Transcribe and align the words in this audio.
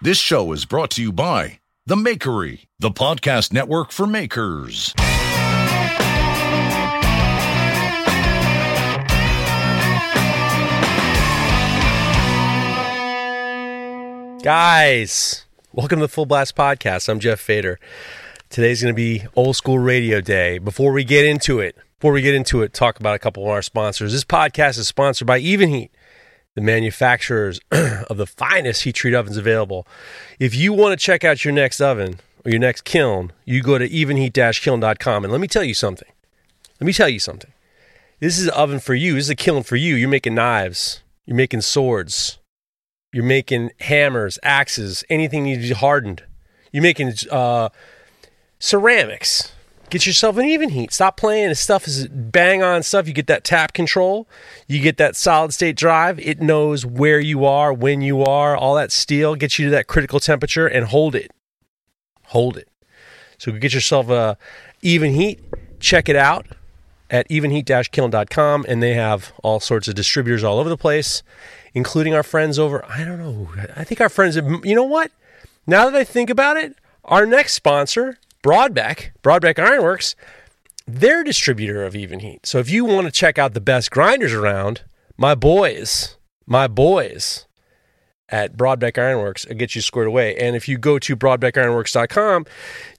This 0.00 0.16
show 0.16 0.52
is 0.52 0.64
brought 0.64 0.92
to 0.92 1.02
you 1.02 1.10
by 1.10 1.58
The 1.86 1.96
Makery, 1.96 2.68
the 2.78 2.92
podcast 2.92 3.52
network 3.52 3.90
for 3.90 4.06
makers. 4.06 4.94
Guys, 14.40 15.46
welcome 15.72 15.98
to 15.98 16.04
the 16.04 16.08
Full 16.08 16.26
Blast 16.26 16.54
Podcast. 16.54 17.08
I'm 17.08 17.18
Jeff 17.18 17.40
Feder. 17.40 17.80
Today's 18.50 18.80
going 18.80 18.94
to 18.94 18.96
be 18.96 19.24
old 19.34 19.56
school 19.56 19.80
radio 19.80 20.20
day. 20.20 20.58
Before 20.58 20.92
we 20.92 21.02
get 21.02 21.24
into 21.24 21.58
it, 21.58 21.76
before 21.98 22.12
we 22.12 22.22
get 22.22 22.36
into 22.36 22.62
it, 22.62 22.72
talk 22.72 23.00
about 23.00 23.16
a 23.16 23.18
couple 23.18 23.42
of 23.42 23.48
our 23.48 23.62
sponsors. 23.62 24.12
This 24.12 24.22
podcast 24.22 24.78
is 24.78 24.86
sponsored 24.86 25.26
by 25.26 25.40
Evenheat, 25.40 25.90
the 26.58 26.64
manufacturers 26.64 27.60
of 27.70 28.16
the 28.16 28.26
finest 28.26 28.82
heat 28.82 28.96
treat 28.96 29.14
ovens 29.14 29.36
available. 29.36 29.86
If 30.40 30.56
you 30.56 30.72
want 30.72 30.98
to 30.98 31.04
check 31.04 31.22
out 31.22 31.44
your 31.44 31.54
next 31.54 31.80
oven 31.80 32.18
or 32.44 32.50
your 32.50 32.58
next 32.58 32.82
kiln, 32.82 33.32
you 33.44 33.62
go 33.62 33.78
to 33.78 33.88
evenheat-kiln.com. 33.88 35.24
And 35.24 35.32
let 35.32 35.40
me 35.40 35.46
tell 35.46 35.62
you 35.62 35.74
something. 35.74 36.08
Let 36.80 36.86
me 36.86 36.92
tell 36.92 37.08
you 37.08 37.20
something. 37.20 37.52
This 38.18 38.40
is 38.40 38.46
an 38.46 38.54
oven 38.54 38.80
for 38.80 38.94
you. 38.94 39.14
This 39.14 39.24
is 39.24 39.30
a 39.30 39.36
kiln 39.36 39.62
for 39.62 39.76
you. 39.76 39.94
You're 39.94 40.08
making 40.08 40.34
knives. 40.34 41.00
You're 41.26 41.36
making 41.36 41.60
swords. 41.60 42.38
You're 43.12 43.24
making 43.24 43.70
hammers, 43.80 44.40
axes, 44.42 45.04
anything 45.08 45.44
needs 45.44 45.62
to 45.62 45.68
be 45.68 45.74
hardened. 45.74 46.24
You're 46.72 46.82
making 46.82 47.14
uh, 47.30 47.68
ceramics. 48.58 49.52
Get 49.90 50.06
yourself 50.06 50.36
an 50.36 50.44
Evenheat. 50.44 50.92
Stop 50.92 51.16
playing. 51.16 51.48
This 51.48 51.60
stuff 51.60 51.86
is 51.86 52.08
bang 52.08 52.62
on 52.62 52.82
stuff. 52.82 53.08
You 53.08 53.14
get 53.14 53.26
that 53.28 53.42
tap 53.42 53.72
control. 53.72 54.28
You 54.66 54.80
get 54.80 54.98
that 54.98 55.16
solid 55.16 55.54
state 55.54 55.76
drive. 55.76 56.18
It 56.20 56.42
knows 56.42 56.84
where 56.84 57.20
you 57.20 57.46
are, 57.46 57.72
when 57.72 58.02
you 58.02 58.22
are. 58.22 58.54
All 58.54 58.74
that 58.74 58.92
steel 58.92 59.34
gets 59.34 59.58
you 59.58 59.66
to 59.66 59.70
that 59.70 59.86
critical 59.86 60.20
temperature 60.20 60.66
and 60.66 60.86
hold 60.86 61.14
it. 61.14 61.30
Hold 62.26 62.58
it. 62.58 62.68
So 63.38 63.52
get 63.52 63.72
yourself 63.72 64.10
a 64.10 64.36
Evenheat. 64.82 65.40
Check 65.80 66.08
it 66.10 66.16
out 66.16 66.48
at 67.10 67.28
evenheat-kiln.com 67.28 68.66
and 68.68 68.82
they 68.82 68.94
have 68.94 69.32
all 69.42 69.60
sorts 69.60 69.88
of 69.88 69.94
distributors 69.94 70.44
all 70.44 70.58
over 70.58 70.68
the 70.68 70.76
place 70.76 71.22
including 71.72 72.14
our 72.14 72.22
friends 72.22 72.58
over 72.58 72.84
i 72.86 73.04
don't 73.04 73.18
know 73.18 73.48
i 73.76 73.84
think 73.84 74.00
our 74.00 74.08
friends 74.08 74.36
you 74.36 74.74
know 74.74 74.84
what 74.84 75.10
now 75.66 75.88
that 75.88 75.94
i 75.94 76.04
think 76.04 76.28
about 76.28 76.56
it 76.56 76.76
our 77.04 77.24
next 77.24 77.54
sponsor 77.54 78.18
Brodbeck 78.42 79.10
Brodbeck 79.22 79.58
ironworks 79.58 80.14
they're 80.86 81.20
a 81.20 81.24
distributor 81.24 81.84
of 81.84 81.94
Evenheat 81.94 82.46
so 82.46 82.58
if 82.58 82.70
you 82.70 82.84
want 82.84 83.06
to 83.06 83.12
check 83.12 83.38
out 83.38 83.54
the 83.54 83.60
best 83.60 83.90
grinders 83.90 84.32
around 84.32 84.82
my 85.16 85.34
boys 85.34 86.16
my 86.46 86.66
boys 86.66 87.46
at 88.28 88.56
Brodbeck 88.56 88.98
Ironworks 88.98 89.44
it 89.44 89.56
gets 89.56 89.74
you 89.74 89.82
squared 89.82 90.08
away. 90.08 90.36
And 90.36 90.54
if 90.54 90.68
you 90.68 90.78
go 90.78 90.98
to 90.98 91.16
brodbeckironworks.com, 91.16 92.46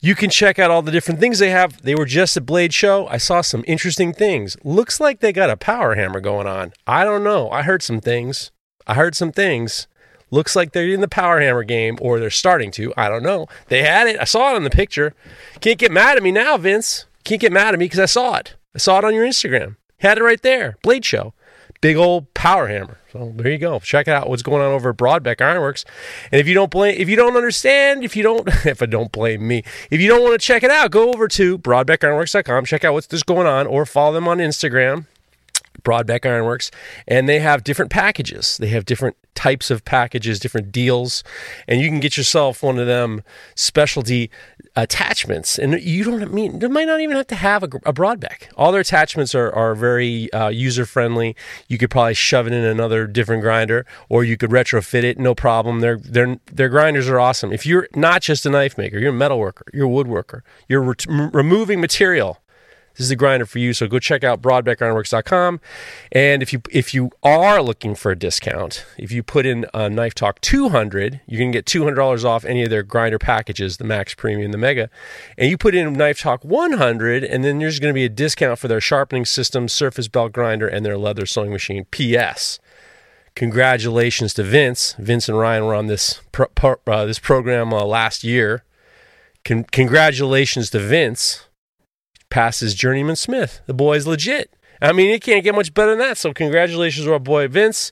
you 0.01 0.15
can 0.15 0.29
check 0.29 0.59
out 0.59 0.71
all 0.71 0.81
the 0.81 0.91
different 0.91 1.19
things 1.19 1.39
they 1.39 1.51
have. 1.51 1.81
They 1.81 1.95
were 1.95 2.05
just 2.05 2.37
at 2.37 2.45
Blade 2.45 2.73
Show. 2.73 3.07
I 3.07 3.17
saw 3.17 3.41
some 3.41 3.63
interesting 3.67 4.13
things. 4.13 4.57
Looks 4.63 4.99
like 4.99 5.19
they 5.19 5.31
got 5.31 5.49
a 5.49 5.57
power 5.57 5.95
hammer 5.95 6.19
going 6.19 6.47
on. 6.47 6.73
I 6.87 7.03
don't 7.03 7.23
know. 7.23 7.49
I 7.51 7.63
heard 7.63 7.83
some 7.83 8.01
things. 8.01 8.51
I 8.87 8.95
heard 8.95 9.15
some 9.15 9.31
things. 9.31 9.87
Looks 10.31 10.55
like 10.55 10.71
they're 10.71 10.87
in 10.87 11.01
the 11.01 11.07
power 11.07 11.39
hammer 11.39 11.63
game 11.63 11.97
or 12.01 12.19
they're 12.19 12.29
starting 12.29 12.71
to. 12.71 12.93
I 12.95 13.09
don't 13.09 13.23
know. 13.23 13.47
They 13.67 13.83
had 13.83 14.07
it. 14.07 14.19
I 14.19 14.25
saw 14.25 14.51
it 14.51 14.55
on 14.55 14.63
the 14.63 14.69
picture. 14.69 15.13
Can't 15.61 15.79
get 15.79 15.91
mad 15.91 16.17
at 16.17 16.23
me 16.23 16.31
now, 16.31 16.57
Vince. 16.57 17.05
Can't 17.23 17.41
get 17.41 17.51
mad 17.51 17.73
at 17.73 17.79
me 17.79 17.85
because 17.85 17.99
I 17.99 18.05
saw 18.05 18.35
it. 18.37 18.55
I 18.75 18.77
saw 18.77 18.99
it 18.99 19.05
on 19.05 19.13
your 19.13 19.25
Instagram. 19.25 19.75
Had 19.99 20.17
it 20.17 20.23
right 20.23 20.41
there. 20.41 20.77
Blade 20.81 21.05
Show 21.05 21.33
big 21.81 21.95
old 21.95 22.33
power 22.33 22.67
hammer. 22.67 22.99
So 23.11 23.33
there 23.35 23.51
you 23.51 23.57
go. 23.57 23.79
Check 23.79 24.07
it 24.07 24.11
out 24.11 24.29
what's 24.29 24.43
going 24.43 24.61
on 24.61 24.71
over 24.71 24.89
at 24.91 24.97
Brodbeck 24.97 25.41
Ironworks. 25.41 25.85
And 26.31 26.39
if 26.39 26.47
you 26.47 26.53
don't 26.53 26.69
blame, 26.69 26.95
if 26.97 27.09
you 27.09 27.15
don't 27.15 27.35
understand, 27.35 28.03
if 28.03 28.15
you 28.15 28.23
don't, 28.23 28.47
if 28.65 28.81
I 28.81 28.85
don't 28.85 29.11
blame 29.11 29.47
me, 29.47 29.63
if 29.89 29.99
you 29.99 30.07
don't 30.07 30.21
want 30.21 30.39
to 30.39 30.45
check 30.45 30.63
it 30.63 30.71
out, 30.71 30.91
go 30.91 31.11
over 31.11 31.27
to 31.29 31.57
brodbeckironworks.com, 31.57 32.65
check 32.65 32.83
out 32.83 32.93
what's 32.93 33.07
just 33.07 33.25
going 33.25 33.47
on, 33.47 33.67
or 33.67 33.85
follow 33.85 34.13
them 34.13 34.27
on 34.27 34.37
Instagram. 34.39 35.05
Brodbeck 35.83 36.25
Ironworks, 36.25 36.71
and 37.07 37.27
they 37.27 37.39
have 37.39 37.63
different 37.63 37.91
packages. 37.91 38.57
They 38.57 38.69
have 38.69 38.85
different 38.85 39.15
types 39.35 39.71
of 39.71 39.85
packages, 39.85 40.39
different 40.39 40.71
deals, 40.71 41.23
and 41.67 41.79
you 41.79 41.87
can 41.87 42.01
get 42.01 42.17
yourself 42.17 42.61
one 42.61 42.77
of 42.77 42.87
them 42.87 43.23
specialty 43.55 44.29
attachments. 44.75 45.57
And 45.57 45.79
you 45.81 46.03
don't 46.03 46.33
mean 46.33 46.59
you 46.59 46.69
might 46.69 46.87
not 46.87 46.99
even 46.99 47.15
have 47.15 47.27
to 47.27 47.35
have 47.35 47.63
a, 47.63 47.67
a 47.85 47.93
Brodbeck. 47.93 48.49
All 48.57 48.71
their 48.71 48.81
attachments 48.81 49.33
are 49.33 49.51
are 49.51 49.75
very 49.75 50.31
uh, 50.33 50.49
user 50.49 50.85
friendly. 50.85 51.35
You 51.67 51.77
could 51.77 51.89
probably 51.89 52.15
shove 52.15 52.47
it 52.47 52.53
in 52.53 52.63
another 52.63 53.07
different 53.07 53.41
grinder, 53.41 53.85
or 54.09 54.23
you 54.23 54.37
could 54.37 54.49
retrofit 54.49 55.03
it, 55.03 55.17
no 55.17 55.33
problem. 55.33 55.79
Their 55.79 55.97
their 55.97 56.37
their 56.51 56.69
grinders 56.69 57.07
are 57.07 57.19
awesome. 57.19 57.53
If 57.53 57.65
you're 57.65 57.87
not 57.95 58.21
just 58.21 58.45
a 58.45 58.49
knife 58.49 58.77
maker, 58.77 58.99
you're 58.99 59.11
a 59.11 59.13
metal 59.13 59.39
worker, 59.39 59.65
you're 59.73 59.87
a 59.87 59.89
woodworker, 59.89 60.41
you're 60.67 60.81
re- 60.81 61.29
removing 61.31 61.79
material 61.79 62.39
this 62.93 63.05
is 63.05 63.09
the 63.09 63.15
grinder 63.15 63.45
for 63.45 63.59
you. 63.59 63.73
So 63.73 63.87
go 63.87 63.99
check 63.99 64.23
out 64.23 64.41
brodbeckironworks.com. 64.41 65.59
And 66.11 66.43
if 66.43 66.51
you 66.51 66.61
if 66.69 66.93
you 66.93 67.11
are 67.23 67.61
looking 67.61 67.95
for 67.95 68.11
a 68.11 68.15
discount, 68.15 68.85
if 68.97 69.11
you 69.11 69.23
put 69.23 69.45
in 69.45 69.65
a 69.73 69.89
Knife 69.89 70.15
Talk 70.15 70.41
200, 70.41 71.21
you're 71.25 71.39
going 71.39 71.51
to 71.51 71.57
get 71.57 71.65
$200 71.65 72.25
off 72.25 72.43
any 72.45 72.63
of 72.63 72.69
their 72.69 72.83
grinder 72.83 73.19
packages, 73.19 73.77
the 73.77 73.83
Max 73.83 74.13
Premium, 74.13 74.51
the 74.51 74.57
Mega. 74.57 74.89
And 75.37 75.49
you 75.49 75.57
put 75.57 75.75
in 75.75 75.93
Knife 75.93 76.19
Talk 76.19 76.43
100, 76.43 77.23
and 77.23 77.43
then 77.43 77.59
there's 77.59 77.79
going 77.79 77.93
to 77.93 77.97
be 77.97 78.05
a 78.05 78.09
discount 78.09 78.59
for 78.59 78.67
their 78.67 78.81
sharpening 78.81 79.25
system, 79.25 79.67
surface 79.67 80.07
belt 80.07 80.33
grinder, 80.33 80.67
and 80.67 80.85
their 80.85 80.97
leather 80.97 81.25
sewing 81.25 81.51
machine. 81.51 81.85
P.S. 81.91 82.59
Congratulations 83.35 84.33
to 84.33 84.43
Vince. 84.43 84.95
Vince 84.99 85.29
and 85.29 85.37
Ryan 85.37 85.65
were 85.65 85.75
on 85.75 85.87
this 85.87 86.21
pro, 86.31 86.47
uh, 86.87 87.05
this 87.05 87.19
program 87.19 87.73
uh, 87.73 87.85
last 87.85 88.23
year. 88.23 88.63
Con- 89.45 89.63
congratulations 89.63 90.69
to 90.71 90.79
Vince 90.79 91.45
passes 92.29 92.73
Journeyman 92.73 93.15
Smith. 93.15 93.61
The 93.65 93.73
boy's 93.73 94.07
legit. 94.07 94.51
I 94.81 94.93
mean, 94.93 95.11
it 95.11 95.21
can't 95.21 95.43
get 95.43 95.55
much 95.55 95.73
better 95.73 95.91
than 95.91 95.99
that. 95.99 96.17
So, 96.17 96.33
congratulations 96.33 97.05
to 97.05 97.13
our 97.13 97.19
boy 97.19 97.47
Vince. 97.47 97.91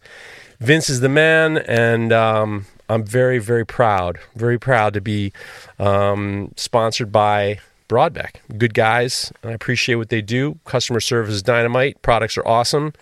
Vince 0.59 0.89
is 0.89 1.01
the 1.01 1.09
man, 1.09 1.57
and 1.57 2.11
um, 2.11 2.65
I'm 2.89 3.05
very, 3.05 3.37
very 3.39 3.65
proud, 3.65 4.17
very 4.35 4.57
proud 4.57 4.93
to 4.93 5.01
be 5.01 5.33
um, 5.77 6.51
sponsored 6.55 7.11
by 7.11 7.59
Brodbeck. 7.89 8.37
Good 8.57 8.73
guys. 8.73 9.31
I 9.43 9.51
appreciate 9.51 9.95
what 9.95 10.09
they 10.09 10.21
do. 10.21 10.59
Customer 10.65 10.99
service 10.99 11.35
is 11.35 11.43
dynamite. 11.43 12.01
Products 12.01 12.37
are 12.37 12.47
awesome. 12.47 12.93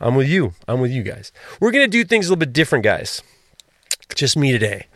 I'm 0.00 0.14
with 0.14 0.28
you. 0.28 0.54
I'm 0.68 0.80
with 0.80 0.90
you 0.90 1.02
guys. 1.02 1.32
We're 1.60 1.72
to 1.72 1.88
do 1.88 2.04
things 2.04 2.26
a 2.26 2.30
little 2.30 2.40
bit 2.40 2.52
different, 2.52 2.84
guys. 2.84 3.22
Just 4.14 4.36
me 4.36 4.52
today. 4.52 4.86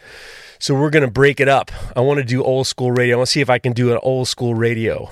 So 0.59 0.75
we're 0.75 0.91
to 1.05 1.11
break 1.11 1.41
it 1.41 1.49
up. 1.49 1.71
I 1.95 2.01
want 2.01 2.19
to 2.19 2.25
do 2.25 2.43
old 2.43 2.67
school 2.67 2.91
radio. 2.91 3.17
I 3.17 3.19
want 3.19 3.29
to 3.29 3.33
see 3.33 3.41
if 3.41 3.51
I 3.51 3.59
can 3.59 3.73
do 3.73 3.93
an 3.93 3.99
old 4.03 4.29
school 4.29 4.55
radio 4.55 5.11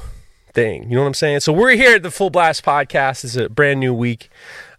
thing. 0.53 0.85
You 0.89 0.97
know 0.97 1.03
what 1.03 1.09
I'm 1.09 1.15
saying? 1.15 1.41
So 1.41 1.53
we're 1.53 1.71
here 1.73 1.97
at 1.97 2.03
the 2.03 2.11
Full 2.11 2.31
Blast 2.31 2.65
Podcast. 2.65 3.25
It's 3.25 3.37
a 3.37 3.49
brand 3.49 3.81
new 3.81 3.93
week, 3.95 4.31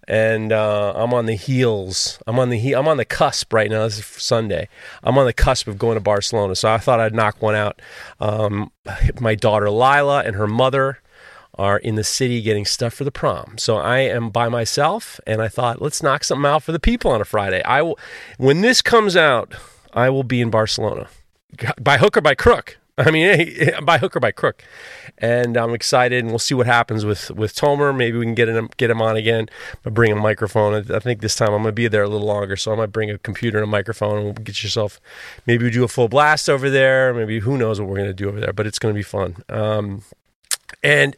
and 0.08 0.52
uh, 0.52 0.94
I'm 0.96 1.14
on 1.14 1.26
the 1.26 1.36
heels. 1.36 2.20
I'm 2.28 2.40
on 2.40 2.50
the 2.50 2.58
he- 2.60 2.74
I'm 2.74 2.88
on 2.88 2.98
the 2.98 3.06
cusp 3.06 3.54
right 3.54 3.70
now. 3.70 3.84
This 3.84 4.00
is 4.00 4.06
Sunday. 4.06 4.68
I'm 5.04 5.18
on 5.18 5.26
the 5.26 5.34
cusp 5.34 5.68
of 5.68 5.78
going 5.78 5.96
to 5.96 6.02
Barcelona. 6.02 6.56
So 6.56 6.72
I 6.72 6.78
thought 6.78 7.00
I'd 7.00 7.16
knock 7.16 7.42
one 7.42 7.56
out. 7.56 7.82
Um, 8.20 8.72
my 9.20 9.36
daughter 9.36 9.70
Lila 9.70 10.24
and 10.24 10.36
her 10.36 10.48
mother 10.48 11.00
are 11.56 11.78
in 11.78 11.96
the 11.96 12.04
city 12.04 12.42
getting 12.42 12.66
stuff 12.66 12.94
for 12.94 13.04
the 13.04 13.12
prom. 13.12 13.58
So 13.60 13.78
I 13.78 14.00
am 14.00 14.30
by 14.30 14.50
myself, 14.50 15.20
and 15.28 15.42
I 15.42 15.48
thought 15.48 15.82
let's 15.82 16.02
knock 16.02 16.24
something 16.24 16.46
out 16.46 16.64
for 16.64 16.72
the 16.72 16.80
people 16.80 17.12
on 17.12 17.22
a 17.22 17.26
Friday. 17.26 17.62
I 17.64 17.82
will, 17.84 18.00
when 18.38 18.62
this 18.62 18.82
comes 18.82 19.16
out, 19.16 19.54
I 19.94 20.10
will 20.10 20.24
be 20.24 20.42
in 20.42 20.50
Barcelona 20.50 21.08
by 21.80 21.98
hook 21.98 22.18
or 22.18 22.22
by 22.22 22.34
crook. 22.34 22.78
I 22.98 23.10
mean, 23.10 23.72
by 23.84 23.98
hook 23.98 24.16
or 24.16 24.20
by 24.20 24.32
crook, 24.32 24.64
and 25.18 25.58
I'm 25.58 25.74
excited, 25.74 26.20
and 26.20 26.30
we'll 26.30 26.40
see 26.40 26.54
what 26.54 26.68
happens 26.68 27.06
with 27.06 27.32
with 27.32 27.56
Tomer. 27.56 27.96
Maybe 27.96 28.18
we 28.18 28.26
can 28.26 28.36
get 28.36 28.50
him 28.50 28.70
get 28.78 28.90
him 28.90 29.02
on 29.02 29.16
again. 29.16 29.50
I 29.86 29.90
bring 29.90 30.12
a 30.12 30.16
microphone. 30.16 30.92
I 30.92 31.00
think 31.00 31.22
this 31.22 31.36
time 31.36 31.54
I'm 31.54 31.64
gonna 31.64 31.72
be 31.72 31.88
there 31.88 32.04
a 32.04 32.10
little 32.10 32.28
longer, 32.28 32.56
so 32.56 32.72
I 32.72 32.76
might 32.76 32.92
bring 32.92 33.10
a 33.10 33.18
computer 33.18 33.58
and 33.58 33.64
a 33.64 33.68
microphone, 33.68 34.18
and 34.18 34.24
we'll 34.26 34.34
get 34.34 34.62
yourself. 34.62 35.00
Maybe 35.48 35.66
we 35.66 35.72
do 35.72 35.84
a 35.84 35.88
full 35.88 36.08
blast 36.08 36.50
over 36.50 36.70
there. 36.70 37.14
Maybe 37.14 37.40
who 37.40 37.58
knows 37.58 37.80
what 37.80 37.90
we're 37.90 37.98
gonna 37.98 38.14
do 38.14 38.30
over 38.30 38.40
there, 38.40 38.54
but 38.54 38.68
it's 38.68 38.80
gonna 38.80 38.94
be 38.94 39.04
fun. 39.04 39.38
Um, 39.50 40.04
and 40.82 41.16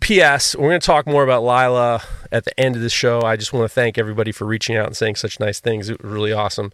P.S. 0.00 0.56
We're 0.56 0.70
going 0.70 0.80
to 0.80 0.86
talk 0.86 1.06
more 1.06 1.22
about 1.22 1.42
Lila 1.42 2.02
at 2.32 2.44
the 2.44 2.58
end 2.58 2.76
of 2.76 2.82
the 2.82 2.90
show. 2.90 3.22
I 3.22 3.36
just 3.36 3.52
want 3.52 3.64
to 3.64 3.68
thank 3.68 3.98
everybody 3.98 4.32
for 4.32 4.46
reaching 4.46 4.76
out 4.76 4.86
and 4.86 4.96
saying 4.96 5.16
such 5.16 5.38
nice 5.38 5.60
things. 5.60 5.88
It 5.88 6.02
was 6.02 6.10
really 6.10 6.32
awesome. 6.32 6.72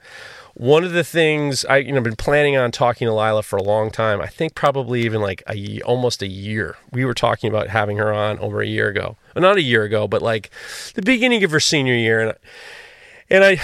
One 0.54 0.84
of 0.84 0.92
the 0.92 1.04
things 1.04 1.64
I 1.64 1.78
you 1.78 1.92
know 1.92 2.00
been 2.00 2.16
planning 2.16 2.56
on 2.56 2.72
talking 2.72 3.06
to 3.06 3.14
Lila 3.14 3.42
for 3.42 3.56
a 3.56 3.62
long 3.62 3.90
time. 3.90 4.20
I 4.20 4.26
think 4.26 4.54
probably 4.54 5.02
even 5.02 5.20
like 5.20 5.42
a 5.48 5.80
almost 5.82 6.22
a 6.22 6.26
year. 6.26 6.76
We 6.90 7.04
were 7.04 7.14
talking 7.14 7.48
about 7.48 7.68
having 7.68 7.96
her 7.96 8.12
on 8.12 8.38
over 8.38 8.60
a 8.60 8.66
year 8.66 8.88
ago. 8.88 9.16
Well, 9.34 9.42
not 9.42 9.56
a 9.56 9.62
year 9.62 9.84
ago, 9.84 10.06
but 10.06 10.20
like 10.22 10.50
the 10.94 11.02
beginning 11.02 11.42
of 11.44 11.50
her 11.50 11.60
senior 11.60 11.94
year 11.94 12.20
and 12.20 12.34
and 13.32 13.44
I 13.44 13.58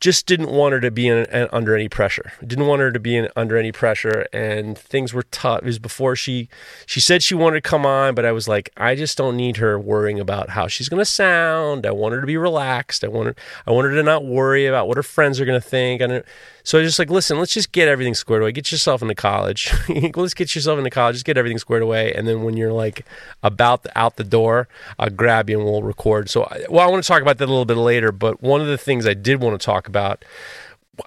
just 0.00 0.26
didn't 0.26 0.50
want 0.50 0.72
her 0.72 0.80
to 0.80 0.90
be 0.90 1.06
in, 1.06 1.24
in, 1.26 1.48
under 1.52 1.74
any 1.76 1.88
pressure. 1.88 2.32
Didn't 2.44 2.66
want 2.66 2.80
her 2.80 2.90
to 2.90 2.98
be 2.98 3.16
in, 3.16 3.28
under 3.36 3.56
any 3.56 3.70
pressure, 3.70 4.26
and 4.32 4.76
things 4.76 5.14
were 5.14 5.22
tough. 5.22 5.60
It 5.62 5.66
was 5.66 5.78
before 5.78 6.16
she 6.16 6.48
she 6.84 6.98
said 6.98 7.22
she 7.22 7.36
wanted 7.36 7.62
to 7.62 7.68
come 7.70 7.86
on, 7.86 8.16
but 8.16 8.24
I 8.24 8.32
was 8.32 8.48
like, 8.48 8.70
I 8.76 8.96
just 8.96 9.16
don't 9.16 9.36
need 9.36 9.58
her 9.58 9.78
worrying 9.78 10.18
about 10.18 10.50
how 10.50 10.66
she's 10.66 10.88
going 10.88 10.98
to 11.00 11.04
sound. 11.04 11.86
I 11.86 11.92
want 11.92 12.14
her 12.14 12.20
to 12.20 12.26
be 12.26 12.36
relaxed. 12.36 13.04
I 13.04 13.08
wanted 13.08 13.38
I 13.68 13.70
wanted 13.70 13.90
her 13.90 13.94
to 13.98 14.02
not 14.02 14.24
worry 14.24 14.66
about 14.66 14.88
what 14.88 14.96
her 14.96 15.02
friends 15.04 15.40
are 15.40 15.44
going 15.44 15.60
to 15.60 15.66
think. 15.66 16.00
And 16.00 16.24
so 16.64 16.78
I 16.78 16.80
was 16.80 16.88
just 16.88 16.98
like, 16.98 17.10
listen, 17.10 17.38
let's 17.38 17.52
just 17.52 17.72
get 17.72 17.88
everything 17.88 18.14
squared 18.14 18.42
away. 18.42 18.52
Get 18.52 18.72
yourself 18.72 19.02
into 19.02 19.14
college. 19.14 19.72
let's 20.16 20.34
get 20.34 20.54
yourself 20.54 20.78
into 20.78 20.90
college. 20.90 21.16
Just 21.16 21.26
get 21.26 21.38
everything 21.38 21.58
squared 21.58 21.82
away, 21.82 22.12
and 22.12 22.26
then 22.26 22.42
when 22.42 22.56
you're 22.56 22.72
like 22.72 23.06
about 23.42 23.84
the, 23.84 23.96
out 23.98 24.16
the 24.16 24.24
door, 24.24 24.66
I'll 24.98 25.10
grab 25.10 25.48
you 25.48 25.58
and 25.58 25.68
we'll 25.68 25.82
record. 25.82 26.28
So, 26.28 26.48
well, 26.68 26.86
I 26.86 26.90
want 26.90 27.04
to 27.04 27.08
talk 27.08 27.22
about 27.22 27.38
that 27.38 27.44
a 27.44 27.52
little 27.52 27.64
bit 27.64 27.76
later. 27.76 28.10
But 28.10 28.42
one 28.42 28.60
of 28.60 28.66
the 28.66 28.78
things 28.78 29.06
I 29.06 29.14
did 29.14 29.40
want 29.40 29.60
to 29.60 29.64
talk 29.64 29.86
about 29.86 30.24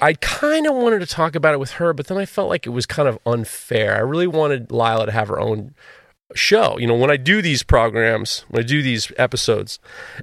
I 0.02 0.14
kind 0.14 0.68
of 0.68 0.76
wanted 0.76 1.00
to 1.00 1.06
talk 1.06 1.36
about 1.36 1.54
it 1.54 1.60
with 1.60 1.72
her, 1.72 1.94
but 1.94 2.08
then 2.08 2.18
I 2.18 2.26
felt 2.26 2.50
like 2.50 2.66
it 2.66 2.72
was 2.72 2.86
kind 2.86 3.08
of 3.08 3.20
unfair. 3.26 3.96
I 3.96 4.00
really 4.00 4.28
wanted 4.28 4.72
Lila 4.72 5.06
to 5.06 5.12
have 5.12 5.30
her 5.30 5.40
own 5.40 5.74
show. 6.36 6.78
You 6.78 6.88
know, 6.88 6.96
when 6.96 7.12
I 7.12 7.18
do 7.18 7.42
these 7.42 7.64
programs, 7.64 8.46
when 8.50 8.64
I 8.64 8.68
do 8.68 8.82
these 8.82 9.12
episodes, 9.18 9.80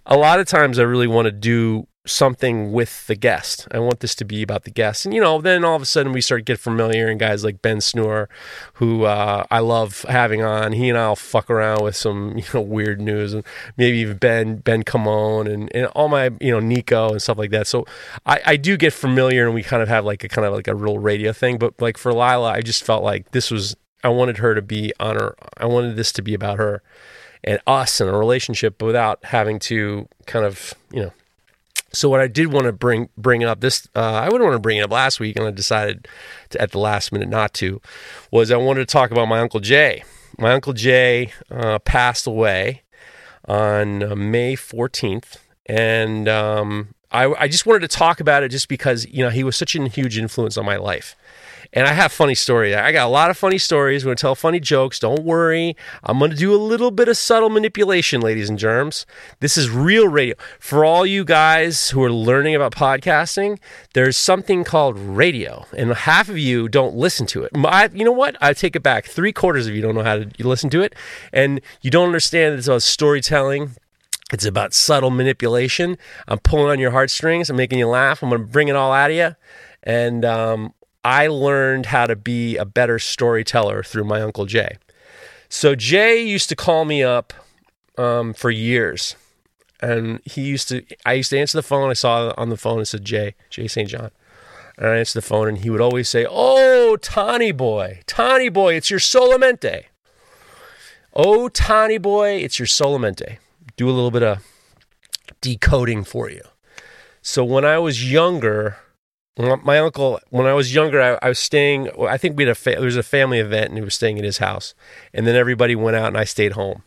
a 0.07 0.17
lot 0.17 0.41
of 0.41 0.47
times 0.47 0.79
I 0.79 0.83
really 0.83 1.07
want 1.07 1.27
to 1.27 1.33
do 1.33 1.87
something 2.07 2.71
with 2.71 3.07
the 3.07 3.15
guest. 3.15 3.67
I 3.71 3.79
want 3.79 4.01
this 4.01 4.15
to 4.17 4.25
be 4.25 4.43
about 4.43 4.65
the 4.65 4.71
guest. 4.71 5.07
And, 5.07 5.15
you 5.15 5.21
know, 5.21 5.41
then 5.41 5.65
all 5.65 5.75
of 5.75 5.81
a 5.81 5.87
sudden 5.87 6.13
we 6.13 6.21
start 6.21 6.45
get 6.45 6.61
familiar 6.61 7.09
and 7.09 7.19
guys 7.19 7.45
like 7.45 7.63
Ben 7.63 7.81
Snore, 7.81 8.29
who 8.75 9.05
uh, 9.05 9.45
I 9.51 9.61
love 9.61 10.05
having 10.09 10.43
on. 10.43 10.73
He 10.73 10.91
and 10.91 10.99
I'll 10.99 11.17
fuck 11.17 11.49
around 11.49 11.83
with 11.83 11.97
some, 11.97 12.35
you 12.37 12.45
know, 12.53 12.61
weird 12.61 13.01
news 13.01 13.33
and 13.33 13.45
maybe 13.77 13.99
even 13.99 14.19
Ben, 14.19 14.57
Ben 14.57 14.83
Camone 14.83 15.51
and, 15.51 15.75
and 15.75 15.87
all 15.89 16.09
my, 16.09 16.31
you 16.41 16.51
know, 16.51 16.61
Nico 16.61 17.11
and 17.11 17.23
stuff 17.23 17.39
like 17.39 17.51
that. 17.51 17.67
So 17.67 17.87
I, 18.27 18.41
I 18.45 18.57
do 18.57 18.77
get 18.77 18.93
familiar 18.93 19.47
and 19.47 19.55
we 19.55 19.63
kind 19.63 19.83
of 19.83 19.89
have 19.89 20.05
like 20.05 20.25
a 20.25 20.29
kind 20.29 20.47
of 20.47 20.53
like 20.53 20.69
a 20.69 20.75
real 20.75 20.99
radio 20.99 21.33
thing. 21.33 21.57
But 21.57 21.81
like 21.81 21.97
for 21.97 22.13
Lila, 22.13 22.53
I 22.53 22.61
just 22.61 22.85
felt 22.85 23.03
like 23.03 23.31
this 23.31 23.51
was, 23.51 23.77
I 24.05 24.09
wanted 24.09 24.39
her 24.39 24.55
to 24.55 24.63
be 24.63 24.93
on 25.01 25.17
her, 25.17 25.35
I 25.57 25.67
wanted 25.67 25.97
this 25.97 26.13
to 26.13 26.23
be 26.23 26.35
about 26.35 26.59
her 26.59 26.83
and 27.43 27.59
us 27.67 28.01
and 28.01 28.09
a 28.09 28.13
relationship 28.13 28.83
without 28.83 29.25
having 29.25 29.59
to 29.61 30.09
kind 30.27 30.45
of, 30.45 30.75
you 30.93 31.03
know, 31.03 31.13
so 31.95 32.09
what 32.09 32.21
I 32.21 32.27
did 32.27 32.53
want 32.53 32.67
to 32.67 32.73
bring 32.73 33.09
bring 33.17 33.45
up 33.45 33.61
this, 33.61 33.89
uh, 33.95 34.01
I 34.01 34.25
wouldn't 34.25 34.43
want 34.43 34.55
to 34.55 34.61
bring 34.61 34.79
it 34.79 34.83
up 34.83 34.91
last 34.91 35.21
week, 35.21 35.37
and 35.37 35.47
I 35.47 35.51
decided 35.51 36.09
to, 36.51 36.61
at 36.61 36.73
the 36.73 36.79
last 36.79 37.13
minute 37.13 37.29
not 37.29 37.55
to. 37.55 37.81
Was 38.31 38.51
I 38.51 38.57
wanted 38.57 38.81
to 38.81 38.93
talk 38.93 39.11
about 39.11 39.27
my 39.27 39.39
uncle 39.39 39.61
Jay. 39.61 40.03
My 40.37 40.53
uncle 40.53 40.73
Jay 40.73 41.33
uh, 41.51 41.79
passed 41.79 42.27
away 42.27 42.83
on 43.47 44.03
uh, 44.03 44.17
May 44.17 44.57
fourteenth, 44.57 45.45
and 45.67 46.29
um, 46.29 46.95
I, 47.13 47.33
I 47.35 47.49
just 47.49 47.65
wanted 47.65 47.81
to 47.81 47.97
talk 47.97 48.19
about 48.19 48.43
it 48.43 48.49
just 48.49 48.69
because 48.69 49.07
you 49.07 49.23
know 49.23 49.31
he 49.31 49.45
was 49.45 49.57
such 49.57 49.77
a 49.77 49.89
huge 49.89 50.19
influence 50.19 50.59
on 50.59 50.67
my 50.67 50.77
life. 50.77 51.15
And 51.75 51.89
I 51.89 51.93
have 51.93 52.13
funny 52.13 52.37
stories. 52.37 52.73
I 52.75 52.93
got 52.93 53.07
a 53.07 53.11
lot 53.11 53.31
of 53.31 53.37
funny 53.37 53.59
stories. 53.59 54.05
We're 54.05 54.11
going 54.11 54.17
to 54.17 54.21
tell 54.21 54.35
funny 54.37 54.61
jokes. 54.61 55.01
Don't 55.01 55.25
worry. 55.25 55.77
I'm 56.05 56.21
going 56.21 56.31
to 56.31 56.37
do 56.37 56.55
a 56.55 56.57
little 56.57 56.93
bit 56.93 57.09
of 57.09 57.17
subtle 57.17 57.51
manipulation, 57.51 58.21
ladies 58.21 58.49
and 58.49 58.57
germs. 58.57 59.07
This 59.41 59.57
is 59.57 59.69
real 59.69 60.07
radio. 60.07 60.37
For 60.61 60.85
all 60.85 61.05
you 61.05 61.25
guys 61.25 61.91
who 61.91 62.01
are 62.05 62.13
learning 62.13 62.55
about 62.55 62.73
podcasting, 62.73 63.59
there's 63.93 64.17
something 64.17 64.63
called 64.63 64.97
radio, 64.97 65.67
and 65.77 65.93
half 65.93 66.29
of 66.29 66.39
you 66.39 66.69
don't 66.69 66.95
listen 66.95 67.27
to 67.27 67.43
it. 67.43 67.51
I, 67.57 67.89
you 67.93 68.05
know 68.05 68.13
what? 68.13 68.37
I 68.41 68.53
take 68.53 68.77
it 68.77 68.85
back. 68.85 69.07
Three 69.07 69.33
quarters 69.33 69.67
of 69.67 69.75
you 69.75 69.83
don't 69.83 69.97
know 69.97 70.05
how 70.05 70.19
to 70.19 70.47
listen 70.47 70.71
to 70.71 70.81
it, 70.81 70.95
and 71.33 71.61
you 71.83 71.91
don't 71.91 72.07
understand 72.07 72.57
it's 72.57 72.69
about 72.69 72.83
storytelling. 72.83 73.73
It's 74.33 74.45
about 74.45 74.75
subtle 74.75 75.11
manipulation. 75.11 75.99
I'm 76.29 76.39
pulling 76.39 76.71
on 76.71 76.79
your 76.79 76.93
heartstrings. 76.93 77.51
I'm 77.51 77.57
making 77.57 77.81
you 77.81 77.89
laugh. 77.89 78.23
I'm 78.23 78.31
going 78.31 78.41
to 78.41 78.47
bring 78.47 78.69
it 78.69 78.77
all 78.77 78.93
out 78.93 79.11
of 79.11 79.17
you. 79.17 79.35
And 79.83 80.25
um, 80.25 80.73
I 81.05 81.27
learned 81.27 81.87
how 81.87 82.07
to 82.07 82.17
be 82.17 82.57
a 82.57 82.65
better 82.65 82.99
storyteller 82.99 83.83
through 83.83 84.05
my 84.05 84.23
Uncle 84.23 84.47
Jay. 84.47 84.79
So 85.49 85.75
Jay 85.75 86.23
used 86.23 86.49
to 86.49 86.57
call 86.57 86.85
me 86.85 87.03
up 87.03 87.33
um, 87.99 88.33
for 88.33 88.51
years. 88.51 89.15
And 89.81 90.21
he 90.25 90.43
used 90.43 90.69
to, 90.69 90.83
I 91.05 91.13
used 91.15 91.31
to 91.31 91.39
answer 91.39 91.59
the 91.59 91.63
phone. 91.63 91.91
I 91.91 91.95
saw 91.95 92.33
on 92.39 92.49
the 92.49 92.57
phone, 92.57 92.81
it 92.81 92.87
said 92.87 93.05
Jay, 93.05 93.35
Jay 93.51 93.69
St. 93.69 93.89
John. 93.89 94.11
And 94.79 94.89
I 94.89 94.97
answered 94.97 95.23
the 95.23 95.27
phone, 95.27 95.47
and 95.47 95.59
he 95.59 95.71
would 95.71 95.81
always 95.81 96.09
say, 96.09 96.27
Oh, 96.29 96.97
Tawny 96.97 97.53
boy, 97.53 98.01
Tawny 98.07 98.49
boy, 98.49 98.75
it's 98.75 98.91
your 98.91 98.99
solamente. 98.99 99.85
Oh, 101.15 101.49
Tawny 101.49 101.99
boy, 101.99 102.37
it's 102.37 102.59
your 102.59 102.67
solamente. 102.67 103.37
Do 103.77 103.89
a 103.89 103.93
little 103.93 104.11
bit 104.11 104.23
of 104.23 104.39
decoding 105.41 106.03
for 106.03 106.29
you. 106.29 106.43
So 107.23 107.45
when 107.45 107.65
I 107.65 107.79
was 107.79 108.11
younger, 108.11 108.79
my 109.37 109.79
uncle, 109.79 110.21
when 110.31 110.47
I 110.47 110.53
was 110.53 110.75
younger, 110.75 111.01
I, 111.01 111.19
I 111.21 111.29
was 111.29 111.39
staying. 111.39 111.91
I 112.01 112.17
think 112.17 112.37
we 112.37 112.45
had 112.45 112.53
a 112.53 112.55
fa- 112.55 112.71
there 112.71 112.83
was 112.83 112.97
a 112.97 113.03
family 113.03 113.41
event, 113.41 113.69
and 113.69 113.79
he 113.79 113.83
was 113.83 113.95
staying 113.95 114.19
at 114.19 114.25
his 114.25 114.39
house. 114.39 114.75
And 115.13 115.27
then 115.27 115.35
everybody 115.35 115.75
went 115.75 115.97
out, 115.97 116.09
and 116.09 116.17
I 116.17 116.25
stayed 116.25 116.53
home. 116.53 116.83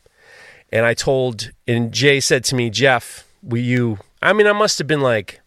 And 0.72 0.86
I 0.86 0.94
told, 0.94 1.52
and 1.68 1.92
Jay 1.92 2.20
said 2.20 2.44
to 2.46 2.56
me, 2.56 2.70
Jeff, 2.70 3.28
will 3.42 3.62
you? 3.62 4.00
I 4.22 4.34
mean, 4.34 4.48
I 4.48 4.54
must 4.54 4.78
have 4.78 4.88
been 4.88 5.02
like 5.02 5.42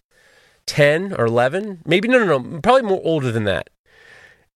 ten 0.67 1.13
or 1.15 1.27
eleven, 1.27 1.81
maybe 1.85 2.07
no, 2.07 2.25
no, 2.25 2.39
no, 2.39 2.61
probably 2.61 2.83
more 2.83 3.01
older 3.03 3.33
than 3.33 3.45
that. 3.45 3.71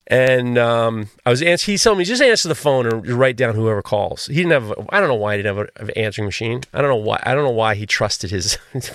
And 0.06 0.58
um, 0.58 1.08
I 1.24 1.30
was 1.30 1.40
he 1.40 1.78
told 1.78 1.96
me 1.96 2.04
just 2.04 2.20
answer 2.20 2.46
the 2.46 2.54
phone 2.54 2.86
or 2.86 2.98
write 3.16 3.36
down 3.36 3.54
whoever 3.54 3.80
calls. 3.80 4.26
He 4.26 4.34
didn't 4.34 4.52
have 4.52 4.88
I 4.90 5.00
don't 5.00 5.08
know 5.08 5.14
why 5.14 5.36
he 5.36 5.42
didn't 5.42 5.56
have 5.56 5.88
an 5.88 5.90
answering 5.96 6.26
machine. 6.26 6.62
I 6.74 6.82
don't 6.82 6.90
know 6.90 6.96
why 6.96 7.22
I 7.24 7.34
don't 7.34 7.44
know 7.44 7.50
why 7.50 7.74
he 7.74 7.86
trusted 7.86 8.30
his, 8.30 8.58
his 8.72 8.92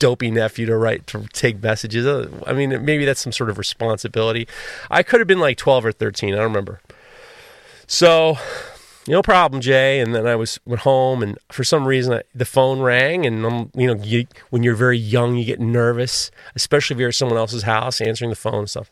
dopey 0.00 0.32
nephew 0.32 0.66
to 0.66 0.76
write 0.76 1.06
to 1.08 1.28
take 1.32 1.62
messages. 1.62 2.06
Uh, 2.06 2.28
I 2.44 2.54
mean 2.54 2.70
maybe 2.84 3.04
that's 3.04 3.20
some 3.20 3.32
sort 3.32 3.50
of 3.50 3.58
responsibility. 3.58 4.48
I 4.90 5.04
could 5.04 5.20
have 5.20 5.28
been 5.28 5.38
like 5.38 5.58
12 5.58 5.86
or 5.86 5.92
13, 5.92 6.34
I 6.34 6.38
don't 6.38 6.46
remember. 6.46 6.80
So 7.86 8.36
no 9.06 9.22
problem, 9.22 9.60
Jay. 9.60 10.00
And 10.00 10.12
then 10.12 10.26
I 10.26 10.34
was 10.34 10.58
went 10.64 10.82
home, 10.82 11.22
and 11.22 11.38
for 11.50 11.64
some 11.64 11.86
reason 11.86 12.14
I, 12.14 12.22
the 12.34 12.44
phone 12.44 12.80
rang, 12.80 13.26
and 13.26 13.44
I'm, 13.44 13.70
you 13.74 13.88
know, 13.88 14.02
you, 14.02 14.26
when 14.50 14.62
you're 14.62 14.76
very 14.76 14.96
young, 14.96 15.34
you 15.34 15.44
get 15.44 15.60
nervous, 15.60 16.30
especially 16.54 16.94
if 16.94 17.00
you're 17.00 17.08
at 17.08 17.14
someone 17.16 17.36
else's 17.36 17.64
house 17.64 18.00
answering 18.00 18.30
the 18.30 18.36
phone 18.36 18.60
and 18.60 18.70
stuff 18.70 18.90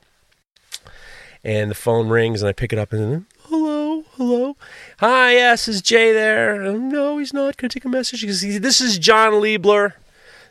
and 1.45 1.71
the 1.71 1.75
phone 1.75 2.09
rings 2.09 2.43
and 2.43 2.49
I 2.49 2.53
pick 2.53 2.73
it 2.73 2.79
up 2.79 2.93
and 2.93 3.13
then, 3.13 3.27
hello, 3.45 4.05
hello. 4.17 4.57
Hi, 4.99 5.33
yes, 5.33 5.69
is 5.69 5.81
Jay 5.81 6.13
there? 6.13 6.65
Um, 6.67 6.91
no, 6.91 7.19
he's 7.19 7.33
not. 7.33 7.57
Can 7.57 7.67
I 7.67 7.69
take 7.69 7.85
a 7.85 7.89
message? 7.89 8.21
Because 8.21 8.43
this 8.61 8.81
is 8.81 8.99
John 8.99 9.33
Liebler. 9.35 9.95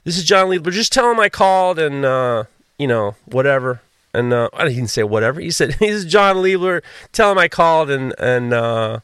This 0.03 0.18
is 0.18 0.24
John 0.24 0.47
Liebler. 0.47 0.71
Just 0.71 0.91
tell 0.91 1.12
him 1.12 1.19
I 1.19 1.30
called 1.30 1.77
and, 1.77 2.06
uh, 2.06 2.45
you 2.77 2.88
know, 2.88 3.15
whatever. 3.25 3.81
And 4.13 4.33
uh, 4.33 4.50
I 4.53 4.68
didn't 4.68 4.88
say 4.88 5.03
whatever. 5.03 5.39
He 5.39 5.51
said, 5.51 5.75
he's 5.80 6.06
John 6.06 6.38
Liebler. 6.38 6.81
Tell 7.12 7.31
him 7.31 7.38
I 7.38 7.47
called 7.47 7.89
and, 7.92 8.13
and, 8.18 8.53
uh, 8.53 9.00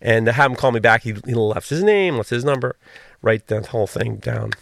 and 0.00 0.26
have 0.26 0.50
him 0.50 0.56
call 0.56 0.72
me 0.72 0.80
back. 0.80 1.02
He, 1.02 1.14
he 1.24 1.34
left 1.34 1.70
his 1.70 1.82
name, 1.82 2.16
left 2.16 2.30
his 2.30 2.44
number, 2.44 2.76
write 3.22 3.46
that 3.46 3.66
whole 3.66 3.86
thing 3.86 4.16
down. 4.16 4.52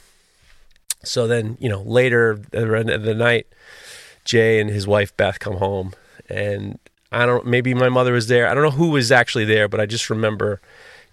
So 1.02 1.26
then, 1.26 1.56
you 1.60 1.68
know, 1.68 1.82
later 1.82 2.32
at 2.32 2.50
the 2.50 2.78
end 2.78 2.90
of 2.90 3.02
the 3.02 3.14
night, 3.14 3.46
Jay 4.24 4.60
and 4.60 4.68
his 4.68 4.86
wife 4.86 5.16
Beth 5.16 5.38
come 5.38 5.58
home 5.58 5.92
and 6.28 6.78
I 7.12 7.26
don't 7.26 7.46
maybe 7.46 7.74
my 7.74 7.88
mother 7.88 8.12
was 8.12 8.28
there. 8.28 8.48
I 8.48 8.54
don't 8.54 8.62
know 8.62 8.70
who 8.70 8.90
was 8.90 9.12
actually 9.12 9.44
there, 9.44 9.68
but 9.68 9.80
I 9.80 9.86
just 9.86 10.10
remember 10.10 10.60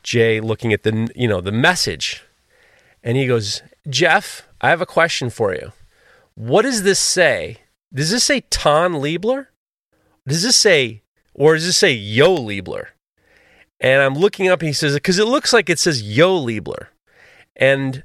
Jay 0.02 0.40
looking 0.40 0.74
at 0.74 0.84
the 0.84 1.10
you 1.16 1.28
know 1.28 1.42
the 1.42 1.52
message, 1.52 2.24
and 3.04 3.18
he 3.18 3.28
goes, 3.28 3.62
"Jeff, 3.90 4.48
I 4.62 4.70
have 4.70 4.82
a 4.82 4.86
question 4.86 5.30
for 5.30 5.54
you. 5.54 5.72
What 6.36 6.64
does 6.64 6.84
this 6.84 7.00
say? 7.00 7.58
Does 7.94 8.12
this 8.12 8.24
say 8.24 8.42
Ton 8.50 8.94
Liebler? 8.94 9.48
Does 10.28 10.44
this 10.44 10.56
say 10.56 11.04
or 11.34 11.56
does 11.56 11.66
this 11.66 11.78
say 11.78 11.92
Yo 11.92 12.36
Liebler?" 12.36 12.88
And 13.80 14.02
I'm 14.02 14.16
looking 14.16 14.48
up, 14.48 14.62
and 14.62 14.68
he 14.68 14.74
says, 14.74 14.94
"Because 14.94 15.20
it 15.20 15.26
looks 15.26 15.54
like 15.54 15.70
it 15.70 15.80
says 15.80 16.02
Yo 16.02 16.40
Liebler," 16.40 16.88
and 17.56 18.04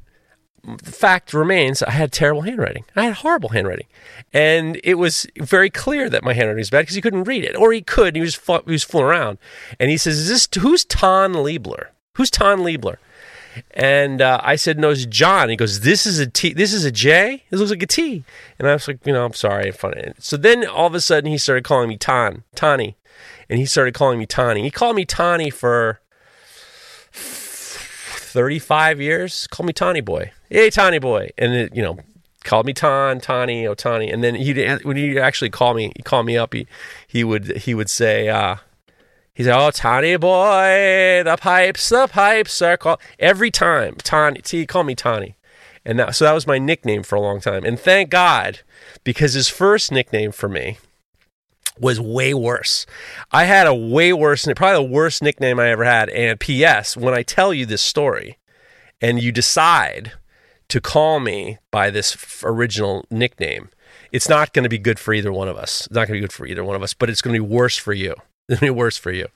the 0.76 0.92
fact 0.92 1.32
remains 1.32 1.82
I 1.82 1.90
had 1.90 2.12
terrible 2.12 2.42
handwriting. 2.42 2.84
I 2.94 3.04
had 3.04 3.14
horrible 3.14 3.50
handwriting. 3.50 3.87
And 4.32 4.80
it 4.84 4.94
was 4.94 5.26
very 5.38 5.70
clear 5.70 6.10
that 6.10 6.22
my 6.22 6.34
handwriting 6.34 6.60
was 6.60 6.70
bad 6.70 6.82
because 6.82 6.94
he 6.94 7.00
couldn't 7.00 7.25
read 7.25 7.44
it. 7.44 7.56
Or 7.56 7.72
he 7.72 7.80
could, 7.80 8.14
he 8.14 8.20
was, 8.20 8.37
he 8.37 8.72
was 8.72 8.84
fooling 8.84 9.06
around. 9.06 9.38
And 9.80 9.90
he 9.90 9.96
says, 9.96 10.18
Is 10.18 10.28
this, 10.28 10.48
who's 10.62 10.84
Ton 10.84 11.32
Liebler? 11.34 11.88
Who's 12.14 12.30
Ton 12.30 12.60
Liebler? 12.60 12.96
And 13.72 14.20
uh, 14.20 14.40
I 14.42 14.56
said, 14.56 14.78
No, 14.78 14.90
it's 14.90 15.06
John. 15.06 15.48
He 15.48 15.56
goes, 15.56 15.80
This 15.80 16.06
is 16.06 16.18
a 16.18 16.26
T. 16.26 16.52
This 16.52 16.72
is 16.72 16.84
a 16.84 16.92
J? 16.92 17.44
It 17.50 17.56
looks 17.56 17.70
like 17.70 17.82
a 17.82 17.87
T. 17.87 18.25
And 18.58 18.68
I 18.68 18.75
was 18.75 18.87
like, 18.87 19.04
You 19.06 19.12
know, 19.12 19.25
I'm 19.25 19.32
sorry. 19.32 19.72
So 20.18 20.37
then 20.37 20.66
all 20.66 20.87
of 20.87 20.94
a 20.94 21.00
sudden 21.00 21.30
he 21.30 21.38
started 21.38 21.64
calling 21.64 21.88
me 21.88 21.96
Ton, 21.96 22.44
Tawny. 22.54 22.96
And 23.48 23.58
he 23.58 23.66
started 23.66 23.94
calling 23.94 24.18
me 24.18 24.26
Tawny. 24.26 24.62
He 24.62 24.70
called 24.70 24.94
me 24.94 25.06
Tawny 25.06 25.48
for 25.48 26.00
35 27.12 29.00
years. 29.00 29.46
Call 29.46 29.64
me 29.64 29.72
Tawny 29.72 30.02
Boy. 30.02 30.32
Hey, 30.50 30.71
Tawny 30.71 30.99
Boy. 30.99 31.31
And, 31.38 31.55
it, 31.55 31.75
you 31.75 31.83
know, 31.83 31.99
called 32.45 32.67
me 32.67 32.73
Ton, 32.73 33.21
Tawny, 33.21 33.64
Otani. 33.64 34.12
And 34.12 34.25
then 34.25 34.35
he 34.35 34.52
when 34.83 34.97
he 34.97 35.19
actually 35.19 35.50
called 35.50 35.76
me, 35.76 35.93
he 35.97 36.02
called 36.02 36.26
me 36.26 36.37
up. 36.37 36.55
He 36.55 36.67
he 37.07 37.25
would 37.25 37.59
he 37.59 37.75
would 37.75 37.90
say, 37.90 38.28
uh, 38.28 38.57
he 39.35 39.45
said, 39.45 39.57
"Oh, 39.57 39.71
Tawny 39.71 40.17
boy, 40.17 41.23
the 41.25 41.37
pipes, 41.38 41.88
the 41.88 42.09
pipes 42.09 42.61
are 42.62 42.76
called 42.76 43.00
every 43.19 43.50
time." 43.50 43.97
Tawny, 43.97 44.40
he 44.49 44.67
called 44.67 44.87
me 44.87 44.95
Tawny, 44.95 45.37
And 45.85 45.99
that, 45.99 46.14
so 46.14 46.25
that 46.25 46.33
was 46.33 46.47
my 46.47 46.59
nickname 46.59 47.02
for 47.02 47.17
a 47.17 47.21
long 47.21 47.40
time. 47.40 47.64
And 47.64 47.78
thank 47.78 48.11
God, 48.11 48.61
because 49.05 49.35
his 49.35 49.49
first 49.49 49.93
nickname 49.93 50.33
for 50.33 50.49
me 50.49 50.78
was 51.78 52.00
way 52.00 52.35
worse. 52.35 52.87
I 53.31 53.45
had 53.45 53.69
a 53.69 53.75
way 53.75 54.12
worse, 54.12 54.45
probably 54.57 54.85
the 54.85 54.93
worst 54.93 55.23
nickname 55.23 55.61
I 55.61 55.69
ever 55.69 55.85
had. 55.85 56.09
And 56.09 56.40
P.S., 56.40 56.97
when 56.97 57.14
I 57.14 57.23
tell 57.23 57.55
you 57.55 57.67
this 57.67 57.83
story 57.83 58.38
and 59.00 59.23
you 59.23 59.31
decide 59.31 60.14
to 60.68 60.80
call 60.80 61.20
me 61.20 61.58
by 61.70 61.90
this 61.90 62.14
f- 62.14 62.42
original 62.44 63.06
nickname, 63.10 63.70
it's 64.12 64.28
not 64.28 64.52
going 64.52 64.64
to 64.64 64.68
be 64.68 64.78
good 64.78 64.98
for 64.98 65.14
either 65.14 65.32
one 65.32 65.48
of 65.48 65.56
us. 65.56 65.87
It's 65.87 65.94
not 65.94 66.06
going 66.06 66.08
to 66.08 66.14
be 66.14 66.20
good 66.20 66.32
for 66.32 66.46
either 66.46 66.64
one 66.64 66.76
of 66.76 66.82
us, 66.82 66.94
but 66.94 67.10
it's 67.10 67.22
going 67.22 67.34
to 67.34 67.42
be 67.42 67.46
worse 67.46 67.76
for 67.76 67.92
you. 67.92 68.14
It's 68.50 68.60
going 68.60 68.70
to 68.70 68.75
be 68.75 68.78
worse 68.78 68.96
for 68.96 69.12
you. 69.12 69.26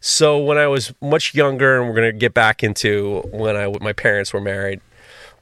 So 0.00 0.38
when 0.38 0.58
I 0.58 0.66
was 0.66 0.92
much 1.00 1.34
younger, 1.34 1.78
and 1.78 1.88
we're 1.88 1.94
going 1.94 2.12
to 2.12 2.18
get 2.18 2.34
back 2.34 2.62
into 2.62 3.22
when 3.32 3.56
I 3.56 3.72
my 3.80 3.94
parents 3.94 4.34
were 4.34 4.40
married. 4.40 4.82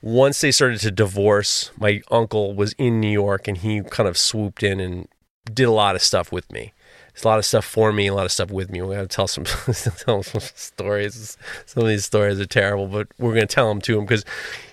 Once 0.00 0.40
they 0.40 0.52
started 0.52 0.78
to 0.80 0.90
divorce, 0.92 1.72
my 1.80 2.00
uncle 2.12 2.54
was 2.54 2.74
in 2.74 3.00
New 3.00 3.10
York, 3.10 3.48
and 3.48 3.58
he 3.58 3.82
kind 3.82 4.08
of 4.08 4.16
swooped 4.16 4.62
in 4.62 4.78
and 4.78 5.08
did 5.52 5.64
a 5.64 5.72
lot 5.72 5.96
of 5.96 6.02
stuff 6.02 6.30
with 6.30 6.48
me. 6.52 6.72
There's 7.12 7.25
a 7.25 7.28
lot 7.28 7.38
of 7.38 7.45
stuff 7.45 7.64
for 7.64 7.92
me, 7.92 8.07
a 8.07 8.14
lot 8.14 8.25
of 8.25 8.33
stuff 8.33 8.50
with 8.50 8.71
me. 8.71 8.81
We're 8.81 9.00
to 9.00 9.07
tell 9.07 9.28
some, 9.28 9.45
tell 9.99 10.23
some 10.23 10.40
stories. 10.40 11.37
Some 11.66 11.83
of 11.83 11.88
these 11.88 12.04
stories 12.04 12.40
are 12.40 12.47
terrible, 12.47 12.87
but 12.87 13.09
we're 13.19 13.35
going 13.35 13.47
to 13.47 13.54
tell 13.54 13.69
them 13.69 13.81
to 13.83 13.99
him 13.99 14.04
because 14.04 14.25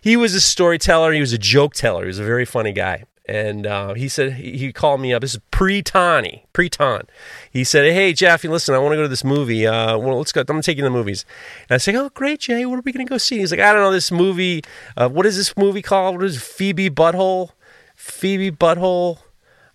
he 0.01 0.15
was 0.15 0.34
a 0.34 0.41
storyteller. 0.41 1.12
He 1.12 1.19
was 1.19 1.34
a 1.34 1.38
joke 1.38 1.74
teller. 1.74 2.03
He 2.03 2.08
was 2.08 2.19
a 2.19 2.24
very 2.24 2.46
funny 2.46 2.72
guy 2.72 3.03
and 3.29 3.67
uh, 3.67 3.93
he 3.93 4.10
said 4.10 4.34
he 4.34 4.74
called 4.74 5.00
me 5.00 5.13
up. 5.13 5.22
This 5.22 5.36
is 5.36 5.41
pre 5.51 5.84
Tani, 5.84 6.46
pre 6.51 6.67
Ton. 6.67 7.03
He 7.51 7.63
said, 7.63 7.91
"Hey 7.93 8.12
Jeffy, 8.12 8.48
listen, 8.48 8.74
I 8.74 8.79
want 8.79 8.93
to 8.93 8.96
go 8.98 9.03
to 9.03 9.08
this 9.08 9.24
movie. 9.24 9.67
Uh, 9.67 9.98
well, 10.00 10.17
let's 10.17 10.31
go. 10.31 10.41
I'm 10.41 10.48
gonna 10.48 10.63
take 10.63 10.77
you 10.77 10.84
to 10.84 10.89
the 10.89 10.96
movies." 10.96 11.25
And 11.69 11.75
I 11.75 11.77
said, 11.77 11.93
"Oh, 11.93 12.10
great, 12.10 12.39
Jay. 12.39 12.65
What 12.65 12.79
are 12.79 12.81
we 12.81 12.91
gonna 12.91 13.05
go 13.05 13.19
see?" 13.19 13.38
He's 13.38 13.51
like, 13.51 13.60
"I 13.60 13.72
don't 13.72 13.81
know 13.84 13.91
this 13.91 14.12
movie. 14.12 14.63
Uh, 14.98 15.10
what 15.10 15.27
is 15.27 15.38
this 15.38 15.55
movie 15.55 15.84
called? 15.84 16.15
What 16.15 16.25
is 16.25 16.41
Phoebe 16.41 16.89
Butthole? 16.89 17.51
Phoebe 17.96 18.50
Butthole? 18.50 19.19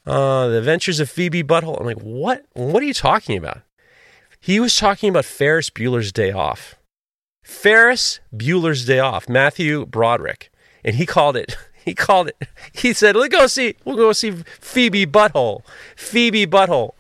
Uh, 0.07 0.49
the 0.49 0.59
Adventures 0.59 1.01
of 1.01 1.11
Phoebe 1.11 1.43
Butthole." 1.43 1.81
I'm 1.81 1.87
like, 1.87 2.01
"What? 2.01 2.45
What 2.53 2.83
are 2.83 2.87
you 2.87 2.95
talking 2.95 3.37
about?" 3.37 3.63
He 4.41 4.61
was 4.61 4.77
talking 4.77 5.09
about 5.09 5.25
Ferris 5.25 5.71
Bueller's 5.71 6.13
Day 6.13 6.31
Off. 6.31 6.75
Ferris 7.43 8.21
Bueller's 8.35 8.85
Day 8.85 8.99
Off. 8.99 9.29
Matthew 9.29 9.87
Broderick, 9.87 10.51
and 10.85 10.97
he 10.97 11.07
called 11.07 11.37
it 11.37 11.57
he 11.85 11.95
called 11.95 12.29
it. 12.29 12.49
He 12.73 12.93
said, 12.93 13.15
"Let's 13.15 13.35
go 13.35 13.47
see. 13.47 13.77
We'll 13.85 13.97
go 13.97 14.13
see 14.13 14.31
Phoebe 14.61 15.07
Butthole, 15.07 15.63
Phoebe 15.97 16.47
Butthole, 16.47 16.93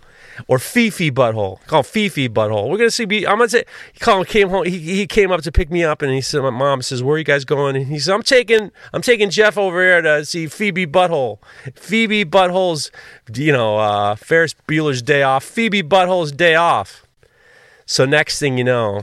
or 0.47 0.59
Fifi 0.59 1.11
Butthole. 1.11 1.65
Call 1.67 1.83
Fifi 1.83 2.29
Butthole. 2.29 2.69
We're 2.71 2.79
gonna 2.79 2.91
see. 2.91 3.05
I'm 3.05 3.39
gonna 3.39 3.49
say. 3.49 3.65
He 3.93 4.01
called. 4.01 4.27
Came 4.29 4.49
home. 4.49 4.65
He, 4.65 4.79
he 4.79 5.07
came 5.07 5.31
up 5.31 5.43
to 5.43 5.53
pick 5.53 5.71
me 5.71 5.85
up, 5.85 6.03
and 6.03 6.13
he 6.13 6.21
said, 6.21 6.43
"My 6.43 6.51
mom 6.51 6.83
says, 6.83 7.03
where 7.03 7.17
are 7.17 7.19
you 7.19 7.25
guys 7.25 7.45
going?" 7.45 7.77
And 7.77 7.87
he 7.87 7.99
said, 7.99 8.15
"I'm 8.15 8.23
taking. 8.23 8.71
I'm 8.93 9.03
taking 9.03 9.31
Jeff 9.31 9.57
over 9.59 9.81
here 9.83 10.03
to 10.03 10.25
see 10.25 10.47
Phoebe 10.47 10.87
Butthole. 10.87 11.39
Phoebe 11.75 12.25
Butthole's, 12.25 12.91
you 13.35 13.53
know, 13.53 13.79
uh, 13.79 14.15
Ferris 14.17 14.55
Bueller's 14.69 15.03
Day 15.03 15.23
Off. 15.23 15.45
Phoebe 15.45 15.83
Butthole's 15.83 16.33
Day 16.33 16.55
Off." 16.55 17.07
So 17.87 18.07
next 18.07 18.39
thing 18.39 18.57
you 18.57 18.65
know, 18.65 19.03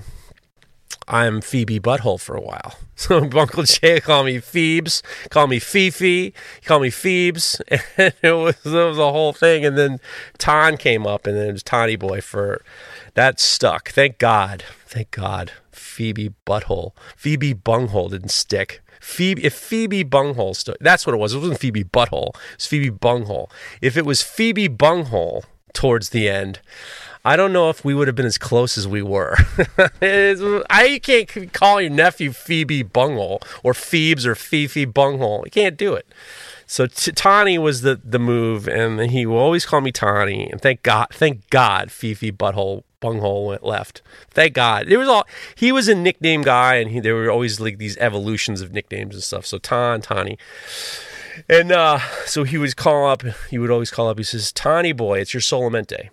I'm 1.11 1.41
Phoebe 1.41 1.77
Butthole 1.77 2.19
for 2.19 2.35
a 2.35 2.41
while. 2.41 2.75
So 3.01 3.17
Uncle 3.17 3.63
Jay 3.63 3.99
called 3.99 4.27
me 4.27 4.37
Phoebes, 4.37 5.01
called 5.31 5.49
me 5.49 5.57
Fifi, 5.57 6.35
called 6.65 6.83
me 6.83 6.91
Phoebes, 6.91 7.59
and 7.97 8.13
it 8.21 8.31
was, 8.31 8.55
it 8.63 8.71
was 8.71 8.99
a 8.99 9.11
whole 9.11 9.33
thing. 9.33 9.65
And 9.65 9.75
then 9.75 9.99
Ton 10.37 10.77
came 10.77 11.07
up, 11.07 11.25
and 11.25 11.35
then 11.35 11.49
it 11.49 11.51
was 11.53 11.63
Tawny 11.63 11.95
Boy 11.95 12.21
for 12.21 12.61
that 13.15 13.39
stuck. 13.39 13.89
Thank 13.89 14.19
God, 14.19 14.63
thank 14.85 15.09
God. 15.09 15.51
Phoebe 15.71 16.29
Butthole, 16.45 16.91
Phoebe 17.17 17.53
Bunghole 17.53 18.09
didn't 18.09 18.29
stick. 18.29 18.83
Phoebe, 18.99 19.43
if 19.43 19.55
Phoebe 19.55 20.03
Bunghole 20.03 20.53
stood, 20.53 20.77
that's 20.79 21.07
what 21.07 21.15
it 21.15 21.17
was. 21.17 21.33
It 21.33 21.39
wasn't 21.39 21.59
Phoebe 21.59 21.83
Butthole. 21.83 22.35
It 22.35 22.57
was 22.57 22.67
Phoebe 22.67 22.91
Bunghole. 22.91 23.49
If 23.81 23.97
it 23.97 24.05
was 24.05 24.21
Phoebe 24.21 24.67
Bunghole 24.67 25.43
towards 25.73 26.09
the 26.09 26.29
end, 26.29 26.59
I 27.23 27.35
don't 27.35 27.53
know 27.53 27.69
if 27.69 27.85
we 27.85 27.93
would 27.93 28.07
have 28.07 28.15
been 28.15 28.25
as 28.25 28.37
close 28.37 28.77
as 28.77 28.87
we 28.87 29.01
were. 29.01 29.37
I 30.01 30.99
can't 31.03 31.53
call 31.53 31.79
your 31.79 31.91
nephew 31.91 32.31
Phoebe 32.31 32.81
Bunghole 32.81 33.41
or 33.63 33.73
Phoebes 33.73 34.25
or 34.25 34.33
Fifi 34.33 34.85
Bunghole. 34.85 35.43
You 35.45 35.51
can't 35.51 35.77
do 35.77 35.93
it. 35.93 36.07
So 36.65 36.87
t- 36.87 37.11
Tani 37.11 37.57
was 37.57 37.81
the 37.81 37.99
the 38.03 38.17
move, 38.17 38.67
and 38.67 38.99
he 39.11 39.25
will 39.25 39.37
always 39.37 39.65
call 39.65 39.81
me 39.81 39.91
Tani. 39.91 40.49
And 40.49 40.61
thank 40.61 40.83
God, 40.83 41.07
thank 41.11 41.49
God, 41.49 41.91
Fifi 41.91 42.31
Butthole 42.31 42.83
Bunghole 43.01 43.47
went 43.47 43.63
left. 43.63 44.01
Thank 44.29 44.53
God. 44.53 44.87
It 44.87 44.97
was 44.97 45.09
all 45.09 45.27
he 45.53 45.71
was 45.71 45.87
a 45.87 45.95
nickname 45.95 46.43
guy, 46.43 46.75
and 46.75 46.89
he, 46.89 46.99
there 47.01 47.13
were 47.13 47.29
always 47.29 47.59
like 47.59 47.77
these 47.77 47.97
evolutions 47.97 48.61
of 48.61 48.71
nicknames 48.71 49.15
and 49.15 49.23
stuff. 49.23 49.45
So 49.45 49.57
Ton, 49.57 50.01
Tani. 50.01 50.37
And 51.49 51.71
uh, 51.71 51.99
so 52.25 52.43
he 52.43 52.57
would 52.57 52.75
call 52.75 53.07
up, 53.07 53.23
he 53.49 53.57
would 53.57 53.71
always 53.71 53.91
call 53.91 54.07
up, 54.07 54.17
he 54.17 54.23
says, 54.23 54.51
Tani 54.51 54.91
boy, 54.91 55.19
it's 55.19 55.33
your 55.33 55.41
Solamente. 55.41 56.09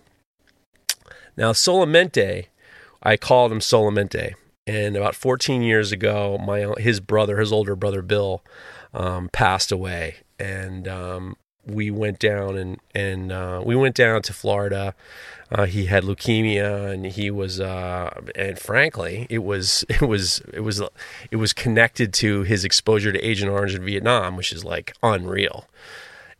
Now, 1.39 1.53
Solamente, 1.53 2.47
I 3.01 3.15
called 3.15 3.53
him 3.53 3.59
Solamente. 3.59 4.33
And 4.67 4.97
about 4.97 5.15
14 5.15 5.63
years 5.63 5.93
ago, 5.93 6.37
my 6.37 6.73
his 6.77 6.99
brother, 6.99 7.39
his 7.39 7.51
older 7.51 7.77
brother 7.77 8.01
Bill, 8.01 8.43
um, 8.93 9.29
passed 9.29 9.71
away, 9.71 10.17
and 10.37 10.87
um, 10.87 11.37
we 11.65 11.89
went 11.89 12.19
down 12.19 12.55
and 12.55 12.77
and 12.93 13.31
uh, 13.31 13.63
we 13.65 13.75
went 13.75 13.95
down 13.95 14.21
to 14.23 14.33
Florida. 14.33 14.93
Uh, 15.49 15.65
he 15.65 15.85
had 15.85 16.03
leukemia, 16.03 16.91
and 16.91 17.07
he 17.07 17.31
was, 17.31 17.59
uh, 17.59 18.11
and 18.35 18.59
frankly, 18.59 19.25
it 19.29 19.39
was 19.39 19.85
it 19.89 20.01
was 20.01 20.41
it 20.53 20.61
was 20.61 20.83
it 21.31 21.37
was 21.37 21.53
connected 21.53 22.13
to 22.15 22.43
his 22.43 22.63
exposure 22.63 23.11
to 23.11 23.19
Agent 23.19 23.49
Orange 23.49 23.73
in 23.73 23.83
Vietnam, 23.83 24.35
which 24.35 24.51
is 24.51 24.63
like 24.63 24.93
unreal. 25.01 25.65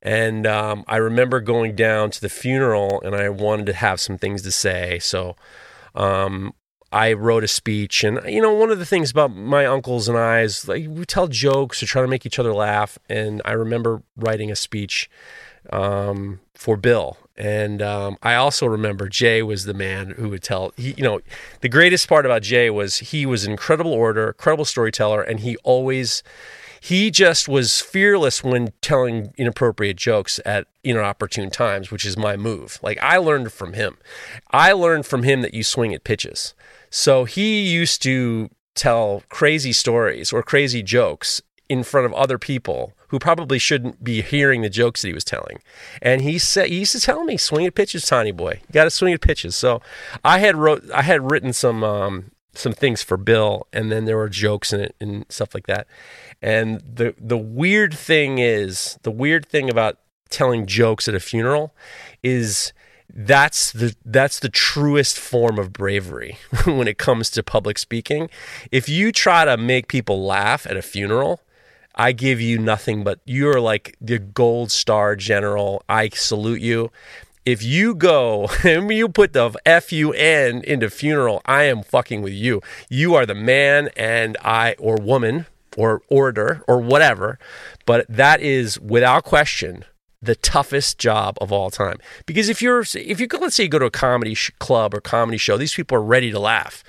And 0.02 0.48
um, 0.48 0.84
I 0.88 0.98
remember 0.98 1.42
going 1.42 1.76
down 1.76 2.12
to 2.12 2.22
the 2.22 2.30
funeral 2.30 3.02
and 3.02 3.16
I 3.16 3.30
wanted 3.30 3.66
to 3.68 3.74
have 3.74 4.00
some 4.00 4.18
things 4.18 4.42
to 4.44 4.52
say. 4.52 5.00
So 5.00 5.36
um, 5.94 6.54
I 6.92 7.14
wrote 7.14 7.44
a 7.44 7.48
speech. 7.48 8.04
And, 8.04 8.20
you 8.26 8.42
know, 8.42 8.54
one 8.54 8.72
of 8.72 8.80
the 8.80 8.86
things 8.86 9.12
about 9.12 9.36
my 9.36 9.66
uncles 9.66 10.08
and 10.08 10.18
I 10.18 10.42
is 10.42 10.68
like 10.68 10.86
we 10.88 11.06
tell 11.06 11.28
jokes 11.28 11.84
or 11.84 11.86
try 11.86 12.02
to 12.02 12.08
make 12.08 12.26
each 12.26 12.40
other 12.40 12.54
laugh. 12.54 12.98
And 13.10 13.42
I 13.46 13.52
remember 13.52 14.02
writing 14.16 14.52
a 14.52 14.56
speech 14.56 15.10
um, 15.72 16.40
for 16.54 16.78
Bill. 16.78 17.18
And 17.38 17.82
um, 17.82 18.18
I 18.22 18.36
also 18.36 18.66
remember 18.66 19.08
Jay 19.08 19.42
was 19.42 19.64
the 19.64 19.74
man 19.74 20.12
who 20.12 20.30
would 20.30 20.44
tell. 20.44 20.74
He, 20.76 20.94
you 20.98 21.04
know, 21.04 21.22
the 21.62 21.70
greatest 21.70 22.10
part 22.10 22.26
about 22.26 22.42
Jay 22.42 22.70
was 22.70 22.98
he 22.98 23.26
was 23.26 23.46
an 23.46 23.52
incredible 23.52 23.94
orator, 23.94 24.28
incredible 24.28 24.66
storyteller, 24.66 25.22
and 25.22 25.40
he 25.40 25.56
always 25.58 26.22
he 26.82 27.12
just 27.12 27.48
was 27.48 27.82
fearless 27.82 28.44
when 28.44 28.74
telling 28.82 29.34
inappropriate 29.38 29.98
jokes 29.98 30.40
at 30.46 30.68
inopportune 30.84 31.50
times, 31.50 31.92
which 31.92 32.06
is 32.06 32.18
my 32.18 32.38
move. 32.38 32.80
Like 32.82 32.98
I 33.02 33.18
learned 33.18 33.52
from 33.52 33.74
him. 33.74 33.98
I 34.52 34.72
learned 34.72 35.06
from 35.06 35.24
him 35.24 35.42
that 35.42 35.54
you 35.54 35.64
swing 35.64 35.94
at 35.94 36.04
pitches. 36.04 36.54
So 36.90 37.26
he 37.26 37.62
used 37.62 38.02
to 38.04 38.50
tell 38.76 39.24
crazy 39.30 39.74
stories 39.74 40.32
or 40.32 40.42
crazy 40.42 40.82
jokes 40.82 41.42
in 41.68 41.84
front 41.84 42.06
of 42.06 42.14
other 42.14 42.38
people 42.38 42.94
who 43.10 43.20
probably 43.20 43.60
shouldn't 43.60 44.04
be 44.04 44.22
hearing 44.22 44.62
the 44.62 44.70
jokes 44.70 45.02
that 45.02 45.08
he 45.08 45.14
was 45.14 45.24
telling. 45.24 45.60
And 46.02 46.22
he 46.22 46.40
said 46.40 46.68
he 46.68 46.80
used 46.80 46.94
to 46.94 47.00
tell 47.00 47.24
me, 47.24 47.38
"Swing 47.38 47.66
at 47.66 47.76
pitches, 47.76 48.06
Tiny 48.06 48.32
boy. 48.32 48.62
You 48.68 48.74
got 48.74 48.86
to 48.86 48.90
swing 48.90 49.14
at 49.14 49.22
pitches." 49.22 49.56
So 49.56 49.82
I 50.24 50.40
had 50.40 50.56
wrote 50.56 50.84
I 50.92 51.04
had 51.04 51.32
written 51.32 51.54
some 51.54 51.84
um, 51.84 52.32
some 52.54 52.74
things 52.74 53.02
for 53.02 53.18
Bill, 53.18 53.68
and 53.72 53.92
then 53.92 54.06
there 54.06 54.18
were 54.18 54.30
jokes 54.30 54.74
in 54.74 54.80
it 54.82 54.96
and 55.00 55.26
stuff 55.30 55.54
like 55.54 55.68
that. 55.68 55.88
And 56.42 56.80
the 56.82 57.16
the 57.20 57.38
weird 57.38 57.94
thing 57.94 58.40
is, 58.40 58.98
the 59.04 59.12
weird 59.12 59.46
thing 59.48 59.70
about 59.70 59.98
telling 60.30 60.66
jokes 60.66 61.08
at 61.08 61.16
a 61.16 61.20
funeral 61.20 61.74
is 62.24 62.72
that's 63.14 63.72
the 63.72 63.96
that's 64.06 64.40
the 64.40 64.50
truest 64.50 65.18
form 65.18 65.58
of 65.58 65.74
bravery 65.74 66.38
when 66.66 66.88
it 66.88 66.98
comes 66.98 67.30
to 67.32 67.44
public 67.44 67.78
speaking. 67.78 68.30
If 68.72 68.88
you 68.88 69.12
try 69.12 69.46
to 69.46 69.58
make 69.58 69.88
people 69.88 70.24
laugh 70.24 70.66
at 70.68 70.78
a 70.78 70.82
funeral, 70.82 71.42
I 71.96 72.12
give 72.12 72.40
you 72.40 72.60
nothing 72.60 73.04
but 73.04 73.20
you're 73.26 73.60
like 73.60 73.98
the 74.00 74.20
gold 74.20 74.72
star 74.72 75.16
general. 75.16 75.84
I 75.90 76.10
salute 76.10 76.62
you. 76.62 76.92
If 77.46 77.64
you 77.64 77.96
go 77.96 78.48
and 78.64 78.92
you 78.94 79.10
put 79.10 79.34
the 79.34 79.52
F 79.66 79.92
U 79.92 80.14
N 80.14 80.62
into 80.64 80.90
funeral, 80.90 81.42
I 81.46 81.64
am 81.64 81.82
fucking 81.84 82.22
with 82.22 82.34
you. 82.34 82.62
You 82.90 83.16
are 83.16 83.26
the 83.26 83.36
man 83.36 83.90
and 83.98 84.38
I 84.44 84.76
or 84.78 84.98
woman 84.98 85.48
or 85.80 86.02
orator 86.10 86.62
or 86.68 86.80
whatever. 86.80 87.40
But 87.86 88.06
that 88.10 88.42
is 88.42 88.80
without 88.80 89.24
question 89.24 89.86
the 90.22 90.36
toughest 90.36 90.98
job 90.98 91.38
of 91.40 91.52
all 91.54 91.72
time. 91.72 91.98
Because 92.26 92.50
if 92.50 92.62
you're 92.62 92.84
if 92.94 93.20
you 93.20 93.28
go, 93.28 93.38
let's 93.38 93.56
say 93.56 93.64
you 93.64 93.70
go 93.70 93.80
to 93.80 93.86
a 93.86 93.92
comedy 93.92 94.34
sh- 94.34 94.52
club 94.60 94.94
or 94.94 95.00
comedy 95.00 95.38
show, 95.38 95.58
these 95.58 95.74
people 95.74 95.98
are 95.98 96.02
ready 96.02 96.32
to 96.32 96.40
laugh. 96.40 96.84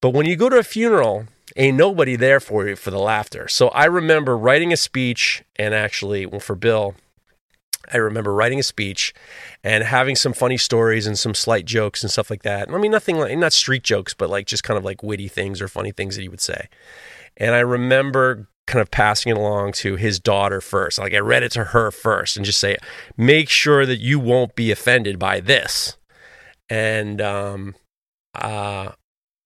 But 0.00 0.10
when 0.10 0.26
you 0.26 0.34
go 0.34 0.48
to 0.48 0.58
a 0.58 0.64
funeral, 0.64 1.26
ain't 1.54 1.76
nobody 1.76 2.16
there 2.16 2.40
for 2.40 2.66
you 2.66 2.74
for 2.74 2.90
the 2.90 2.98
laughter. 2.98 3.46
So 3.46 3.68
I 3.68 3.84
remember 3.84 4.36
writing 4.36 4.72
a 4.72 4.76
speech 4.76 5.44
and 5.54 5.72
actually 5.72 6.26
well, 6.26 6.40
for 6.40 6.56
Bill, 6.56 6.96
I 7.92 7.98
remember 7.98 8.34
writing 8.34 8.58
a 8.58 8.64
speech 8.64 9.14
and 9.62 9.84
having 9.84 10.16
some 10.16 10.32
funny 10.32 10.56
stories 10.56 11.06
and 11.06 11.16
some 11.16 11.34
slight 11.34 11.66
jokes 11.66 12.02
and 12.02 12.10
stuff 12.10 12.30
like 12.30 12.42
that. 12.42 12.68
I 12.68 12.78
mean, 12.78 12.90
nothing 12.90 13.16
like 13.16 13.38
not 13.38 13.52
street 13.52 13.84
jokes, 13.84 14.12
but 14.12 14.28
like 14.28 14.46
just 14.46 14.64
kind 14.64 14.76
of 14.76 14.84
like 14.84 15.04
witty 15.04 15.28
things 15.28 15.62
or 15.62 15.68
funny 15.68 15.92
things 15.92 16.16
that 16.16 16.22
he 16.22 16.28
would 16.28 16.40
say. 16.40 16.68
And 17.36 17.54
I 17.54 17.60
remember 17.60 18.48
kind 18.66 18.82
of 18.82 18.90
passing 18.90 19.30
it 19.30 19.38
along 19.38 19.72
to 19.72 19.96
his 19.96 20.18
daughter 20.18 20.60
first. 20.60 20.98
Like 20.98 21.14
I 21.14 21.18
read 21.18 21.42
it 21.42 21.52
to 21.52 21.64
her 21.64 21.90
first 21.90 22.36
and 22.36 22.44
just 22.44 22.58
say, 22.58 22.76
make 23.16 23.48
sure 23.48 23.86
that 23.86 24.00
you 24.00 24.18
won't 24.18 24.56
be 24.56 24.70
offended 24.70 25.18
by 25.18 25.40
this. 25.40 25.96
And 26.68 27.20
um, 27.20 27.74
uh, 28.34 28.92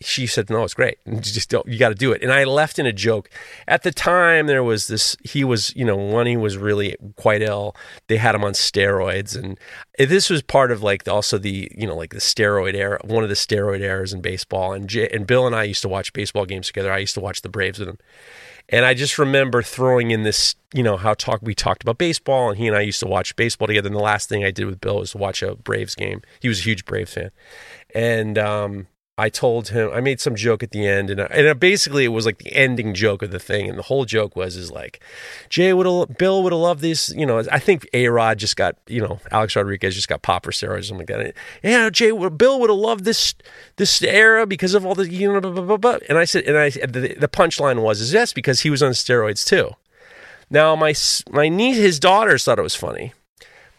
she 0.02 0.26
said, 0.26 0.48
"No, 0.48 0.64
it's 0.64 0.74
great. 0.74 0.98
You 1.04 1.20
just 1.20 1.50
don't. 1.50 1.66
You 1.66 1.78
got 1.78 1.90
to 1.90 1.94
do 1.94 2.12
it." 2.12 2.22
And 2.22 2.32
I 2.32 2.44
left 2.44 2.78
in 2.78 2.86
a 2.86 2.92
joke. 2.92 3.28
At 3.68 3.82
the 3.82 3.90
time, 3.90 4.46
there 4.46 4.64
was 4.64 4.86
this. 4.86 5.16
He 5.22 5.44
was, 5.44 5.74
you 5.76 5.84
know, 5.84 5.96
when 5.96 6.26
he 6.26 6.36
was 6.36 6.56
really 6.56 6.96
quite 7.16 7.42
ill, 7.42 7.76
they 8.08 8.16
had 8.16 8.34
him 8.34 8.44
on 8.44 8.52
steroids, 8.52 9.36
and 9.36 9.58
this 9.98 10.30
was 10.30 10.42
part 10.42 10.70
of 10.70 10.82
like 10.82 11.06
also 11.06 11.36
the, 11.36 11.70
you 11.76 11.86
know, 11.86 11.96
like 11.96 12.12
the 12.12 12.18
steroid 12.18 12.74
era, 12.74 12.98
one 13.04 13.22
of 13.22 13.28
the 13.28 13.34
steroid 13.34 13.80
eras 13.80 14.12
in 14.12 14.20
baseball. 14.20 14.72
And 14.72 14.88
J- 14.88 15.08
and 15.08 15.26
Bill 15.26 15.46
and 15.46 15.54
I 15.54 15.64
used 15.64 15.82
to 15.82 15.88
watch 15.88 16.12
baseball 16.12 16.46
games 16.46 16.68
together. 16.68 16.92
I 16.92 16.98
used 16.98 17.14
to 17.14 17.20
watch 17.20 17.42
the 17.42 17.50
Braves 17.50 17.78
with 17.78 17.88
him, 17.88 17.98
and 18.70 18.86
I 18.86 18.94
just 18.94 19.18
remember 19.18 19.62
throwing 19.62 20.12
in 20.12 20.22
this, 20.22 20.54
you 20.72 20.82
know, 20.82 20.96
how 20.96 21.12
talk 21.12 21.40
we 21.42 21.54
talked 21.54 21.82
about 21.82 21.98
baseball, 21.98 22.48
and 22.48 22.58
he 22.58 22.66
and 22.66 22.76
I 22.76 22.80
used 22.80 23.00
to 23.00 23.06
watch 23.06 23.36
baseball 23.36 23.66
together. 23.66 23.88
And 23.88 23.96
the 23.96 24.00
last 24.00 24.28
thing 24.28 24.44
I 24.44 24.50
did 24.50 24.64
with 24.64 24.80
Bill 24.80 24.98
was 24.98 25.14
watch 25.14 25.42
a 25.42 25.56
Braves 25.56 25.94
game. 25.94 26.22
He 26.40 26.48
was 26.48 26.60
a 26.60 26.62
huge 26.62 26.86
Braves 26.86 27.12
fan, 27.12 27.30
and 27.94 28.38
um, 28.38 28.86
I 29.20 29.28
told 29.28 29.68
him 29.68 29.90
I 29.92 30.00
made 30.00 30.18
some 30.18 30.34
joke 30.34 30.62
at 30.62 30.70
the 30.70 30.86
end, 30.86 31.10
and 31.10 31.20
I, 31.20 31.26
and 31.26 31.60
basically 31.60 32.06
it 32.06 32.08
was 32.08 32.24
like 32.24 32.38
the 32.38 32.54
ending 32.54 32.94
joke 32.94 33.20
of 33.20 33.30
the 33.30 33.38
thing, 33.38 33.68
and 33.68 33.78
the 33.78 33.82
whole 33.82 34.06
joke 34.06 34.34
was 34.34 34.56
is 34.56 34.70
like, 34.70 34.98
Jay 35.50 35.74
would 35.74 36.16
Bill 36.16 36.42
would 36.42 36.52
have 36.52 36.60
loved 36.60 36.80
this, 36.80 37.12
you 37.14 37.26
know. 37.26 37.44
I 37.52 37.58
think 37.58 37.86
A 37.92 38.08
Rod 38.08 38.38
just 38.38 38.56
got, 38.56 38.76
you 38.86 39.02
know, 39.02 39.20
Alex 39.30 39.56
Rodriguez 39.56 39.94
just 39.94 40.08
got 40.08 40.22
pop 40.22 40.46
for 40.46 40.52
steroids 40.52 40.78
or 40.78 40.82
something 40.84 41.06
like 41.06 41.34
that. 41.34 41.34
Yeah, 41.62 41.90
Jay, 41.90 42.12
Bill 42.12 42.60
would 42.60 42.70
have 42.70 42.78
loved 42.78 43.04
this 43.04 43.34
this 43.76 44.00
era 44.02 44.46
because 44.46 44.72
of 44.72 44.86
all 44.86 44.94
the, 44.94 45.06
you 45.06 45.30
know, 45.30 45.38
blah, 45.42 45.50
blah, 45.50 45.64
blah, 45.64 45.76
blah. 45.76 45.98
and 46.08 46.16
I 46.16 46.24
said, 46.24 46.44
and 46.44 46.56
I 46.56 46.70
the, 46.70 47.14
the 47.20 47.28
punchline 47.28 47.82
was 47.82 48.00
is 48.00 48.14
yes 48.14 48.32
because 48.32 48.60
he 48.60 48.70
was 48.70 48.82
on 48.82 48.92
steroids 48.92 49.46
too. 49.46 49.72
Now 50.48 50.74
my 50.76 50.94
my 51.30 51.50
niece, 51.50 51.76
his 51.76 52.00
daughters 52.00 52.44
thought 52.44 52.58
it 52.58 52.62
was 52.62 52.74
funny, 52.74 53.12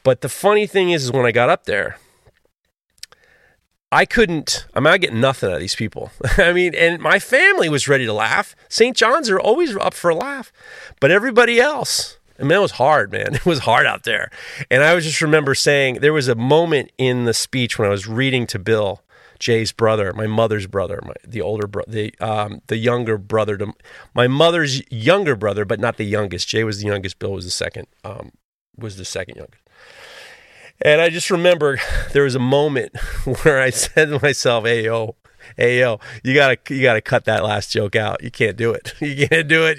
but 0.03 0.21
the 0.21 0.29
funny 0.29 0.67
thing 0.67 0.91
is, 0.91 1.05
is 1.05 1.11
when 1.11 1.25
I 1.25 1.31
got 1.31 1.49
up 1.49 1.65
there 1.65 1.97
I 3.91 4.05
couldn't, 4.05 4.65
I 4.73 4.79
mean, 4.79 4.93
I 4.93 4.97
get 4.97 5.13
nothing 5.13 5.49
out 5.49 5.55
of 5.55 5.59
these 5.59 5.75
people. 5.75 6.11
I 6.37 6.53
mean, 6.53 6.73
and 6.73 7.01
my 7.01 7.19
family 7.19 7.67
was 7.67 7.87
ready 7.87 8.05
to 8.05 8.13
laugh. 8.13 8.55
St. 8.69 8.95
John's 8.95 9.29
are 9.29 9.39
always 9.39 9.75
up 9.75 9.93
for 9.93 10.09
a 10.09 10.15
laugh, 10.15 10.53
but 10.99 11.11
everybody 11.11 11.59
else, 11.59 12.17
I 12.39 12.43
mean, 12.43 12.53
it 12.53 12.61
was 12.61 12.71
hard, 12.71 13.11
man. 13.11 13.35
It 13.35 13.45
was 13.45 13.59
hard 13.59 13.85
out 13.85 14.03
there. 14.03 14.31
And 14.69 14.83
I 14.83 14.95
was 14.95 15.03
just 15.03 15.21
remember 15.21 15.53
saying 15.55 15.95
there 15.95 16.13
was 16.13 16.27
a 16.27 16.35
moment 16.35 16.91
in 16.97 17.25
the 17.25 17.33
speech 17.33 17.77
when 17.77 17.87
I 17.87 17.91
was 17.91 18.07
reading 18.07 18.47
to 18.47 18.59
Bill, 18.59 19.03
Jay's 19.39 19.71
brother, 19.71 20.13
my 20.13 20.27
mother's 20.27 20.67
brother, 20.67 21.01
my, 21.03 21.13
the 21.27 21.41
older 21.41 21.67
brother, 21.67 21.91
the 21.91 22.15
um, 22.19 22.61
the 22.67 22.77
younger 22.77 23.17
brother 23.17 23.57
to 23.57 23.73
my 24.13 24.27
mother's 24.27 24.81
younger 24.91 25.35
brother, 25.35 25.65
but 25.65 25.79
not 25.79 25.97
the 25.97 26.05
youngest. 26.05 26.47
Jay 26.47 26.63
was 26.63 26.79
the 26.79 26.85
youngest. 26.85 27.17
Bill 27.19 27.33
was 27.33 27.45
the 27.45 27.51
second. 27.51 27.87
Um, 28.03 28.31
was 28.77 28.97
the 28.97 29.05
second 29.05 29.37
youngest. 29.37 29.60
And 30.83 31.01
I 31.01 31.09
just 31.09 31.29
remember 31.29 31.79
there 32.13 32.23
was 32.23 32.35
a 32.35 32.39
moment 32.39 32.97
where 33.43 33.61
I 33.61 33.69
said 33.69 34.09
to 34.09 34.19
myself, 34.21 34.65
"Hey 34.65 34.85
yo, 34.85 35.15
hey 35.57 35.79
yo, 35.79 35.99
you 36.23 36.33
gotta 36.33 36.57
you 36.73 36.81
gotta 36.81 37.01
cut 37.01 37.25
that 37.25 37.43
last 37.43 37.71
joke 37.71 37.95
out. 37.95 38.23
You 38.23 38.31
can't 38.31 38.57
do 38.57 38.71
it. 38.71 38.93
You 39.01 39.27
can't 39.27 39.47
do 39.47 39.65
it. 39.65 39.77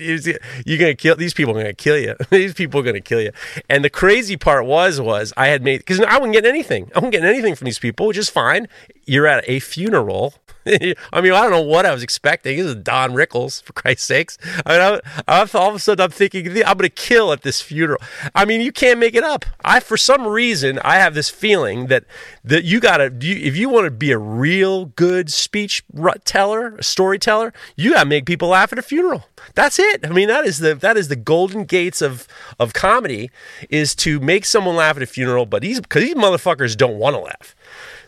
You're 0.66 0.78
gonna 0.78 0.94
kill 0.94 1.16
these 1.16 1.34
people. 1.34 1.56
Are 1.56 1.62
gonna 1.62 1.74
kill 1.74 1.98
you. 1.98 2.14
these 2.30 2.54
people 2.54 2.80
are 2.80 2.84
gonna 2.84 3.00
kill 3.00 3.20
you." 3.20 3.32
And 3.68 3.84
the 3.84 3.90
crazy 3.90 4.36
part 4.36 4.66
was 4.66 5.00
was 5.00 5.32
I 5.36 5.48
had 5.48 5.62
made 5.62 5.78
because 5.78 6.00
I 6.00 6.14
wouldn't 6.14 6.34
get 6.34 6.44
anything. 6.46 6.90
I 6.94 6.98
wouldn't 6.98 7.12
get 7.12 7.24
anything 7.24 7.54
from 7.54 7.64
these 7.66 7.78
people, 7.78 8.06
which 8.06 8.18
is 8.18 8.28
fine. 8.28 8.68
You're 9.04 9.26
at 9.26 9.44
a 9.48 9.60
funeral 9.60 10.34
I 10.66 11.20
mean, 11.20 11.32
I 11.32 11.42
don't 11.42 11.50
know 11.50 11.60
what 11.62 11.86
I 11.86 11.92
was 11.92 12.02
expecting. 12.02 12.56
This 12.56 12.66
is 12.66 12.74
Don 12.76 13.12
Rickles, 13.12 13.62
for 13.62 13.72
Christ's 13.72 14.04
sakes. 14.04 14.38
I 14.64 14.72
mean, 14.72 15.00
I, 15.26 15.40
I, 15.40 15.48
all 15.54 15.68
of 15.68 15.74
a 15.74 15.78
sudden 15.78 16.04
I'm 16.04 16.10
thinking 16.10 16.46
I'm 16.48 16.78
going 16.78 16.78
to 16.78 16.88
kill 16.88 17.32
at 17.32 17.42
this 17.42 17.60
funeral. 17.60 18.00
I 18.34 18.44
mean, 18.44 18.60
you 18.60 18.72
can't 18.72 18.98
make 18.98 19.14
it 19.14 19.24
up. 19.24 19.44
I, 19.64 19.80
for 19.80 19.96
some 19.96 20.26
reason, 20.26 20.78
I 20.84 20.96
have 20.96 21.14
this 21.14 21.28
feeling 21.28 21.86
that 21.86 22.04
that 22.44 22.64
you 22.64 22.80
got 22.80 22.98
to, 22.98 23.06
if 23.06 23.56
you 23.56 23.68
want 23.68 23.86
to 23.86 23.90
be 23.90 24.12
a 24.12 24.18
real 24.18 24.86
good 24.86 25.30
speech 25.30 25.84
teller, 26.24 26.76
a 26.76 26.82
storyteller, 26.82 27.52
you 27.76 27.92
got 27.92 28.04
to 28.04 28.08
make 28.08 28.26
people 28.26 28.48
laugh 28.48 28.72
at 28.72 28.78
a 28.78 28.82
funeral. 28.82 29.24
That's 29.54 29.78
it. 29.78 30.06
I 30.06 30.10
mean, 30.10 30.28
that 30.28 30.44
is 30.44 30.58
the 30.58 30.74
that 30.76 30.96
is 30.96 31.08
the 31.08 31.16
golden 31.16 31.64
gates 31.64 32.00
of 32.00 32.28
of 32.58 32.72
comedy 32.72 33.30
is 33.68 33.94
to 33.96 34.20
make 34.20 34.44
someone 34.44 34.76
laugh 34.76 34.96
at 34.96 35.02
a 35.02 35.06
funeral. 35.06 35.46
But 35.46 35.62
these 35.62 35.80
because 35.80 36.02
these 36.02 36.14
motherfuckers 36.14 36.76
don't 36.76 36.98
want 36.98 37.14
to 37.14 37.20
laugh. 37.20 37.56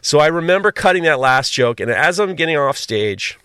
So 0.05 0.19
I 0.19 0.27
remember 0.27 0.71
cutting 0.71 1.05
that 1.05 1.19
last 1.19 1.55
joke, 1.55 1.81
and 1.81 1.91
as 1.91 2.21
I'm 2.21 2.35
getting 2.35 2.59
off 2.59 2.77
stage, 2.77 3.39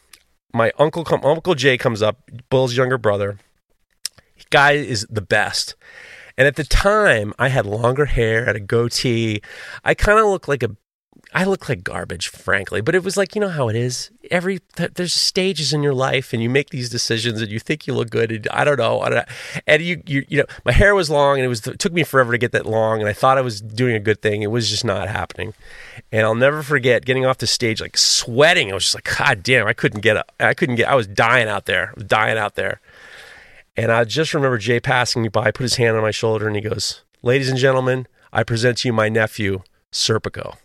my 0.53 0.73
uncle 0.77 1.07
Uncle 1.23 1.55
Jay 1.55 1.77
comes 1.77 2.01
up, 2.01 2.19
Bill's 2.49 2.75
younger 2.75 2.97
brother. 2.97 3.37
Guy 4.49 4.73
is 4.73 5.07
the 5.09 5.21
best. 5.21 5.75
And 6.37 6.47
at 6.47 6.57
the 6.57 6.65
time, 6.65 7.33
I 7.39 7.47
had 7.47 7.65
longer 7.65 8.07
hair, 8.07 8.43
had 8.43 8.57
a 8.57 8.59
goatee. 8.59 9.41
I 9.85 9.93
kind 9.93 10.19
of 10.19 10.25
looked 10.25 10.49
like 10.49 10.61
a 10.61 10.75
I 11.31 11.43
look 11.43 11.69
like 11.69 11.83
garbage, 11.83 12.27
frankly, 12.27 12.81
but 12.81 12.95
it 12.95 13.03
was 13.03 13.15
like, 13.15 13.35
you 13.35 13.41
know 13.41 13.49
how 13.49 13.69
it 13.69 13.75
is. 13.75 14.09
Every 14.31 14.61
there's 14.75 15.13
stages 15.13 15.73
in 15.73 15.83
your 15.83 15.93
life, 15.93 16.33
and 16.33 16.41
you 16.41 16.49
make 16.49 16.71
these 16.71 16.89
decisions, 16.89 17.39
and 17.39 17.51
you 17.51 17.59
think 17.59 17.85
you 17.85 17.93
look 17.93 18.09
good. 18.09 18.31
And 18.31 18.47
I 18.49 18.63
don't 18.63 18.77
know, 18.77 19.01
I 19.01 19.09
don't 19.09 19.17
know. 19.17 19.61
and 19.67 19.83
you, 19.83 20.01
you, 20.07 20.25
you 20.27 20.37
know, 20.39 20.45
my 20.65 20.71
hair 20.71 20.95
was 20.95 21.11
long, 21.11 21.37
and 21.37 21.45
it 21.45 21.47
was 21.47 21.65
it 21.67 21.77
took 21.77 21.93
me 21.93 22.03
forever 22.03 22.31
to 22.31 22.39
get 22.39 22.51
that 22.53 22.65
long, 22.65 22.99
and 22.99 23.07
I 23.07 23.13
thought 23.13 23.37
I 23.37 23.41
was 23.41 23.61
doing 23.61 23.95
a 23.95 23.99
good 23.99 24.23
thing. 24.23 24.41
It 24.41 24.49
was 24.49 24.69
just 24.69 24.83
not 24.83 25.07
happening, 25.07 25.53
and 26.11 26.23
I'll 26.23 26.33
never 26.33 26.63
forget 26.63 27.05
getting 27.05 27.27
off 27.27 27.37
the 27.37 27.47
stage 27.47 27.79
like 27.79 27.97
sweating. 27.97 28.71
I 28.71 28.73
was 28.73 28.85
just 28.85 28.95
like, 28.95 29.17
God 29.17 29.43
damn, 29.43 29.67
I 29.67 29.73
couldn't 29.73 30.01
get, 30.01 30.17
up. 30.17 30.31
I 30.39 30.55
couldn't 30.55 30.75
get, 30.75 30.89
I 30.89 30.95
was 30.95 31.05
dying 31.05 31.47
out 31.47 31.67
there, 31.67 31.93
dying 32.07 32.39
out 32.39 32.55
there, 32.55 32.81
and 33.77 33.91
I 33.91 34.03
just 34.03 34.33
remember 34.33 34.57
Jay 34.57 34.79
passing 34.79 35.21
me 35.21 35.29
by, 35.29 35.51
put 35.51 35.63
his 35.63 35.75
hand 35.75 35.95
on 35.95 36.01
my 36.01 36.11
shoulder, 36.11 36.47
and 36.47 36.55
he 36.55 36.61
goes, 36.63 37.03
"Ladies 37.21 37.49
and 37.49 37.59
gentlemen, 37.59 38.07
I 38.33 38.41
present 38.41 38.79
to 38.79 38.87
you 38.87 38.93
my 38.93 39.09
nephew, 39.09 39.61
Serpico." 39.91 40.55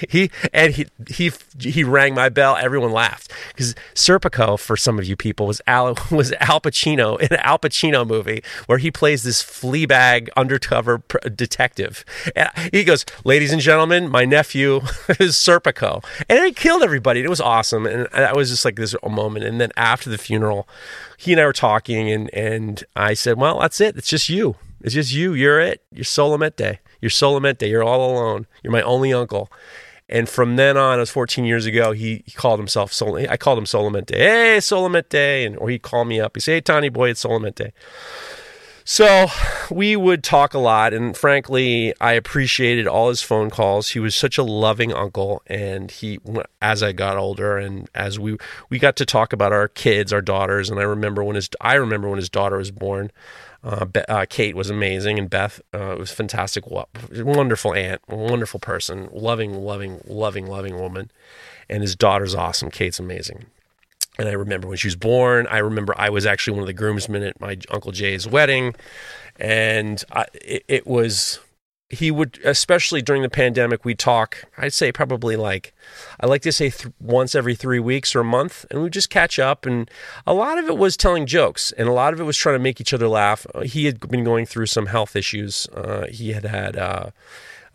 He 0.08 0.30
and 0.52 0.74
he 0.74 0.86
he 1.08 1.30
he 1.58 1.84
rang 1.84 2.14
my 2.14 2.28
bell. 2.28 2.56
Everyone 2.56 2.90
laughed 2.90 3.32
because 3.48 3.74
Serpico, 3.94 4.58
for 4.58 4.76
some 4.76 4.98
of 4.98 5.04
you 5.04 5.16
people, 5.16 5.46
was 5.46 5.60
Al 5.66 5.96
was 6.10 6.32
Al 6.40 6.60
Pacino 6.60 7.20
in 7.20 7.32
an 7.32 7.40
Al 7.40 7.58
Pacino 7.58 8.06
movie 8.06 8.42
where 8.66 8.78
he 8.78 8.90
plays 8.90 9.22
this 9.22 9.42
fleabag 9.42 10.28
undercover 10.36 11.02
detective. 11.34 12.04
And 12.34 12.50
he 12.72 12.84
goes, 12.84 13.04
"Ladies 13.24 13.52
and 13.52 13.60
gentlemen, 13.60 14.08
my 14.08 14.24
nephew 14.24 14.76
is 15.20 15.36
Serpico," 15.36 16.04
and 16.28 16.44
he 16.44 16.52
killed 16.52 16.82
everybody. 16.82 17.22
It 17.22 17.30
was 17.30 17.40
awesome, 17.40 17.86
and 17.86 18.08
that 18.12 18.36
was 18.36 18.50
just 18.50 18.64
like 18.64 18.76
this 18.76 18.94
moment. 19.08 19.44
And 19.44 19.60
then 19.60 19.70
after 19.76 20.10
the 20.10 20.18
funeral, 20.18 20.68
he 21.16 21.32
and 21.32 21.40
I 21.40 21.46
were 21.46 21.52
talking, 21.52 22.10
and 22.10 22.32
and 22.34 22.82
I 22.96 23.14
said, 23.14 23.38
"Well, 23.38 23.60
that's 23.60 23.80
it. 23.80 23.96
It's 23.96 24.08
just 24.08 24.28
you. 24.28 24.56
It's 24.80 24.94
just 24.94 25.12
you. 25.12 25.34
You're 25.34 25.60
it. 25.60 25.82
You're 25.92 26.04
Solamente." 26.04 26.78
You're 27.00 27.10
solamente. 27.10 27.68
You're 27.68 27.84
all 27.84 28.12
alone. 28.12 28.46
You're 28.62 28.72
my 28.72 28.82
only 28.82 29.12
uncle. 29.12 29.50
And 30.08 30.28
from 30.28 30.56
then 30.56 30.76
on, 30.76 30.98
it 30.98 31.00
was 31.00 31.10
14 31.10 31.44
years 31.44 31.66
ago, 31.66 31.92
he, 31.92 32.24
he 32.26 32.32
called 32.32 32.58
himself 32.58 32.92
Sol. 32.92 33.16
I 33.16 33.36
called 33.36 33.58
him 33.58 33.64
Solamente. 33.64 34.16
Hey, 34.16 34.58
Solamente. 34.58 35.46
And, 35.46 35.56
or 35.58 35.70
he'd 35.70 35.82
call 35.82 36.04
me 36.04 36.20
up. 36.20 36.36
He'd 36.36 36.40
say, 36.40 36.54
Hey, 36.54 36.60
Tony 36.60 36.88
boy, 36.88 37.10
it's 37.10 37.24
Solamente. 37.24 37.70
So 38.84 39.28
we 39.70 39.94
would 39.94 40.24
talk 40.24 40.52
a 40.52 40.58
lot. 40.58 40.92
And 40.92 41.16
frankly, 41.16 41.94
I 42.00 42.14
appreciated 42.14 42.88
all 42.88 43.08
his 43.08 43.22
phone 43.22 43.50
calls. 43.50 43.90
He 43.90 44.00
was 44.00 44.16
such 44.16 44.36
a 44.36 44.42
loving 44.42 44.92
uncle. 44.92 45.42
And 45.46 45.92
he, 45.92 46.18
as 46.60 46.82
I 46.82 46.90
got 46.90 47.16
older 47.16 47.56
and 47.56 47.88
as 47.94 48.18
we, 48.18 48.36
we 48.68 48.80
got 48.80 48.96
to 48.96 49.06
talk 49.06 49.32
about 49.32 49.52
our 49.52 49.68
kids, 49.68 50.12
our 50.12 50.20
daughters. 50.20 50.70
And 50.70 50.80
I 50.80 50.82
remember 50.82 51.22
when 51.22 51.36
his, 51.36 51.48
I 51.60 51.74
remember 51.74 52.08
when 52.08 52.18
his 52.18 52.28
daughter 52.28 52.56
was 52.56 52.72
born. 52.72 53.12
Uh, 53.62 53.86
uh, 54.08 54.26
Kate 54.28 54.56
was 54.56 54.70
amazing, 54.70 55.18
and 55.18 55.28
Beth 55.28 55.60
uh, 55.74 55.96
was 55.98 56.10
fantastic. 56.10 56.64
Wonderful 56.66 57.74
aunt, 57.74 58.00
wonderful 58.08 58.60
person, 58.60 59.08
loving, 59.12 59.54
loving, 59.54 60.00
loving, 60.06 60.46
loving 60.46 60.78
woman. 60.78 61.10
And 61.68 61.82
his 61.82 61.94
daughter's 61.94 62.34
awesome. 62.34 62.70
Kate's 62.70 62.98
amazing. 62.98 63.46
And 64.18 64.28
I 64.28 64.32
remember 64.32 64.68
when 64.68 64.76
she 64.76 64.88
was 64.88 64.96
born. 64.96 65.46
I 65.48 65.58
remember 65.58 65.94
I 65.96 66.10
was 66.10 66.26
actually 66.26 66.54
one 66.54 66.62
of 66.62 66.66
the 66.66 66.72
groomsmen 66.72 67.22
at 67.22 67.40
my 67.40 67.58
uncle 67.70 67.92
Jay's 67.92 68.26
wedding, 68.26 68.74
and 69.38 70.02
I, 70.10 70.26
it, 70.34 70.64
it 70.68 70.86
was 70.86 71.38
he 71.90 72.10
would 72.10 72.38
especially 72.44 73.02
during 73.02 73.22
the 73.22 73.28
pandemic 73.28 73.84
we 73.84 73.94
talk 73.94 74.44
i'd 74.58 74.72
say 74.72 74.92
probably 74.92 75.36
like 75.36 75.74
i 76.20 76.26
like 76.26 76.40
to 76.42 76.52
say 76.52 76.70
th- 76.70 76.94
once 77.00 77.34
every 77.34 77.54
three 77.54 77.80
weeks 77.80 78.14
or 78.14 78.20
a 78.20 78.24
month 78.24 78.64
and 78.70 78.82
we 78.82 78.90
just 78.90 79.10
catch 79.10 79.38
up. 79.38 79.66
And 79.66 79.90
a 80.26 80.34
lot 80.34 80.58
of 80.58 80.68
it 80.68 80.78
was 80.78 80.96
telling 80.96 81.26
jokes 81.26 81.72
and 81.72 81.88
a 81.88 81.92
lot 81.92 82.12
of 82.12 82.20
it 82.20 82.24
was 82.24 82.36
trying 82.36 82.54
to 82.54 82.60
make 82.60 82.80
each 82.80 82.94
other 82.94 83.08
laugh. 83.08 83.46
He 83.64 83.86
had 83.86 84.00
been 84.08 84.24
going 84.24 84.46
through 84.46 84.66
some 84.66 84.86
health 84.86 85.16
issues. 85.16 85.66
Uh, 85.74 86.06
he 86.08 86.32
had 86.32 86.44
had 86.44 86.76
uh, 86.76 87.10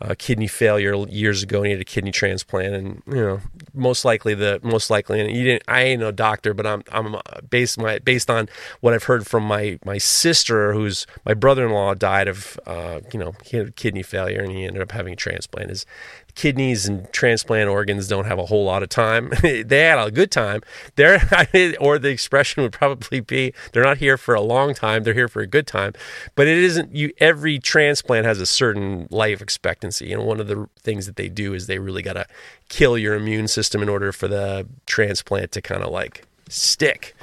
uh, 0.00 0.14
kidney 0.18 0.46
failure 0.46 0.94
years 1.08 1.42
ago 1.42 1.58
and 1.58 1.66
he 1.66 1.72
had 1.72 1.80
a 1.80 1.84
kidney 1.84 2.12
transplant 2.12 2.74
and 2.74 3.02
you 3.06 3.14
know 3.14 3.40
most 3.72 4.04
likely 4.04 4.34
the 4.34 4.60
most 4.62 4.90
likely 4.90 5.20
and 5.20 5.34
you 5.34 5.42
didn't 5.42 5.62
I 5.68 5.82
ain't 5.82 6.00
no 6.00 6.10
doctor 6.12 6.52
but 6.52 6.66
I'm 6.66 6.82
I'm 6.92 7.14
uh, 7.14 7.20
based 7.48 7.78
my 7.78 7.98
based 7.98 8.28
on 8.28 8.48
what 8.80 8.92
I've 8.92 9.04
heard 9.04 9.26
from 9.26 9.44
my 9.44 9.78
my 9.84 9.96
sister 9.96 10.74
who's 10.74 11.06
my 11.24 11.32
brother-in-law 11.32 11.94
died 11.94 12.28
of 12.28 12.60
uh, 12.66 13.00
you 13.12 13.18
know 13.18 13.34
he 13.42 13.56
had 13.56 13.76
kidney 13.76 14.02
failure 14.02 14.40
and 14.42 14.52
he 14.52 14.64
ended 14.64 14.82
up 14.82 14.92
having 14.92 15.14
a 15.14 15.16
transplant. 15.16 15.70
His 15.70 15.86
kidneys 16.36 16.86
and 16.86 17.10
transplant 17.12 17.68
organs 17.68 18.06
don't 18.06 18.26
have 18.26 18.38
a 18.38 18.46
whole 18.46 18.64
lot 18.64 18.82
of 18.82 18.88
time. 18.88 19.32
they 19.42 19.80
had 19.80 19.98
a 19.98 20.10
good 20.10 20.30
time. 20.30 20.62
They're 20.94 21.20
or 21.80 21.98
the 21.98 22.10
expression 22.10 22.62
would 22.62 22.72
probably 22.72 23.20
be 23.20 23.52
they're 23.72 23.82
not 23.82 23.98
here 23.98 24.16
for 24.16 24.34
a 24.34 24.40
long 24.40 24.74
time. 24.74 25.02
They're 25.02 25.14
here 25.14 25.28
for 25.28 25.40
a 25.40 25.46
good 25.46 25.66
time. 25.66 25.94
But 26.36 26.46
it 26.46 26.58
isn't 26.58 26.94
you. 26.94 27.12
Every 27.18 27.58
transplant 27.58 28.26
has 28.26 28.40
a 28.40 28.46
certain 28.46 29.08
life 29.10 29.40
expectancy, 29.40 30.12
and 30.12 30.24
one 30.24 30.38
of 30.38 30.46
the 30.46 30.68
things 30.78 31.06
that 31.06 31.16
they 31.16 31.28
do 31.28 31.54
is 31.54 31.66
they 31.66 31.78
really 31.78 32.02
got 32.02 32.12
to 32.12 32.26
kill 32.68 32.96
your 32.96 33.14
immune 33.14 33.48
system 33.48 33.82
in 33.82 33.88
order 33.88 34.12
for 34.12 34.28
the 34.28 34.66
transplant 34.86 35.52
to 35.52 35.62
kind 35.62 35.82
of 35.82 35.90
like 35.90 36.24
stick. 36.48 37.14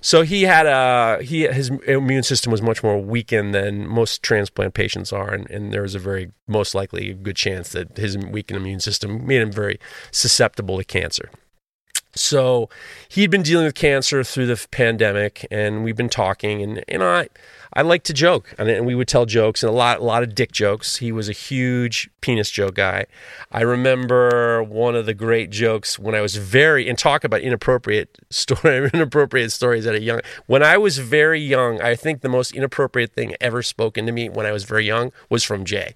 So 0.00 0.22
he 0.22 0.42
had 0.42 0.66
a 0.66 1.22
he 1.22 1.46
his 1.46 1.70
immune 1.86 2.22
system 2.22 2.50
was 2.50 2.62
much 2.62 2.82
more 2.82 2.98
weakened 3.00 3.54
than 3.54 3.86
most 3.86 4.22
transplant 4.22 4.74
patients 4.74 5.12
are, 5.12 5.30
and, 5.30 5.50
and 5.50 5.72
there 5.72 5.82
was 5.82 5.94
a 5.94 5.98
very 5.98 6.32
most 6.46 6.74
likely 6.74 7.12
good 7.12 7.36
chance 7.36 7.70
that 7.70 7.96
his 7.96 8.16
weakened 8.16 8.58
immune 8.58 8.80
system 8.80 9.26
made 9.26 9.42
him 9.42 9.52
very 9.52 9.78
susceptible 10.10 10.78
to 10.78 10.84
cancer. 10.84 11.30
So 12.14 12.68
he'd 13.08 13.30
been 13.30 13.42
dealing 13.42 13.66
with 13.66 13.74
cancer 13.74 14.24
through 14.24 14.46
the 14.46 14.66
pandemic, 14.70 15.46
and 15.50 15.84
we've 15.84 15.96
been 15.96 16.08
talking, 16.08 16.62
and 16.62 16.84
and 16.88 17.02
I 17.02 17.28
I 17.72 17.82
like 17.82 18.02
to 18.04 18.12
joke, 18.12 18.52
and 18.58 18.84
we 18.84 18.94
would 18.96 19.06
tell 19.06 19.26
jokes 19.26 19.62
and 19.62 19.70
a 19.70 19.72
lot, 19.72 20.00
a 20.00 20.04
lot 20.04 20.24
of 20.24 20.34
dick 20.34 20.50
jokes. 20.50 20.96
He 20.96 21.12
was 21.12 21.28
a 21.28 21.32
huge 21.32 22.10
penis 22.20 22.50
joke 22.50 22.74
guy. 22.74 23.06
I 23.52 23.60
remember 23.60 24.62
one 24.62 24.96
of 24.96 25.06
the 25.06 25.14
great 25.14 25.50
jokes 25.50 25.96
when 25.96 26.14
I 26.14 26.20
was 26.20 26.36
very 26.36 26.88
and 26.88 26.98
talk 26.98 27.22
about 27.22 27.42
inappropriate 27.42 28.18
story, 28.30 28.90
inappropriate 28.92 29.52
stories 29.52 29.86
at 29.86 29.94
a 29.94 30.00
young. 30.00 30.20
When 30.46 30.64
I 30.64 30.78
was 30.78 30.98
very 30.98 31.40
young, 31.40 31.80
I 31.80 31.94
think 31.94 32.22
the 32.22 32.28
most 32.28 32.52
inappropriate 32.52 33.12
thing 33.12 33.36
ever 33.40 33.62
spoken 33.62 34.04
to 34.06 34.12
me 34.12 34.28
when 34.28 34.46
I 34.46 34.52
was 34.52 34.64
very 34.64 34.84
young 34.84 35.12
was 35.28 35.44
from 35.44 35.64
Jay, 35.64 35.94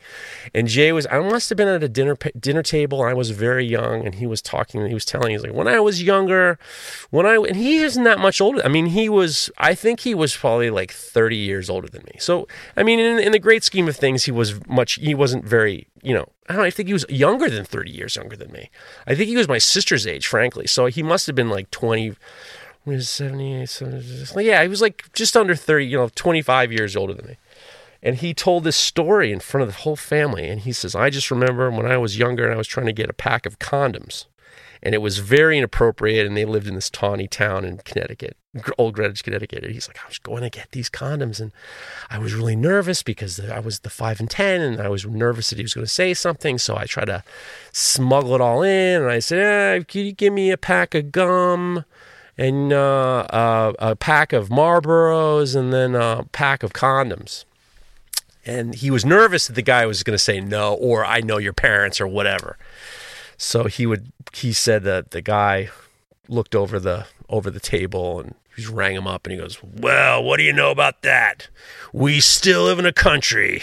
and 0.55 0.69
Jay 0.69 0.93
was 0.93 1.07
I 1.11 1.19
must 1.19 1.49
have 1.49 1.57
been 1.57 1.69
at 1.69 1.83
a 1.83 1.89
dinner 1.89 2.17
dinner 2.39 2.63
table. 2.63 3.03
I 3.03 3.15
was 3.15 3.31
very 3.31 3.67
young, 3.67 4.05
and 4.07 4.15
he 4.15 4.27
was 4.27 4.41
talking. 4.41 4.87
He 4.87 4.95
was 4.95 5.05
telling. 5.05 5.33
He's 5.33 5.43
like, 5.43 5.53
when 5.53 5.69
I 5.69 5.81
was 5.81 6.03
younger, 6.03 6.59
when 7.11 7.27
I 7.27 7.35
and 7.35 7.57
he 7.57 7.79
isn't 7.79 8.05
that 8.05 8.21
much 8.21 8.41
older. 8.41 8.65
I 8.65 8.69
mean, 8.69 8.87
he 8.87 9.09
was. 9.09 9.51
I 9.59 9.75
think 9.75 10.01
he 10.01 10.15
was 10.15 10.37
probably 10.37 10.71
like 10.71 10.93
thirty 10.93 11.37
years 11.37 11.64
years 11.65 11.71
older 11.71 11.89
than 11.89 12.03
me. 12.05 12.19
So, 12.19 12.47
I 12.77 12.83
mean, 12.83 12.99
in, 12.99 13.19
in 13.19 13.33
the 13.33 13.39
great 13.39 13.65
scheme 13.65 13.89
of 13.89 13.97
things, 13.97 14.25
he 14.25 14.31
was 14.31 14.67
much, 14.67 14.95
he 14.95 15.15
wasn't 15.15 15.45
very, 15.45 15.87
you 16.03 16.15
know, 16.15 16.29
I 16.49 16.53
don't 16.53 16.63
know, 16.63 16.67
I 16.67 16.71
think 16.71 16.89
he 16.89 16.93
was 16.93 17.07
younger 17.09 17.49
than 17.49 17.65
30 17.65 17.91
years 17.91 18.17
younger 18.17 18.37
than 18.37 18.53
me. 18.53 18.71
I 19.07 19.15
think 19.15 19.29
he 19.29 19.37
was 19.37 19.49
my 19.49 19.59
sister's 19.59 20.07
age, 20.07 20.27
frankly. 20.27 20.67
So 20.67 20.87
he 20.87 21.03
must 21.03 21.27
have 21.27 21.37
been 21.37 21.51
like 21.51 21.71
20, 21.71 22.15
was 22.85 23.09
78, 23.09 23.69
70, 23.69 24.45
yeah, 24.45 24.63
he 24.63 24.69
was 24.69 24.83
like 24.83 25.11
just 25.15 25.37
under 25.37 25.55
30, 25.55 25.87
you 25.87 25.97
know, 25.97 26.09
25 26.15 26.73
years 26.73 26.97
older 26.97 27.15
than 27.15 27.27
me. 27.27 27.37
And 28.03 28.17
he 28.17 28.35
told 28.35 28.65
this 28.65 28.77
story 28.77 29.33
in 29.33 29.41
front 29.41 29.63
of 29.63 29.69
the 29.69 29.81
whole 29.81 29.97
family. 29.97 30.47
And 30.47 30.61
he 30.61 30.73
says, 30.73 30.95
I 30.95 31.09
just 31.09 31.31
remember 31.31 31.71
when 31.71 31.87
I 31.87 31.97
was 31.97 32.19
younger 32.19 32.45
and 32.45 32.53
I 32.53 32.59
was 32.59 32.69
trying 32.69 32.85
to 32.85 32.93
get 32.93 33.09
a 33.09 33.15
pack 33.15 33.47
of 33.47 33.59
condoms 33.59 34.27
and 34.85 34.95
it 34.95 34.99
was 34.99 35.19
very 35.19 35.57
inappropriate. 35.57 36.27
And 36.27 36.37
they 36.37 36.45
lived 36.45 36.69
in 36.69 36.75
this 36.75 36.91
tawny 36.91 37.27
town 37.27 37.65
in 37.65 37.79
Connecticut, 37.79 38.37
Old 38.77 38.95
Greenwich, 38.95 39.25
Connecticut. 39.25 39.65
And 39.65 39.73
he's 39.73 39.89
like, 39.89 39.99
I 40.05 40.07
was 40.07 40.19
going 40.19 40.43
to 40.43 40.51
get 40.51 40.71
these 40.73 40.91
condoms, 40.91 41.41
and 41.41 41.53
I 42.11 42.19
was 42.19 42.35
really 42.35 42.55
nervous 42.55 43.03
because 43.03 43.41
I 43.41 43.61
was 43.61 43.81
the 43.81 43.91
five 43.91 44.21
and 44.21 44.31
ten, 44.31 44.61
and 44.61 44.81
I 44.81 44.89
was 44.89 45.07
nervous 45.07 45.51
that 45.51 45.57
he 45.57 45.65
was 45.65 45.75
going 45.75 45.87
to 45.87 45.93
say 45.93 46.13
something. 46.13 46.59
So 46.59 46.77
I 46.77 46.85
tried 46.85 47.07
to 47.07 47.25
smuggle 47.73 48.35
it 48.35 48.41
all 48.41 48.63
in, 48.63 49.03
and 49.03 49.11
I 49.11 49.19
said, 49.19 49.39
eh, 49.39 49.85
"Can 49.85 50.05
you 50.05 50.13
give 50.13 50.33
me 50.33 50.51
a 50.51 50.59
pack 50.59 50.95
of 50.95 51.11
gum?" 51.11 51.85
And 52.37 52.73
uh, 52.73 53.27
uh, 53.31 53.73
a 53.79 53.97
pack 53.97 54.33
of 54.33 54.49
Marlboros, 54.49 55.57
and 55.57 55.73
then 55.73 55.95
a 55.95 56.25
pack 56.33 56.63
of 56.63 56.73
condoms 56.73 57.45
and 58.47 58.75
he 58.75 58.91
was 58.91 59.05
nervous 59.05 59.47
that 59.47 59.55
the 59.55 59.63
guy 59.63 59.87
was 59.87 60.03
going 60.03 60.15
to 60.15 60.23
say 60.23 60.41
no 60.41 60.75
or 60.75 61.05
I 61.05 61.21
know 61.21 61.39
your 61.39 61.53
parents 61.53 62.01
or 62.01 62.07
whatever. 62.07 62.59
So 63.37 63.65
he 63.65 63.87
would 63.87 64.13
he 64.33 64.53
said 64.53 64.83
that 64.85 65.11
the 65.11 65.21
guy 65.23 65.71
looked 66.29 66.55
over 66.55 66.79
the 66.79 67.07
over 67.29 67.51
the 67.51 67.61
table 67.61 68.21
and 68.21 68.35
he 68.57 68.67
rang 68.67 68.95
him 68.95 69.07
up 69.07 69.27
and 69.27 69.33
he 69.33 69.39
goes, 69.39 69.59
"Well, 69.63 70.23
what 70.23 70.37
do 70.37 70.43
you 70.45 70.53
know 70.53 70.71
about 70.71 71.03
that? 71.03 71.49
We 71.93 72.21
still 72.21 72.65
live 72.65 72.79
in 72.79 72.87
a 72.87 72.93
country 72.93 73.63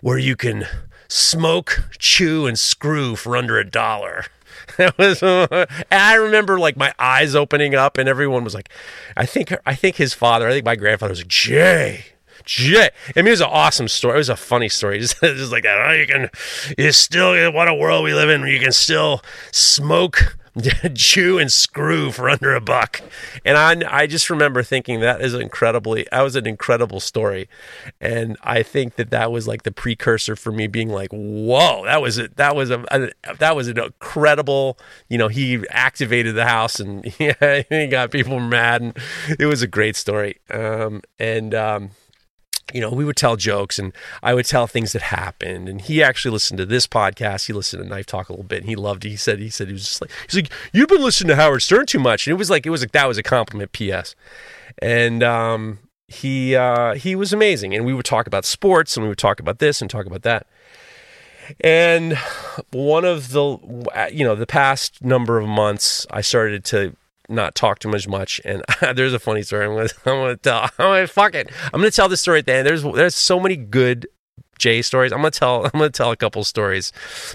where 0.00 0.18
you 0.18 0.36
can 0.36 0.66
smoke, 1.08 1.84
chew, 1.98 2.46
and 2.46 2.58
screw 2.58 3.16
for 3.16 3.36
under 3.36 3.58
a 3.58 3.68
dollar." 3.68 4.24
That 4.78 4.98
was, 4.98 5.22
I 5.22 6.14
remember 6.14 6.58
like 6.58 6.76
my 6.76 6.92
eyes 6.98 7.36
opening 7.36 7.74
up, 7.74 7.98
and 7.98 8.08
everyone 8.08 8.42
was 8.42 8.52
like, 8.52 8.68
"I 9.16 9.24
think, 9.24 9.54
I 9.64 9.74
think 9.74 9.96
his 9.96 10.12
father, 10.12 10.48
I 10.48 10.50
think 10.50 10.64
my 10.64 10.76
grandfather 10.76 11.12
was 11.12 11.20
like, 11.20 11.28
Jay, 11.28 12.06
Jay. 12.46 12.90
I 13.14 13.20
mean, 13.20 13.26
it 13.26 13.30
was 13.30 13.40
an 13.42 13.48
awesome 13.50 13.88
story. 13.88 14.14
It 14.14 14.18
was 14.18 14.28
a 14.28 14.36
funny 14.36 14.68
story. 14.68 15.00
Just, 15.00 15.20
just 15.20 15.52
like 15.52 15.64
that. 15.64 15.78
Oh, 15.78 15.92
you 15.92 16.06
can, 16.06 16.30
you 16.78 16.92
still, 16.92 17.52
what 17.52 17.68
a 17.68 17.74
world 17.74 18.04
we 18.04 18.14
live 18.14 18.30
in 18.30 18.40
where 18.40 18.50
you 18.50 18.60
can 18.60 18.72
still 18.72 19.20
smoke, 19.52 20.38
chew, 20.94 21.38
and 21.38 21.52
screw 21.52 22.12
for 22.12 22.30
under 22.30 22.54
a 22.54 22.60
buck. 22.60 23.02
And 23.44 23.58
I, 23.58 24.02
I 24.02 24.06
just 24.06 24.30
remember 24.30 24.62
thinking 24.62 25.00
that 25.00 25.20
is 25.20 25.34
incredibly, 25.34 26.06
that 26.10 26.22
was 26.22 26.36
an 26.36 26.46
incredible 26.46 27.00
story. 27.00 27.48
And 28.00 28.36
I 28.42 28.62
think 28.62 28.94
that 28.94 29.10
that 29.10 29.32
was 29.32 29.48
like 29.48 29.64
the 29.64 29.72
precursor 29.72 30.36
for 30.36 30.52
me 30.52 30.66
being 30.66 30.88
like, 30.88 31.10
whoa, 31.10 31.84
that 31.84 32.00
was 32.00 32.16
it. 32.16 32.36
That 32.36 32.54
was 32.54 32.70
a, 32.70 32.84
a 32.90 33.34
that 33.38 33.56
was 33.56 33.68
an 33.68 33.78
incredible, 33.78 34.78
you 35.08 35.18
know, 35.18 35.28
he 35.28 35.64
activated 35.70 36.36
the 36.36 36.46
house 36.46 36.78
and 36.80 37.04
yeah, 37.18 37.62
he 37.68 37.88
got 37.88 38.12
people 38.12 38.38
mad. 38.38 38.82
And 38.82 38.96
it 39.38 39.46
was 39.46 39.62
a 39.62 39.66
great 39.66 39.96
story. 39.96 40.38
Um, 40.48 41.02
and, 41.18 41.54
um, 41.54 41.90
you 42.72 42.80
know, 42.80 42.90
we 42.90 43.04
would 43.04 43.16
tell 43.16 43.36
jokes 43.36 43.78
and 43.78 43.92
I 44.22 44.34
would 44.34 44.46
tell 44.46 44.66
things 44.66 44.92
that 44.92 45.02
happened. 45.02 45.68
And 45.68 45.80
he 45.80 46.02
actually 46.02 46.32
listened 46.32 46.58
to 46.58 46.66
this 46.66 46.86
podcast. 46.86 47.46
He 47.46 47.52
listened 47.52 47.82
to 47.82 47.88
Knife 47.88 48.06
Talk 48.06 48.28
a 48.28 48.32
little 48.32 48.44
bit 48.44 48.60
and 48.60 48.68
he 48.68 48.76
loved 48.76 49.04
it. 49.04 49.10
He 49.10 49.16
said, 49.16 49.38
he 49.38 49.50
said, 49.50 49.68
he 49.68 49.72
was 49.72 49.84
just 49.84 50.00
like, 50.00 50.10
he's 50.28 50.34
like, 50.34 50.52
you've 50.72 50.88
been 50.88 51.02
listening 51.02 51.28
to 51.28 51.36
Howard 51.36 51.62
Stern 51.62 51.86
too 51.86 52.00
much. 52.00 52.26
And 52.26 52.32
it 52.32 52.38
was 52.38 52.50
like, 52.50 52.66
it 52.66 52.70
was 52.70 52.80
like, 52.80 52.92
that 52.92 53.06
was 53.06 53.18
a 53.18 53.22
compliment 53.22 53.72
PS. 53.72 54.16
And, 54.82 55.22
um, 55.22 55.78
he, 56.08 56.54
uh, 56.54 56.94
he 56.94 57.16
was 57.16 57.32
amazing. 57.32 57.74
And 57.74 57.84
we 57.84 57.94
would 57.94 58.04
talk 58.04 58.26
about 58.26 58.44
sports 58.44 58.96
and 58.96 59.04
we 59.04 59.08
would 59.08 59.18
talk 59.18 59.40
about 59.40 59.58
this 59.58 59.80
and 59.80 59.90
talk 59.90 60.06
about 60.06 60.22
that. 60.22 60.46
And 61.60 62.18
one 62.72 63.04
of 63.04 63.30
the, 63.30 63.58
you 64.12 64.24
know, 64.24 64.34
the 64.34 64.46
past 64.46 65.04
number 65.04 65.38
of 65.38 65.48
months, 65.48 66.06
I 66.10 66.20
started 66.20 66.64
to 66.66 66.96
not 67.28 67.54
talk 67.54 67.78
too 67.78 67.88
much 67.88 68.08
much. 68.08 68.40
And 68.44 68.62
there's 68.94 69.12
a 69.12 69.18
funny 69.18 69.42
story. 69.42 69.66
I'm 69.66 69.88
gonna, 70.04 70.36
tell. 70.42 70.60
I'm 70.62 70.70
gonna 70.78 71.06
fuck 71.06 71.34
it. 71.34 71.50
I'm 71.72 71.80
gonna 71.80 71.90
tell 71.90 72.08
this 72.08 72.20
story 72.20 72.40
at 72.40 72.46
the 72.46 72.54
end. 72.54 72.66
There's 72.66 72.82
there's 72.82 73.14
so 73.14 73.40
many 73.40 73.56
good 73.56 74.08
Jay 74.58 74.80
stories. 74.80 75.12
I'm 75.12 75.18
gonna 75.18 75.30
tell. 75.30 75.64
I'm 75.64 75.70
gonna 75.72 75.90
tell 75.90 76.10
a 76.10 76.16
couple 76.16 76.42
stories. 76.44 76.92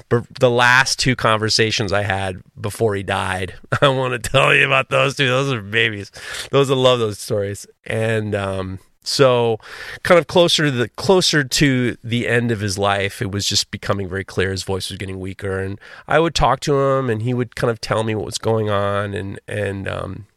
But 0.09 0.25
the 0.39 0.49
last 0.49 0.99
two 0.99 1.15
conversations 1.15 1.93
I 1.93 2.01
had 2.01 2.41
before 2.59 2.95
he 2.95 3.03
died, 3.03 3.53
I 3.81 3.89
want 3.89 4.21
to 4.21 4.29
tell 4.29 4.55
you 4.55 4.65
about 4.65 4.89
those 4.89 5.15
two. 5.15 5.27
Those 5.27 5.53
are 5.53 5.61
babies. 5.61 6.11
Those 6.49 6.71
I 6.71 6.75
love 6.75 6.99
those 6.99 7.19
stories. 7.19 7.67
And 7.85 8.33
um, 8.33 8.79
so, 9.03 9.59
kind 10.03 10.19
of 10.19 10.27
closer 10.27 10.65
to 10.65 10.71
the 10.71 10.89
closer 10.89 11.43
to 11.43 11.97
the 12.03 12.27
end 12.27 12.51
of 12.51 12.59
his 12.59 12.77
life, 12.77 13.19
it 13.21 13.31
was 13.31 13.47
just 13.47 13.71
becoming 13.71 14.07
very 14.07 14.23
clear 14.23 14.51
his 14.51 14.63
voice 14.63 14.89
was 14.89 14.97
getting 14.99 15.19
weaker, 15.19 15.59
and 15.59 15.79
I 16.07 16.19
would 16.19 16.35
talk 16.35 16.59
to 16.61 16.79
him, 16.79 17.09
and 17.09 17.23
he 17.23 17.33
would 17.33 17.55
kind 17.55 17.71
of 17.71 17.81
tell 17.81 18.03
me 18.03 18.13
what 18.13 18.25
was 18.25 18.37
going 18.37 18.69
on, 18.69 19.15
and 19.15 19.39
and 19.47 19.87
um, 19.87 20.27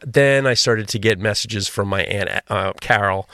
then 0.00 0.46
I 0.46 0.54
started 0.54 0.88
to 0.88 0.98
get 0.98 1.18
messages 1.18 1.68
from 1.68 1.88
my 1.88 2.04
aunt 2.04 2.30
uh, 2.48 2.72
Carol 2.80 3.28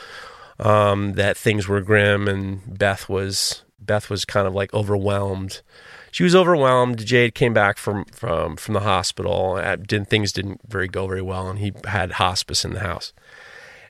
um, 0.59 1.13
that 1.13 1.37
things 1.37 1.69
were 1.69 1.81
grim, 1.81 2.27
and 2.27 2.79
Beth 2.79 3.09
was 3.09 3.63
Beth 3.79 4.11
was 4.11 4.25
kind 4.25 4.49
of 4.49 4.55
like 4.55 4.75
overwhelmed. 4.75 5.63
She 6.11 6.25
was 6.25 6.35
overwhelmed. 6.35 7.05
Jade 7.05 7.37
came 7.37 7.55
back 7.55 7.79
from 7.79 8.07
from 8.07 8.57
from 8.57 8.75
the 8.75 8.81
hospital. 8.81 9.55
Didn't 9.87 10.09
things 10.09 10.33
didn't 10.33 10.63
very 10.67 10.89
go 10.89 11.07
very 11.07 11.23
well, 11.23 11.49
and 11.49 11.61
he 11.61 11.73
had 11.85 12.13
hospice 12.13 12.65
in 12.65 12.73
the 12.73 12.81
house 12.81 13.13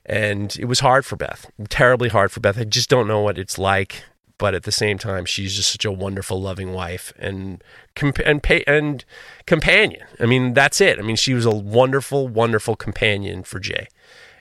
and 0.07 0.55
it 0.57 0.65
was 0.65 0.79
hard 0.79 1.05
for 1.05 1.17
Beth, 1.17 1.51
terribly 1.69 2.09
hard 2.09 2.31
for 2.31 2.39
Beth. 2.39 2.57
I 2.57 2.63
just 2.63 2.89
don't 2.89 3.07
know 3.07 3.21
what 3.21 3.37
it's 3.37 3.59
like, 3.59 4.03
but 4.37 4.55
at 4.55 4.63
the 4.63 4.71
same 4.71 4.97
time, 4.97 5.25
she's 5.25 5.55
just 5.55 5.71
such 5.71 5.83
a 5.83 5.91
wonderful, 5.91 6.41
loving 6.41 6.71
wife 6.71 7.13
and 7.19 7.61
and 8.25 8.41
and 8.67 9.05
companion. 9.45 10.03
I 10.19 10.25
mean, 10.25 10.53
that's 10.53 10.79
it. 10.79 10.97
I 10.97 11.01
mean, 11.01 11.17
she 11.17 11.33
was 11.33 11.45
a 11.45 11.51
wonderful, 11.51 12.27
wonderful 12.29 12.77
companion 12.77 13.43
for 13.43 13.59
Jay, 13.59 13.87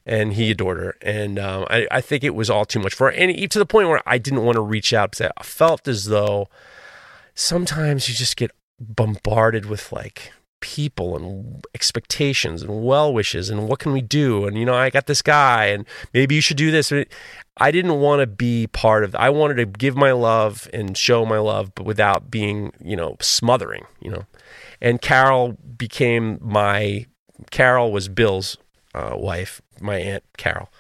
and 0.07 0.35
he 0.35 0.53
adored 0.53 0.79
her. 0.79 0.97
And 1.03 1.39
um, 1.39 1.67
I, 1.69 1.89
I 1.91 2.01
think 2.01 2.23
it 2.23 2.35
was 2.35 2.49
all 2.49 2.65
too 2.65 2.81
much 2.81 2.95
for 2.95 3.11
her, 3.11 3.17
and 3.17 3.51
to 3.51 3.59
the 3.59 3.67
point 3.67 3.89
where 3.89 4.03
I 4.07 4.19
didn't 4.19 4.45
want 4.45 4.55
to 4.55 4.63
reach 4.63 4.93
out 4.93 5.13
because 5.13 5.33
I 5.37 5.43
felt 5.43 5.89
as 5.89 6.05
though 6.05 6.49
sometimes 7.35 8.09
you 8.09 8.15
just 8.15 8.37
get 8.37 8.53
bombarded 8.79 9.67
with 9.67 9.91
like 9.91 10.33
people 10.61 11.17
and 11.17 11.65
expectations 11.75 12.63
and 12.63 12.83
well 12.85 13.13
wishes 13.13 13.51
and 13.51 13.69
what 13.69 13.79
can 13.79 13.93
we 13.93 14.01
do? 14.01 14.47
And 14.47 14.57
you 14.59 14.65
know 14.65 14.75
I 14.75 14.91
got 14.91 15.07
this 15.07 15.23
guy 15.23 15.67
and 15.67 15.87
maybe 16.13 16.35
you 16.35 16.41
should 16.41 16.57
do 16.57 16.71
this. 16.71 16.93
I 17.59 17.71
didn't 17.71 18.01
want 18.01 18.21
to 18.21 18.27
be 18.27 18.67
part 18.69 19.05
of 19.05 19.15
I 19.15 19.31
wanted 19.31 19.57
to 19.57 19.67
give 19.67 19.97
my 19.97 20.13
love 20.13 20.69
and 20.73 20.97
show 20.97 21.25
my 21.25 21.39
love 21.39 21.75
but 21.75 21.85
without 21.85 22.31
being 22.31 22.73
you 22.83 22.97
know 22.97 23.17
smothering 23.21 23.85
you 24.01 24.11
know. 24.11 24.27
And 24.81 25.01
Carol 25.01 25.57
became 25.77 26.39
my 26.41 27.07
Carol 27.51 27.93
was 27.93 28.09
Bill's 28.09 28.57
uh, 28.95 29.15
wife 29.17 29.61
my 29.81 29.97
aunt 29.97 30.25
Carol. 30.37 30.71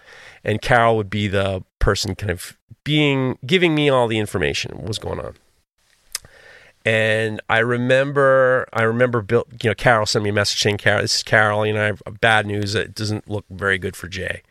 And 0.44 0.62
Carol 0.62 0.96
would 0.96 1.10
be 1.10 1.28
the 1.28 1.64
person 1.78 2.14
kind 2.14 2.30
of 2.30 2.56
being 2.84 3.38
giving 3.44 3.74
me 3.74 3.88
all 3.88 4.08
the 4.08 4.18
information 4.18 4.76
what 4.76 4.88
was 4.88 4.98
going 4.98 5.20
on 5.20 5.34
And 6.86 7.40
I 7.48 7.58
remember, 7.58 8.68
I 8.72 8.84
remember, 8.84 9.20
Bill, 9.20 9.44
you 9.60 9.68
know, 9.68 9.74
Carol 9.74 10.06
sent 10.06 10.22
me 10.22 10.30
a 10.30 10.32
message 10.32 10.60
saying, 10.62 10.78
"Carol, 10.78 11.02
this 11.02 11.16
is 11.16 11.22
Carol. 11.24 11.66
You 11.66 11.72
know, 11.72 11.82
I 11.82 11.86
have 11.86 12.02
bad 12.20 12.46
news. 12.46 12.76
It 12.76 12.94
doesn't 12.94 13.28
look 13.28 13.44
very 13.50 13.76
good 13.76 13.96
for 13.96 14.06
Jay." 14.06 14.42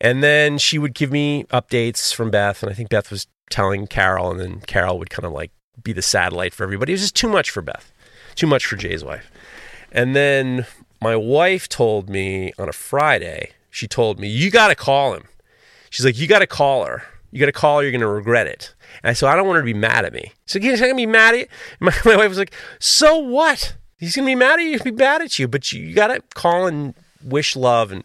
And 0.00 0.24
then 0.24 0.58
she 0.58 0.76
would 0.76 0.92
give 0.92 1.12
me 1.12 1.44
updates 1.44 2.12
from 2.12 2.32
Beth, 2.32 2.64
and 2.64 2.70
I 2.70 2.74
think 2.74 2.88
Beth 2.88 3.12
was 3.12 3.28
telling 3.48 3.86
Carol, 3.86 4.32
and 4.32 4.40
then 4.40 4.60
Carol 4.62 4.98
would 4.98 5.10
kind 5.10 5.24
of 5.24 5.32
like 5.32 5.52
be 5.84 5.92
the 5.92 6.02
satellite 6.02 6.52
for 6.52 6.64
everybody. 6.64 6.92
It 6.92 6.94
was 6.94 7.02
just 7.02 7.16
too 7.16 7.28
much 7.28 7.50
for 7.50 7.62
Beth, 7.62 7.92
too 8.34 8.48
much 8.48 8.66
for 8.66 8.74
Jay's 8.74 9.04
wife. 9.04 9.30
And 9.92 10.16
then 10.16 10.66
my 11.00 11.14
wife 11.14 11.68
told 11.68 12.10
me 12.10 12.52
on 12.58 12.68
a 12.68 12.72
Friday, 12.72 13.52
she 13.70 13.86
told 13.86 14.18
me, 14.18 14.26
You 14.26 14.50
got 14.50 14.68
to 14.68 14.74
call 14.74 15.14
him. 15.14 15.28
She's 15.90 16.04
like, 16.04 16.18
You 16.18 16.26
got 16.26 16.40
to 16.40 16.46
call 16.48 16.84
her. 16.86 17.04
You 17.30 17.38
got 17.38 17.46
to 17.46 17.52
call 17.52 17.78
her. 17.78 17.84
You're 17.84 17.92
going 17.92 18.00
to 18.00 18.08
regret 18.08 18.48
it. 18.48 18.74
And 19.02 19.10
I 19.10 19.12
said, 19.12 19.28
I 19.28 19.36
don't 19.36 19.46
want 19.46 19.56
her 19.56 19.62
to 19.62 19.66
be 19.66 19.74
mad 19.74 20.04
at 20.04 20.12
me. 20.12 20.32
So 20.46 20.60
he's 20.60 20.80
not 20.80 20.88
to 20.88 20.94
be 20.94 21.06
mad 21.06 21.34
at 21.34 21.40
you. 21.40 21.46
My, 21.80 21.94
my 22.04 22.16
wife 22.16 22.28
was 22.28 22.38
like, 22.38 22.54
So 22.78 23.18
what? 23.18 23.76
He's 23.98 24.14
to 24.14 24.24
be 24.24 24.34
mad 24.34 24.58
at 24.58 24.64
you. 24.64 24.72
He'll 24.72 24.84
be 24.84 24.90
mad 24.90 25.22
at 25.22 25.38
you. 25.38 25.46
But 25.46 25.72
you, 25.72 25.82
you 25.82 25.94
got 25.94 26.08
to 26.08 26.20
call 26.34 26.66
and 26.66 26.94
wish 27.22 27.54
love. 27.54 27.92
And 27.92 28.02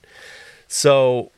so 0.68 1.32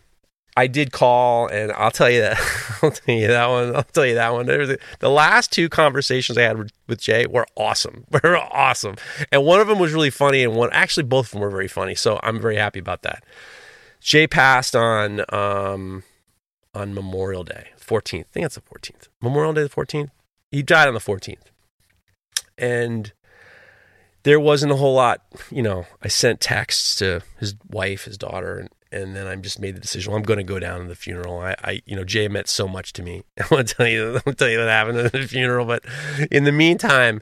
I 0.60 0.68
did 0.68 0.92
call, 0.92 1.48
and 1.48 1.72
I'll 1.72 1.90
tell 1.90 2.10
you 2.10 2.20
that. 2.20 2.38
I'll 2.84 2.92
tell 2.92 3.16
you 3.16 3.28
that 3.28 3.48
one. 3.48 3.76
I'll 3.78 3.84
tell 3.84 4.06
you 4.06 4.16
that 4.16 4.34
one. 4.34 4.46
The 4.46 5.10
last 5.10 5.54
two 5.54 5.70
conversations 5.70 6.38
I 6.38 6.42
had 6.42 6.70
with 6.88 7.00
Jay 7.00 7.26
were 7.28 7.46
awesome. 7.56 8.04
Were 8.12 8.38
awesome, 8.38 8.96
and 9.32 9.46
one 9.46 9.62
of 9.62 9.68
them 9.68 9.80
was 9.80 9.94
really 9.94 10.10
funny, 10.10 10.44
and 10.44 10.56
one 10.56 10.70
actually 10.74 11.04
both 11.04 11.28
of 11.28 11.32
them 11.32 11.42
were 11.42 11.50
very 11.50 11.70
funny. 11.70 11.96
So 11.96 12.20
I'm 12.24 12.42
very 12.42 12.58
happy 12.58 12.80
about 12.80 13.04
that. 13.04 13.24
Jay 14.02 14.28
passed 14.28 14.76
on 14.76 15.24
um, 15.30 16.04
on 16.74 16.94
Memorial 16.94 17.46
Day, 17.46 17.70
14th. 17.90 18.20
I 18.20 18.32
think 18.32 18.46
it's 18.46 18.56
the 18.56 18.62
14th. 18.62 19.08
Memorial 19.22 19.54
Day, 19.54 19.64
the 19.64 19.70
14th. 19.70 20.10
He 20.52 20.64
died 20.64 20.88
on 20.88 20.94
the 20.94 21.00
14th, 21.00 21.52
and 22.58 23.14
there 24.24 24.40
wasn't 24.40 24.72
a 24.72 24.76
whole 24.76 24.96
lot. 24.96 25.22
You 25.52 25.62
know, 25.62 25.86
I 26.02 26.08
sent 26.08 26.42
texts 26.42 26.96
to 26.98 27.22
his 27.40 27.56
wife, 27.70 28.06
his 28.06 28.18
daughter, 28.18 28.58
and 28.58 28.70
and 28.92 29.16
then 29.16 29.28
I 29.28 29.36
just 29.36 29.60
made 29.60 29.76
the 29.76 29.80
decision. 29.80 30.12
Well, 30.12 30.18
I'm 30.18 30.24
going 30.24 30.38
to 30.38 30.44
go 30.44 30.60
down 30.60 30.82
to 30.82 30.88
the 30.88 30.96
funeral. 30.96 31.40
I, 31.40 31.56
I, 31.64 31.82
you 31.86 31.96
know, 31.96 32.04
Jay 32.04 32.28
meant 32.28 32.48
so 32.48 32.68
much 32.68 32.94
to 32.94 33.04
me. 33.04 33.24
I 33.40 33.46
want 33.52 33.68
to 33.68 33.76
tell 33.76 33.88
you, 33.88 34.10
I 34.10 34.12
want 34.14 34.26
to 34.26 34.34
tell 34.34 34.50
you 34.50 34.60
what 34.60 34.68
happened 34.68 34.98
at 34.98 35.12
the 35.12 35.28
funeral. 35.28 35.66
But 35.66 35.84
in 36.32 36.44
the 36.44 36.52
meantime, 36.52 37.22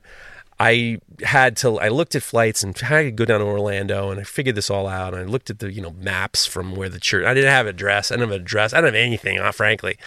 I 0.60 0.98
had 1.24 1.56
to. 1.58 1.80
I 1.80 1.90
looked 1.90 2.16
at 2.16 2.24
flights 2.24 2.64
and 2.64 2.76
I 2.84 3.04
could 3.04 3.16
go 3.16 3.26
down 3.26 3.40
to 3.42 3.46
Orlando, 3.46 4.10
and 4.10 4.20
I 4.20 4.24
figured 4.24 4.56
this 4.56 4.70
all 4.70 4.88
out. 4.88 5.14
And 5.14 5.24
I 5.24 5.26
looked 5.26 5.50
at 5.50 5.60
the 5.60 5.72
you 5.72 5.82
know 5.82 5.92
maps 5.92 6.46
from 6.46 6.76
where 6.76 6.90
the 6.90 7.00
church. 7.00 7.26
I 7.26 7.34
didn't 7.34 7.52
have 7.52 7.68
an 7.68 7.76
address. 7.76 8.12
I 8.12 8.16
didn't 8.16 8.30
have 8.30 8.36
an 8.38 8.42
address. 8.42 8.74
I 8.74 8.78
didn't 8.78 8.96
have 8.96 9.04
anything, 9.04 9.40
uh, 9.40 9.52
frankly. 9.52 9.98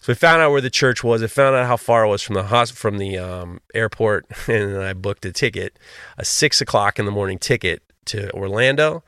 So 0.00 0.12
I 0.12 0.14
found 0.14 0.42
out 0.42 0.52
where 0.52 0.60
the 0.60 0.70
church 0.70 1.02
was. 1.02 1.22
I 1.22 1.26
found 1.26 1.56
out 1.56 1.66
how 1.66 1.76
far 1.76 2.04
it 2.04 2.08
was 2.08 2.22
from 2.22 2.34
the 2.34 2.44
hospital, 2.44 2.80
from 2.80 2.98
the 2.98 3.18
um, 3.18 3.60
airport, 3.74 4.26
and 4.48 4.78
I 4.78 4.92
booked 4.92 5.24
a 5.26 5.32
ticket, 5.32 5.78
a 6.18 6.24
six 6.24 6.60
o'clock 6.60 6.98
in 6.98 7.04
the 7.04 7.12
morning 7.12 7.38
ticket 7.38 7.82
to 8.06 8.30
Orlando 8.32 9.02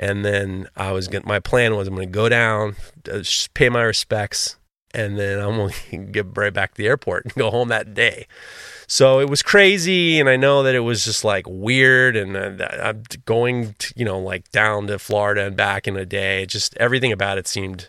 and 0.00 0.24
then 0.24 0.66
I 0.76 0.92
was 0.92 1.06
going 1.06 1.24
my 1.26 1.38
plan 1.38 1.76
was 1.76 1.86
I'm 1.86 1.94
going 1.94 2.08
to 2.08 2.12
go 2.12 2.28
down, 2.28 2.74
uh, 3.12 3.22
pay 3.52 3.68
my 3.68 3.82
respects, 3.82 4.56
and 4.92 5.18
then 5.18 5.38
I'm 5.38 5.56
going 5.56 5.74
to 5.90 5.96
get 5.98 6.36
right 6.36 6.52
back 6.52 6.74
to 6.74 6.82
the 6.82 6.88
airport 6.88 7.26
and 7.26 7.34
go 7.34 7.50
home 7.50 7.68
that 7.68 7.94
day. 7.94 8.26
So 8.90 9.20
it 9.20 9.30
was 9.30 9.40
crazy, 9.40 10.18
and 10.18 10.28
I 10.28 10.34
know 10.34 10.64
that 10.64 10.74
it 10.74 10.80
was 10.80 11.04
just 11.04 11.22
like 11.24 11.46
weird, 11.48 12.16
and 12.16 12.36
uh, 12.36 12.66
I'm 12.82 13.04
going, 13.24 13.76
to, 13.78 13.94
you 13.94 14.04
know, 14.04 14.18
like 14.18 14.50
down 14.50 14.88
to 14.88 14.98
Florida 14.98 15.46
and 15.46 15.56
back 15.56 15.86
in 15.86 15.96
a 15.96 16.04
day. 16.04 16.44
Just 16.44 16.76
everything 16.76 17.12
about 17.12 17.38
it 17.38 17.46
seemed 17.46 17.88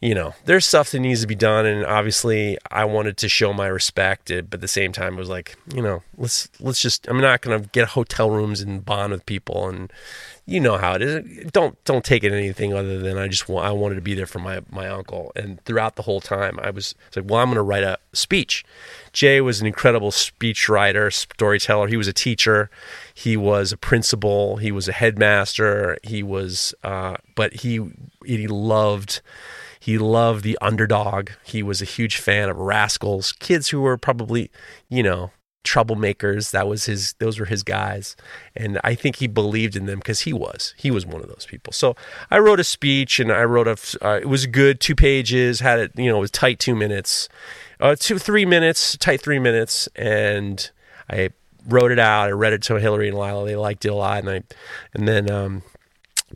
you 0.00 0.14
know, 0.14 0.34
there's 0.44 0.66
stuff 0.66 0.90
that 0.90 1.00
needs 1.00 1.22
to 1.22 1.26
be 1.26 1.34
done, 1.34 1.64
and 1.64 1.84
obviously, 1.84 2.58
I 2.70 2.84
wanted 2.84 3.16
to 3.18 3.28
show 3.28 3.52
my 3.52 3.66
respect, 3.66 4.28
but 4.28 4.54
at 4.54 4.60
the 4.60 4.68
same 4.68 4.92
time, 4.92 5.14
it 5.14 5.18
was 5.18 5.30
like, 5.30 5.56
you 5.74 5.82
know, 5.82 6.02
let's 6.18 6.48
let's 6.60 6.80
just. 6.80 7.08
I'm 7.08 7.20
not 7.20 7.40
gonna 7.40 7.60
get 7.60 7.88
hotel 7.88 8.30
rooms 8.30 8.60
and 8.60 8.84
bond 8.84 9.12
with 9.12 9.24
people, 9.24 9.68
and 9.68 9.90
you 10.46 10.60
know 10.60 10.78
how 10.78 10.94
it 10.94 11.02
is. 11.02 11.50
Don't 11.50 11.82
don't 11.84 12.04
take 12.04 12.22
it 12.22 12.32
anything 12.32 12.72
other 12.72 12.98
than 12.98 13.18
I 13.18 13.26
just 13.26 13.48
want. 13.48 13.66
I 13.66 13.72
wanted 13.72 13.96
to 13.96 14.00
be 14.00 14.14
there 14.14 14.26
for 14.26 14.38
my 14.38 14.60
my 14.70 14.88
uncle, 14.88 15.32
and 15.34 15.60
throughout 15.64 15.96
the 15.96 16.02
whole 16.02 16.20
time, 16.20 16.58
I 16.62 16.70
was, 16.70 16.94
was 17.08 17.16
like, 17.16 17.30
well, 17.30 17.40
I'm 17.40 17.48
gonna 17.48 17.62
write 17.62 17.82
a 17.82 17.98
speech. 18.12 18.64
Jay 19.12 19.40
was 19.40 19.60
an 19.60 19.66
incredible 19.66 20.12
speech 20.12 20.68
writer, 20.68 21.10
storyteller. 21.10 21.88
He 21.88 21.96
was 21.96 22.06
a 22.06 22.12
teacher. 22.12 22.70
He 23.12 23.36
was 23.36 23.72
a 23.72 23.76
principal. 23.76 24.58
He 24.58 24.70
was 24.70 24.88
a 24.88 24.92
headmaster. 24.92 25.98
He 26.04 26.22
was, 26.22 26.74
uh, 26.84 27.16
but 27.34 27.54
he 27.54 27.80
he 28.24 28.46
loved 28.46 29.20
he 29.80 29.98
loved 29.98 30.44
the 30.44 30.58
underdog. 30.60 31.30
He 31.44 31.62
was 31.62 31.82
a 31.82 31.84
huge 31.84 32.18
fan 32.18 32.48
of 32.48 32.56
rascals, 32.56 33.32
kids 33.32 33.70
who 33.70 33.80
were 33.80 33.96
probably, 33.96 34.50
you 34.88 35.02
know, 35.02 35.32
troublemakers. 35.66 36.52
That 36.52 36.68
was 36.68 36.86
his; 36.86 37.14
those 37.18 37.38
were 37.38 37.46
his 37.46 37.62
guys, 37.62 38.16
and 38.54 38.80
I 38.84 38.94
think 38.94 39.16
he 39.16 39.26
believed 39.26 39.76
in 39.76 39.86
them 39.86 39.98
because 39.98 40.20
he 40.20 40.32
was. 40.32 40.74
He 40.76 40.90
was 40.90 41.04
one 41.04 41.20
of 41.20 41.28
those 41.28 41.46
people. 41.48 41.72
So 41.72 41.96
I 42.30 42.38
wrote 42.38 42.60
a 42.60 42.64
speech, 42.64 43.20
and 43.20 43.32
I 43.32 43.44
wrote 43.44 43.68
a. 43.68 44.06
Uh, 44.06 44.20
it 44.20 44.28
was 44.28 44.46
good, 44.46 44.80
two 44.80 44.94
pages. 44.94 45.60
Had 45.60 45.78
it, 45.78 45.92
you 45.96 46.10
know, 46.10 46.18
it 46.18 46.20
was 46.20 46.30
tight, 46.30 46.58
two 46.58 46.74
minutes, 46.74 47.28
uh, 47.80 47.96
two 47.98 48.18
three 48.18 48.46
minutes, 48.46 48.96
tight 48.96 49.20
three 49.20 49.38
minutes, 49.38 49.88
and 49.96 50.70
I 51.10 51.30
wrote 51.68 51.90
it 51.90 51.98
out. 51.98 52.28
I 52.28 52.30
read 52.30 52.52
it 52.52 52.62
to 52.62 52.76
Hillary 52.76 53.08
and 53.08 53.18
Lila. 53.18 53.44
They 53.44 53.56
liked 53.56 53.84
it 53.84 53.88
a 53.88 53.94
lot, 53.94 54.20
and 54.20 54.30
I, 54.30 54.42
and 54.94 55.08
then 55.08 55.30
um, 55.30 55.62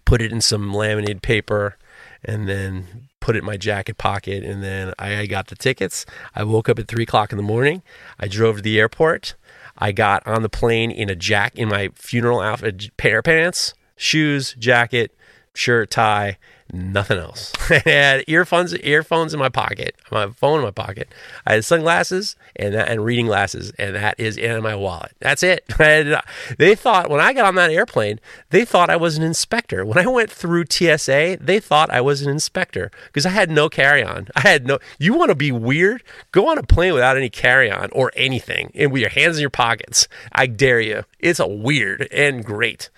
put 0.04 0.20
it 0.20 0.32
in 0.32 0.40
some 0.40 0.74
laminated 0.74 1.22
paper, 1.22 1.76
and 2.24 2.48
then 2.48 3.08
put 3.20 3.36
it 3.36 3.40
in 3.40 3.44
my 3.44 3.56
jacket 3.56 3.98
pocket, 3.98 4.42
and 4.42 4.62
then 4.62 4.92
I 4.98 5.26
got 5.26 5.48
the 5.48 5.56
tickets. 5.56 6.06
I 6.34 6.44
woke 6.44 6.68
up 6.68 6.78
at 6.78 6.88
three 6.88 7.04
o'clock 7.04 7.32
in 7.32 7.36
the 7.36 7.42
morning. 7.42 7.82
I 8.18 8.28
drove 8.28 8.56
to 8.56 8.62
the 8.62 8.80
airport. 8.80 9.34
I 9.78 9.92
got 9.92 10.26
on 10.26 10.42
the 10.42 10.48
plane 10.48 10.90
in 10.90 11.08
a 11.08 11.14
jack 11.14 11.54
in 11.56 11.68
my 11.68 11.90
funeral 11.94 12.40
outfit, 12.40 12.96
pair 12.96 13.18
of 13.18 13.24
pants, 13.24 13.74
shoes, 13.96 14.54
jacket, 14.58 15.14
shirt, 15.54 15.90
tie, 15.90 16.38
nothing 16.72 17.18
else. 17.18 17.52
I 17.70 17.82
had 17.84 18.24
earphones, 18.26 18.74
earphones 18.78 19.32
in 19.34 19.40
my 19.40 19.48
pocket, 19.48 19.96
my 20.10 20.28
phone 20.28 20.58
in 20.58 20.64
my 20.64 20.70
pocket. 20.70 21.12
I 21.46 21.54
had 21.54 21.64
sunglasses 21.64 22.36
and 22.56 22.74
that, 22.74 22.88
and 22.88 23.04
reading 23.04 23.26
glasses, 23.26 23.72
and 23.78 23.94
that 23.94 24.18
is 24.18 24.36
in 24.36 24.62
my 24.62 24.74
wallet. 24.74 25.12
That's 25.20 25.42
it. 25.42 25.64
Uh, 25.90 26.20
they 26.56 26.74
thought 26.74 27.10
when 27.10 27.20
I 27.20 27.32
got 27.32 27.46
on 27.46 27.56
that 27.56 27.70
airplane, 27.70 28.20
they 28.50 28.64
thought 28.64 28.90
I 28.90 28.96
was 28.96 29.16
an 29.16 29.24
inspector. 29.24 29.84
When 29.84 29.98
I 29.98 30.06
went 30.06 30.30
through 30.30 30.66
TSA, 30.70 31.38
they 31.40 31.58
thought 31.58 31.90
I 31.90 32.00
was 32.00 32.22
an 32.22 32.30
inspector 32.30 32.90
because 33.06 33.26
I 33.26 33.30
had 33.30 33.50
no 33.50 33.68
carry 33.68 34.04
on. 34.04 34.28
I 34.36 34.40
had 34.40 34.66
no. 34.66 34.78
You 34.98 35.14
want 35.14 35.30
to 35.30 35.34
be 35.34 35.50
weird? 35.50 36.02
Go 36.32 36.48
on 36.48 36.58
a 36.58 36.62
plane 36.62 36.92
without 36.92 37.16
any 37.16 37.28
carry 37.28 37.70
on 37.70 37.88
or 37.92 38.12
anything, 38.14 38.70
and 38.74 38.92
with 38.92 39.00
your 39.00 39.10
hands 39.10 39.36
in 39.36 39.40
your 39.40 39.50
pockets. 39.50 40.06
I 40.32 40.46
dare 40.46 40.80
you. 40.80 41.04
It's 41.18 41.40
a 41.40 41.48
weird 41.48 42.08
and 42.12 42.44
great. 42.44 42.90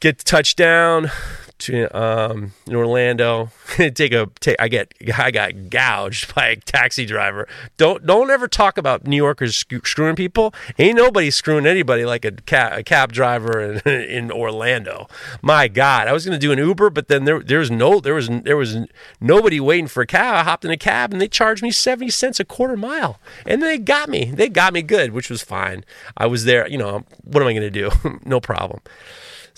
Get 0.00 0.18
the 0.18 0.24
touchdown 0.24 1.10
to 1.58 1.98
um, 1.98 2.52
in 2.66 2.74
Orlando. 2.74 3.50
take 3.76 4.12
a 4.12 4.28
take. 4.40 4.56
I 4.58 4.68
get 4.68 4.92
I 5.16 5.30
got 5.30 5.70
gouged 5.70 6.34
by 6.34 6.48
a 6.48 6.56
taxi 6.56 7.04
driver. 7.04 7.48
Don't 7.76 8.06
don't 8.06 8.30
ever 8.30 8.48
talk 8.48 8.78
about 8.78 9.06
New 9.06 9.16
Yorkers 9.16 9.56
screwing 9.56 10.16
people. 10.16 10.54
Ain't 10.78 10.96
nobody 10.96 11.30
screwing 11.30 11.66
anybody 11.66 12.04
like 12.04 12.24
a 12.24 12.32
cab, 12.32 12.78
a 12.78 12.82
cab 12.82 13.12
driver 13.12 13.60
in, 13.60 13.78
in 13.86 14.30
Orlando. 14.30 15.08
My 15.42 15.68
God, 15.68 16.08
I 16.08 16.12
was 16.12 16.24
going 16.24 16.38
to 16.38 16.46
do 16.46 16.52
an 16.52 16.58
Uber, 16.58 16.90
but 16.90 17.08
then 17.08 17.24
there 17.24 17.40
there 17.40 17.58
was 17.58 17.70
no 17.70 18.00
there 18.00 18.14
was 18.14 18.28
there 18.28 18.56
was 18.56 18.76
nobody 19.20 19.60
waiting 19.60 19.88
for 19.88 20.02
a 20.02 20.06
cab. 20.06 20.34
I 20.34 20.44
hopped 20.44 20.64
in 20.64 20.70
a 20.70 20.76
cab 20.76 21.12
and 21.12 21.20
they 21.20 21.28
charged 21.28 21.62
me 21.62 21.70
seventy 21.70 22.10
cents 22.10 22.40
a 22.40 22.44
quarter 22.44 22.76
mile, 22.76 23.18
and 23.46 23.62
they 23.62 23.78
got 23.78 24.08
me. 24.08 24.26
They 24.26 24.48
got 24.48 24.72
me 24.72 24.82
good, 24.82 25.12
which 25.12 25.30
was 25.30 25.42
fine. 25.42 25.84
I 26.16 26.26
was 26.26 26.44
there. 26.44 26.68
You 26.68 26.78
know, 26.78 27.04
what 27.24 27.42
am 27.42 27.48
I 27.48 27.52
going 27.52 27.62
to 27.62 27.70
do? 27.70 27.90
no 28.24 28.40
problem. 28.40 28.80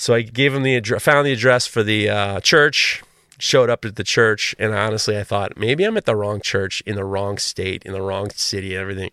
So 0.01 0.15
I 0.15 0.23
gave 0.23 0.55
him 0.55 0.63
the 0.63 0.77
address, 0.77 1.03
found 1.03 1.27
the 1.27 1.33
address 1.35 1.67
for 1.67 1.83
the 1.83 2.09
uh, 2.09 2.41
church, 2.41 3.03
showed 3.39 3.69
up 3.69 3.85
at 3.85 3.97
the 3.97 4.03
church, 4.03 4.55
and 4.59 4.73
honestly, 4.73 5.19
I 5.19 5.25
thought 5.25 5.59
maybe 5.59 5.85
I'm 5.85 5.99
at 5.99 6.07
the 6.07 6.17
wrong 6.17 6.41
church 6.41 6.83
in 6.87 6.97
the 6.97 7.05
wrong 7.05 7.37
state, 7.37 7.83
in 7.85 7.93
the 7.93 8.01
wrong 8.01 8.31
city, 8.31 8.75
and 8.75 8.81
everything. 8.81 9.11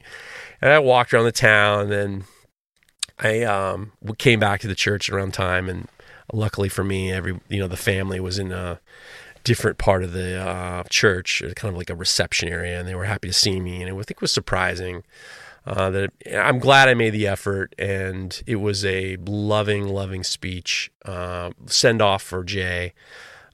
And 0.62 0.72
I 0.72 0.80
walked 0.80 1.14
around 1.14 1.26
the 1.26 1.34
town, 1.34 1.82
and 1.82 1.92
then 1.92 2.24
I 3.20 3.44
um, 3.44 3.92
came 4.18 4.40
back 4.40 4.62
to 4.62 4.68
the 4.70 4.76
church 4.76 5.10
around 5.10 5.34
time, 5.34 5.68
and 5.68 5.90
luckily 6.32 6.70
for 6.70 6.86
me, 6.86 7.12
every 7.12 7.38
you 7.50 7.60
know 7.60 7.68
the 7.68 7.76
family 7.76 8.22
was 8.22 8.40
in 8.40 8.54
a 8.54 8.80
different 9.44 9.78
part 9.78 10.04
of 10.04 10.14
the 10.14 10.40
uh, 10.40 10.84
church, 10.90 11.44
kind 11.58 11.70
of 11.70 11.78
like 11.78 11.90
a 11.90 11.96
reception 11.96 12.48
area, 12.48 12.80
and 12.80 12.88
they 12.88 12.96
were 12.96 13.04
happy 13.04 13.28
to 13.28 13.34
see 13.34 13.60
me, 13.60 13.84
and 13.84 13.92
I 13.92 13.94
think 13.94 14.12
it 14.12 14.22
was 14.22 14.32
surprising. 14.32 15.04
Uh, 15.68 15.90
that 15.90 16.14
I'm 16.34 16.60
glad 16.60 16.88
I 16.88 16.94
made 16.94 17.10
the 17.10 17.28
effort, 17.28 17.76
and 17.78 18.42
it 18.48 18.56
was 18.56 18.86
a 18.86 19.18
loving, 19.18 19.90
loving 19.90 20.24
speech. 20.24 20.90
Uh, 21.04 21.52
send 21.66 22.02
off 22.02 22.24
for 22.24 22.46
Jay. 22.46 22.94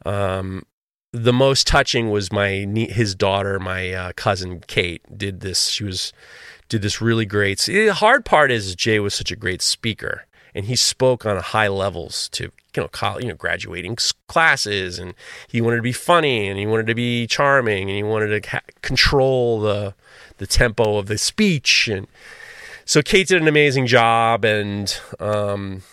Um, 0.06 0.62
the 1.12 1.34
most 1.34 1.66
touching 1.66 2.12
was 2.12 2.32
my 2.32 2.68
his 2.76 3.16
daughter, 3.16 3.60
my 3.60 3.94
uh, 3.94 4.12
cousin 4.16 4.60
Kate, 4.68 5.02
did 5.18 5.40
this. 5.40 5.70
She 5.70 5.84
was 5.84 6.14
did 6.70 6.84
this 6.84 7.02
really 7.02 7.26
great. 7.26 7.58
The 7.62 7.90
hard 7.90 8.26
part 8.26 8.52
is 8.52 8.76
Jay 8.76 9.00
was 9.00 9.16
such 9.16 9.32
a 9.32 9.36
great 9.36 9.64
speaker, 9.64 10.28
and 10.54 10.66
he 10.66 10.76
spoke 10.76 11.26
on 11.26 11.38
high 11.38 11.68
levels 11.68 12.30
to 12.34 12.44
you 12.44 12.84
know 12.84 12.90
college, 12.90 13.24
you 13.24 13.30
know 13.30 13.36
graduating 13.36 13.98
classes, 14.28 15.00
and 15.00 15.16
he 15.48 15.62
wanted 15.62 15.78
to 15.78 15.82
be 15.82 15.92
funny, 15.92 16.48
and 16.48 16.60
he 16.60 16.68
wanted 16.68 16.86
to 16.86 16.96
be 16.96 17.26
charming, 17.26 17.90
and 17.90 17.98
he 17.98 18.04
wanted 18.04 18.44
to 18.44 18.62
control 18.84 19.62
the 19.62 19.96
the 20.38 20.48
tempo 20.48 20.98
of 20.98 21.08
the 21.08 21.18
speech 21.18 21.88
and 21.88 22.08
so 22.86 23.02
Kate 23.02 23.28
did 23.28 23.42
an 23.42 23.48
amazing 23.48 23.88
job, 23.88 24.44
and 24.44 24.94
um, 25.20 25.84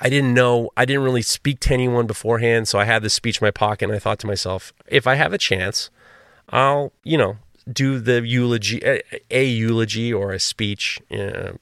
I 0.00 0.08
didn't 0.08 0.32
know, 0.32 0.70
I 0.76 0.84
didn't 0.84 1.02
really 1.02 1.22
speak 1.22 1.60
to 1.60 1.74
anyone 1.74 2.06
beforehand. 2.06 2.66
So 2.68 2.78
I 2.78 2.84
had 2.84 3.02
this 3.02 3.14
speech 3.14 3.40
in 3.40 3.46
my 3.46 3.50
pocket, 3.50 3.86
and 3.86 3.94
I 3.94 3.98
thought 3.98 4.18
to 4.20 4.26
myself, 4.26 4.72
if 4.86 5.06
I 5.06 5.16
have 5.16 5.32
a 5.32 5.38
chance, 5.38 5.90
I'll, 6.48 6.92
you 7.04 7.18
know, 7.18 7.36
do 7.70 7.98
the 7.98 8.26
eulogy, 8.26 8.80
a, 8.82 9.02
a 9.30 9.44
eulogy 9.44 10.12
or 10.12 10.32
a 10.32 10.38
speech. 10.40 10.98
Uh, 11.10 11.52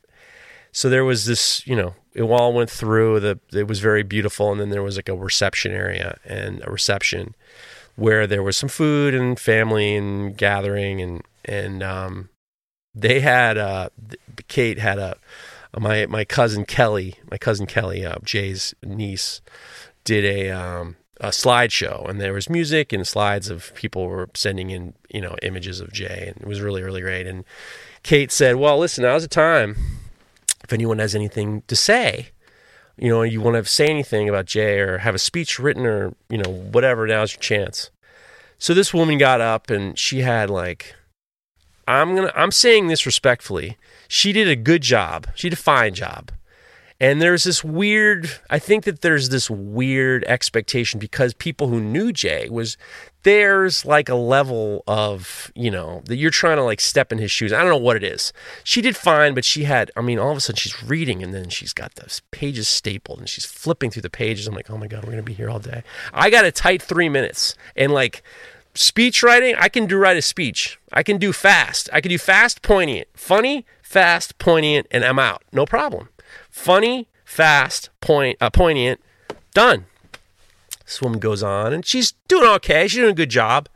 so 0.71 0.89
there 0.89 1.05
was 1.05 1.27
this, 1.27 1.67
you 1.67 1.75
know, 1.75 1.95
it 2.15 2.23
all 2.23 2.53
went 2.53 2.71
through. 2.71 3.21
The 3.21 3.41
it 3.53 3.67
was 3.67 3.81
very 3.81 4.05
beautiful, 4.05 4.53
and 4.53 4.61
then 4.61 4.71
there 4.71 4.83
was 4.83 4.97
like 4.97 5.09
a 5.09 5.17
reception 5.17 5.73
area 5.73 6.19
and 6.25 6.63
a 6.65 6.71
reception 6.71 7.35
where 7.97 8.27
there 8.27 8.43
was 8.43 8.57
some 8.57 8.69
food 8.69 9.15
and 9.15 9.41
family 9.41 9.97
and 9.97 10.37
gathering, 10.37 11.01
and 11.01 11.23
and 11.47 11.83
um, 11.83 12.29
they 12.95 13.21
had 13.21 13.57
uh, 13.57 13.89
Kate 14.49 14.79
had 14.79 14.99
a 14.99 15.17
my 15.79 16.07
my 16.07 16.25
cousin 16.25 16.65
Kelly, 16.65 17.15
my 17.31 17.39
cousin 17.39 17.67
Kelly, 17.67 18.05
uh, 18.05 18.17
Jay's 18.25 18.75
niece, 18.83 19.41
did 20.05 20.25
a 20.25 20.51
um, 20.51 20.97
a 21.21 21.29
slideshow, 21.29 22.09
and 22.09 22.21
there 22.21 22.33
was 22.33 22.51
music 22.51 22.93
and 22.93 23.07
slides 23.07 23.49
of 23.49 23.75
people 23.75 24.07
were 24.07 24.29
sending 24.35 24.71
in 24.71 24.95
you 25.13 25.21
know 25.21 25.37
images 25.43 25.81
of 25.81 25.93
Jay, 25.93 26.25
and 26.29 26.43
it 26.43 26.47
was 26.47 26.61
really 26.61 26.83
really 26.83 27.01
great. 27.01 27.27
And 27.27 27.45
Kate 28.03 28.33
said, 28.33 28.57
"Well, 28.57 28.79
listen, 28.79 29.05
now's 29.05 29.23
the 29.23 29.29
time. 29.29 29.77
If 30.65 30.73
anyone 30.73 30.99
has 30.99 31.15
anything 31.15 31.63
to 31.69 31.77
say, 31.77 32.31
you 32.97 33.09
know, 33.09 33.23
you 33.23 33.41
want 33.41 33.57
to 33.57 33.65
say 33.71 33.87
anything 33.87 34.29
about 34.29 34.47
Jay 34.47 34.81
or 34.81 34.99
have 34.99 35.15
a 35.15 35.19
speech 35.19 35.59
written 35.59 35.87
or 35.87 36.15
you 36.29 36.39
know 36.39 36.51
whatever, 36.51 37.07
now's 37.07 37.33
your 37.33 37.41
chance." 37.41 37.91
So 38.59 38.73
this 38.73 38.95
woman 38.95 39.19
got 39.19 39.43
up 39.43 39.69
and 39.69 39.99
she 39.99 40.21
had 40.21 40.49
like 40.49 40.95
I'm 41.87 42.15
gonna 42.15 42.33
I'm 42.35 42.53
saying 42.53 42.89
this 42.89 43.07
respectfully. 43.07 43.77
She 44.09 44.33
did 44.33 44.49
a 44.49 44.57
good 44.57 44.83
job. 44.83 45.29
She 45.35 45.49
did 45.49 45.59
a 45.59 45.63
fine 45.63 45.95
job. 45.95 46.33
And 46.99 47.21
there's 47.21 47.45
this 47.45 47.63
weird 47.63 48.31
I 48.49 48.59
think 48.59 48.85
that 48.85 49.03
there's 49.03 49.29
this 49.29 49.51
weird 49.51 50.25
expectation 50.25 50.99
because 50.99 51.35
people 51.35 51.69
who 51.69 51.81
knew 51.81 52.13
Jay 52.13 52.49
was 52.49 52.77
there's 53.23 53.85
like 53.85 54.09
a 54.09 54.15
level 54.15 54.85
of, 54.87 55.51
you 55.55 55.71
know, 55.71 56.03
that 56.07 56.17
you're 56.17 56.31
trying 56.31 56.57
to 56.57 56.63
like 56.63 56.81
step 56.81 57.11
in 57.13 57.19
his 57.19 57.31
shoes. 57.31 57.53
I 57.53 57.59
don't 57.59 57.71
know 57.71 57.77
what 57.77 57.97
it 57.97 58.05
is. 58.05 58.33
She 58.65 58.81
did 58.81 58.97
fine, 58.97 59.35
but 59.35 59.45
she 59.45 59.65
had 59.65 59.91
I 59.97 60.01
mean, 60.01 60.19
all 60.19 60.31
of 60.31 60.39
a 60.39 60.41
sudden 60.41 60.57
she's 60.57 60.83
reading 60.83 61.23
and 61.23 61.35
then 61.35 61.51
she's 61.51 61.73
got 61.73 61.95
those 61.97 62.23
pages 62.31 62.67
stapled 62.67 63.19
and 63.19 63.29
she's 63.29 63.45
flipping 63.45 63.91
through 63.91 64.03
the 64.03 64.11
pages. 64.11 64.49
I'm 64.49 64.55
like, 64.55 64.71
oh 64.71 64.79
my 64.79 64.87
God, 64.87 65.05
we're 65.05 65.11
gonna 65.11 65.23
be 65.23 65.35
here 65.35 65.51
all 65.51 65.61
day. 65.61 65.83
I 66.15 66.31
got 66.31 66.45
a 66.45 66.53
tight 66.53 66.81
three 66.83 67.11
minutes. 67.11 67.55
And 67.77 67.93
like 67.93 68.23
speech 68.77 69.23
writing, 69.23 69.55
I 69.59 69.69
can 69.69 69.87
do 69.87 69.97
write 69.99 70.17
a 70.17 70.23
speech. 70.23 70.79
I 70.93 71.03
can 71.03 71.19
do 71.19 71.33
fast. 71.33 71.89
I 71.93 72.01
can 72.01 72.11
do 72.11 72.19
fast, 72.19 72.63
poignant, 72.63 73.09
funny, 73.15 73.67
fast, 73.83 74.39
poignant, 74.39 74.87
and 74.91 75.05
I'm 75.05 75.19
out. 75.19 75.43
No 75.53 75.67
problem. 75.67 76.09
Funny, 76.51 77.09
fast, 77.25 77.91
point, 78.01 78.39
uh, 78.41 78.51
poignant, 78.51 79.01
done. 79.55 79.87
This 80.85 81.03
woman 81.03 81.19
goes 81.19 81.43
on, 81.43 81.73
and 81.73 81.85
she's 81.85 82.13
doing 82.29 82.49
okay. 82.55 82.87
She's 82.87 83.01
doing 83.01 83.11
a 83.11 83.15
good 83.15 83.31
job. 83.31 83.69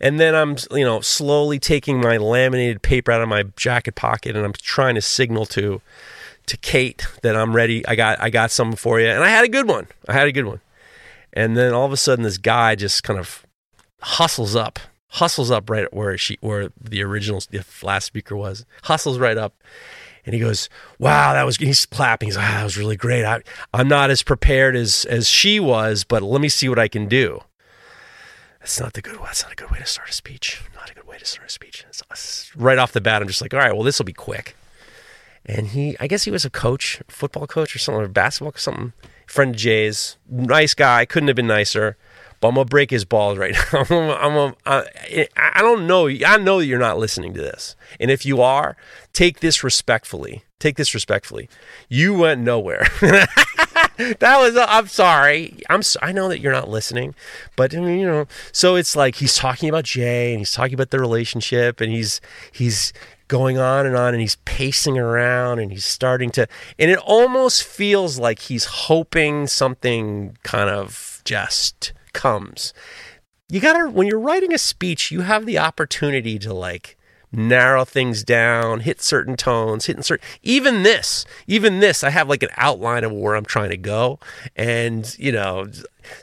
And 0.00 0.18
then 0.18 0.34
I'm, 0.34 0.56
you 0.72 0.84
know, 0.84 1.00
slowly 1.00 1.58
taking 1.58 2.00
my 2.00 2.16
laminated 2.16 2.82
paper 2.82 3.12
out 3.12 3.22
of 3.22 3.28
my 3.28 3.44
jacket 3.56 3.94
pocket, 3.94 4.36
and 4.36 4.44
I'm 4.44 4.52
trying 4.52 4.96
to 4.96 5.00
signal 5.00 5.46
to 5.46 5.80
to 6.46 6.56
Kate 6.56 7.06
that 7.22 7.36
I'm 7.36 7.54
ready. 7.54 7.86
I 7.86 7.94
got 7.94 8.20
I 8.20 8.28
got 8.28 8.50
something 8.50 8.76
for 8.76 9.00
you, 9.00 9.06
and 9.06 9.22
I 9.22 9.28
had 9.28 9.44
a 9.44 9.48
good 9.48 9.68
one. 9.68 9.86
I 10.08 10.12
had 10.12 10.26
a 10.26 10.32
good 10.32 10.44
one. 10.44 10.60
And 11.32 11.56
then 11.56 11.72
all 11.72 11.86
of 11.86 11.92
a 11.92 11.96
sudden, 11.96 12.24
this 12.24 12.36
guy 12.36 12.74
just 12.74 13.04
kind 13.04 13.18
of 13.18 13.46
hustles 14.02 14.56
up, 14.56 14.78
hustles 15.08 15.50
up 15.50 15.68
right 15.70 15.92
where 15.92 16.16
she 16.18 16.38
where 16.40 16.70
the 16.80 17.02
original 17.02 17.42
the 17.50 17.64
last 17.82 18.06
speaker 18.06 18.36
was, 18.36 18.64
hustles 18.84 19.18
right 19.18 19.38
up. 19.38 19.54
And 20.24 20.34
he 20.34 20.40
goes, 20.40 20.68
"Wow, 21.00 21.32
that 21.32 21.44
was." 21.44 21.56
He's 21.56 21.84
clapping. 21.84 22.28
He's 22.28 22.36
like, 22.36 22.48
ah, 22.48 22.58
"That 22.58 22.64
was 22.64 22.78
really 22.78 22.96
great. 22.96 23.24
I, 23.24 23.42
I'm 23.74 23.88
not 23.88 24.10
as 24.10 24.22
prepared 24.22 24.76
as 24.76 25.04
as 25.06 25.28
she 25.28 25.58
was, 25.58 26.04
but 26.04 26.22
let 26.22 26.40
me 26.40 26.48
see 26.48 26.68
what 26.68 26.78
I 26.78 26.86
can 26.86 27.08
do." 27.08 27.42
That's 28.60 28.78
not 28.80 28.92
the 28.92 29.02
good. 29.02 29.18
That's 29.24 29.42
not 29.42 29.52
a 29.52 29.56
good 29.56 29.70
way 29.72 29.78
to 29.78 29.86
start 29.86 30.10
a 30.10 30.12
speech. 30.12 30.62
Not 30.76 30.90
a 30.90 30.94
good 30.94 31.08
way 31.08 31.18
to 31.18 31.24
start 31.24 31.48
a 31.48 31.52
speech. 31.52 31.84
It's, 31.88 32.52
right 32.54 32.78
off 32.78 32.92
the 32.92 33.00
bat, 33.00 33.20
I'm 33.20 33.26
just 33.26 33.42
like, 33.42 33.52
"All 33.52 33.58
right, 33.58 33.72
well, 33.72 33.82
this 33.82 33.98
will 33.98 34.04
be 34.04 34.12
quick." 34.12 34.54
And 35.44 35.68
he, 35.68 35.96
I 35.98 36.06
guess 36.06 36.22
he 36.22 36.30
was 36.30 36.44
a 36.44 36.50
coach, 36.50 37.02
football 37.08 37.48
coach 37.48 37.74
or 37.74 37.80
something, 37.80 38.04
or 38.04 38.06
basketball 38.06 38.52
or 38.54 38.58
something. 38.58 38.92
Friend 39.26 39.52
of 39.52 39.60
Jay's, 39.60 40.18
nice 40.30 40.72
guy. 40.72 41.04
Couldn't 41.04 41.26
have 41.26 41.36
been 41.36 41.48
nicer 41.48 41.96
but 42.42 42.48
I'm 42.48 42.54
gonna 42.56 42.64
break 42.64 42.90
his 42.90 43.04
balls 43.04 43.38
right 43.38 43.54
now. 43.72 43.84
I'm, 43.88 44.54
I, 44.66 45.60
don't 45.60 45.86
know. 45.86 46.08
I 46.08 46.36
know 46.38 46.58
that 46.58 46.66
you're 46.66 46.78
not 46.80 46.98
listening 46.98 47.32
to 47.34 47.40
this, 47.40 47.76
and 48.00 48.10
if 48.10 48.26
you 48.26 48.42
are, 48.42 48.76
take 49.12 49.38
this 49.40 49.62
respectfully. 49.62 50.42
Take 50.58 50.76
this 50.76 50.92
respectfully. 50.92 51.48
You 51.88 52.14
went 52.14 52.40
nowhere. 52.40 52.86
that 53.00 54.20
was. 54.20 54.56
I'm 54.56 54.88
sorry. 54.88 55.60
I'm. 55.70 55.82
I 56.02 56.10
know 56.10 56.28
that 56.28 56.40
you're 56.40 56.52
not 56.52 56.68
listening, 56.68 57.14
but 57.54 57.72
you 57.72 57.80
know. 57.80 58.26
So 58.50 58.74
it's 58.74 58.96
like 58.96 59.16
he's 59.16 59.36
talking 59.36 59.68
about 59.68 59.84
Jay, 59.84 60.32
and 60.32 60.40
he's 60.40 60.52
talking 60.52 60.74
about 60.74 60.90
the 60.90 60.98
relationship, 60.98 61.80
and 61.80 61.92
he's 61.92 62.20
he's 62.50 62.92
going 63.28 63.56
on 63.56 63.86
and 63.86 63.96
on 63.96 64.12
and 64.12 64.20
he's 64.20 64.36
pacing 64.44 64.98
around 64.98 65.58
and 65.58 65.72
he's 65.72 65.86
starting 65.86 66.28
to 66.28 66.46
and 66.78 66.90
it 66.90 66.98
almost 66.98 67.62
feels 67.62 68.18
like 68.18 68.38
he's 68.40 68.64
hoping 68.66 69.46
something 69.46 70.36
kind 70.42 70.68
of 70.68 71.22
just 71.24 71.94
comes. 72.12 72.72
You 73.48 73.60
got 73.60 73.74
to, 73.74 73.90
when 73.90 74.06
you're 74.06 74.18
writing 74.18 74.52
a 74.52 74.58
speech, 74.58 75.10
you 75.10 75.22
have 75.22 75.46
the 75.46 75.58
opportunity 75.58 76.38
to 76.38 76.54
like 76.54 76.96
narrow 77.32 77.84
things 77.84 78.22
down, 78.22 78.80
hit 78.80 79.00
certain 79.00 79.36
tones, 79.36 79.86
hit 79.86 80.04
certain, 80.04 80.26
even 80.42 80.82
this, 80.82 81.24
even 81.46 81.80
this, 81.80 82.04
I 82.04 82.10
have 82.10 82.28
like 82.28 82.42
an 82.42 82.50
outline 82.56 83.04
of 83.04 83.12
where 83.12 83.34
I'm 83.34 83.44
trying 83.44 83.70
to 83.70 83.76
go. 83.76 84.18
And, 84.54 85.14
you 85.18 85.32
know, 85.32 85.68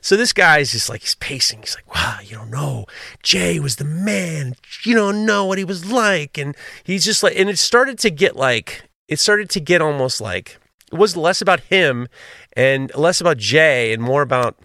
so 0.02 0.16
this 0.16 0.34
guy's 0.34 0.72
just 0.72 0.90
like, 0.90 1.02
he's 1.02 1.16
pacing. 1.16 1.62
He's 1.62 1.76
like, 1.76 1.94
wow, 1.94 2.20
you 2.24 2.36
don't 2.36 2.52
know. 2.52 2.86
Jay 3.24 3.60
was 3.60 3.78
the 3.78 3.86
man. 3.86 4.56
You 4.84 4.94
don't 4.94 5.26
know 5.26 5.46
what 5.46 5.58
he 5.58 5.64
was 5.64 5.92
like. 5.92 6.38
And 6.38 6.56
he's 6.84 7.06
just 7.06 7.24
like, 7.24 7.38
and 7.38 7.50
it 7.50 7.58
started 7.58 7.98
to 8.00 8.12
get 8.12 8.36
like, 8.36 8.84
it 9.08 9.20
started 9.20 9.50
to 9.52 9.60
get 9.60 9.82
almost 9.82 10.22
like, 10.22 10.60
it 10.92 10.98
was 10.98 11.18
less 11.18 11.42
about 11.42 11.60
him 11.62 12.08
and 12.54 12.92
less 12.96 13.20
about 13.22 13.38
Jay 13.38 13.94
and 13.94 14.02
more 14.02 14.22
about 14.22 14.58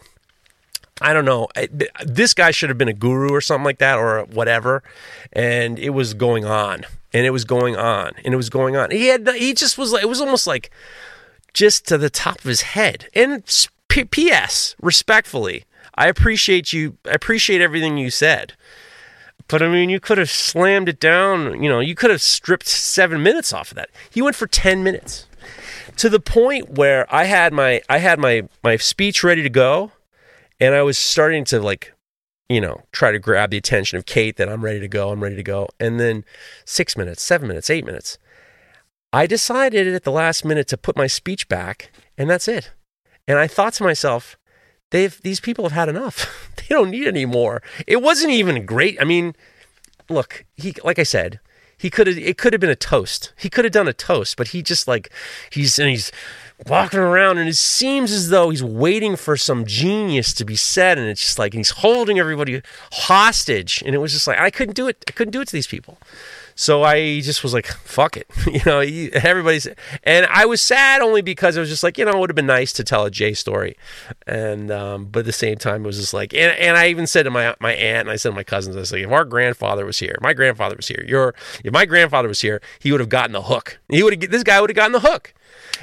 I 1.01 1.13
don't 1.13 1.25
know. 1.25 1.49
This 2.05 2.35
guy 2.35 2.51
should 2.51 2.71
have 2.71 2.79
been 2.79 2.89
a 2.89 2.95
guru 2.95 3.31
or 3.31 3.41
something 3.41 3.65
like 3.65 3.79
that 3.79 3.99
or 3.99 4.25
whatever. 4.25 4.83
And 5.33 5.79
it 5.79 5.91
was 5.91 6.15
going 6.15 6.45
on 6.45 6.85
and 7.13 7.27
it 7.27 7.31
was 7.31 7.45
going 7.45 7.77
on 7.77 8.13
and 8.25 8.33
it 8.33 8.37
was 8.37 8.49
going 8.51 8.77
on. 8.77 8.91
He 8.91 9.09
had, 9.09 9.29
he 9.31 9.55
just 9.55 9.77
was 9.77 9.93
like, 9.93 10.03
it 10.03 10.09
was 10.09 10.21
almost 10.21 10.47
like 10.47 10.71
just 11.53 11.87
to 11.89 11.99
the 11.99 12.11
top 12.11 12.39
of 12.39 12.45
his 12.45 12.63
head. 12.63 13.09
And 13.15 13.45
P.S. 13.89 14.77
respectfully, 14.81 15.65
I 15.97 16.09
appreciate 16.09 16.73
you. 16.73 16.97
I 17.05 17.13
appreciate 17.13 17.61
everything 17.61 17.97
you 17.97 18.11
said. 18.11 18.55
But 19.49 19.63
I 19.63 19.69
mean, 19.69 19.91
you 19.91 20.01
could 20.01 20.19
have 20.19 20.31
slammed 20.31 20.89
it 20.89 21.01
down. 21.01 21.63
You 21.63 21.69
know, 21.69 21.81
you 21.81 21.95
could 21.95 22.11
have 22.11 22.23
stripped 22.23 22.67
seven 22.67 23.23
minutes 23.23 23.53
off 23.53 23.71
of 23.73 23.77
that. 23.77 23.91
He 24.11 24.23
went 24.23 24.37
for 24.37 24.47
10 24.47 24.83
minutes 24.83 25.27
to 25.97 26.09
the 26.09 26.21
point 26.21 26.71
where 26.71 27.13
I 27.15 27.25
had 27.25 27.53
my, 27.53 27.83
I 27.89 27.99
had 27.99 28.19
my, 28.19 28.49
my 28.63 28.77
speech 28.77 29.23
ready 29.23 29.43
to 29.43 29.51
go 29.51 29.93
and 30.61 30.75
I 30.75 30.83
was 30.83 30.99
starting 30.99 31.45
to 31.47 31.61
like, 31.61 31.93
you 32.49 32.61
know, 32.61 32.83
try 32.93 33.13
to 33.13 33.19
grab 33.19 33.51
the 33.51 33.57
attention 33.57 33.99
of 33.99 34.07
Kate 34.07 34.37
that 34.37 34.49
I'm 34.49 34.65
ready 34.65 34.81
to 34.81 34.89
go, 34.89 35.11
I'm 35.11 35.23
ready 35.23 35.37
to 35.37 35.43
go. 35.43 35.69
And 35.81 35.99
then 35.99 36.25
six 36.65 36.97
minutes, 36.97 37.23
seven 37.23 37.49
minutes, 37.49 37.71
eight 37.71 37.85
minutes. 37.85 38.19
I 39.13 39.27
decided 39.27 39.87
at 39.87 40.03
the 40.03 40.11
last 40.11 40.45
minute 40.45 40.67
to 40.69 40.77
put 40.77 40.97
my 40.97 41.07
speech 41.07 41.49
back, 41.49 41.93
and 42.19 42.29
that's 42.29 42.49
it. 42.49 42.73
And 43.29 43.39
I 43.39 43.47
thought 43.47 43.73
to 43.75 43.85
myself, 43.85 44.37
they've 44.91 45.21
these 45.23 45.41
people 45.41 45.65
have 45.65 45.73
had 45.73 45.89
enough. 45.89 46.51
they 46.57 46.75
don't 46.75 46.91
need 46.91 47.07
any 47.07 47.25
more. 47.25 47.63
It 47.87 48.03
wasn't 48.03 48.33
even 48.33 48.67
great. 48.67 49.01
I 49.01 49.05
mean, 49.05 49.37
look, 50.09 50.45
he 50.55 50.75
like 50.83 50.99
I 50.99 51.05
said, 51.05 51.41
he 51.77 51.91
could 51.91 52.07
have 52.07 52.19
it 52.19 52.39
could 52.39 52.53
have 52.53 52.61
been 52.61 52.71
a 52.71 52.77
toast. 52.77 53.33
He 53.37 53.49
could 53.49 53.65
have 53.65 53.73
done 53.73 53.89
a 53.89 53.93
toast, 53.93 54.37
but 54.37 54.49
he 54.49 54.63
just 54.63 54.89
like 54.89 55.13
he's 55.51 55.79
and 55.79 55.91
he's 55.91 56.11
walking 56.69 57.01
around 57.01 57.39
and 57.39 57.49
it 57.49 57.57
seems 57.57 58.13
as 58.13 58.31
though 58.31 58.51
he's 58.51 58.63
waiting 58.63 59.17
for 59.17 59.37
some 59.37 59.67
genius 59.67 60.33
to 60.33 60.45
be 60.45 60.55
said 60.55 60.99
and 60.99 61.09
it's 61.09 61.21
just 61.21 61.39
like 61.39 61.53
he's 61.53 61.71
holding 61.71 62.19
everybody 62.19 62.63
hostage 62.93 63.83
and 63.85 63.95
it 63.95 63.99
was 63.99 64.13
just 64.13 64.27
like 64.27 64.39
I 64.39 64.51
couldn't 64.51 64.75
do 64.75 64.87
it 64.87 65.05
I 65.09 65.11
couldn't 65.11 65.33
do 65.33 65.41
it 65.41 65.49
to 65.49 65.53
these 65.53 65.67
people. 65.67 65.99
So 66.57 66.85
I 66.85 67.21
just 67.21 67.43
was 67.43 67.53
like 67.53 67.67
fuck 67.67 68.17
it. 68.17 68.29
You 68.47 68.61
know 68.65 68.79
everybody's 68.81 69.67
and 70.05 70.27
I 70.27 70.47
was 70.47 70.63
sad 70.63 71.03
only 71.03 71.23
because 71.23 71.57
it 71.57 71.61
was 71.61 71.69
just 71.69 71.83
like 71.83 71.99
you 71.99 72.05
know 72.05 72.13
it 72.13 72.19
would 72.19 72.31
have 72.31 72.37
been 72.37 72.47
nice 72.47 72.73
to 72.75 72.85
tell 72.85 73.05
a 73.05 73.11
Jay 73.11 73.35
story. 73.35 73.77
And 74.25 74.71
um, 74.71 75.07
but 75.07 75.21
at 75.21 75.27
the 75.27 75.33
same 75.33 75.57
time 75.57 75.83
it 75.83 75.87
was 75.87 75.99
just 75.99 76.15
like 76.15 76.33
and, 76.33 76.57
and 76.57 76.77
I 76.77 76.87
even 76.87 77.09
said 77.09 77.25
to 77.25 77.31
my 77.31 77.57
my 77.59 77.73
aunt 77.73 78.03
and 78.03 78.11
I 78.11 78.17
said 78.17 78.31
to 78.31 78.37
my 78.37 78.45
cousins 78.45 78.77
I 78.77 78.81
was 78.81 78.93
like 78.93 79.03
if 79.03 79.11
our 79.11 79.25
grandfather 79.25 79.85
was 79.85 79.99
here 79.99 80.17
my 80.21 80.33
grandfather 80.33 80.77
was 80.77 80.87
here 80.87 81.05
your 81.07 81.35
if 81.65 81.73
my 81.73 81.85
grandfather 81.85 82.29
was 82.29 82.41
here 82.41 82.61
he 82.79 82.93
would 82.93 83.01
have 83.01 83.09
gotten 83.09 83.33
the 83.33 83.43
hook. 83.43 83.81
He 83.89 84.05
would 84.05 84.23
have 84.23 84.31
this 84.31 84.45
guy 84.45 84.61
would 84.61 84.71
have 84.71 84.77
gotten 84.77 84.93
the 84.93 85.01
hook 85.01 85.35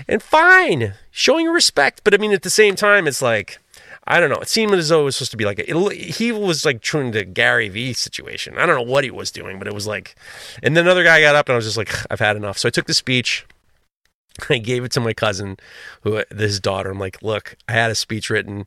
and 0.08 0.22
fine, 0.22 0.94
showing 1.12 1.48
respect. 1.48 2.02
But 2.04 2.14
I 2.14 2.18
mean, 2.18 2.34
at 2.34 2.44
the 2.44 2.50
same 2.50 2.76
time, 2.76 3.08
it's 3.08 3.22
like, 3.22 3.60
I 4.06 4.20
don't 4.20 4.30
know. 4.30 4.38
It 4.38 4.50
seemed 4.50 4.74
as 4.74 4.90
though 4.90 5.02
it 5.02 5.06
was 5.06 5.16
supposed 5.16 5.32
to 5.32 5.38
be 5.38 5.46
like 5.46 5.60
a, 5.60 5.70
it, 5.70 5.94
he 6.16 6.32
was 6.32 6.66
like 6.66 6.82
trying 6.82 7.12
to 7.14 7.24
Gary 7.24 7.70
V 7.70 7.94
situation. 7.94 8.58
I 8.58 8.66
don't 8.66 8.76
know 8.76 8.92
what 8.92 9.04
he 9.04 9.12
was 9.12 9.32
doing, 9.32 9.60
but 9.60 9.68
it 9.68 9.74
was 9.74 9.88
like, 9.88 10.16
and 10.64 10.76
then 10.76 10.86
another 10.86 11.04
guy 11.04 11.22
got 11.22 11.36
up 11.36 11.48
and 11.48 11.54
I 11.54 11.56
was 11.56 11.66
just 11.66 11.78
like, 11.78 11.94
I've 12.12 12.20
had 12.20 12.36
enough. 12.36 12.58
So 12.58 12.68
I 12.68 12.72
took 12.72 12.88
the 12.88 12.94
speech. 12.94 13.46
I 14.50 14.58
gave 14.58 14.84
it 14.84 14.92
to 14.94 15.00
my 15.00 15.14
cousin, 15.14 15.58
who 16.02 16.24
his 16.36 16.60
daughter. 16.60 16.92
I'm 16.92 17.00
like, 17.00 17.22
look, 17.22 17.56
I 17.68 17.74
had 17.74 17.92
a 17.92 17.96
speech 17.96 18.30
written, 18.30 18.66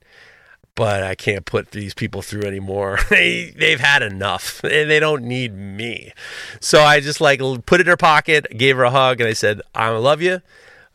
but 0.75 1.03
I 1.03 1.15
can't 1.15 1.45
put 1.45 1.71
these 1.71 1.95
people 1.95 2.23
through 2.23 2.45
anymore. 2.45 2.99
they 3.11 3.53
they've 3.57 3.81
had 3.81 4.03
enough, 4.03 4.63
and 4.63 4.91
they 4.91 5.01
don't 5.01 5.25
need 5.25 5.55
me. 5.55 6.13
So 6.61 6.83
I 6.83 7.01
just 7.01 7.21
like 7.21 7.41
put 7.67 7.81
it 7.81 7.87
in 7.87 7.91
her 7.91 7.97
pocket, 7.97 8.47
gave 8.57 8.77
her 8.77 8.85
a 8.85 8.91
hug, 8.91 9.21
and 9.21 9.29
I 9.29 9.33
said, 9.33 9.63
I 9.75 9.89
love 9.91 10.23
you. 10.23 10.43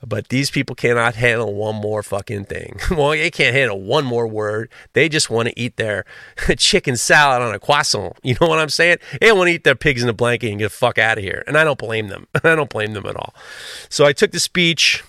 But 0.06 0.30
these 0.30 0.50
people 0.50 0.76
cannot 0.76 1.16
handle 1.16 1.54
one 1.54 1.76
more 1.76 2.02
fucking 2.04 2.45
thing. 2.45 2.80
well, 2.91 3.10
they 3.10 3.30
can't 3.30 3.56
handle 3.56 3.82
one 3.82 4.06
more 4.06 4.28
word. 4.28 4.70
They 4.93 5.10
just 5.10 5.30
want 5.30 5.50
to 5.50 5.60
eat 5.60 5.76
their 5.76 6.06
chicken 6.58 6.95
salad 6.95 7.41
on 7.41 7.54
a 7.54 7.60
croissant. 7.60 8.18
You 8.24 8.36
know 8.39 8.47
what 8.47 8.60
I'm 8.60 8.70
saying? 8.70 8.97
They 9.20 9.32
want 9.32 9.47
to 9.47 9.54
eat 9.54 9.64
their 9.64 9.76
pigs 9.76 10.02
in 10.02 10.10
a 10.10 10.14
blanket 10.14 10.50
and 10.50 10.60
get 10.60 10.66
the 10.66 10.70
fuck 10.70 10.97
out 10.97 11.18
of 11.18 11.24
here. 11.24 11.43
And 11.47 11.58
I 11.58 11.64
don't 11.64 11.80
blame 11.80 12.08
them. 12.08 12.28
I 12.43 12.56
don't 12.56 12.70
blame 12.70 12.93
them 12.93 13.06
at 13.06 13.16
all. 13.16 13.34
So 13.89 14.06
I 14.06 14.14
took 14.14 14.32
the 14.32 14.39
speech 14.39 15.04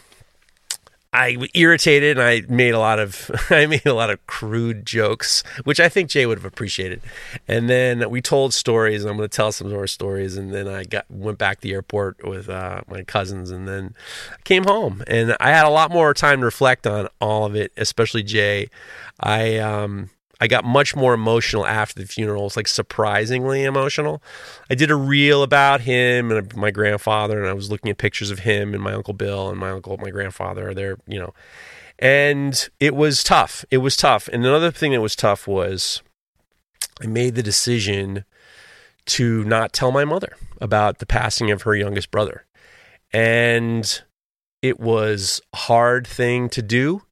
I 1.13 1.37
irritated 1.55 2.19
and 2.19 2.27
I 2.27 2.43
made 2.49 2.73
a 2.73 2.79
lot 2.79 3.01
of 3.01 3.31
I 3.51 3.67
made 3.67 3.87
a 3.87 3.95
lot 3.95 4.11
of 4.11 4.25
crude 4.27 4.87
jokes, 4.87 5.43
which 5.65 5.81
I 5.81 5.89
think 5.89 6.09
Jay 6.09 6.25
would 6.25 6.39
have 6.39 6.45
appreciated. 6.45 7.03
And 7.49 7.69
then 7.69 8.09
we 8.11 8.23
told 8.23 8.55
stories, 8.55 9.03
and 9.03 9.11
I'm 9.11 9.17
going 9.17 9.29
to 9.29 9.37
tell 9.37 9.51
some 9.53 9.71
more 9.71 9.87
stories. 9.87 10.37
And 10.37 10.53
then 10.53 10.69
I 10.69 10.85
got 10.85 11.07
went 11.11 11.39
back 11.39 11.59
to 11.59 11.63
the 11.63 11.75
airport 11.75 12.25
with 12.27 12.49
uh, 12.49 12.83
my 12.89 13.03
cousins, 13.03 13.51
and 13.51 13.67
then 13.67 13.95
came 14.45 14.65
home. 14.65 15.03
And 15.07 15.37
I 15.41 15.51
had 15.51 15.67
a 15.67 15.71
lot 15.71 15.91
more 15.91 16.15
time 16.15 16.41
to 16.41 16.45
reflect 16.45 16.87
on 16.87 17.09
all 17.21 17.45
of 17.45 17.57
it, 17.57 17.73
especially 17.77 18.23
Jay. 18.23 18.71
I 19.19 19.59
um, 19.59 20.11
I 20.41 20.47
got 20.47 20.65
much 20.65 20.97
more 20.97 21.13
emotional 21.13 21.67
after 21.67 22.01
the 22.01 22.07
funeral. 22.07 22.51
Like 22.57 22.67
surprisingly 22.67 23.65
emotional. 23.65 24.23
I 24.71 24.75
did 24.75 24.91
a 24.91 24.97
reel 24.97 25.43
about 25.43 25.83
him 25.83 26.33
and 26.33 26.57
my 26.57 26.71
grandfather, 26.71 27.39
and 27.39 27.49
I 27.49 27.53
was 27.53 27.71
looking 27.71 27.91
at 27.91 27.99
pictures 27.99 28.31
of 28.31 28.41
him 28.41 28.75
and 28.75 28.83
my 28.83 28.95
uncle 28.95 29.15
Bill 29.15 29.51
and 29.51 29.59
my 29.59 29.71
uncle, 29.71 29.99
my 29.99 30.11
grandfather. 30.11 30.73
They're, 30.73 30.97
you 31.07 31.21
know, 31.21 31.35
and 31.99 32.69
it 32.81 32.97
was 32.97 33.23
tough. 33.23 33.65
It 33.71 33.79
was 33.79 33.97
tough. 33.97 34.29
And 34.29 34.45
another 34.45 34.71
thing 34.71 34.93
that 34.93 35.01
was 35.01 35.15
tough 35.15 35.47
was 35.47 36.03
I 37.03 37.07
made 37.07 37.35
the 37.35 37.43
decision 37.43 38.25
to 39.07 39.45
not 39.45 39.73
tell 39.73 39.93
my 39.93 40.05
mother 40.05 40.37
about 40.61 40.99
the 40.99 41.07
passing 41.07 41.51
of 41.51 41.63
her 41.63 41.75
youngest 41.75 42.11
brother. 42.11 42.47
And 43.13 44.03
it 44.63 44.79
was 44.79 45.41
a 45.53 45.57
hard 45.57 46.07
thing 46.07 46.49
to 46.51 46.63
do. 46.63 47.03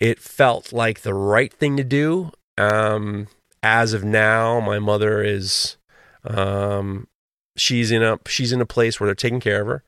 It 0.00 0.18
felt 0.18 0.72
like 0.72 1.00
the 1.00 1.14
right 1.14 1.52
thing 1.52 1.76
to 1.76 1.84
do. 1.84 2.32
Um, 2.58 3.28
as 3.62 3.92
of 3.92 4.04
now, 4.04 4.60
my 4.60 4.78
mother 4.78 5.22
is 5.22 5.76
um, 6.24 7.08
she's 7.56 7.90
in 7.90 8.02
a 8.02 8.18
she's 8.26 8.52
in 8.52 8.60
a 8.60 8.66
place 8.66 8.98
where 8.98 9.06
they're 9.06 9.14
taking 9.14 9.40
care 9.40 9.62
of 9.62 9.66
her. 9.66 9.82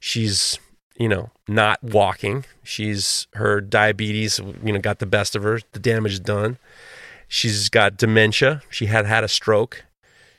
She's 0.00 0.58
you 0.98 1.08
know 1.08 1.30
not 1.48 1.82
walking. 1.82 2.44
She's 2.62 3.26
her 3.34 3.60
diabetes 3.60 4.40
you 4.62 4.72
know 4.72 4.80
got 4.80 4.98
the 4.98 5.06
best 5.06 5.36
of 5.36 5.42
her. 5.42 5.60
The 5.72 5.78
damage 5.78 6.12
is 6.12 6.20
done. 6.20 6.58
She's 7.28 7.68
got 7.68 7.96
dementia. 7.96 8.62
She 8.68 8.86
had 8.86 9.06
had 9.06 9.24
a 9.24 9.28
stroke. 9.28 9.84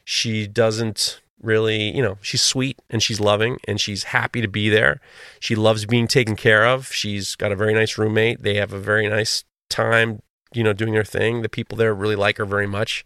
She 0.06 0.46
doesn't 0.46 1.22
really, 1.42 1.96
you 1.96 2.02
know, 2.02 2.18
she's 2.22 2.42
sweet 2.42 2.80
and 2.90 3.02
she's 3.04 3.20
loving 3.20 3.58
and 3.68 3.80
she's 3.80 4.06
happy 4.06 4.42
to 4.42 4.48
be 4.48 4.70
there. 4.70 5.02
She 5.40 5.56
loves 5.56 5.86
being 5.86 6.08
taken 6.08 6.36
care 6.36 6.66
of. 6.66 6.92
She's 6.92 7.36
got 7.36 7.52
a 7.52 7.56
very 7.56 7.74
nice 7.74 7.98
roommate. 7.98 8.44
They 8.44 8.56
have 8.56 8.74
a 8.74 8.80
very 8.80 9.08
nice 9.08 9.44
time 9.70 10.22
you 10.54 10.64
know, 10.64 10.74
doing 10.74 10.94
her 10.94 11.04
thing. 11.04 11.42
The 11.42 11.50
people 11.50 11.78
there 11.78 11.94
really 11.94 12.16
like 12.16 12.38
her 12.38 12.46
very 12.46 12.68
much. 12.68 13.06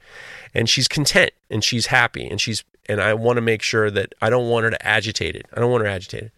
And 0.53 0.69
she's 0.69 0.87
content 0.87 1.31
and 1.49 1.63
she's 1.63 1.87
happy 1.87 2.27
and 2.27 2.39
she's 2.39 2.63
and 2.89 3.01
I 3.01 3.13
want 3.13 3.37
to 3.37 3.41
make 3.41 3.61
sure 3.61 3.91
that 3.91 4.13
I 4.21 4.29
don't 4.29 4.49
want 4.49 4.63
her 4.63 4.69
to 4.69 4.87
agitate 4.87 5.35
it. 5.35 5.45
I 5.53 5.59
don't 5.59 5.71
want 5.71 5.83
her 5.83 5.89
agitated. 5.89 6.31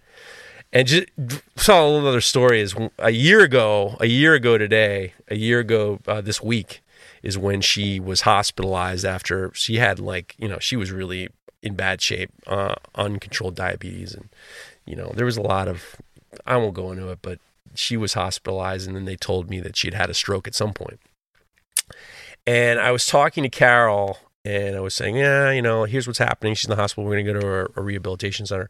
And 0.72 0.88
just 0.88 1.08
saw 1.56 1.86
a 1.86 1.90
little 1.90 2.08
other 2.08 2.22
story 2.22 2.62
is 2.62 2.76
a 3.00 3.10
year 3.10 3.42
ago, 3.42 3.98
a 4.00 4.06
year 4.06 4.36
ago 4.36 4.58
today, 4.58 5.14
a 5.28 5.36
year 5.36 5.60
ago 5.60 6.00
uh, 6.08 6.22
this 6.22 6.44
week 6.44 6.82
is 7.24 7.38
when 7.38 7.62
she 7.62 8.00
was 8.00 8.22
hospitalized 8.22 9.06
after 9.06 9.52
she 9.54 9.78
had 9.78 10.00
like, 10.00 10.36
you 10.38 10.48
know, 10.48 10.60
she 10.60 10.76
was 10.76 10.92
really 10.92 11.30
in 11.62 11.76
bad 11.76 12.02
shape, 12.02 12.30
uh, 12.48 12.76
uncontrolled 12.96 13.56
diabetes. 13.56 14.14
And, 14.14 14.30
you 14.86 14.96
know, 14.96 15.12
there 15.16 15.26
was 15.26 15.38
a 15.38 15.42
lot 15.42 15.68
of, 15.68 15.96
I 16.46 16.58
won't 16.58 16.76
go 16.76 16.92
into 16.92 17.10
it, 17.10 17.20
but 17.22 17.40
she 17.76 17.98
was 17.98 18.14
hospitalized, 18.14 18.88
and 18.88 18.96
then 18.96 19.06
they 19.06 19.16
told 19.16 19.50
me 19.50 19.60
that 19.60 19.76
she'd 19.76 19.94
had 19.94 20.10
a 20.10 20.14
stroke 20.14 20.48
at 20.48 20.56
some 20.56 20.74
point. 20.74 21.00
And 22.46 22.80
I 22.80 22.92
was 22.92 23.06
talking 23.06 23.44
to 23.44 23.50
Carol, 23.50 24.18
and 24.46 24.76
I 24.76 24.80
was 24.80 24.94
saying, 24.94 25.16
"Yeah, 25.16 25.52
you 25.52 25.62
know, 25.62 25.84
here's 25.84 26.08
what's 26.08 26.20
happening. 26.20 26.54
She's 26.56 26.66
in 26.66 26.76
the 26.76 26.82
hospital. 26.82 27.04
We're 27.04 27.22
going 27.22 27.26
to 27.26 27.34
go 27.34 27.40
to 27.40 27.48
a, 27.48 27.82
a 27.82 27.84
rehabilitation 27.84 28.46
center." 28.46 28.70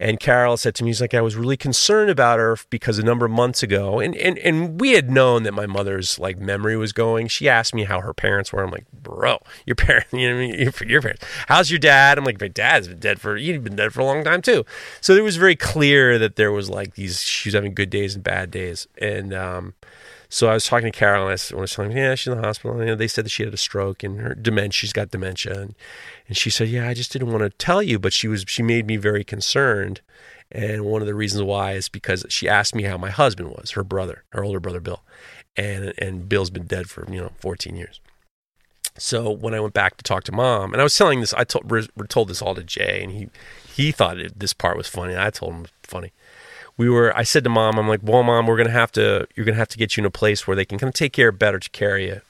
And 0.00 0.18
Carol 0.18 0.56
said 0.56 0.74
to 0.76 0.84
me, 0.84 0.88
he's 0.88 1.00
like, 1.02 1.12
I 1.12 1.20
was 1.20 1.36
really 1.36 1.58
concerned 1.58 2.10
about 2.10 2.38
her 2.38 2.56
because 2.70 2.98
a 2.98 3.02
number 3.02 3.26
of 3.26 3.30
months 3.30 3.62
ago, 3.62 4.00
and, 4.00 4.16
and, 4.16 4.38
and 4.38 4.80
we 4.80 4.92
had 4.92 5.10
known 5.10 5.42
that 5.42 5.52
my 5.52 5.66
mother's 5.66 6.18
like 6.18 6.38
memory 6.38 6.74
was 6.74 6.94
going. 6.94 7.28
She 7.28 7.50
asked 7.50 7.74
me 7.74 7.84
how 7.84 8.00
her 8.00 8.14
parents 8.14 8.50
were. 8.50 8.64
I'm 8.64 8.70
like, 8.70 8.90
bro, 8.90 9.38
your 9.66 9.76
parents, 9.76 10.08
you 10.12 10.26
know 10.26 10.36
what 10.36 10.42
I 10.42 10.46
mean? 10.46 10.72
Your, 10.88 11.02
parents. 11.02 11.22
How's 11.48 11.70
your 11.70 11.78
dad? 11.78 12.16
I'm 12.16 12.24
like, 12.24 12.40
my 12.40 12.48
dad's 12.48 12.88
been 12.88 12.98
dead 12.98 13.20
for, 13.20 13.36
he'd 13.36 13.62
been 13.62 13.76
dead 13.76 13.92
for 13.92 14.00
a 14.00 14.06
long 14.06 14.24
time 14.24 14.40
too. 14.40 14.64
So 15.02 15.14
it 15.14 15.22
was 15.22 15.36
very 15.36 15.54
clear 15.54 16.18
that 16.18 16.36
there 16.36 16.50
was 16.50 16.70
like 16.70 16.94
these, 16.94 17.20
she 17.20 17.50
was 17.50 17.54
having 17.54 17.74
good 17.74 17.90
days 17.90 18.14
and 18.14 18.24
bad 18.24 18.50
days. 18.50 18.88
And, 18.96 19.34
um, 19.34 19.74
so 20.32 20.48
I 20.48 20.54
was 20.54 20.64
talking 20.64 20.90
to 20.90 20.96
Carol 20.96 21.26
and 21.26 21.30
I 21.52 21.56
was 21.56 21.72
telling 21.72 21.90
her, 21.90 21.98
yeah, 21.98 22.14
she's 22.14 22.32
in 22.32 22.40
the 22.40 22.46
hospital. 22.46 22.78
And, 22.78 22.80
you 22.80 22.86
know, 22.86 22.94
they 22.94 23.08
said 23.08 23.24
that 23.24 23.30
she 23.30 23.42
had 23.42 23.52
a 23.52 23.56
stroke 23.56 24.04
and 24.04 24.20
her 24.20 24.32
dementia, 24.32 24.72
she's 24.72 24.92
got 24.92 25.10
dementia. 25.10 25.60
And, 25.60 25.74
and 26.28 26.36
she 26.36 26.50
said, 26.50 26.68
yeah, 26.68 26.88
I 26.88 26.94
just 26.94 27.12
didn't 27.12 27.32
want 27.32 27.42
to 27.42 27.50
tell 27.50 27.82
you, 27.82 27.98
but 27.98 28.12
she 28.12 28.28
was, 28.28 28.44
she 28.46 28.62
made 28.62 28.86
me 28.86 28.96
very 28.96 29.24
concerned. 29.24 30.02
And 30.52 30.84
one 30.84 31.02
of 31.02 31.08
the 31.08 31.16
reasons 31.16 31.42
why 31.42 31.72
is 31.72 31.88
because 31.88 32.24
she 32.28 32.48
asked 32.48 32.76
me 32.76 32.84
how 32.84 32.96
my 32.96 33.10
husband 33.10 33.50
was, 33.50 33.72
her 33.72 33.82
brother, 33.82 34.22
her 34.30 34.44
older 34.44 34.60
brother, 34.60 34.80
Bill. 34.80 35.02
And, 35.56 35.92
and 35.98 36.28
Bill's 36.28 36.50
been 36.50 36.66
dead 36.66 36.88
for, 36.88 37.12
you 37.12 37.20
know, 37.20 37.32
14 37.40 37.74
years. 37.74 38.00
So 38.96 39.32
when 39.32 39.52
I 39.52 39.60
went 39.60 39.74
back 39.74 39.96
to 39.96 40.04
talk 40.04 40.22
to 40.24 40.32
mom, 40.32 40.72
and 40.72 40.80
I 40.80 40.84
was 40.84 40.96
telling 40.96 41.20
this, 41.20 41.34
I 41.34 41.42
told, 41.42 41.88
told 42.08 42.28
this 42.28 42.40
all 42.40 42.54
to 42.54 42.62
Jay, 42.62 43.02
and 43.02 43.10
he, 43.10 43.28
he 43.74 43.90
thought 43.90 44.18
it, 44.18 44.38
this 44.38 44.52
part 44.52 44.76
was 44.76 44.86
funny. 44.86 45.16
I 45.16 45.30
told 45.30 45.54
him 45.54 45.66
funny 45.82 46.12
we 46.80 46.88
were 46.88 47.14
I 47.14 47.24
said 47.24 47.44
to 47.44 47.50
mom, 47.50 47.78
I'm 47.78 47.88
like, 47.88 48.00
well, 48.02 48.22
mom, 48.22 48.46
we're 48.46 48.56
gonna 48.56 48.70
have 48.70 48.90
to 48.92 49.28
you're 49.36 49.44
gonna 49.44 49.58
have 49.58 49.68
to 49.68 49.76
get 49.76 49.98
you 49.98 50.00
in 50.00 50.06
a 50.06 50.10
place 50.10 50.46
where 50.46 50.56
they 50.56 50.64
can 50.64 50.78
kind 50.78 50.88
of 50.88 50.94
take 50.94 51.12
care 51.12 51.28
of 51.28 51.38
better 51.38 51.58
to 51.58 51.68
carry 51.68 52.06
you. 52.06 52.22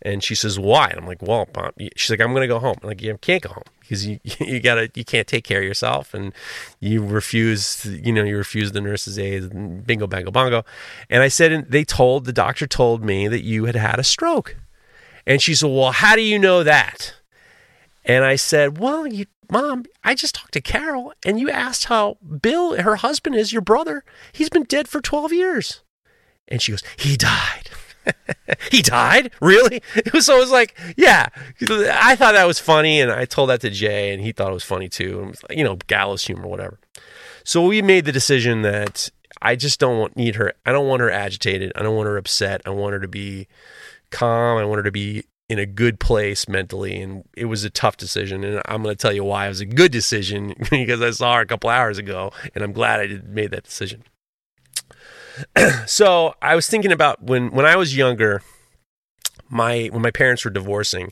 And 0.00 0.24
she 0.24 0.34
says, 0.34 0.58
why? 0.58 0.88
And 0.88 0.98
I'm 0.98 1.06
like, 1.06 1.20
well, 1.20 1.46
mom. 1.54 1.72
She's 1.96 2.08
like, 2.08 2.22
I'm 2.22 2.32
gonna 2.32 2.46
go 2.46 2.58
home. 2.58 2.76
I'm 2.82 2.88
like, 2.88 3.02
you 3.02 3.14
can't 3.18 3.42
go 3.42 3.50
home 3.50 3.64
because 3.80 4.06
you 4.06 4.18
you 4.40 4.58
gotta 4.60 4.90
you 4.94 5.04
can't 5.04 5.28
take 5.28 5.44
care 5.44 5.58
of 5.58 5.66
yourself 5.66 6.14
and 6.14 6.32
you 6.80 7.04
refuse 7.04 7.84
you 7.84 8.10
know 8.10 8.24
you 8.24 8.38
refuse 8.38 8.72
the 8.72 8.80
nurse's 8.80 9.18
aid 9.18 9.86
bingo 9.86 10.06
bango 10.06 10.30
bongo. 10.30 10.64
And 11.10 11.22
I 11.22 11.28
said, 11.28 11.52
and 11.52 11.70
they 11.70 11.84
told 11.84 12.24
the 12.24 12.32
doctor 12.32 12.66
told 12.66 13.04
me 13.04 13.28
that 13.28 13.42
you 13.42 13.66
had 13.66 13.76
had 13.76 13.98
a 13.98 14.04
stroke. 14.04 14.56
And 15.26 15.42
she 15.42 15.54
said, 15.54 15.68
well, 15.68 15.92
how 15.92 16.16
do 16.16 16.22
you 16.22 16.38
know 16.38 16.62
that? 16.62 17.12
And 18.06 18.24
I 18.24 18.36
said, 18.36 18.78
well, 18.78 19.06
you 19.06 19.26
Mom, 19.50 19.84
I 20.04 20.14
just 20.14 20.36
talked 20.36 20.52
to 20.52 20.60
Carol 20.60 21.12
and 21.24 21.40
you 21.40 21.50
asked 21.50 21.86
how 21.86 22.18
Bill, 22.40 22.80
her 22.80 22.96
husband, 22.96 23.34
is 23.34 23.52
your 23.52 23.62
brother. 23.62 24.04
He's 24.32 24.48
been 24.48 24.64
dead 24.64 24.88
for 24.88 25.00
12 25.00 25.32
years. 25.32 25.82
And 26.48 26.62
she 26.62 26.72
goes, 26.72 26.82
He 26.96 27.16
died. 27.16 27.70
he 28.70 28.82
died? 28.82 29.32
Really? 29.40 29.82
So 30.20 30.36
it 30.36 30.40
was 30.40 30.50
like, 30.50 30.78
yeah. 30.96 31.28
I 31.68 32.14
thought 32.16 32.32
that 32.32 32.46
was 32.46 32.58
funny. 32.58 33.00
And 33.00 33.10
I 33.10 33.24
told 33.24 33.50
that 33.50 33.60
to 33.62 33.70
Jay 33.70 34.12
and 34.12 34.22
he 34.22 34.32
thought 34.32 34.50
it 34.50 34.54
was 34.54 34.64
funny 34.64 34.88
too. 34.88 35.26
Was, 35.28 35.40
you 35.50 35.64
know, 35.64 35.76
gallows 35.86 36.24
humor, 36.24 36.46
whatever. 36.46 36.78
So 37.44 37.64
we 37.66 37.80
made 37.82 38.04
the 38.04 38.12
decision 38.12 38.62
that 38.62 39.08
I 39.40 39.56
just 39.56 39.80
don't 39.80 39.98
want, 39.98 40.16
need 40.16 40.36
her. 40.36 40.52
I 40.66 40.72
don't 40.72 40.88
want 40.88 41.00
her 41.00 41.10
agitated. 41.10 41.72
I 41.74 41.82
don't 41.82 41.96
want 41.96 42.06
her 42.06 42.16
upset. 42.16 42.60
I 42.66 42.70
want 42.70 42.92
her 42.92 43.00
to 43.00 43.08
be 43.08 43.48
calm. 44.10 44.58
I 44.58 44.64
want 44.64 44.78
her 44.78 44.84
to 44.84 44.92
be 44.92 45.24
in 45.50 45.58
a 45.58 45.66
good 45.66 45.98
place 45.98 46.48
mentally 46.48 47.02
and 47.02 47.24
it 47.36 47.46
was 47.46 47.64
a 47.64 47.70
tough 47.70 47.96
decision 47.96 48.44
and 48.44 48.62
i'm 48.66 48.84
going 48.84 48.94
to 48.94 49.02
tell 49.02 49.12
you 49.12 49.24
why 49.24 49.46
it 49.46 49.48
was 49.48 49.60
a 49.60 49.66
good 49.66 49.90
decision 49.90 50.54
because 50.70 51.02
i 51.02 51.10
saw 51.10 51.34
her 51.34 51.40
a 51.40 51.46
couple 51.46 51.68
hours 51.68 51.98
ago 51.98 52.30
and 52.54 52.62
i'm 52.62 52.72
glad 52.72 53.00
i 53.00 53.06
did, 53.08 53.28
made 53.28 53.50
that 53.50 53.64
decision 53.64 54.04
so 55.86 56.32
i 56.40 56.54
was 56.54 56.68
thinking 56.68 56.92
about 56.92 57.20
when 57.20 57.50
when 57.50 57.66
i 57.66 57.74
was 57.74 57.96
younger 57.96 58.42
my 59.48 59.88
when 59.90 60.02
my 60.02 60.12
parents 60.12 60.44
were 60.44 60.52
divorcing 60.52 61.10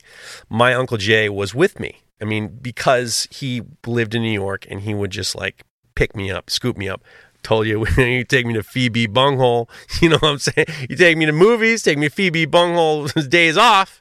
my 0.49 0.73
uncle 0.73 0.95
jay 0.95 1.27
was 1.27 1.53
with 1.53 1.77
me 1.77 1.99
i 2.21 2.23
mean 2.23 2.47
because 2.61 3.27
he 3.29 3.61
lived 3.85 4.15
in 4.15 4.21
new 4.21 4.31
york 4.31 4.65
and 4.69 4.81
he 4.81 4.93
would 4.93 5.11
just 5.11 5.35
like 5.35 5.65
pick 5.95 6.15
me 6.15 6.31
up 6.31 6.49
scoop 6.49 6.77
me 6.77 6.87
up 6.87 7.03
told 7.43 7.67
you 7.67 7.85
you 7.97 8.23
take 8.23 8.45
me 8.45 8.53
to 8.53 8.63
Phoebe 8.63 9.07
Bunghole. 9.07 9.69
You 10.01 10.09
know 10.09 10.17
what 10.17 10.31
I'm 10.31 10.39
saying? 10.39 10.67
You 10.89 10.95
take 10.95 11.17
me 11.17 11.25
to 11.25 11.33
movies, 11.33 11.83
take 11.83 11.97
me 11.97 12.07
to 12.07 12.13
Phoebe 12.13 12.45
Bunghole's 12.45 13.27
days 13.27 13.57
off, 13.57 13.99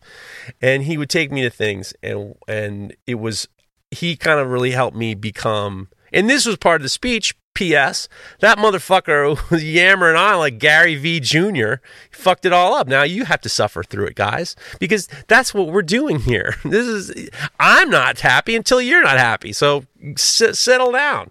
and 0.61 0.85
he 0.85 0.97
would 0.97 1.11
take 1.11 1.31
me 1.31 1.43
to 1.43 1.51
things, 1.51 1.95
and 2.03 2.35
and 2.47 2.97
it 3.07 3.17
was 3.17 3.49
he 3.91 4.17
kind 4.17 4.41
of 4.41 4.49
really 4.51 4.73
helped 4.73 4.97
me 4.97 5.15
become. 5.15 5.89
And 6.13 6.29
this 6.29 6.47
was 6.47 6.57
part 6.57 6.81
of 6.81 6.83
the 6.83 6.89
speech 6.89 7.35
P.S. 7.59 8.09
That 8.39 8.57
motherfucker 8.57 9.51
was 9.51 9.65
yammering 9.73 10.17
on 10.17 10.39
like 10.39 10.59
Gary 10.59 10.95
V. 10.95 11.19
Jr. 11.19 11.75
Fucked 12.13 12.45
it 12.47 12.53
all 12.53 12.73
up. 12.75 12.87
Now 12.87 13.03
you 13.03 13.25
have 13.25 13.41
to 13.41 13.49
suffer 13.49 13.83
through 13.83 14.07
it, 14.07 14.15
guys, 14.15 14.55
because 14.79 15.09
that's 15.27 15.53
what 15.53 15.67
we're 15.67 15.83
doing 15.83 16.21
here. 16.21 16.55
This 16.65 16.87
is 16.87 17.31
I'm 17.59 17.91
not 17.91 18.21
happy 18.21 18.55
until 18.55 18.81
you're 18.81 19.03
not 19.03 19.19
happy. 19.19 19.53
So 19.53 19.85
s- 20.03 20.59
settle 20.59 20.93
down. 20.93 21.31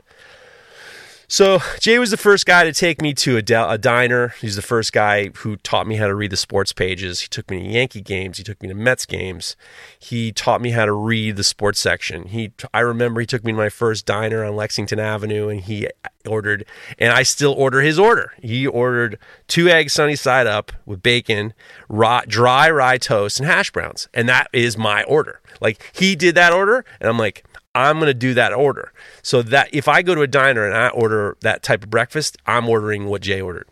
So 1.30 1.60
Jay 1.82 2.00
was 2.00 2.12
the 2.12 2.16
first 2.16 2.46
guy 2.46 2.64
to 2.64 2.72
take 2.72 3.02
me 3.02 3.14
to 3.16 3.36
a, 3.36 3.42
diner. 3.42 4.30
He's 4.40 4.56
the 4.56 4.62
first 4.62 4.94
guy 4.94 5.28
who 5.36 5.58
taught 5.58 5.86
me 5.86 5.98
how 5.98 6.08
to 6.08 6.16
read 6.16 6.32
the 6.32 6.38
sports 6.38 6.72
pages. 6.72 7.20
He 7.20 7.28
took 7.28 7.52
me 7.52 7.60
to 7.60 7.66
Yankee 7.66 8.00
games. 8.00 8.38
He 8.38 8.46
took 8.46 8.62
me 8.62 8.70
to 8.70 8.74
Mets 8.74 9.06
games. 9.06 9.58
He 10.00 10.32
taught 10.32 10.62
me 10.62 10.72
how 10.72 10.86
to 10.86 10.94
read 10.94 11.36
the 11.36 11.44
sports 11.44 11.82
section. 11.82 12.28
He, 12.28 12.54
I 12.74 12.80
remember, 12.80 13.20
he 13.20 13.28
took 13.28 13.44
me 13.44 13.52
to 13.52 13.58
my 13.58 13.68
first 13.68 14.06
diner 14.06 14.46
on 14.46 14.56
Lexington 14.56 15.00
Avenue, 15.00 15.50
and 15.50 15.60
he 15.60 15.90
ordered, 16.26 16.66
and 16.98 17.12
I 17.12 17.24
still 17.24 17.52
order 17.54 17.82
his 17.82 18.00
order. 18.00 18.34
He 18.42 18.66
ordered 18.66 19.20
two 19.48 19.68
eggs 19.68 19.92
sunny 19.92 20.16
side 20.16 20.48
up 20.48 20.72
with 20.86 21.04
bacon, 21.04 21.54
raw, 21.90 22.22
dry 22.26 22.70
rye 22.70 22.98
toast, 22.98 23.40
and 23.40 23.48
hash 23.48 23.72
browns, 23.72 24.08
and 24.14 24.30
that 24.30 24.48
is 24.54 24.78
my 24.78 25.04
order. 25.04 25.42
Like 25.60 25.92
he 25.94 26.16
did 26.16 26.36
that 26.36 26.54
order, 26.54 26.86
and 27.02 27.10
I'm 27.10 27.18
like, 27.18 27.44
I'm 27.78 27.98
going 27.98 28.08
to 28.08 28.14
do 28.14 28.34
that 28.34 28.54
order. 28.54 28.92
So 29.22 29.42
that 29.44 29.70
if 29.72 29.88
I 29.88 30.02
go 30.02 30.16
to 30.16 30.22
a 30.22 30.28
diner 30.28 30.66
and 30.66 30.76
I 30.76 30.90
order 30.90 31.38
that 31.42 31.62
type 31.62 31.84
of 31.84 31.90
breakfast, 31.90 32.38
I'm 32.46 32.68
ordering 32.68 33.06
what 33.06 33.22
Jay 33.22 33.40
ordered. 33.40 33.68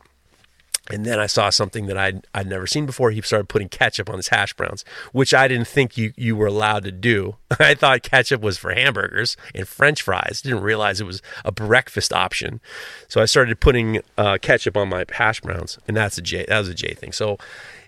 And 0.92 1.04
then 1.04 1.20
I 1.20 1.26
saw 1.26 1.50
something 1.50 1.88
that 1.88 1.98
I'd, 1.98 2.28
I'd 2.36 2.46
never 2.46 2.68
seen 2.68 2.86
before. 2.86 3.10
He 3.10 3.20
started 3.22 3.50
putting 3.50 3.70
ketchup 3.70 4.08
on 4.08 4.18
his 4.18 4.28
hash 4.28 4.54
browns, 4.54 4.86
which 5.14 5.34
I 5.34 5.48
didn't 5.48 5.68
think 5.68 5.98
you, 5.98 6.14
you 6.16 6.36
were 6.36 6.46
allowed 6.46 6.84
to 6.84 6.92
do. 6.92 7.38
I 7.60 7.74
thought 7.74 8.04
ketchup 8.04 8.42
was 8.42 8.60
for 8.60 8.72
hamburgers 8.72 9.36
and 9.56 9.68
french 9.68 10.04
fries. 10.04 10.42
Didn't 10.44 10.62
realize 10.62 11.02
it 11.02 11.06
was 11.06 11.24
a 11.44 11.52
breakfast 11.52 12.14
option. 12.14 12.62
So 13.08 13.20
I 13.20 13.26
started 13.26 13.60
putting 13.60 14.02
uh, 14.16 14.38
ketchup 14.40 14.78
on 14.78 14.90
my 14.90 15.06
hash 15.12 15.42
browns, 15.42 15.80
and 15.88 15.98
that's 15.98 16.20
a 16.20 16.22
J. 16.22 16.46
That 16.48 16.60
was 16.60 16.70
a 16.70 16.76
J 16.76 16.94
thing. 16.94 17.12
So 17.12 17.40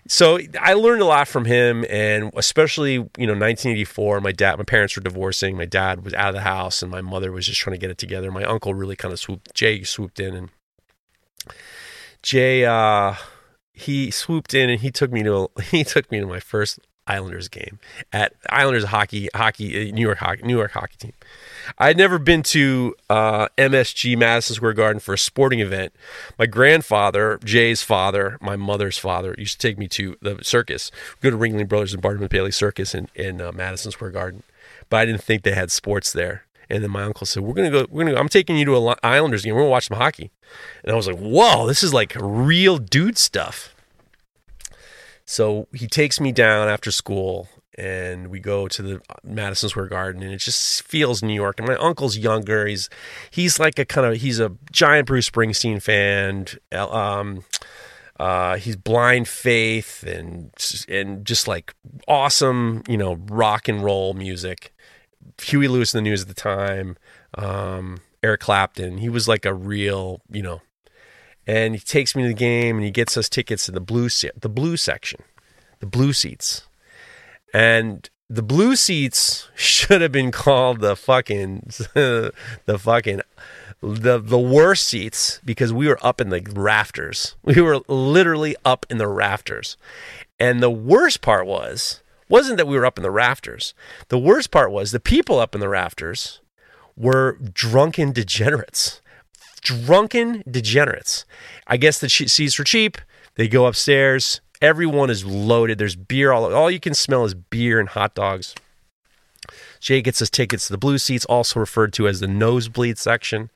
so 0.08 0.38
I 0.58 0.72
learned 0.72 1.02
a 1.02 1.04
lot 1.04 1.28
from 1.28 1.44
him, 1.44 1.84
and 1.88 2.32
especially 2.34 2.92
you 2.92 3.26
know 3.26 3.34
1984. 3.34 4.20
My 4.20 4.32
dad, 4.32 4.56
my 4.56 4.64
parents 4.64 4.96
were 4.96 5.02
divorcing. 5.02 5.56
My 5.56 5.66
dad 5.66 6.02
was 6.02 6.14
out 6.14 6.30
of 6.30 6.34
the 6.34 6.40
house, 6.40 6.82
and 6.82 6.90
my 6.90 7.02
mother 7.02 7.30
was 7.30 7.46
just 7.46 7.60
trying 7.60 7.74
to 7.74 7.78
get 7.78 7.90
it 7.90 7.98
together. 7.98 8.30
My 8.30 8.44
uncle 8.44 8.72
really 8.72 8.96
kind 8.96 9.12
of 9.12 9.20
swooped. 9.20 9.54
Jay 9.54 9.82
swooped 9.82 10.18
in, 10.18 10.34
and 10.34 10.50
Jay 12.22 12.64
uh, 12.64 13.14
he 13.74 14.10
swooped 14.10 14.54
in, 14.54 14.70
and 14.70 14.80
he 14.80 14.90
took 14.90 15.12
me 15.12 15.22
to 15.24 15.50
he 15.70 15.84
took 15.84 16.10
me 16.10 16.20
to 16.20 16.26
my 16.26 16.40
first 16.40 16.80
Islanders 17.06 17.48
game 17.48 17.78
at 18.10 18.32
Islanders 18.48 18.84
hockey 18.84 19.28
hockey 19.34 19.90
uh, 19.90 19.94
New 19.94 20.02
York 20.02 20.18
hockey 20.18 20.42
New 20.42 20.56
York 20.56 20.72
hockey 20.72 20.96
team. 20.98 21.12
I'd 21.76 21.96
never 21.96 22.18
been 22.18 22.42
to 22.44 22.94
uh, 23.10 23.48
MSG 23.58 24.16
Madison 24.16 24.56
Square 24.56 24.74
Garden 24.74 25.00
for 25.00 25.14
a 25.14 25.18
sporting 25.18 25.60
event. 25.60 25.92
My 26.38 26.46
grandfather, 26.46 27.38
Jay's 27.44 27.82
father, 27.82 28.38
my 28.40 28.56
mother's 28.56 28.98
father, 28.98 29.34
used 29.36 29.60
to 29.60 29.66
take 29.68 29.78
me 29.78 29.88
to 29.88 30.16
the 30.22 30.38
circus. 30.42 30.90
Go 31.20 31.30
to 31.30 31.36
Ringling 31.36 31.68
Brothers 31.68 31.92
and 31.92 32.02
Barnum 32.02 32.22
and 32.22 32.30
Bailey 32.30 32.52
Circus 32.52 32.94
in, 32.94 33.08
in 33.14 33.40
uh, 33.40 33.52
Madison 33.52 33.92
Square 33.92 34.12
Garden, 34.12 34.42
but 34.88 34.98
I 34.98 35.04
didn't 35.04 35.22
think 35.22 35.42
they 35.42 35.54
had 35.54 35.70
sports 35.70 36.12
there. 36.12 36.44
And 36.70 36.82
then 36.82 36.90
my 36.90 37.02
uncle 37.02 37.26
said, 37.26 37.42
"We're 37.42 37.54
gonna 37.54 37.70
go. 37.70 37.86
We're 37.88 38.04
gonna. 38.04 38.14
Go, 38.14 38.20
I'm 38.20 38.28
taking 38.28 38.58
you 38.58 38.66
to 38.66 38.76
a 38.76 38.96
Islanders 39.02 39.42
game. 39.42 39.54
We're 39.54 39.62
gonna 39.62 39.70
watch 39.70 39.88
some 39.88 39.96
hockey." 39.96 40.30
And 40.82 40.92
I 40.92 40.96
was 40.96 41.06
like, 41.06 41.16
"Whoa, 41.16 41.66
this 41.66 41.82
is 41.82 41.94
like 41.94 42.14
real 42.20 42.76
dude 42.76 43.16
stuff." 43.16 43.74
So 45.24 45.66
he 45.72 45.86
takes 45.86 46.20
me 46.20 46.30
down 46.30 46.68
after 46.68 46.90
school 46.90 47.48
and 47.78 48.26
we 48.26 48.40
go 48.40 48.66
to 48.66 48.82
the 48.82 49.00
Madison 49.22 49.68
Square 49.68 49.86
Garden, 49.86 50.22
and 50.22 50.32
it 50.32 50.38
just 50.38 50.82
feels 50.82 51.22
New 51.22 51.32
York. 51.32 51.58
And 51.58 51.68
my 51.68 51.76
uncle's 51.76 52.18
younger; 52.18 52.66
he's 52.66 52.90
he's 53.30 53.60
like 53.60 53.78
a 53.78 53.84
kind 53.84 54.06
of 54.06 54.20
he's 54.20 54.40
a 54.40 54.52
giant 54.72 55.06
Bruce 55.06 55.30
Springsteen 55.30 55.80
fan. 55.80 56.46
Um, 56.72 57.44
uh, 58.18 58.56
he's 58.56 58.76
blind 58.76 59.28
faith 59.28 60.02
and 60.02 60.50
and 60.88 61.24
just 61.24 61.46
like 61.46 61.72
awesome, 62.08 62.82
you 62.88 62.96
know, 62.96 63.14
rock 63.30 63.68
and 63.68 63.82
roll 63.82 64.12
music. 64.12 64.74
Huey 65.40 65.68
Lewis 65.68 65.94
and 65.94 66.04
the 66.04 66.10
News 66.10 66.22
at 66.22 66.28
the 66.28 66.34
time, 66.34 66.96
um, 67.34 68.00
Eric 68.24 68.40
Clapton. 68.40 68.98
He 68.98 69.08
was 69.08 69.28
like 69.28 69.46
a 69.46 69.54
real, 69.54 70.20
you 70.30 70.42
know. 70.42 70.62
And 71.46 71.74
he 71.74 71.80
takes 71.80 72.14
me 72.14 72.22
to 72.24 72.28
the 72.28 72.34
game, 72.34 72.76
and 72.76 72.84
he 72.84 72.90
gets 72.90 73.16
us 73.16 73.28
tickets 73.28 73.66
to 73.66 73.72
the 73.72 73.80
blue 73.80 74.08
the 74.08 74.48
blue 74.50 74.76
section, 74.76 75.22
the 75.78 75.86
blue 75.86 76.12
seats 76.12 76.67
and 77.52 78.08
the 78.30 78.42
blue 78.42 78.76
seats 78.76 79.48
should 79.54 80.00
have 80.00 80.12
been 80.12 80.30
called 80.30 80.80
the 80.80 80.96
fucking 80.96 81.70
the 81.94 82.32
fucking 82.78 83.22
the 83.80 84.18
the 84.18 84.38
worst 84.38 84.86
seats 84.86 85.40
because 85.44 85.72
we 85.72 85.88
were 85.88 85.98
up 86.04 86.20
in 86.20 86.30
the 86.30 86.42
rafters. 86.54 87.36
We 87.44 87.60
were 87.60 87.80
literally 87.88 88.56
up 88.64 88.86
in 88.90 88.98
the 88.98 89.08
rafters. 89.08 89.76
And 90.40 90.62
the 90.62 90.70
worst 90.70 91.20
part 91.20 91.46
was 91.46 92.02
wasn't 92.28 92.58
that 92.58 92.66
we 92.66 92.76
were 92.76 92.86
up 92.86 92.98
in 92.98 93.02
the 93.02 93.10
rafters. 93.10 93.74
The 94.08 94.18
worst 94.18 94.50
part 94.50 94.70
was 94.70 94.92
the 94.92 95.00
people 95.00 95.38
up 95.38 95.54
in 95.54 95.60
the 95.60 95.68
rafters 95.68 96.40
were 96.96 97.38
drunken 97.54 98.12
degenerates. 98.12 99.00
Drunken 99.60 100.42
degenerates. 100.48 101.24
I 101.66 101.76
guess 101.76 101.98
the 101.98 102.08
seats 102.08 102.58
were 102.58 102.64
cheap. 102.64 102.98
They 103.36 103.48
go 103.48 103.66
upstairs 103.66 104.40
Everyone 104.60 105.10
is 105.10 105.24
loaded. 105.24 105.78
There's 105.78 105.96
beer 105.96 106.32
all 106.32 106.52
all 106.52 106.70
you 106.70 106.80
can 106.80 106.94
smell 106.94 107.24
is 107.24 107.34
beer 107.34 107.78
and 107.78 107.88
hot 107.88 108.14
dogs. 108.14 108.54
Jay 109.80 110.02
gets 110.02 110.18
his 110.18 110.30
tickets 110.30 110.66
to 110.66 110.72
the 110.72 110.78
blue 110.78 110.98
seats, 110.98 111.24
also 111.26 111.60
referred 111.60 111.92
to 111.94 112.08
as 112.08 112.20
the 112.20 112.26
nosebleed 112.26 112.98
section, 112.98 113.50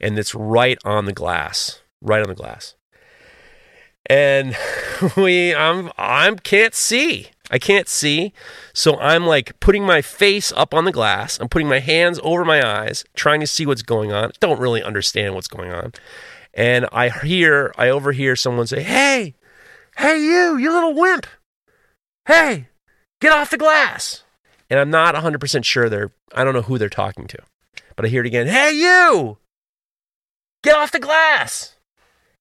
and 0.00 0.18
it's 0.18 0.34
right 0.34 0.78
on 0.84 1.04
the 1.04 1.12
glass, 1.12 1.82
right 2.00 2.22
on 2.22 2.28
the 2.28 2.34
glass. 2.34 2.76
And 4.06 4.56
we, 5.16 5.54
I'm, 5.54 5.90
I'm 5.98 6.38
can't 6.38 6.74
see. 6.74 7.28
I 7.50 7.58
can't 7.58 7.88
see, 7.88 8.34
so 8.74 8.98
I'm 8.98 9.26
like 9.26 9.58
putting 9.58 9.82
my 9.82 10.02
face 10.02 10.52
up 10.52 10.74
on 10.74 10.84
the 10.84 10.92
glass. 10.92 11.40
I'm 11.40 11.48
putting 11.48 11.68
my 11.68 11.78
hands 11.78 12.20
over 12.22 12.44
my 12.44 12.62
eyes, 12.62 13.06
trying 13.14 13.40
to 13.40 13.46
see 13.46 13.64
what's 13.64 13.80
going 13.80 14.12
on. 14.12 14.32
Don't 14.38 14.60
really 14.60 14.82
understand 14.82 15.34
what's 15.34 15.48
going 15.48 15.72
on, 15.72 15.94
and 16.52 16.86
I 16.92 17.08
hear, 17.08 17.72
I 17.78 17.88
overhear 17.88 18.36
someone 18.36 18.66
say, 18.66 18.82
"Hey, 18.82 19.34
Hey, 19.98 20.22
you, 20.22 20.56
you 20.56 20.72
little 20.72 20.94
wimp. 20.94 21.26
Hey, 22.24 22.68
get 23.20 23.32
off 23.32 23.50
the 23.50 23.58
glass. 23.58 24.22
And 24.70 24.78
I'm 24.78 24.90
not 24.90 25.16
100% 25.16 25.64
sure 25.64 25.88
they're, 25.88 26.12
I 26.32 26.44
don't 26.44 26.54
know 26.54 26.62
who 26.62 26.78
they're 26.78 26.88
talking 26.88 27.26
to. 27.26 27.38
But 27.96 28.04
I 28.04 28.08
hear 28.08 28.20
it 28.20 28.28
again. 28.28 28.46
Hey, 28.46 28.70
you, 28.74 29.38
get 30.62 30.76
off 30.76 30.92
the 30.92 31.00
glass. 31.00 31.74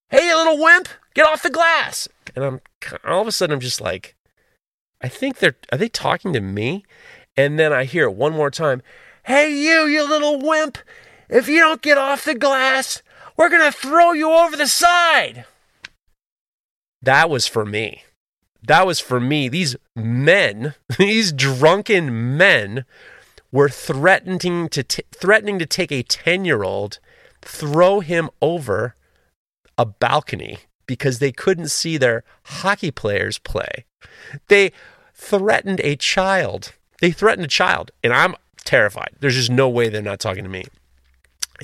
Hey, 0.10 0.28
you 0.28 0.38
little 0.38 0.62
wimp, 0.64 0.88
get 1.16 1.26
off 1.26 1.42
the 1.42 1.50
glass. 1.50 2.08
And 2.36 2.46
I'm 2.46 2.62
all 3.04 3.22
of 3.22 3.28
a 3.28 3.32
sudden, 3.32 3.56
I'm 3.56 3.60
just 3.60 3.82
like, 3.82 4.16
I 5.02 5.08
think 5.08 5.40
they're, 5.40 5.56
are 5.72 5.80
they 5.80 5.90
talking 5.90 6.34
to 6.34 6.42
me? 6.42 6.86
And 7.36 7.58
then 7.58 7.74
I 7.74 7.86
hear 7.86 8.04
it 8.04 8.14
one 8.14 8.34
more 8.34 8.52
time. 8.52 8.84
Hey, 9.24 9.52
you, 9.52 9.88
you 9.88 10.08
little 10.08 10.40
wimp, 10.40 10.78
if 11.28 11.48
you 11.48 11.60
don't 11.60 11.82
get 11.82 11.98
off 11.98 12.24
the 12.24 12.36
glass, 12.36 13.02
we're 13.36 13.50
going 13.50 13.66
to 13.66 13.76
throw 13.76 14.12
you 14.12 14.32
over 14.32 14.56
the 14.56 14.68
side. 14.68 15.46
That 17.02 17.30
was 17.30 17.48
for 17.48 17.66
me. 17.66 18.04
That 18.64 18.86
was 18.86 19.00
for 19.00 19.20
me. 19.20 19.48
These 19.50 19.76
men, 19.96 20.74
these 20.98 21.32
drunken 21.32 22.38
men, 22.38 22.86
were 23.52 23.70
threatening 23.70 24.70
to 24.70 24.84
t- 24.84 25.04
threatening 25.12 25.58
to 25.60 25.66
take 25.66 25.92
a 25.92 26.04
10-year-old, 26.04 27.00
throw 27.42 28.02
him 28.02 28.30
over 28.42 28.96
a 29.78 29.86
balcony 29.86 30.60
because 30.86 31.20
they 31.20 31.32
couldn't 31.32 31.70
see 31.70 31.98
their 31.98 32.24
hockey 32.44 32.92
players 32.92 33.38
play. 33.38 33.86
They 34.48 34.72
threatened 35.14 35.82
a 35.84 35.96
child. 35.96 36.74
They 37.00 37.12
threatened 37.12 37.46
a 37.46 37.50
child, 37.50 37.92
and 38.04 38.14
I'm 38.14 38.36
terrified. 38.64 39.16
There's 39.20 39.36
just 39.36 39.52
no 39.52 39.70
way 39.70 39.90
they're 39.90 40.02
not 40.02 40.20
talking 40.20 40.44
to 40.44 40.50
me. 40.50 40.66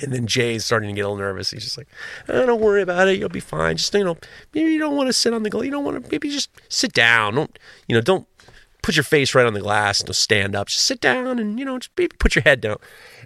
And 0.02 0.12
then 0.12 0.26
Jay's 0.26 0.64
starting 0.64 0.88
to 0.88 0.94
get 0.94 1.02
a 1.02 1.08
little 1.08 1.18
nervous. 1.18 1.50
He's 1.50 1.64
just 1.64 1.78
like, 1.78 1.88
oh, 2.28 2.46
"Don't 2.46 2.60
worry 2.60 2.82
about 2.82 3.08
it. 3.08 3.18
You'll 3.18 3.28
be 3.28 3.40
fine. 3.40 3.76
Just 3.76 3.94
you 3.94 4.04
know, 4.04 4.16
maybe 4.52 4.72
you 4.72 4.78
don't 4.78 4.96
want 4.96 5.08
to 5.08 5.12
sit 5.12 5.32
on 5.32 5.42
the 5.42 5.50
glass. 5.50 5.64
You 5.64 5.70
don't 5.70 5.84
want 5.84 6.04
to. 6.04 6.10
Maybe 6.10 6.30
just 6.30 6.50
sit 6.68 6.92
down. 6.92 7.34
Don't 7.34 7.58
you 7.86 7.94
know? 7.94 8.00
Don't 8.00 8.26
put 8.82 8.96
your 8.96 9.04
face 9.04 9.34
right 9.34 9.46
on 9.46 9.54
the 9.54 9.60
glass. 9.60 10.02
Don't 10.02 10.14
stand 10.14 10.54
up. 10.56 10.68
Just 10.68 10.84
sit 10.84 11.00
down 11.00 11.38
and 11.38 11.58
you 11.58 11.64
know, 11.64 11.78
just 11.78 11.90
maybe 11.96 12.16
put 12.18 12.34
your 12.34 12.42
head 12.42 12.60
down." 12.60 12.76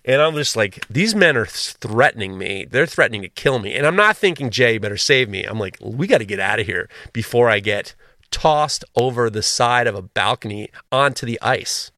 And 0.05 0.23
I'm 0.23 0.35
just 0.35 0.57
like, 0.57 0.87
these 0.89 1.15
men 1.15 1.37
are 1.37 1.45
threatening 1.45 2.39
me. 2.39 2.67
They're 2.71 2.87
threatening 2.87 3.23
to 3.23 3.29
kill 3.29 3.59
me. 3.59 3.75
And 3.75 3.87
I'm 3.87 3.97
not 3.97 4.17
thinking, 4.17 4.49
Jay, 4.49 4.79
better 4.79 4.97
save 4.97 5.29
me. 5.29 5.45
I'm 5.45 5.59
like, 5.59 5.77
we 5.83 6.07
got 6.07 6.19
to 6.19 6.25
get 6.25 6.41
out 6.41 6.61
of 6.61 6.67
here 6.67 6.89
before 7.13 7.51
I 7.51 7.61
get 7.61 7.95
tossed 8.31 8.85
over 8.95 9.29
the 9.29 9.43
side 9.43 9.87
of 9.87 9.95
a 9.95 10.03
balcony 10.03 10.69
onto 10.93 11.27
the 11.27 11.41
ice. 11.43 11.91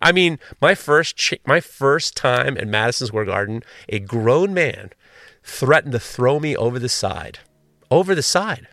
I 0.00 0.12
mean, 0.12 0.38
my 0.60 0.74
first 0.74 1.16
ch- 1.16 1.40
my 1.46 1.60
first 1.60 2.16
time 2.16 2.56
at 2.58 2.68
Madison 2.68 3.06
Square 3.06 3.26
Garden, 3.26 3.62
a 3.88 3.98
grown 3.98 4.54
man 4.54 4.90
threatened 5.42 5.92
to 5.92 6.00
throw 6.00 6.38
me 6.40 6.56
over 6.56 6.78
the 6.78 6.88
side, 6.88 7.40
over 7.90 8.14
the 8.14 8.22
side. 8.22 8.68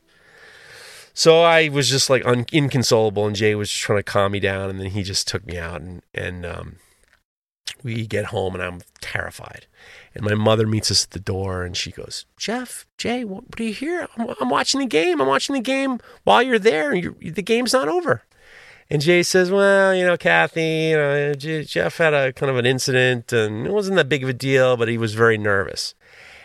So 1.14 1.42
I 1.44 1.70
was 1.70 1.90
just 1.90 2.10
like 2.10 2.26
un- 2.26 2.46
inconsolable, 2.52 3.26
and 3.26 3.36
Jay 3.36 3.56
was 3.56 3.70
just 3.70 3.82
trying 3.82 4.00
to 4.00 4.04
calm 4.04 4.34
me 4.34 4.40
down, 4.40 4.70
and 4.70 4.80
then 4.80 4.92
he 4.92 5.04
just 5.04 5.28
took 5.28 5.46
me 5.46 5.58
out, 5.58 5.82
and 5.82 6.02
and 6.14 6.46
um, 6.46 6.76
we 7.84 8.08
get 8.08 8.26
home 8.26 8.56
and 8.56 8.64
I'm 8.64 8.82
terrified. 9.02 9.68
And 10.14 10.24
my 10.24 10.34
mother 10.34 10.66
meets 10.66 10.90
us 10.90 11.04
at 11.04 11.12
the 11.12 11.20
door 11.20 11.64
and 11.64 11.78
she 11.78 11.92
goes, 11.92 12.26
Jeff, 12.38 12.86
Jay, 12.98 13.24
what, 13.24 13.44
what 13.48 13.60
are 13.60 13.64
you 13.64 13.74
here? 13.74 14.08
I'm, 14.18 14.34
I'm, 14.42 14.50
watching 14.50 14.80
the 14.80 14.88
game. 14.88 15.22
I'm 15.22 15.28
watching 15.28 15.54
the 15.54 15.62
game 15.62 16.00
while 16.24 16.42
you're 16.42 16.60
there. 16.60 16.96
You're, 16.96 17.14
the 17.22 17.44
game's 17.44 17.74
not 17.74 17.88
over. 17.88 18.24
And 18.90 19.02
Jay 19.02 19.24
says, 19.24 19.52
Well, 19.52 19.96
you 19.96 20.06
know, 20.06 20.18
Kathy, 20.18 20.90
you 20.90 20.98
know, 20.98 21.34
Jeff 21.34 21.98
had 21.98 22.14
a 22.14 22.34
kind 22.34 22.50
of 22.50 22.58
an 22.58 22.66
incident 22.66 23.34
and 23.34 23.66
it 23.66 23.74
wasn't 23.74 23.98
that 23.98 24.10
big 24.10 24.24
of 24.24 24.30
a 24.30 24.34
deal, 24.34 24.78
but 24.78 24.88
he 24.88 24.98
was 24.98 25.14
very 25.14 25.38
nervous. 25.38 25.96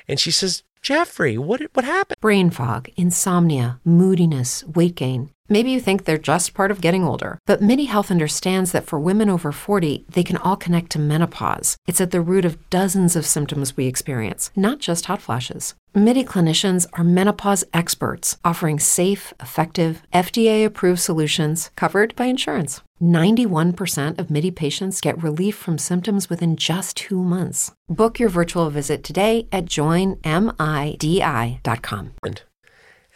And 0.09 0.18
she 0.18 0.30
says, 0.30 0.62
Jeffrey, 0.82 1.36
what, 1.36 1.61
what 1.74 1.84
happened? 1.84 2.16
Brain 2.20 2.49
fog, 2.49 2.88
insomnia, 2.97 3.78
moodiness, 3.84 4.64
weight 4.64 4.95
gain. 4.95 5.30
Maybe 5.47 5.72
you 5.72 5.80
think 5.80 6.05
they're 6.05 6.16
just 6.16 6.55
part 6.55 6.70
of 6.70 6.80
getting 6.80 7.05
older, 7.05 7.38
but 7.45 7.61
MIDI 7.61 7.84
Health 7.86 8.11
understands 8.11 8.72
that 8.72 8.86
for 8.86 9.01
women 9.01 9.28
over 9.28 9.53
40, 9.53 10.07
they 10.09 10.22
can 10.22 10.36
all 10.38 10.57
connect 10.57 10.91
to 10.93 10.99
menopause. 10.99 11.76
It's 11.88 12.01
at 12.01 12.12
the 12.12 12.20
root 12.20 12.45
of 12.45 12.70
dozens 12.70 13.16
of 13.16 13.26
symptoms 13.26 13.76
we 13.76 13.86
experience, 13.86 14.53
not 14.55 14.78
just 14.78 15.07
hot 15.07 15.20
flashes. 15.20 15.74
MIDI 15.93 16.22
clinicians 16.22 16.86
are 16.93 17.03
menopause 17.03 17.64
experts, 17.74 18.36
offering 18.45 18.78
safe, 18.78 19.34
effective, 19.41 20.03
FDA 20.14 20.64
approved 20.64 21.01
solutions 21.01 21.72
covered 21.74 22.14
by 22.14 22.26
insurance. 22.26 22.80
91% 23.03 24.16
of 24.16 24.30
MIDI 24.30 24.53
patients 24.53 25.01
get 25.01 25.20
relief 25.20 25.57
from 25.57 25.78
symptoms 25.78 26.30
within 26.30 26.55
just 26.55 26.97
two 26.97 27.20
months. 27.20 27.72
Book 27.88 28.20
your 28.20 28.28
virtual 28.28 28.70
visit 28.70 29.03
today 29.03 29.49
at 29.51 29.64
joinmidi.com. 29.64 30.22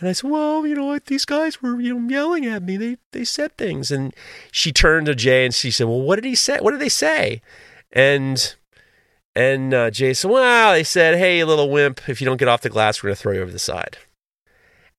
And 0.01 0.09
I 0.09 0.13
said, 0.13 0.29
well, 0.29 0.67
you 0.67 0.75
know 0.75 0.87
what? 0.87 1.07
These 1.07 1.27
guys 1.27 1.63
were, 1.63 1.81
you 1.81 1.97
know, 1.97 2.09
yelling 2.09 2.45
at 2.45 2.65
me. 2.65 2.77
They 2.77 2.97
they 3.13 3.25
said 3.25 3.57
things. 3.57 3.93
And 3.93 4.13
she 4.51 4.73
turned 4.73 5.07
to 5.07 5.15
Jay 5.15 5.45
and 5.45 5.55
she 5.55 5.71
said, 5.71 5.87
well, 5.87 6.01
what 6.01 6.17
did 6.17 6.25
he 6.25 6.35
say? 6.35 6.59
What 6.59 6.73
did 6.73 6.81
they 6.81 6.89
say? 6.89 7.41
And 7.93 8.57
and 9.37 9.75
uh, 9.75 9.93
said, 9.93 10.31
well, 10.31 10.73
they 10.73 10.85
said, 10.85 11.19
hey, 11.19 11.43
little 11.45 11.71
wimp, 11.71 12.09
if 12.09 12.21
you 12.21 12.25
don't 12.25 12.37
get 12.37 12.49
off 12.49 12.63
the 12.63 12.69
glass, 12.69 13.03
we're 13.03 13.09
going 13.09 13.17
to 13.17 13.23
throw 13.23 13.33
you 13.33 13.43
over 13.43 13.51
the 13.51 13.59
side. 13.59 13.99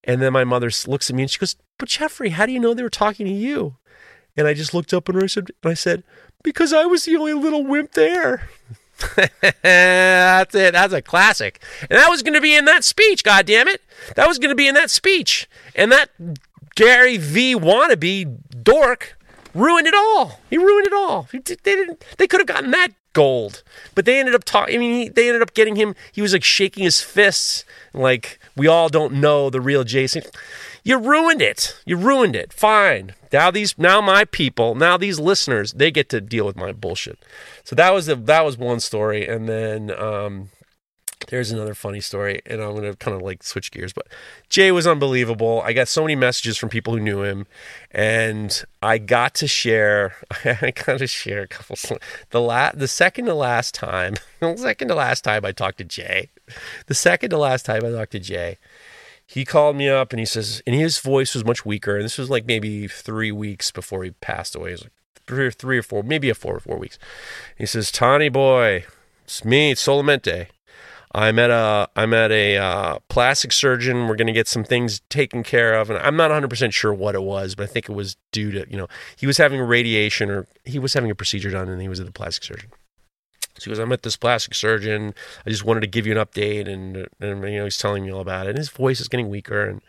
And 0.03 0.21
then 0.21 0.33
my 0.33 0.43
mother 0.43 0.69
looks 0.87 1.09
at 1.09 1.15
me 1.15 1.23
and 1.23 1.31
she 1.31 1.39
goes, 1.39 1.55
but 1.77 1.89
Jeffrey, 1.89 2.29
how 2.29 2.45
do 2.45 2.51
you 2.51 2.59
know 2.59 2.73
they 2.73 2.83
were 2.83 2.89
talking 2.89 3.25
to 3.25 3.31
you? 3.31 3.77
And 4.37 4.47
I 4.47 4.53
just 4.53 4.73
looked 4.73 4.93
up 4.93 5.09
and 5.09 5.21
I 5.21 5.27
said, 5.27 5.49
and 5.63 5.71
I 5.71 5.73
said 5.73 6.03
because 6.43 6.73
I 6.73 6.85
was 6.85 7.05
the 7.05 7.15
only 7.15 7.33
little 7.33 7.65
wimp 7.65 7.93
there. 7.93 8.49
That's 9.61 10.55
it. 10.55 10.73
That's 10.73 10.93
a 10.93 11.01
classic. 11.01 11.61
And 11.81 11.97
that 11.97 12.09
was 12.09 12.21
going 12.21 12.33
to 12.33 12.41
be 12.41 12.55
in 12.55 12.65
that 12.65 12.83
speech, 12.83 13.23
God 13.23 13.45
damn 13.45 13.67
it! 13.67 13.81
That 14.15 14.27
was 14.27 14.39
going 14.39 14.49
to 14.49 14.55
be 14.55 14.67
in 14.67 14.75
that 14.75 14.89
speech. 14.89 15.49
And 15.75 15.91
that 15.91 16.11
Gary 16.75 17.17
V 17.17 17.55
wannabe 17.55 18.37
dork 18.63 19.17
ruined 19.53 19.87
it 19.87 19.95
all. 19.95 20.39
He 20.49 20.57
ruined 20.57 20.87
it 20.87 20.93
all. 20.93 21.27
They 21.31 21.39
didn't 21.39 22.05
they 22.17 22.27
could 22.27 22.39
have 22.39 22.47
gotten 22.47 22.71
that 22.71 22.89
gold. 23.15 23.63
But 23.95 24.05
they 24.05 24.19
ended 24.19 24.35
up 24.35 24.43
talking 24.43 24.75
I 24.75 24.77
mean, 24.77 25.13
they 25.13 25.27
ended 25.27 25.41
up 25.41 25.55
getting 25.55 25.75
him 25.75 25.95
he 26.11 26.21
was 26.21 26.33
like 26.33 26.43
shaking 26.43 26.83
his 26.83 27.01
fists 27.01 27.65
like 27.93 28.39
we 28.55 28.67
all 28.67 28.89
don't 28.89 29.13
know 29.13 29.49
the 29.49 29.59
real 29.61 29.83
Jason. 29.83 30.21
You 30.83 30.99
ruined 30.99 31.41
it. 31.41 31.75
You 31.83 31.97
ruined 31.97 32.35
it. 32.35 32.53
Fine. 32.53 33.15
Now 33.33 33.49
these 33.49 33.75
now 33.79 34.01
my 34.01 34.25
people, 34.25 34.75
now 34.75 34.97
these 34.97 35.19
listeners, 35.19 35.73
they 35.73 35.89
get 35.89 36.09
to 36.09 36.21
deal 36.21 36.45
with 36.45 36.55
my 36.55 36.71
bullshit. 36.71 37.17
So 37.63 37.75
that 37.75 37.89
was 37.91 38.05
the 38.05 38.15
that 38.15 38.45
was 38.45 38.57
one 38.57 38.79
story, 38.79 39.27
and 39.27 39.49
then 39.49 39.89
um, 39.89 40.49
there's 41.27 41.51
another 41.51 41.73
funny 41.73 42.01
story, 42.01 42.41
and 42.45 42.61
I'm 42.61 42.75
gonna 42.75 42.95
kind 42.95 43.15
of 43.15 43.21
like 43.21 43.43
switch 43.43 43.71
gears. 43.71 43.93
But 43.93 44.07
Jay 44.49 44.71
was 44.71 44.85
unbelievable. 44.85 45.61
I 45.65 45.73
got 45.73 45.87
so 45.87 46.01
many 46.01 46.15
messages 46.15 46.57
from 46.57 46.69
people 46.69 46.93
who 46.93 46.99
knew 46.99 47.23
him, 47.23 47.47
and 47.91 48.63
I 48.81 48.97
got 48.97 49.35
to 49.35 49.47
share. 49.47 50.15
I 50.45 50.71
got 50.71 50.99
to 50.99 51.07
share 51.07 51.41
a 51.41 51.47
couple. 51.47 51.75
The 52.29 52.41
la- 52.41 52.71
the 52.73 52.87
second 52.87 53.25
to 53.25 53.33
last 53.33 53.73
time, 53.73 54.15
the 54.39 54.57
second 54.57 54.89
to 54.89 54.95
last 54.95 55.23
time 55.23 55.45
I 55.45 55.51
talked 55.51 55.79
to 55.79 55.83
Jay, 55.83 56.29
the 56.87 56.95
second 56.95 57.31
to 57.31 57.37
last 57.37 57.65
time 57.65 57.85
I 57.85 57.91
talked 57.91 58.11
to 58.11 58.19
Jay 58.19 58.57
he 59.27 59.43
called 59.43 59.75
me 59.75 59.89
up 59.89 60.13
and 60.13 60.19
he 60.19 60.25
says, 60.25 60.61
and 60.67 60.75
his 60.75 60.99
voice 60.99 61.33
was 61.33 61.43
much 61.43 61.65
weaker. 61.65 61.95
And 61.95 62.05
this 62.05 62.17
was 62.17 62.29
like 62.29 62.45
maybe 62.45 62.87
three 62.87 63.31
weeks 63.31 63.71
before 63.71 64.03
he 64.03 64.11
passed 64.11 64.55
away. 64.55 64.69
It 64.69 64.73
was 64.73 64.83
like 64.83 64.91
three 65.27 65.47
or 65.47 65.51
three 65.51 65.77
or 65.79 65.83
four, 65.83 66.03
maybe 66.03 66.29
a 66.29 66.35
four 66.35 66.55
or 66.55 66.59
four 66.59 66.77
weeks. 66.77 66.99
He 67.57 67.65
says, 67.65 67.91
Tony 67.91 68.29
boy, 68.29 68.85
it's 69.23 69.43
me, 69.43 69.71
it's 69.71 69.85
Solamente. 69.85 70.47
I'm 71.15 71.39
at 71.39 71.49
a 71.49 71.89
I'm 71.95 72.13
at 72.13 72.31
a 72.31 72.57
uh, 72.57 72.99
plastic 73.07 73.53
surgeon. 73.53 74.09
We're 74.09 74.17
going 74.17 74.27
to 74.27 74.33
get 74.33 74.49
some 74.49 74.65
things 74.65 75.01
taken 75.07 75.43
care 75.43 75.73
of, 75.73 75.89
and 75.89 75.97
I'm 75.99 76.17
not 76.17 76.29
100 76.29 76.49
percent 76.49 76.73
sure 76.73 76.93
what 76.93 77.15
it 77.15 77.23
was, 77.23 77.55
but 77.55 77.63
I 77.63 77.67
think 77.67 77.87
it 77.87 77.93
was 77.93 78.17
due 78.33 78.51
to 78.51 78.69
you 78.69 78.75
know 78.75 78.87
he 79.15 79.25
was 79.25 79.37
having 79.37 79.61
radiation 79.61 80.29
or 80.29 80.45
he 80.65 80.77
was 80.77 80.93
having 80.93 81.09
a 81.09 81.15
procedure 81.15 81.49
done, 81.49 81.69
and 81.69 81.81
he 81.81 81.87
was 81.87 82.01
at 82.01 82.05
the 82.05 82.11
plastic 82.11 82.43
surgeon. 82.43 82.69
So 83.57 83.65
he 83.65 83.71
goes, 83.71 83.79
I'm 83.79 83.93
at 83.93 84.03
this 84.03 84.17
plastic 84.17 84.53
surgeon. 84.53 85.13
I 85.45 85.49
just 85.49 85.63
wanted 85.63 85.79
to 85.81 85.87
give 85.87 86.05
you 86.05 86.11
an 86.11 86.25
update. 86.25 86.67
And, 86.67 87.07
and, 87.21 87.41
you 87.43 87.59
know, 87.59 87.63
he's 87.63 87.77
telling 87.77 88.03
me 88.03 88.11
all 88.11 88.19
about 88.19 88.47
it. 88.47 88.49
And 88.49 88.57
his 88.57 88.67
voice 88.67 88.99
is 88.99 89.07
getting 89.07 89.29
weaker 89.29 89.63
and 89.63 89.81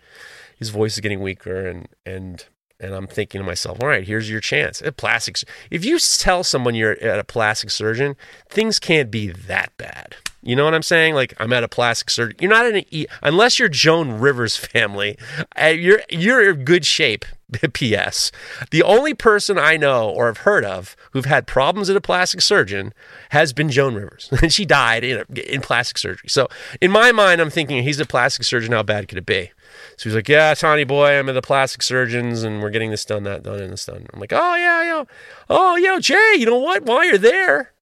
his 0.56 0.70
voice 0.70 0.94
is 0.94 1.00
getting 1.00 1.20
weaker. 1.20 1.66
And, 1.66 1.88
and, 2.04 2.44
and 2.78 2.94
I'm 2.94 3.08
thinking 3.08 3.40
to 3.40 3.44
myself, 3.44 3.78
all 3.82 3.88
right, 3.88 4.06
here's 4.06 4.30
your 4.30 4.38
chance. 4.38 4.80
At 4.82 4.96
plastics, 4.96 5.44
if 5.68 5.84
you 5.84 5.98
tell 5.98 6.44
someone 6.44 6.76
you're 6.76 6.92
at 6.92 7.18
a 7.18 7.24
plastic 7.24 7.70
surgeon, 7.70 8.14
things 8.48 8.78
can't 8.78 9.10
be 9.10 9.30
that 9.30 9.76
bad. 9.76 10.14
You 10.46 10.54
know 10.54 10.64
what 10.64 10.74
I'm 10.74 10.82
saying? 10.82 11.14
Like 11.14 11.34
I'm 11.38 11.52
at 11.52 11.64
a 11.64 11.68
plastic 11.68 12.08
surgeon. 12.08 12.36
You're 12.40 12.50
not 12.50 12.66
in 12.66 12.76
a 12.76 13.06
unless 13.22 13.58
you're 13.58 13.68
Joan 13.68 14.12
Rivers 14.20 14.56
family. 14.72 15.18
Uh, 15.60 15.66
you're 15.66 16.00
you're 16.08 16.50
in 16.50 16.64
good 16.64 16.86
shape. 16.86 17.24
P.S. 17.72 18.32
The 18.72 18.82
only 18.82 19.14
person 19.14 19.56
I 19.56 19.76
know 19.76 20.08
or 20.10 20.26
have 20.26 20.38
heard 20.38 20.64
of 20.64 20.96
who've 21.12 21.26
had 21.26 21.46
problems 21.46 21.88
at 21.88 21.94
a 21.94 22.00
plastic 22.00 22.40
surgeon 22.40 22.92
has 23.30 23.52
been 23.52 23.70
Joan 23.70 23.94
Rivers, 23.94 24.28
and 24.42 24.52
she 24.52 24.64
died 24.64 25.04
in, 25.04 25.24
in 25.36 25.60
plastic 25.60 25.96
surgery. 25.96 26.28
So 26.28 26.48
in 26.80 26.90
my 26.90 27.12
mind, 27.12 27.40
I'm 27.40 27.50
thinking 27.50 27.84
he's 27.84 28.00
a 28.00 28.04
plastic 28.04 28.44
surgeon. 28.44 28.72
How 28.72 28.82
bad 28.82 29.06
could 29.06 29.18
it 29.18 29.26
be? 29.26 29.52
So 29.96 30.08
he's 30.08 30.14
like, 30.14 30.28
"Yeah, 30.28 30.54
Tony 30.54 30.82
boy, 30.82 31.16
I'm 31.16 31.28
at 31.28 31.32
the 31.32 31.42
plastic 31.42 31.82
surgeons, 31.82 32.42
and 32.42 32.60
we're 32.60 32.70
getting 32.70 32.90
this 32.90 33.04
done, 33.04 33.22
that 33.24 33.44
done, 33.44 33.60
and 33.60 33.72
this 33.72 33.86
done." 33.86 34.06
I'm 34.12 34.18
like, 34.18 34.32
"Oh 34.32 34.56
yeah, 34.56 34.82
yeah, 34.82 35.04
oh 35.48 35.76
yo, 35.76 36.00
Jay, 36.00 36.34
you 36.38 36.46
know 36.46 36.58
what? 36.58 36.84
While 36.84 37.04
you're 37.04 37.16
there, 37.16 37.72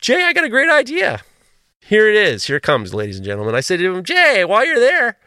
Jay, 0.00 0.24
I 0.24 0.34
got 0.34 0.44
a 0.44 0.50
great 0.50 0.68
idea. 0.68 1.22
Here 1.88 2.08
it 2.08 2.16
is. 2.16 2.44
Here 2.44 2.56
it 2.56 2.62
comes, 2.62 2.94
ladies 2.94 3.16
and 3.16 3.24
gentlemen." 3.24 3.54
I 3.54 3.60
said 3.60 3.78
to 3.78 3.94
him, 3.94 4.02
"Jay, 4.02 4.44
while 4.44 4.64
you're 4.64 4.80
there." 4.80 5.18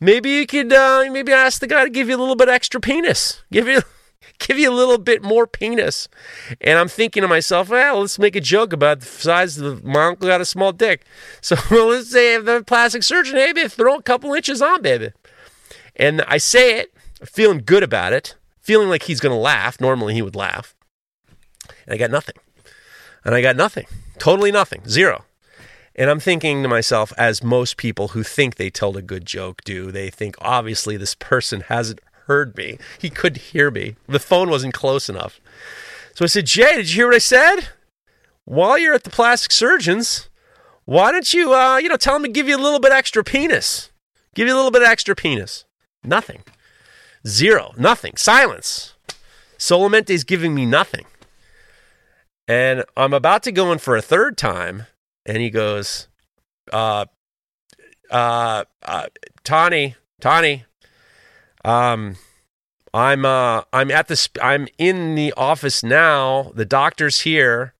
Maybe 0.00 0.30
you 0.30 0.46
could 0.46 0.72
uh, 0.72 1.06
maybe 1.10 1.32
ask 1.32 1.60
the 1.60 1.66
guy 1.66 1.84
to 1.84 1.90
give 1.90 2.08
you 2.08 2.16
a 2.16 2.18
little 2.18 2.36
bit 2.36 2.48
extra 2.48 2.80
penis. 2.80 3.42
Give 3.50 3.66
you 3.68 3.82
give 4.38 4.58
you 4.58 4.70
a 4.70 4.74
little 4.74 4.98
bit 4.98 5.22
more 5.22 5.46
penis. 5.46 6.08
And 6.60 6.78
I'm 6.78 6.88
thinking 6.88 7.22
to 7.22 7.28
myself, 7.28 7.68
well, 7.70 8.00
let's 8.00 8.18
make 8.18 8.36
a 8.36 8.40
joke 8.40 8.72
about 8.72 9.00
the 9.00 9.06
size 9.06 9.58
of 9.58 9.82
the, 9.82 9.88
my 9.88 10.06
uncle 10.06 10.28
got 10.28 10.40
a 10.40 10.44
small 10.44 10.72
dick. 10.72 11.04
So 11.40 11.56
let's 11.70 12.10
say 12.10 12.34
if 12.34 12.44
the 12.44 12.64
plastic 12.64 13.02
surgeon, 13.02 13.34
baby, 13.34 13.68
throw 13.68 13.96
a 13.96 14.02
couple 14.02 14.32
inches 14.34 14.62
on, 14.62 14.82
baby. 14.82 15.12
And 15.96 16.22
I 16.22 16.38
say 16.38 16.78
it, 16.78 16.94
feeling 17.24 17.62
good 17.64 17.82
about 17.82 18.12
it, 18.12 18.36
feeling 18.60 18.88
like 18.88 19.04
he's 19.04 19.20
to 19.20 19.34
laugh. 19.34 19.80
Normally 19.80 20.14
he 20.14 20.22
would 20.22 20.36
laugh. 20.36 20.74
And 21.86 21.94
I 21.94 21.96
got 21.96 22.10
nothing. 22.10 22.36
And 23.24 23.34
I 23.34 23.42
got 23.42 23.56
nothing. 23.56 23.86
Totally 24.18 24.50
nothing. 24.50 24.82
Zero. 24.88 25.24
And 25.96 26.10
I'm 26.10 26.20
thinking 26.20 26.62
to 26.62 26.68
myself, 26.68 27.12
as 27.16 27.42
most 27.42 27.76
people 27.76 28.08
who 28.08 28.22
think 28.22 28.56
they 28.56 28.70
told 28.70 28.96
a 28.96 29.02
good 29.02 29.24
joke 29.24 29.62
do, 29.64 29.92
they 29.92 30.10
think, 30.10 30.34
obviously, 30.40 30.96
this 30.96 31.14
person 31.14 31.60
hasn't 31.62 32.00
heard 32.26 32.56
me. 32.56 32.78
He 32.98 33.10
couldn't 33.10 33.42
hear 33.42 33.70
me. 33.70 33.96
The 34.08 34.18
phone 34.18 34.50
wasn't 34.50 34.74
close 34.74 35.08
enough. 35.08 35.40
So 36.14 36.24
I 36.24 36.28
said, 36.28 36.46
Jay, 36.46 36.76
did 36.76 36.88
you 36.88 36.96
hear 36.96 37.06
what 37.06 37.14
I 37.14 37.18
said? 37.18 37.68
While 38.44 38.76
you're 38.76 38.94
at 38.94 39.04
the 39.04 39.10
plastic 39.10 39.52
surgeons, 39.52 40.28
why 40.84 41.12
don't 41.12 41.32
you, 41.32 41.54
uh, 41.54 41.76
you 41.76 41.88
know, 41.88 41.96
tell 41.96 42.14
them 42.14 42.24
to 42.24 42.28
give 42.28 42.48
you 42.48 42.56
a 42.56 42.60
little 42.60 42.80
bit 42.80 42.92
extra 42.92 43.22
penis? 43.22 43.90
Give 44.34 44.48
you 44.48 44.54
a 44.54 44.56
little 44.56 44.70
bit 44.70 44.82
extra 44.82 45.14
penis. 45.14 45.64
Nothing. 46.02 46.42
Zero. 47.26 47.72
Nothing. 47.76 48.16
Silence. 48.16 48.94
Solamente 49.58 50.10
is 50.10 50.24
giving 50.24 50.54
me 50.54 50.66
nothing. 50.66 51.06
And 52.46 52.84
I'm 52.96 53.14
about 53.14 53.42
to 53.44 53.52
go 53.52 53.72
in 53.72 53.78
for 53.78 53.96
a 53.96 54.02
third 54.02 54.36
time 54.36 54.86
and 55.26 55.38
he 55.38 55.50
goes, 55.50 56.08
uh, 56.72 57.06
uh, 58.10 58.64
uh, 58.82 59.06
Tawny, 59.42 59.96
Tawny, 60.20 60.64
um, 61.64 62.16
I'm, 62.92 63.24
uh, 63.24 63.62
I'm 63.72 63.90
at 63.90 64.08
the, 64.08 64.16
sp- 64.16 64.42
I'm 64.42 64.68
in 64.78 65.14
the 65.14 65.32
office 65.36 65.82
now. 65.82 66.52
The 66.54 66.64
doctor's 66.64 67.22
here, 67.22 67.74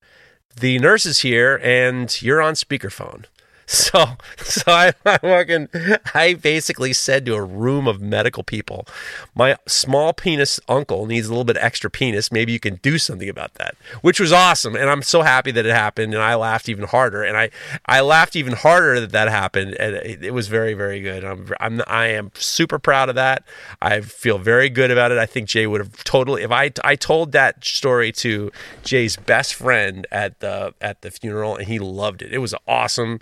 the 0.59 0.79
nurse 0.79 1.05
is 1.05 1.19
here, 1.19 1.59
and 1.63 2.21
you're 2.21 2.41
on 2.41 2.53
speakerphone. 2.55 3.25
So, 3.65 4.05
so 4.37 4.63
I, 4.67 4.93
I 5.05 5.17
fucking, 5.17 5.69
I 6.13 6.33
basically 6.33 6.93
said 6.93 7.25
to 7.25 7.35
a 7.35 7.43
room 7.43 7.87
of 7.87 8.01
medical 8.01 8.43
people, 8.43 8.85
my 9.33 9.57
small 9.67 10.13
penis 10.13 10.59
uncle 10.67 11.05
needs 11.05 11.27
a 11.27 11.29
little 11.29 11.43
bit 11.43 11.57
extra 11.57 11.89
penis. 11.89 12.31
Maybe 12.31 12.51
you 12.51 12.59
can 12.59 12.75
do 12.75 12.97
something 12.97 13.29
about 13.29 13.55
that, 13.55 13.75
which 14.01 14.19
was 14.19 14.31
awesome. 14.31 14.75
And 14.75 14.89
I'm 14.89 15.01
so 15.01 15.21
happy 15.21 15.51
that 15.51 15.65
it 15.65 15.73
happened. 15.73 16.13
And 16.13 16.21
I 16.21 16.35
laughed 16.35 16.69
even 16.69 16.85
harder. 16.85 17.23
And 17.23 17.37
I, 17.37 17.49
I 17.85 18.01
laughed 18.01 18.35
even 18.35 18.53
harder 18.53 18.99
that 18.99 19.11
that 19.11 19.29
happened. 19.29 19.75
And 19.75 19.95
it, 19.95 20.25
it 20.25 20.31
was 20.31 20.47
very, 20.47 20.73
very 20.73 21.01
good. 21.01 21.23
I'm, 21.23 21.51
I'm, 21.59 21.81
I 21.87 22.07
am 22.07 22.31
super 22.35 22.79
proud 22.79 23.09
of 23.09 23.15
that. 23.15 23.43
I 23.81 24.01
feel 24.01 24.37
very 24.37 24.69
good 24.69 24.91
about 24.91 25.11
it. 25.11 25.17
I 25.17 25.25
think 25.25 25.47
Jay 25.47 25.67
would 25.67 25.81
have 25.81 26.03
totally, 26.03 26.43
if 26.43 26.51
I, 26.51 26.71
I 26.83 26.95
told 26.95 27.31
that 27.31 27.65
story 27.65 28.11
to 28.13 28.51
Jay's 28.83 29.15
best 29.15 29.55
friend 29.55 30.05
at 30.11 30.39
the, 30.39 30.73
at 30.81 31.01
the 31.01 31.11
funeral 31.11 31.55
and 31.55 31.67
he 31.67 31.79
loved 31.79 32.21
it. 32.21 32.31
It 32.31 32.39
was 32.39 32.53
awesome 32.67 33.19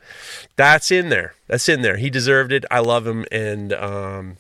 that's 0.56 0.92
in 0.92 1.10
there. 1.10 1.36
That's 1.48 1.68
in 1.70 1.82
there. 1.82 1.98
He 1.98 2.10
deserved 2.10 2.52
it. 2.52 2.66
I 2.72 2.80
love 2.80 3.08
him. 3.08 3.26
And 3.32 3.74
um, 3.74 4.38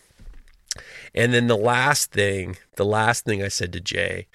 and 1.14 1.34
then 1.34 1.48
the 1.48 1.58
last 1.58 2.12
thing, 2.12 2.58
the 2.76 2.86
last 2.86 3.26
thing 3.26 3.44
I 3.44 3.48
said 3.48 3.74
to 3.74 3.80
Jay 3.80 4.28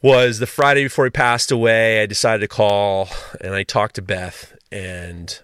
was 0.00 0.38
the 0.38 0.46
Friday 0.46 0.84
before 0.84 1.04
he 1.04 1.10
passed 1.10 1.50
away. 1.50 2.02
I 2.02 2.06
decided 2.06 2.40
to 2.40 2.48
call 2.48 3.08
and 3.40 3.54
I 3.54 3.62
talked 3.62 3.96
to 3.96 4.02
Beth 4.02 4.56
and 4.70 5.40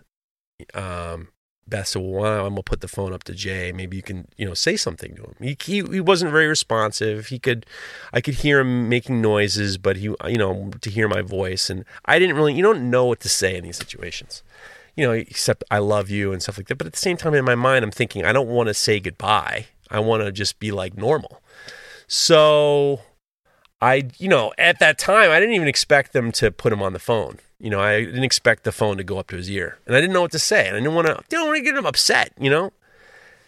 um, 0.75 1.29
Beth 1.69 1.89
said, 1.89 2.03
"Well, 2.03 2.47
I'm 2.47 2.53
gonna 2.55 2.63
put 2.63 2.81
the 2.81 2.89
phone 2.89 3.13
up 3.13 3.25
to 3.25 3.35
Jay. 3.35 3.73
Maybe 3.73 3.97
you 3.97 4.03
can, 4.03 4.27
you 4.37 4.47
know, 4.47 4.55
say 4.55 4.77
something 4.77 5.15
to 5.17 5.23
him." 5.23 5.35
He, 5.41 5.57
he 5.61 5.83
he 5.83 6.01
wasn't 6.01 6.33
very 6.33 6.47
responsive. 6.47 7.27
He 7.27 7.39
could, 7.39 7.67
I 8.13 8.21
could 8.21 8.35
hear 8.35 8.61
him 8.61 8.89
making 8.89 9.21
noises, 9.21 9.77
but 9.79 9.97
he, 9.97 10.05
you 10.27 10.39
know, 10.39 10.71
to 10.81 10.91
hear 10.91 11.09
my 11.09 11.21
voice, 11.21 11.69
and 11.69 11.85
I 12.07 12.19
didn't 12.19 12.37
really, 12.37 12.55
you 12.55 12.63
don't 12.63 12.91
know 12.91 13.05
what 13.05 13.21
to 13.21 13.29
say 13.29 13.57
in 13.57 13.65
these 13.65 13.77
situations 13.77 14.43
you 14.99 15.07
know, 15.07 15.13
except 15.13 15.63
I 15.71 15.79
love 15.79 16.11
you 16.11 16.33
and 16.33 16.43
stuff 16.43 16.59
like 16.59 16.67
that. 16.67 16.75
But 16.77 16.89
at 16.89 16.93
the 16.93 16.99
same 16.99 17.17
time, 17.17 17.33
in 17.33 17.45
my 17.45 17.55
mind, 17.55 17.85
I'm 17.85 17.93
thinking, 17.93 18.25
I 18.25 18.33
don't 18.33 18.49
want 18.49 18.67
to 18.67 18.75
say 18.75 18.99
goodbye. 18.99 19.67
I 19.93 20.01
want 20.01 20.25
to 20.25 20.33
just 20.33 20.59
be 20.59 20.73
like 20.73 20.97
normal. 20.97 21.41
So 22.09 23.03
I, 23.81 24.09
you 24.19 24.29
know, 24.29 24.53
at 24.59 24.81
that 24.81 24.99
time, 24.99 25.31
I 25.31 25.39
didn't 25.39 25.55
even 25.55 25.69
expect 25.69 26.13
them 26.13 26.33
to 26.33 26.51
put 26.51 26.73
him 26.73 26.83
on 26.83 26.95
the 26.95 26.99
phone. 26.99 27.39
You 27.61 27.71
know, 27.71 27.81
I 27.81 28.07
didn't 28.07 28.25
expect 28.25 28.65
the 28.65 28.73
phone 28.73 28.97
to 28.97 29.05
go 29.05 29.19
up 29.19 29.29
to 29.29 29.37
his 29.37 29.49
ear, 29.49 29.79
and 29.87 29.95
I 29.95 30.01
didn't 30.01 30.15
know 30.15 30.23
what 30.23 30.33
to 30.33 30.39
say, 30.41 30.67
and 30.67 30.77
I 30.77 30.81
didn't 30.81 30.95
want 30.95 31.07
to, 31.07 31.23
didn't 31.29 31.47
want 31.47 31.59
to 31.59 31.63
get 31.63 31.77
him 31.77 31.87
upset. 31.87 32.33
You 32.37 32.51
know, 32.51 32.73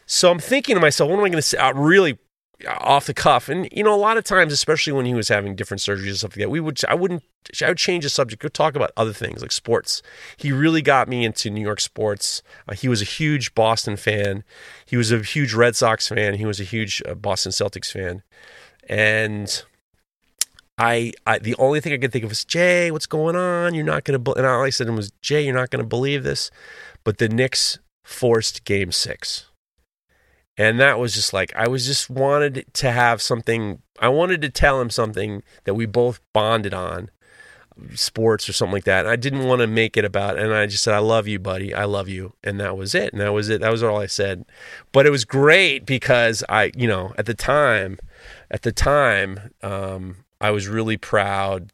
so 0.07 0.31
I'm 0.31 0.39
thinking 0.39 0.77
to 0.77 0.81
myself, 0.81 1.11
what 1.11 1.19
am 1.19 1.25
I 1.25 1.31
going 1.31 1.33
to 1.33 1.43
say? 1.43 1.59
I 1.59 1.71
really 1.71 2.17
off 2.67 3.07
the 3.07 3.15
cuff. 3.15 3.49
And 3.49 3.69
you 3.73 3.83
know, 3.83 3.95
a 3.95 3.97
lot 3.97 4.17
of 4.17 4.25
times, 4.25 4.53
especially 4.53 4.93
when 4.93 5.07
he 5.07 5.15
was 5.15 5.29
having 5.29 5.55
different 5.55 5.81
surgeries 5.81 6.09
and 6.09 6.17
stuff 6.17 6.33
like 6.33 6.45
that, 6.45 6.51
we 6.51 6.61
would 6.61 6.81
I 6.89 6.95
wouldn't 6.95 7.23
I 7.63 7.69
would 7.69 7.79
change 7.79 8.05
the 8.05 8.11
subject. 8.11 8.43
Go 8.43 8.49
talk 8.49 8.75
about 8.75 8.93
other 8.97 9.13
things 9.13 9.43
like 9.43 9.53
sports. 9.53 10.03
He 10.37 10.53
really 10.53 10.83
got 10.83 11.09
me 11.09 11.25
into 11.25 11.51
New 11.51 11.61
York 11.63 11.81
sports. 11.81 12.43
Uh, 12.69 12.75
he 12.75 12.89
was 12.89 13.03
a 13.03 13.07
huge 13.07 13.55
Boston 13.55 13.97
fan. 13.97 14.45
He 14.87 14.97
was 14.97 15.13
a 15.13 15.19
huge 15.19 15.55
Red 15.55 15.77
Sox 15.77 16.09
fan. 16.09 16.35
He 16.35 16.47
was 16.47 16.61
a 16.61 16.65
huge 16.65 17.03
uh, 17.09 17.15
Boston 17.15 17.53
Celtics 17.53 17.93
fan. 17.93 18.23
And 18.89 19.63
I, 20.79 21.13
I, 21.27 21.39
the 21.39 21.55
only 21.57 21.81
thing 21.81 21.93
I 21.93 21.99
could 21.99 22.13
think 22.13 22.25
of 22.25 22.31
was 22.31 22.45
Jay, 22.45 22.91
what's 22.91 23.07
going 23.07 23.37
on? 23.37 23.75
You're 23.75 23.85
not 23.85 24.05
going 24.05 24.23
to. 24.23 24.33
And 24.33 24.47
all 24.47 24.65
I 24.65 24.71
said 24.71 24.85
to 24.85 24.91
him 24.91 24.97
was 24.97 25.13
Jay, 25.23 25.45
you're 25.45 25.55
not 25.55 25.71
going 25.71 25.83
to 25.83 25.89
believe 25.89 26.23
this, 26.23 26.51
but 27.05 27.19
the 27.19 27.29
Knicks 27.29 27.79
forced 28.03 28.65
Game 28.65 28.91
Six 28.91 29.50
and 30.61 30.79
that 30.79 30.99
was 30.99 31.15
just 31.15 31.33
like, 31.33 31.55
I 31.57 31.69
was 31.69 31.87
just 31.87 32.11
wanted 32.11 32.67
to 32.75 32.93
have 32.93 33.23
something, 33.23 33.81
I 33.99 34.09
wanted 34.11 34.43
to 34.43 34.51
tell 34.51 34.79
him 34.79 34.91
something 34.91 35.43
that 35.65 35.73
we 35.73 35.87
both 35.87 36.21
bonded 36.35 36.75
on, 36.75 37.09
sports 37.95 38.47
or 38.47 38.53
something 38.53 38.75
like 38.75 38.85
that. 38.85 39.07
And 39.07 39.09
I 39.09 39.17
didn't 39.17 39.45
want 39.45 39.63
to 39.63 39.67
make 39.67 39.97
it 39.97 40.05
about, 40.05 40.39
and 40.39 40.53
I 40.53 40.67
just 40.67 40.83
said, 40.83 40.93
I 40.93 40.99
love 40.99 41.27
you, 41.27 41.39
buddy. 41.39 41.73
I 41.73 41.85
love 41.85 42.11
you. 42.11 42.35
And 42.45 42.61
that 42.61 42.77
was 42.77 42.95
it. 42.95 43.11
And 43.15 43.23
that 43.23 43.33
was 43.33 43.49
it. 43.49 43.63
That 43.63 43.73
was 43.73 43.83
all 43.83 44.03
I 44.03 44.05
said. 44.05 44.45
But 44.93 45.07
it 45.07 45.11
was 45.11 45.25
great 45.25 45.87
because 45.87 46.45
I, 46.47 46.73
you 46.77 46.87
know, 46.87 47.15
at 47.17 47.25
the 47.25 47.33
time, 47.33 47.99
at 48.51 48.61
the 48.61 48.73
time, 48.73 49.53
um, 49.63 50.27
I 50.43 50.51
was 50.51 50.69
really 50.69 50.99
proud 50.99 51.73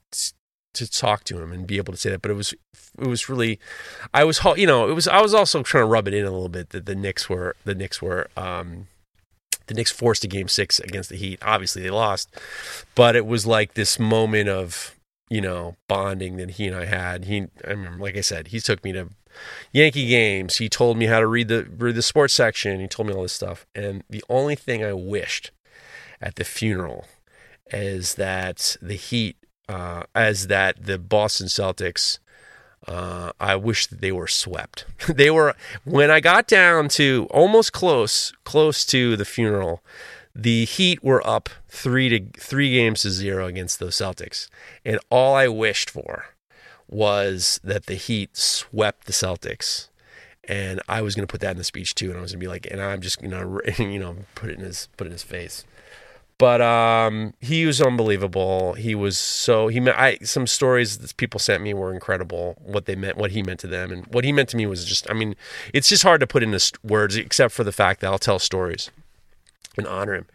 to 0.76 0.90
talk 0.90 1.24
to 1.24 1.40
him 1.40 1.52
and 1.52 1.66
be 1.66 1.76
able 1.76 1.92
to 1.92 1.98
say 1.98 2.10
that. 2.10 2.22
But 2.22 2.30
it 2.30 2.34
was 2.34 2.54
it 2.98 3.06
was 3.06 3.28
really, 3.28 3.58
I 4.14 4.24
was 4.24 4.40
you 4.56 4.66
know 4.66 4.88
it 4.88 4.94
was 4.94 5.08
I 5.08 5.20
was 5.20 5.34
also 5.34 5.62
trying 5.62 5.82
to 5.82 5.86
rub 5.86 6.08
it 6.08 6.14
in 6.14 6.24
a 6.24 6.30
little 6.30 6.48
bit 6.48 6.70
that 6.70 6.86
the 6.86 6.94
Knicks 6.94 7.28
were 7.28 7.56
the 7.64 7.74
Knicks 7.74 8.00
were 8.00 8.28
um, 8.36 8.86
the 9.66 9.74
Knicks 9.74 9.90
forced 9.90 10.24
a 10.24 10.28
game 10.28 10.48
six 10.48 10.78
against 10.78 11.10
the 11.10 11.16
Heat. 11.16 11.38
Obviously 11.42 11.82
they 11.82 11.90
lost, 11.90 12.34
but 12.94 13.16
it 13.16 13.26
was 13.26 13.46
like 13.46 13.74
this 13.74 13.98
moment 13.98 14.48
of 14.48 14.94
you 15.28 15.40
know 15.40 15.76
bonding 15.88 16.36
that 16.36 16.52
he 16.52 16.66
and 16.66 16.76
I 16.76 16.84
had. 16.84 17.24
He 17.24 17.46
I 17.66 17.70
remember 17.70 18.02
like 18.02 18.16
I 18.16 18.22
said 18.22 18.48
he 18.48 18.60
took 18.60 18.84
me 18.84 18.92
to 18.92 19.08
Yankee 19.72 20.08
games. 20.08 20.56
He 20.56 20.68
told 20.68 20.96
me 20.96 21.06
how 21.06 21.20
to 21.20 21.26
read 21.26 21.48
the 21.48 21.66
read 21.76 21.94
the 21.94 22.02
sports 22.02 22.34
section. 22.34 22.80
He 22.80 22.88
told 22.88 23.08
me 23.08 23.14
all 23.14 23.22
this 23.22 23.32
stuff. 23.32 23.66
And 23.74 24.02
the 24.08 24.24
only 24.28 24.54
thing 24.54 24.84
I 24.84 24.92
wished 24.92 25.50
at 26.20 26.36
the 26.36 26.44
funeral 26.44 27.06
is 27.72 28.14
that 28.14 28.76
the 28.80 28.94
Heat 28.94 29.36
uh, 29.68 30.04
as 30.14 30.46
that 30.48 30.86
the 30.86 30.98
Boston 30.98 31.48
Celtics. 31.48 32.18
Uh, 32.86 33.32
I 33.40 33.56
wish 33.56 33.88
they 33.88 34.12
were 34.12 34.28
swept. 34.28 34.84
they 35.08 35.30
were 35.30 35.56
when 35.84 36.10
I 36.10 36.20
got 36.20 36.46
down 36.46 36.88
to 36.90 37.26
almost 37.30 37.72
close, 37.72 38.32
close 38.44 38.84
to 38.86 39.16
the 39.16 39.24
funeral. 39.24 39.82
The 40.36 40.66
Heat 40.66 41.02
were 41.02 41.26
up 41.26 41.48
three 41.68 42.08
to 42.10 42.40
three 42.40 42.74
games 42.74 43.02
to 43.02 43.10
zero 43.10 43.46
against 43.46 43.80
the 43.80 43.86
Celtics, 43.86 44.48
and 44.84 45.00
all 45.10 45.34
I 45.34 45.48
wished 45.48 45.90
for 45.90 46.26
was 46.86 47.58
that 47.64 47.86
the 47.86 47.94
Heat 47.94 48.36
swept 48.36 49.06
the 49.06 49.12
Celtics 49.12 49.88
and 50.48 50.80
I 50.88 51.02
was 51.02 51.14
going 51.14 51.26
to 51.26 51.30
put 51.30 51.40
that 51.40 51.52
in 51.52 51.56
the 51.56 51.64
speech 51.64 51.94
too, 51.94 52.10
and 52.10 52.18
I 52.18 52.22
was 52.22 52.32
going 52.32 52.40
to 52.40 52.44
be 52.44 52.48
like, 52.48 52.66
and 52.70 52.80
I'm 52.80 53.00
just 53.00 53.20
going 53.20 53.30
to, 53.62 53.84
you 53.84 53.98
know, 53.98 54.16
put 54.34 54.50
it 54.50 54.58
in 54.58 54.64
his 54.64 54.88
put 54.96 55.06
it 55.06 55.08
in 55.08 55.12
his 55.12 55.22
face. 55.22 55.64
But 56.38 56.60
um, 56.60 57.32
he 57.40 57.64
was 57.64 57.80
unbelievable. 57.80 58.74
He 58.74 58.94
was 58.94 59.18
so 59.18 59.68
he 59.68 59.80
meant 59.80 59.98
I 59.98 60.18
some 60.18 60.46
stories 60.46 60.98
that 60.98 61.16
people 61.16 61.40
sent 61.40 61.62
me 61.62 61.72
were 61.72 61.94
incredible. 61.94 62.56
What 62.62 62.84
they 62.84 62.94
meant, 62.94 63.16
what 63.16 63.30
he 63.30 63.42
meant 63.42 63.60
to 63.60 63.66
them, 63.66 63.90
and 63.90 64.06
what 64.08 64.24
he 64.24 64.32
meant 64.32 64.50
to 64.50 64.56
me 64.58 64.66
was 64.66 64.84
just. 64.84 65.10
I 65.10 65.14
mean, 65.14 65.34
it's 65.72 65.88
just 65.88 66.02
hard 66.02 66.20
to 66.20 66.26
put 66.26 66.42
into 66.42 66.60
words, 66.84 67.16
except 67.16 67.54
for 67.54 67.64
the 67.64 67.72
fact 67.72 68.00
that 68.00 68.08
I'll 68.08 68.18
tell 68.18 68.38
stories 68.38 68.90
and 69.78 69.86
honor 69.86 70.14
him. 70.14 70.26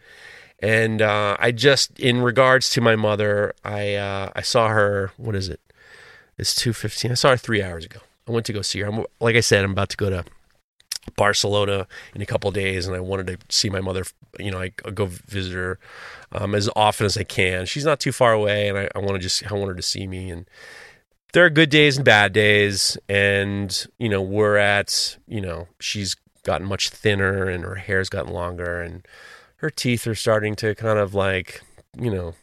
And 0.58 1.02
uh, 1.02 1.36
I 1.38 1.52
just, 1.52 1.98
in 1.98 2.22
regards 2.22 2.70
to 2.70 2.80
my 2.80 2.96
mother, 2.96 3.54
I 3.64 3.94
uh, 3.94 4.32
I 4.34 4.42
saw 4.42 4.68
her. 4.68 5.12
What 5.16 5.36
is 5.36 5.48
it? 5.48 5.60
It's 6.36 6.54
two 6.54 6.72
fifteen. 6.72 7.12
I 7.12 7.14
saw 7.14 7.30
her 7.30 7.36
three 7.36 7.62
hours 7.62 7.84
ago. 7.84 8.00
I 8.26 8.32
went 8.32 8.46
to 8.46 8.52
go 8.52 8.62
see 8.62 8.80
her. 8.80 8.88
I'm, 8.88 9.04
like 9.20 9.36
I 9.36 9.40
said, 9.40 9.64
I'm 9.64 9.72
about 9.72 9.90
to 9.90 9.96
go 9.96 10.10
to 10.10 10.24
Barcelona 11.16 11.86
in 12.14 12.22
a 12.22 12.26
couple 12.26 12.50
days, 12.50 12.86
and 12.86 12.96
I 12.96 13.00
wanted 13.00 13.26
to 13.28 13.38
see 13.48 13.68
my 13.68 13.80
mother. 13.80 14.04
You 14.38 14.50
know, 14.50 14.60
I 14.60 14.68
go 14.68 15.06
visit 15.06 15.54
her 15.54 15.78
um, 16.32 16.54
as 16.54 16.68
often 16.74 17.06
as 17.06 17.16
I 17.16 17.24
can. 17.24 17.66
She's 17.66 17.84
not 17.84 18.00
too 18.00 18.12
far 18.12 18.32
away, 18.32 18.68
and 18.68 18.78
I, 18.78 18.88
I 18.94 18.98
want 18.98 19.12
to 19.12 19.18
just 19.18 19.50
I 19.50 19.54
want 19.54 19.68
her 19.68 19.74
to 19.74 19.82
see 19.82 20.06
me. 20.06 20.30
And 20.30 20.48
there 21.32 21.44
are 21.44 21.50
good 21.50 21.70
days 21.70 21.96
and 21.96 22.04
bad 22.04 22.32
days, 22.32 22.96
and 23.08 23.86
you 23.98 24.08
know, 24.08 24.22
we're 24.22 24.56
at 24.56 25.16
you 25.26 25.40
know, 25.40 25.68
she's 25.80 26.16
gotten 26.44 26.66
much 26.66 26.90
thinner, 26.90 27.48
and 27.48 27.64
her 27.64 27.76
hair's 27.76 28.08
gotten 28.08 28.32
longer, 28.32 28.80
and 28.80 29.06
her 29.56 29.70
teeth 29.70 30.06
are 30.06 30.14
starting 30.14 30.54
to 30.56 30.74
kind 30.74 30.98
of 30.98 31.14
like 31.14 31.62
you 32.00 32.10
know, 32.10 32.34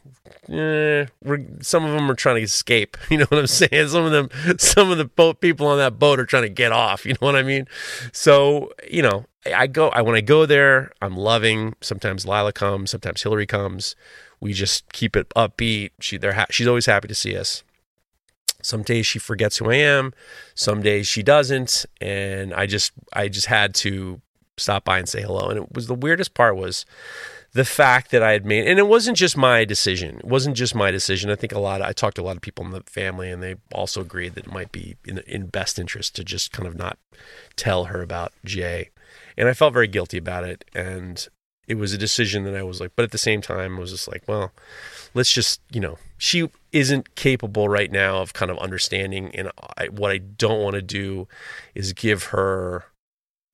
eh, 0.48 1.06
some 1.60 1.84
of 1.84 1.92
them 1.92 2.10
are 2.10 2.14
trying 2.14 2.36
to 2.36 2.42
escape. 2.42 2.96
You 3.10 3.18
know 3.18 3.26
what 3.28 3.40
I'm 3.40 3.46
saying? 3.48 3.88
Some 3.88 4.04
of 4.04 4.12
them, 4.12 4.28
some 4.58 4.90
of 4.90 4.98
the 4.98 5.04
boat 5.04 5.40
people 5.40 5.66
on 5.66 5.78
that 5.78 5.98
boat 5.98 6.20
are 6.20 6.26
trying 6.26 6.44
to 6.44 6.48
get 6.48 6.72
off. 6.72 7.04
You 7.04 7.12
know 7.14 7.26
what 7.26 7.36
I 7.36 7.42
mean? 7.42 7.66
So 8.12 8.72
you 8.88 9.02
know, 9.02 9.26
I 9.46 9.66
go. 9.66 9.88
I 9.88 10.02
when 10.02 10.14
I 10.14 10.20
go 10.20 10.46
there, 10.46 10.92
I'm 11.02 11.16
loving. 11.16 11.74
Sometimes 11.80 12.26
Lila 12.26 12.52
comes. 12.52 12.90
Sometimes 12.92 13.22
Hillary 13.22 13.46
comes. 13.46 13.96
We 14.40 14.52
just 14.52 14.92
keep 14.92 15.16
it 15.16 15.28
upbeat. 15.30 15.90
She 16.00 16.16
they're 16.16 16.34
ha- 16.34 16.46
she's 16.50 16.68
always 16.68 16.86
happy 16.86 17.08
to 17.08 17.14
see 17.14 17.36
us. 17.36 17.64
Some 18.62 18.82
days 18.82 19.06
she 19.06 19.18
forgets 19.18 19.56
who 19.56 19.70
I 19.70 19.76
am. 19.76 20.12
Some 20.54 20.82
days 20.82 21.08
she 21.08 21.22
doesn't, 21.22 21.86
and 22.00 22.54
I 22.54 22.66
just 22.66 22.92
I 23.12 23.28
just 23.28 23.46
had 23.46 23.74
to 23.76 24.20
stop 24.56 24.84
by 24.84 24.98
and 24.98 25.08
say 25.08 25.22
hello. 25.22 25.48
And 25.48 25.58
it 25.58 25.72
was 25.72 25.86
the 25.88 25.94
weirdest 25.94 26.34
part 26.34 26.56
was 26.56 26.84
the 27.52 27.64
fact 27.64 28.10
that 28.12 28.22
I 28.22 28.32
had 28.32 28.46
made, 28.46 28.66
and 28.68 28.78
it 28.78 28.86
wasn't 28.86 29.16
just 29.16 29.36
my 29.36 29.64
decision. 29.64 30.18
It 30.18 30.24
wasn't 30.24 30.56
just 30.56 30.74
my 30.74 30.90
decision. 30.90 31.30
I 31.30 31.34
think 31.34 31.52
a 31.52 31.58
lot. 31.58 31.80
Of, 31.80 31.88
I 31.88 31.92
talked 31.92 32.16
to 32.16 32.22
a 32.22 32.24
lot 32.24 32.36
of 32.36 32.42
people 32.42 32.64
in 32.64 32.70
the 32.70 32.82
family, 32.86 33.30
and 33.30 33.42
they 33.42 33.56
also 33.72 34.00
agreed 34.00 34.34
that 34.34 34.46
it 34.46 34.52
might 34.52 34.70
be 34.70 34.96
in, 35.04 35.18
in 35.26 35.46
best 35.46 35.78
interest 35.78 36.14
to 36.16 36.24
just 36.24 36.52
kind 36.52 36.68
of 36.68 36.76
not 36.76 36.98
tell 37.56 37.86
her 37.86 38.02
about 38.02 38.32
Jay. 38.44 38.90
And 39.36 39.48
I 39.48 39.54
felt 39.54 39.72
very 39.72 39.88
guilty 39.88 40.16
about 40.16 40.44
it, 40.44 40.64
and 40.74 41.26
it 41.66 41.74
was 41.74 41.92
a 41.92 41.98
decision 41.98 42.44
that 42.44 42.56
I 42.56 42.62
was 42.62 42.80
like, 42.80 42.92
but 42.94 43.04
at 43.04 43.10
the 43.10 43.18
same 43.18 43.40
time, 43.40 43.76
I 43.76 43.80
was 43.80 43.92
just 43.92 44.08
like, 44.08 44.22
well, 44.26 44.52
let's 45.14 45.32
just, 45.32 45.60
you 45.72 45.80
know, 45.80 45.98
she 46.18 46.48
isn't 46.72 47.14
capable 47.14 47.68
right 47.68 47.90
now 47.90 48.18
of 48.18 48.32
kind 48.32 48.50
of 48.50 48.58
understanding, 48.58 49.34
and 49.34 49.50
I, 49.76 49.86
what 49.86 50.12
I 50.12 50.18
don't 50.18 50.62
want 50.62 50.74
to 50.74 50.82
do 50.82 51.26
is 51.74 51.92
give 51.92 52.24
her 52.24 52.84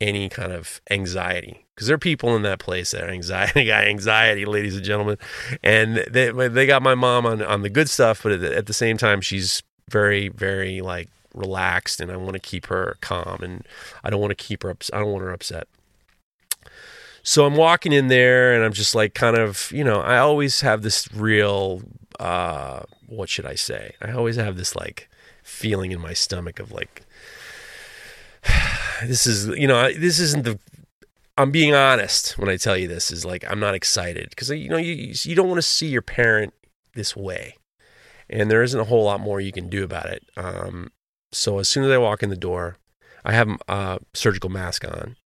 any 0.01 0.29
kind 0.29 0.53
of 0.53 0.81
anxiety 0.91 1.67
because 1.75 1.87
there 1.87 1.95
are 1.95 1.99
people 1.99 2.37
in 2.37 2.43
that 2.43 2.59
place 2.59 2.91
that 2.91 3.03
are 3.03 3.09
anxiety 3.09 3.65
got 3.67 3.85
anxiety 3.85 4.45
ladies 4.45 4.77
and 4.77 4.85
gentlemen 4.85 5.17
and 5.63 5.97
they 6.11 6.31
they 6.31 6.67
got 6.67 6.83
my 6.83 6.95
mom 6.95 7.25
on 7.25 7.41
on 7.43 7.63
the 7.63 7.71
good 7.71 7.89
stuff 7.89 8.23
but 8.23 8.33
at 8.33 8.67
the, 8.67 8.75
same 8.75 8.99
time 8.99 9.23
she's 9.23 9.63
very 9.89 10.29
very 10.29 10.83
like 10.83 11.09
relaxed 11.37 12.01
and 12.01 12.11
I 12.11 12.17
want 12.17 12.33
to 12.33 12.41
keep 12.41 12.67
her 12.67 12.97
calm 13.01 13.43
and 13.43 13.65
I 14.03 14.11
don't 14.11 14.21
want 14.21 14.31
to 14.31 14.45
keep 14.45 14.63
her 14.63 14.71
ups- 14.71 14.91
I 14.93 14.99
don't 14.99 15.13
want 15.13 15.23
her 15.23 15.33
upset. 15.33 15.69
So 17.23 17.45
I'm 17.45 17.57
walking 17.57 17.93
in 17.93 18.09
there 18.09 18.55
and 18.55 18.65
I'm 18.65 18.73
just 18.73 18.95
like 18.95 19.15
kind 19.15 19.37
of, 19.37 19.71
you 19.73 19.85
know, 19.85 20.01
I 20.01 20.19
always 20.19 20.63
have 20.63 20.83
this 20.83 21.13
real 21.13 21.83
uh 22.19 22.83
what 23.07 23.29
should 23.29 23.47
I 23.47 23.55
say? 23.55 23.95
I 24.01 24.13
always 24.13 24.37
have 24.37 24.57
this 24.57 24.75
like 24.75 25.09
feeling 25.43 25.93
in 25.93 26.01
my 26.01 26.13
stomach 26.13 26.59
of 26.59 26.73
like 26.73 27.03
this 29.05 29.27
is, 29.27 29.49
you 29.49 29.67
know, 29.67 29.93
this 29.93 30.19
isn't 30.19 30.45
the 30.45 30.59
I'm 31.39 31.51
being 31.51 31.75
honest 31.75 32.39
when 32.39 32.49
I 32.49 32.57
tell 32.57 32.77
you 32.77 32.89
this 32.89 33.11
is 33.11 33.25
like 33.25 33.45
I'm 33.51 33.61
not 33.61 33.75
excited 33.75 34.31
because 34.31 34.49
you 34.51 34.71
know 34.71 34.79
you 34.79 35.13
you 35.23 35.35
don't 35.35 35.49
want 35.49 35.59
to 35.59 35.63
see 35.63 35.87
your 35.87 36.03
parent 36.03 36.55
this 36.95 37.15
way, 37.15 37.57
and 38.31 38.51
there 38.51 38.63
isn't 38.63 38.81
a 38.81 38.85
whole 38.85 39.05
lot 39.05 39.21
more 39.21 39.41
you 39.41 39.53
can 39.53 39.69
do 39.69 39.85
about 39.85 40.07
it. 40.07 40.25
Um, 40.37 40.91
so 41.33 41.59
as 41.59 41.69
soon 41.69 41.85
as 41.85 41.91
I 41.91 41.99
walk 41.99 42.23
in 42.23 42.31
the 42.31 42.37
door, 42.37 42.79
I 43.25 43.33
have 43.33 43.51
a 43.69 43.99
surgical 44.15 44.49
mask 44.49 44.85
on, 44.87 45.17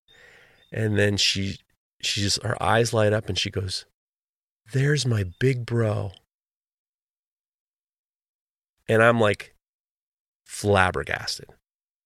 and 0.72 0.98
then 0.98 1.16
she 1.16 1.58
she 2.00 2.22
just 2.22 2.42
her 2.42 2.60
eyes 2.60 2.92
light 2.92 3.12
up 3.12 3.28
and 3.28 3.38
she 3.38 3.50
goes, 3.50 3.86
"There's 4.72 5.06
my 5.06 5.24
big 5.38 5.64
bro," 5.64 6.10
and 8.88 9.00
I'm 9.00 9.20
like 9.20 9.54
flabbergasted. 10.44 11.50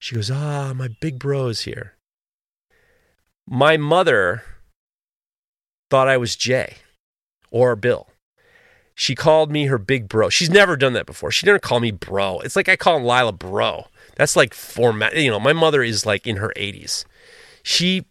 She 0.05 0.15
goes, 0.15 0.31
"Ah, 0.31 0.75
my 0.75 0.89
big 1.01 1.19
bro 1.19 1.47
is 1.47 1.63
here." 1.63 1.95
My 3.49 3.79
mother 3.79 4.43
thought 5.89 6.09
I 6.09 6.19
was 6.19 6.37
Jay 6.37 6.77
or 7.51 7.75
Bill. 7.75 8.09
She 8.95 9.15
called 9.15 9.51
me 9.51 9.65
her 9.65 9.79
big 9.79 10.07
bro. 10.07 10.29
She's 10.29 10.51
never 10.51 10.77
done 10.77 10.93
that 10.93 11.07
before. 11.07 11.31
She 11.31 11.47
didn't 11.47 11.63
call 11.63 11.81
me 11.81 11.91
bro. 11.91 12.41
It's 12.41 12.55
like 12.55 12.69
I 12.69 12.77
call 12.77 13.01
Lila 13.01 13.33
bro. 13.33 13.87
That's 14.17 14.37
like 14.37 14.53
format. 14.53 15.17
You 15.17 15.31
know, 15.31 15.41
my 15.41 15.55
mother 15.55 15.83
is 15.83 16.05
like 16.05 16.27
in 16.27 16.37
her 16.37 16.53
80s. 16.55 17.07
She, 17.63 18.05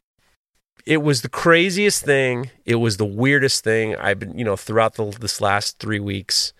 it 0.87 1.03
was 1.03 1.21
the 1.21 1.29
craziest 1.29 2.03
thing. 2.03 2.49
It 2.65 2.77
was 2.77 2.97
the 2.97 3.05
weirdest 3.05 3.63
thing 3.63 3.95
I've 3.97 4.17
been, 4.17 4.35
you 4.35 4.43
know, 4.43 4.55
throughout 4.55 4.95
the, 4.95 5.11
this 5.11 5.39
last 5.39 5.77
three 5.77 5.99
weeks 5.99 6.53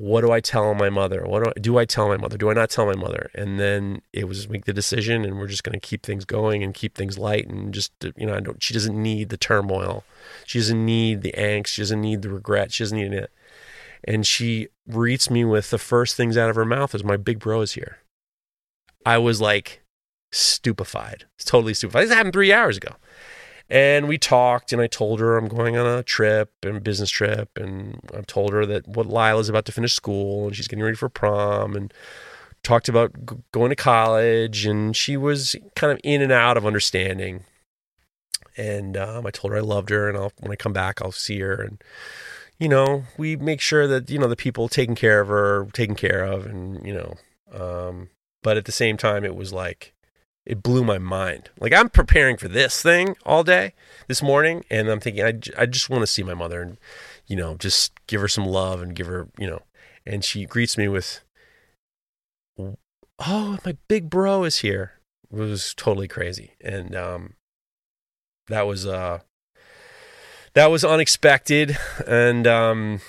what 0.00 0.20
do 0.20 0.30
I 0.30 0.38
tell 0.38 0.74
my 0.74 0.90
mother? 0.90 1.24
What 1.26 1.42
do 1.42 1.50
I, 1.50 1.60
do 1.60 1.78
I 1.78 1.84
tell 1.84 2.06
my 2.06 2.16
mother? 2.16 2.38
Do 2.38 2.48
I 2.48 2.52
not 2.52 2.70
tell 2.70 2.86
my 2.86 2.94
mother? 2.94 3.32
And 3.34 3.58
then 3.58 4.00
it 4.12 4.28
was 4.28 4.48
make 4.48 4.64
the 4.64 4.72
decision, 4.72 5.24
and 5.24 5.36
we're 5.36 5.48
just 5.48 5.64
going 5.64 5.72
to 5.72 5.84
keep 5.84 6.04
things 6.04 6.24
going 6.24 6.62
and 6.62 6.72
keep 6.72 6.94
things 6.94 7.18
light, 7.18 7.48
and 7.48 7.74
just 7.74 7.90
uh, 8.04 8.12
you 8.16 8.24
know, 8.24 8.34
I 8.34 8.38
don't. 8.38 8.62
She 8.62 8.72
doesn't 8.72 8.96
need 8.96 9.30
the 9.30 9.36
turmoil. 9.36 10.04
She 10.46 10.60
doesn't 10.60 10.86
need 10.86 11.22
the 11.22 11.34
angst. 11.36 11.66
She 11.66 11.82
doesn't 11.82 12.00
need 12.00 12.22
the 12.22 12.30
regret. 12.30 12.72
She 12.72 12.84
doesn't 12.84 12.96
need 12.96 13.12
it. 13.12 13.32
And 14.04 14.24
she 14.24 14.68
greets 14.88 15.30
me 15.30 15.44
with 15.44 15.70
the 15.70 15.78
first 15.78 16.14
things 16.14 16.36
out 16.36 16.48
of 16.48 16.54
her 16.54 16.64
mouth 16.64 16.94
is, 16.94 17.02
"My 17.02 17.16
big 17.16 17.40
bro 17.40 17.62
is 17.62 17.72
here." 17.72 17.98
I 19.04 19.18
was 19.18 19.40
like 19.40 19.82
stupefied, 20.30 21.24
totally 21.44 21.74
stupefied. 21.74 22.04
This 22.04 22.14
happened 22.14 22.34
three 22.34 22.52
hours 22.52 22.76
ago. 22.76 22.94
And 23.70 24.08
we 24.08 24.16
talked, 24.16 24.72
and 24.72 24.80
I 24.80 24.86
told 24.86 25.20
her 25.20 25.36
I'm 25.36 25.48
going 25.48 25.76
on 25.76 25.86
a 25.86 26.02
trip 26.02 26.52
and 26.62 26.82
business 26.82 27.10
trip, 27.10 27.58
and 27.58 28.00
I 28.16 28.22
told 28.22 28.52
her 28.54 28.64
that 28.64 28.88
what 28.88 29.06
Lila's 29.06 29.50
about 29.50 29.66
to 29.66 29.72
finish 29.72 29.92
school 29.92 30.46
and 30.46 30.56
she's 30.56 30.68
getting 30.68 30.84
ready 30.84 30.96
for 30.96 31.10
prom, 31.10 31.76
and 31.76 31.92
talked 32.62 32.88
about 32.88 33.12
g- 33.26 33.36
going 33.52 33.68
to 33.70 33.76
college, 33.76 34.64
and 34.64 34.96
she 34.96 35.16
was 35.16 35.54
kind 35.76 35.92
of 35.92 36.00
in 36.02 36.22
and 36.22 36.32
out 36.32 36.56
of 36.56 36.64
understanding. 36.64 37.44
And 38.56 38.96
um, 38.96 39.26
I 39.26 39.30
told 39.30 39.52
her 39.52 39.58
I 39.58 39.62
loved 39.62 39.90
her, 39.90 40.08
and 40.08 40.16
I'll, 40.16 40.32
when 40.40 40.50
I 40.50 40.56
come 40.56 40.72
back, 40.72 41.02
I'll 41.02 41.12
see 41.12 41.38
her, 41.40 41.54
and 41.54 41.82
you 42.58 42.68
know, 42.68 43.04
we 43.16 43.36
make 43.36 43.60
sure 43.60 43.86
that 43.86 44.10
you 44.10 44.18
know 44.18 44.28
the 44.28 44.36
people 44.36 44.68
taking 44.68 44.94
care 44.94 45.20
of 45.20 45.28
her, 45.28 45.68
taken 45.74 45.94
care 45.94 46.24
of, 46.24 46.46
and 46.46 46.84
you 46.86 46.94
know, 46.94 47.14
um, 47.52 48.08
but 48.42 48.56
at 48.56 48.64
the 48.64 48.72
same 48.72 48.96
time, 48.96 49.24
it 49.24 49.36
was 49.36 49.52
like 49.52 49.94
it 50.48 50.62
blew 50.62 50.82
my 50.82 50.96
mind. 50.96 51.50
Like 51.60 51.74
I'm 51.74 51.90
preparing 51.90 52.38
for 52.38 52.48
this 52.48 52.82
thing 52.82 53.16
all 53.26 53.44
day 53.44 53.74
this 54.08 54.22
morning, 54.22 54.64
and 54.70 54.88
I'm 54.88 54.98
thinking 54.98 55.22
I, 55.22 55.38
I 55.56 55.66
just 55.66 55.90
want 55.90 56.02
to 56.02 56.06
see 56.06 56.22
my 56.22 56.32
mother 56.32 56.62
and 56.62 56.78
you 57.26 57.36
know 57.36 57.54
just 57.56 57.92
give 58.06 58.22
her 58.22 58.28
some 58.28 58.46
love 58.46 58.80
and 58.80 58.96
give 58.96 59.06
her 59.06 59.28
you 59.38 59.46
know. 59.46 59.62
And 60.06 60.24
she 60.24 60.46
greets 60.46 60.78
me 60.78 60.88
with, 60.88 61.20
"Oh, 62.58 63.58
my 63.64 63.76
big 63.88 64.08
bro 64.08 64.44
is 64.44 64.60
here." 64.60 64.92
It 65.30 65.36
was 65.36 65.74
totally 65.74 66.08
crazy, 66.08 66.54
and 66.62 66.96
um, 66.96 67.34
that 68.48 68.66
was 68.66 68.86
uh, 68.86 69.18
that 70.54 70.70
was 70.70 70.82
unexpected, 70.82 71.76
and 72.06 72.46
um, 72.46 73.00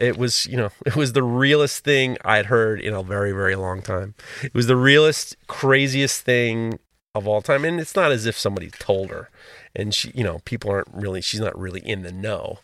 it 0.00 0.16
was 0.16 0.46
you 0.46 0.56
know 0.56 0.70
it 0.86 0.96
was 0.96 1.12
the 1.12 1.22
realest 1.22 1.84
thing 1.84 2.16
i'd 2.24 2.46
heard 2.46 2.80
in 2.80 2.94
a 2.94 3.02
very 3.02 3.32
very 3.32 3.54
long 3.54 3.82
time. 3.82 4.14
It 4.42 4.54
was 4.54 4.66
the 4.66 4.76
realest 4.76 5.36
craziest 5.46 6.22
thing 6.22 6.78
of 7.14 7.28
all 7.28 7.42
time 7.42 7.64
and 7.64 7.80
it's 7.80 7.96
not 7.96 8.12
as 8.12 8.26
if 8.26 8.38
somebody 8.38 8.70
told 8.70 9.10
her 9.10 9.30
and 9.74 9.94
she 9.94 10.10
you 10.14 10.24
know 10.24 10.40
people 10.44 10.70
aren't 10.70 10.88
really 10.92 11.20
she's 11.20 11.40
not 11.40 11.58
really 11.58 11.80
in 11.80 12.02
the 12.02 12.12
know 12.12 12.58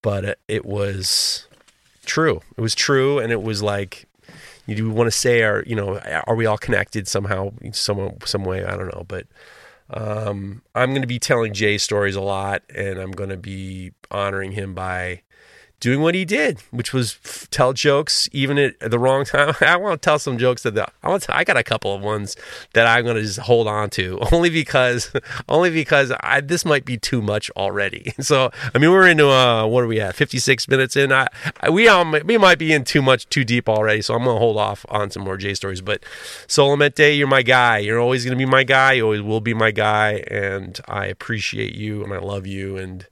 but 0.00 0.38
it, 0.46 0.64
was 0.64 1.46
true. 2.06 2.40
It 2.56 2.60
was 2.60 2.74
true 2.74 3.18
and 3.18 3.32
it 3.32 3.42
was 3.42 3.62
like 3.62 4.06
you 4.66 4.76
do 4.76 4.90
want 4.90 5.08
to 5.08 5.10
say 5.10 5.42
are 5.42 5.64
you 5.66 5.74
know 5.74 5.98
are 6.26 6.34
we 6.34 6.46
all 6.46 6.58
connected 6.58 7.08
somehow 7.08 7.52
some 7.72 8.16
some 8.24 8.44
way? 8.44 8.64
I 8.64 8.76
don't 8.76 8.94
know 8.94 9.04
but 9.06 9.26
um, 9.90 10.60
i'm 10.74 10.90
going 10.90 11.00
to 11.00 11.08
be 11.08 11.18
telling 11.18 11.54
jay 11.54 11.78
stories 11.78 12.14
a 12.14 12.20
lot 12.20 12.62
and 12.74 12.98
i'm 12.98 13.10
going 13.10 13.30
to 13.30 13.38
be 13.38 13.92
honoring 14.10 14.52
him 14.52 14.74
by 14.74 15.22
doing 15.80 16.00
what 16.00 16.14
he 16.14 16.24
did, 16.24 16.60
which 16.70 16.92
was 16.92 17.18
tell 17.50 17.72
jokes 17.72 18.28
even 18.32 18.58
at 18.58 18.90
the 18.90 18.98
wrong 18.98 19.24
time. 19.24 19.54
I 19.60 19.76
want 19.76 20.00
to 20.00 20.04
tell 20.04 20.18
some 20.18 20.38
jokes 20.38 20.62
that 20.62 20.74
the, 20.74 20.86
I 21.02 21.08
want 21.08 21.28
I 21.28 21.44
got 21.44 21.56
a 21.56 21.62
couple 21.62 21.94
of 21.94 22.02
ones 22.02 22.36
that 22.74 22.86
I'm 22.86 23.04
going 23.04 23.16
to 23.16 23.22
just 23.22 23.40
hold 23.40 23.68
on 23.68 23.90
to 23.90 24.18
only 24.32 24.50
because 24.50 25.12
only 25.48 25.70
because 25.70 26.12
I 26.20 26.40
this 26.40 26.64
might 26.64 26.84
be 26.84 26.96
too 26.96 27.22
much 27.22 27.50
already. 27.50 28.12
So 28.20 28.50
I 28.74 28.78
mean 28.78 28.90
we're 28.90 29.08
into 29.08 29.28
uh 29.28 29.66
what 29.66 29.84
are 29.84 29.86
we 29.86 30.00
at 30.00 30.14
56 30.14 30.68
minutes 30.68 30.96
in. 30.96 31.12
I, 31.12 31.28
I 31.60 31.70
we 31.70 31.88
um 31.88 32.16
we 32.24 32.38
might 32.38 32.58
be 32.58 32.72
in 32.72 32.84
too 32.84 33.02
much 33.02 33.28
too 33.28 33.44
deep 33.44 33.68
already. 33.68 34.02
So 34.02 34.14
I'm 34.14 34.24
going 34.24 34.36
to 34.36 34.40
hold 34.40 34.56
off 34.56 34.84
on 34.88 35.10
some 35.10 35.22
more 35.22 35.36
J 35.36 35.54
stories. 35.54 35.80
But 35.80 36.02
Solamente, 36.46 37.16
you're 37.16 37.26
my 37.26 37.42
guy. 37.42 37.78
You're 37.78 38.00
always 38.00 38.24
going 38.24 38.36
to 38.36 38.44
be 38.44 38.50
my 38.50 38.64
guy. 38.64 38.92
You 38.92 39.04
always 39.04 39.22
will 39.22 39.40
be 39.40 39.54
my 39.54 39.70
guy, 39.70 40.24
and 40.28 40.78
I 40.88 41.06
appreciate 41.06 41.74
you 41.74 42.04
and 42.04 42.12
I 42.12 42.18
love 42.18 42.46
you. 42.46 42.76
And 42.76 43.06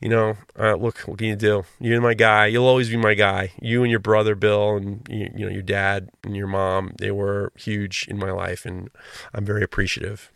you 0.00 0.08
know, 0.08 0.36
uh, 0.58 0.74
look, 0.74 0.98
what 1.00 1.18
can 1.18 1.28
you 1.28 1.36
do? 1.36 1.64
You're 1.82 2.00
my 2.00 2.14
guy. 2.14 2.46
You'll 2.46 2.68
always 2.68 2.88
be 2.88 2.96
my 2.96 3.14
guy. 3.14 3.50
You 3.60 3.82
and 3.82 3.90
your 3.90 3.98
brother 3.98 4.36
Bill, 4.36 4.76
and 4.76 5.04
you, 5.10 5.32
you, 5.34 5.46
know 5.46 5.52
your 5.52 5.62
dad 5.62 6.10
and 6.22 6.36
your 6.36 6.46
mom. 6.46 6.94
They 6.98 7.10
were 7.10 7.52
huge 7.56 8.06
in 8.08 8.20
my 8.20 8.30
life, 8.30 8.64
and 8.64 8.88
I'm 9.34 9.44
very 9.44 9.64
appreciative. 9.64 10.30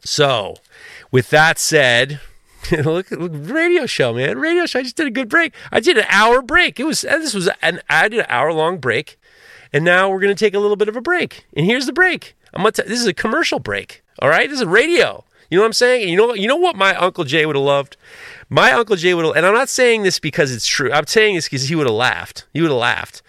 So, 0.00 0.56
with 1.10 1.30
that 1.30 1.58
said, 1.58 2.20
look, 2.70 3.10
look, 3.10 3.32
radio 3.34 3.86
show, 3.86 4.12
man, 4.12 4.38
radio 4.38 4.66
show. 4.66 4.80
I 4.80 4.82
just 4.82 4.96
did 4.96 5.06
a 5.06 5.10
good 5.10 5.30
break. 5.30 5.54
I 5.72 5.80
did 5.80 5.96
an 5.96 6.04
hour 6.10 6.42
break. 6.42 6.78
It 6.78 6.84
was 6.84 7.00
this 7.00 7.32
was 7.32 7.48
an 7.62 7.80
I 7.88 8.10
did 8.10 8.20
an 8.20 8.26
hour 8.28 8.52
long 8.52 8.76
break, 8.76 9.18
and 9.72 9.82
now 9.82 10.10
we're 10.10 10.20
gonna 10.20 10.34
take 10.34 10.52
a 10.52 10.58
little 10.58 10.76
bit 10.76 10.90
of 10.90 10.96
a 10.96 11.00
break. 11.00 11.46
And 11.56 11.64
here's 11.64 11.86
the 11.86 11.92
break. 11.94 12.36
I'm 12.52 12.60
gonna. 12.60 12.72
T- 12.72 12.82
this 12.82 13.00
is 13.00 13.06
a 13.06 13.14
commercial 13.14 13.60
break. 13.60 14.02
All 14.18 14.28
right, 14.28 14.50
this 14.50 14.60
is 14.60 14.66
radio. 14.66 15.24
You 15.50 15.56
know 15.56 15.62
what 15.62 15.68
I'm 15.68 15.72
saying? 15.74 16.08
You 16.08 16.16
know, 16.16 16.34
you 16.34 16.48
know 16.48 16.56
what 16.56 16.76
my 16.76 16.94
uncle 16.94 17.24
Jay 17.24 17.46
would 17.46 17.56
have 17.56 17.64
loved 17.64 17.96
my 18.48 18.72
Uncle 18.72 18.96
Jay 18.96 19.14
would 19.14 19.24
have, 19.24 19.36
and 19.36 19.44
I'm 19.44 19.54
not 19.54 19.68
saying 19.68 20.02
this 20.02 20.18
because 20.18 20.52
it's 20.52 20.66
true. 20.66 20.92
I'm 20.92 21.06
saying 21.06 21.34
this 21.34 21.46
because 21.46 21.68
he 21.68 21.74
would 21.74 21.86
have 21.86 21.96
laughed. 21.96 22.46
He 22.52 22.62
would 22.62 22.70
have 22.70 22.78
laughed. 22.78 23.22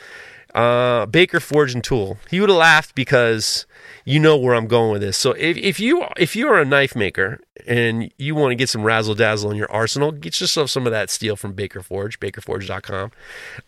Uh, 0.54 1.06
Baker 1.06 1.40
Forge 1.40 1.74
and 1.74 1.84
Tool. 1.84 2.18
He 2.30 2.40
would 2.40 2.50
have 2.50 2.58
laughed 2.58 2.96
because 2.96 3.66
you 4.06 4.20
know 4.20 4.38
where 4.38 4.56
I'm 4.56 4.68
going 4.68 4.92
with 4.92 5.02
this. 5.02 5.18
So 5.18 5.32
if, 5.34 5.58
if 5.58 5.80
you 5.80 6.06
if 6.18 6.36
you 6.36 6.48
are 6.48 6.60
a 6.60 6.66
knife 6.66 6.96
maker 6.96 7.40
and 7.66 8.12
you 8.18 8.36
want 8.36 8.52
to 8.52 8.56
get 8.56 8.70
some 8.70 8.84
razzle 8.84 9.16
dazzle 9.16 9.52
in 9.52 9.58
your 9.58 9.72
arsenal, 9.72 10.12
get 10.12 10.40
yourself 10.40 10.70
some 10.70 10.86
of 10.86 10.92
that 10.92 11.10
steel 11.10 11.36
from 11.36 11.54
Baker 11.54 11.82
Forge, 11.82 12.20
bakerforge.com. 12.20 13.12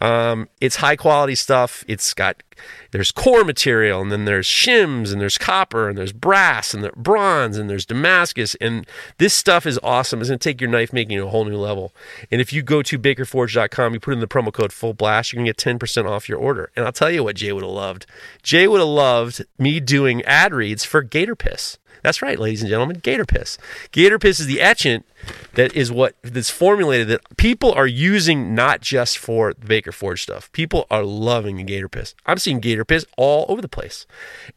Um, 0.01 0.49
it's 0.61 0.77
high 0.77 0.95
quality 0.95 1.35
stuff. 1.35 1.83
It's 1.87 2.13
got 2.13 2.43
there's 2.91 3.11
core 3.11 3.43
material 3.43 4.01
and 4.01 4.11
then 4.11 4.25
there's 4.25 4.47
shims 4.47 5.11
and 5.11 5.21
there's 5.21 5.37
copper 5.37 5.87
and 5.87 5.97
there's 5.97 6.11
brass 6.11 6.73
and 6.73 6.83
there's 6.83 6.95
bronze 6.95 7.57
and 7.57 7.69
there's 7.69 7.85
Damascus 7.85 8.55
and 8.55 8.85
this 9.17 9.33
stuff 9.33 9.65
is 9.65 9.79
awesome. 9.83 10.19
It's 10.19 10.29
going 10.29 10.39
to 10.39 10.49
take 10.49 10.59
your 10.59 10.69
knife 10.69 10.91
making 10.91 11.17
to 11.17 11.25
a 11.25 11.29
whole 11.29 11.45
new 11.45 11.57
level. 11.57 11.93
And 12.31 12.41
if 12.41 12.51
you 12.51 12.61
go 12.61 12.81
to 12.81 12.99
bakerforge.com, 12.99 13.93
you 13.93 13.99
put 13.99 14.13
in 14.13 14.19
the 14.19 14.27
promo 14.27 14.51
code 14.51 14.73
full 14.73 14.93
blast, 14.93 15.31
you're 15.31 15.37
going 15.37 15.53
to 15.53 15.53
get 15.53 15.79
10% 15.79 16.09
off 16.09 16.27
your 16.27 16.39
order. 16.39 16.71
And 16.75 16.85
I'll 16.85 16.91
tell 16.91 17.11
you 17.11 17.23
what 17.23 17.35
Jay 17.35 17.51
would 17.51 17.63
have 17.63 17.71
loved. 17.71 18.05
Jay 18.43 18.67
would 18.67 18.79
have 18.79 18.87
loved 18.87 19.45
me 19.57 19.79
doing 19.79 20.21
ad 20.23 20.53
reads 20.53 20.83
for 20.83 21.01
Gator 21.01 21.35
Piss. 21.35 21.77
That's 22.01 22.21
right, 22.21 22.39
ladies 22.39 22.61
and 22.61 22.69
gentlemen, 22.69 22.99
gator 22.99 23.25
piss. 23.25 23.57
Gator 23.91 24.19
piss 24.19 24.39
is 24.39 24.45
the 24.47 24.61
etchant 24.61 25.05
that 25.53 25.75
is 25.75 25.91
what 25.91 26.15
that's 26.21 26.49
formulated 26.49 27.07
that 27.09 27.21
people 27.37 27.71
are 27.73 27.87
using 27.87 28.53
not 28.55 28.81
just 28.81 29.17
for 29.17 29.53
the 29.53 29.65
Baker 29.65 29.91
Forge 29.91 30.23
stuff. 30.23 30.51
People 30.51 30.85
are 30.89 31.03
loving 31.03 31.57
the 31.57 31.63
gator 31.63 31.89
piss. 31.89 32.15
I'm 32.25 32.37
seeing 32.37 32.59
gator 32.59 32.85
piss 32.85 33.05
all 33.17 33.45
over 33.49 33.61
the 33.61 33.67
place, 33.67 34.05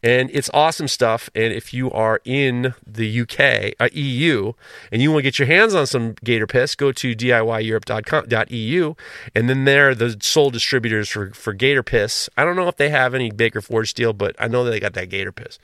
and 0.01 0.29
it's 0.33 0.49
awesome 0.53 0.87
stuff. 0.87 1.29
And 1.35 1.53
if 1.53 1.73
you 1.73 1.91
are 1.91 2.21
in 2.25 2.73
the 2.85 3.21
UK, 3.21 3.73
uh, 3.79 3.89
EU, 3.93 4.53
and 4.91 5.01
you 5.01 5.11
want 5.11 5.19
to 5.19 5.23
get 5.23 5.39
your 5.39 5.47
hands 5.47 5.73
on 5.73 5.87
some 5.87 6.15
gator 6.23 6.47
piss, 6.47 6.75
go 6.75 6.91
to 6.91 7.15
DIYEurope.com.eu, 7.15 8.95
and 9.35 9.49
then 9.49 9.65
they're 9.65 9.95
the 9.95 10.17
sole 10.21 10.49
distributors 10.49 11.09
for 11.09 11.31
for 11.31 11.53
gator 11.53 11.83
piss. 11.83 12.29
I 12.37 12.43
don't 12.43 12.55
know 12.55 12.67
if 12.67 12.77
they 12.77 12.89
have 12.89 13.13
any 13.13 13.31
Baker 13.31 13.61
Forge 13.61 13.89
steel, 13.89 14.13
but 14.13 14.35
I 14.39 14.47
know 14.47 14.63
they 14.63 14.79
got 14.79 14.93
that 14.93 15.09
gator 15.09 15.31
piss. 15.31 15.59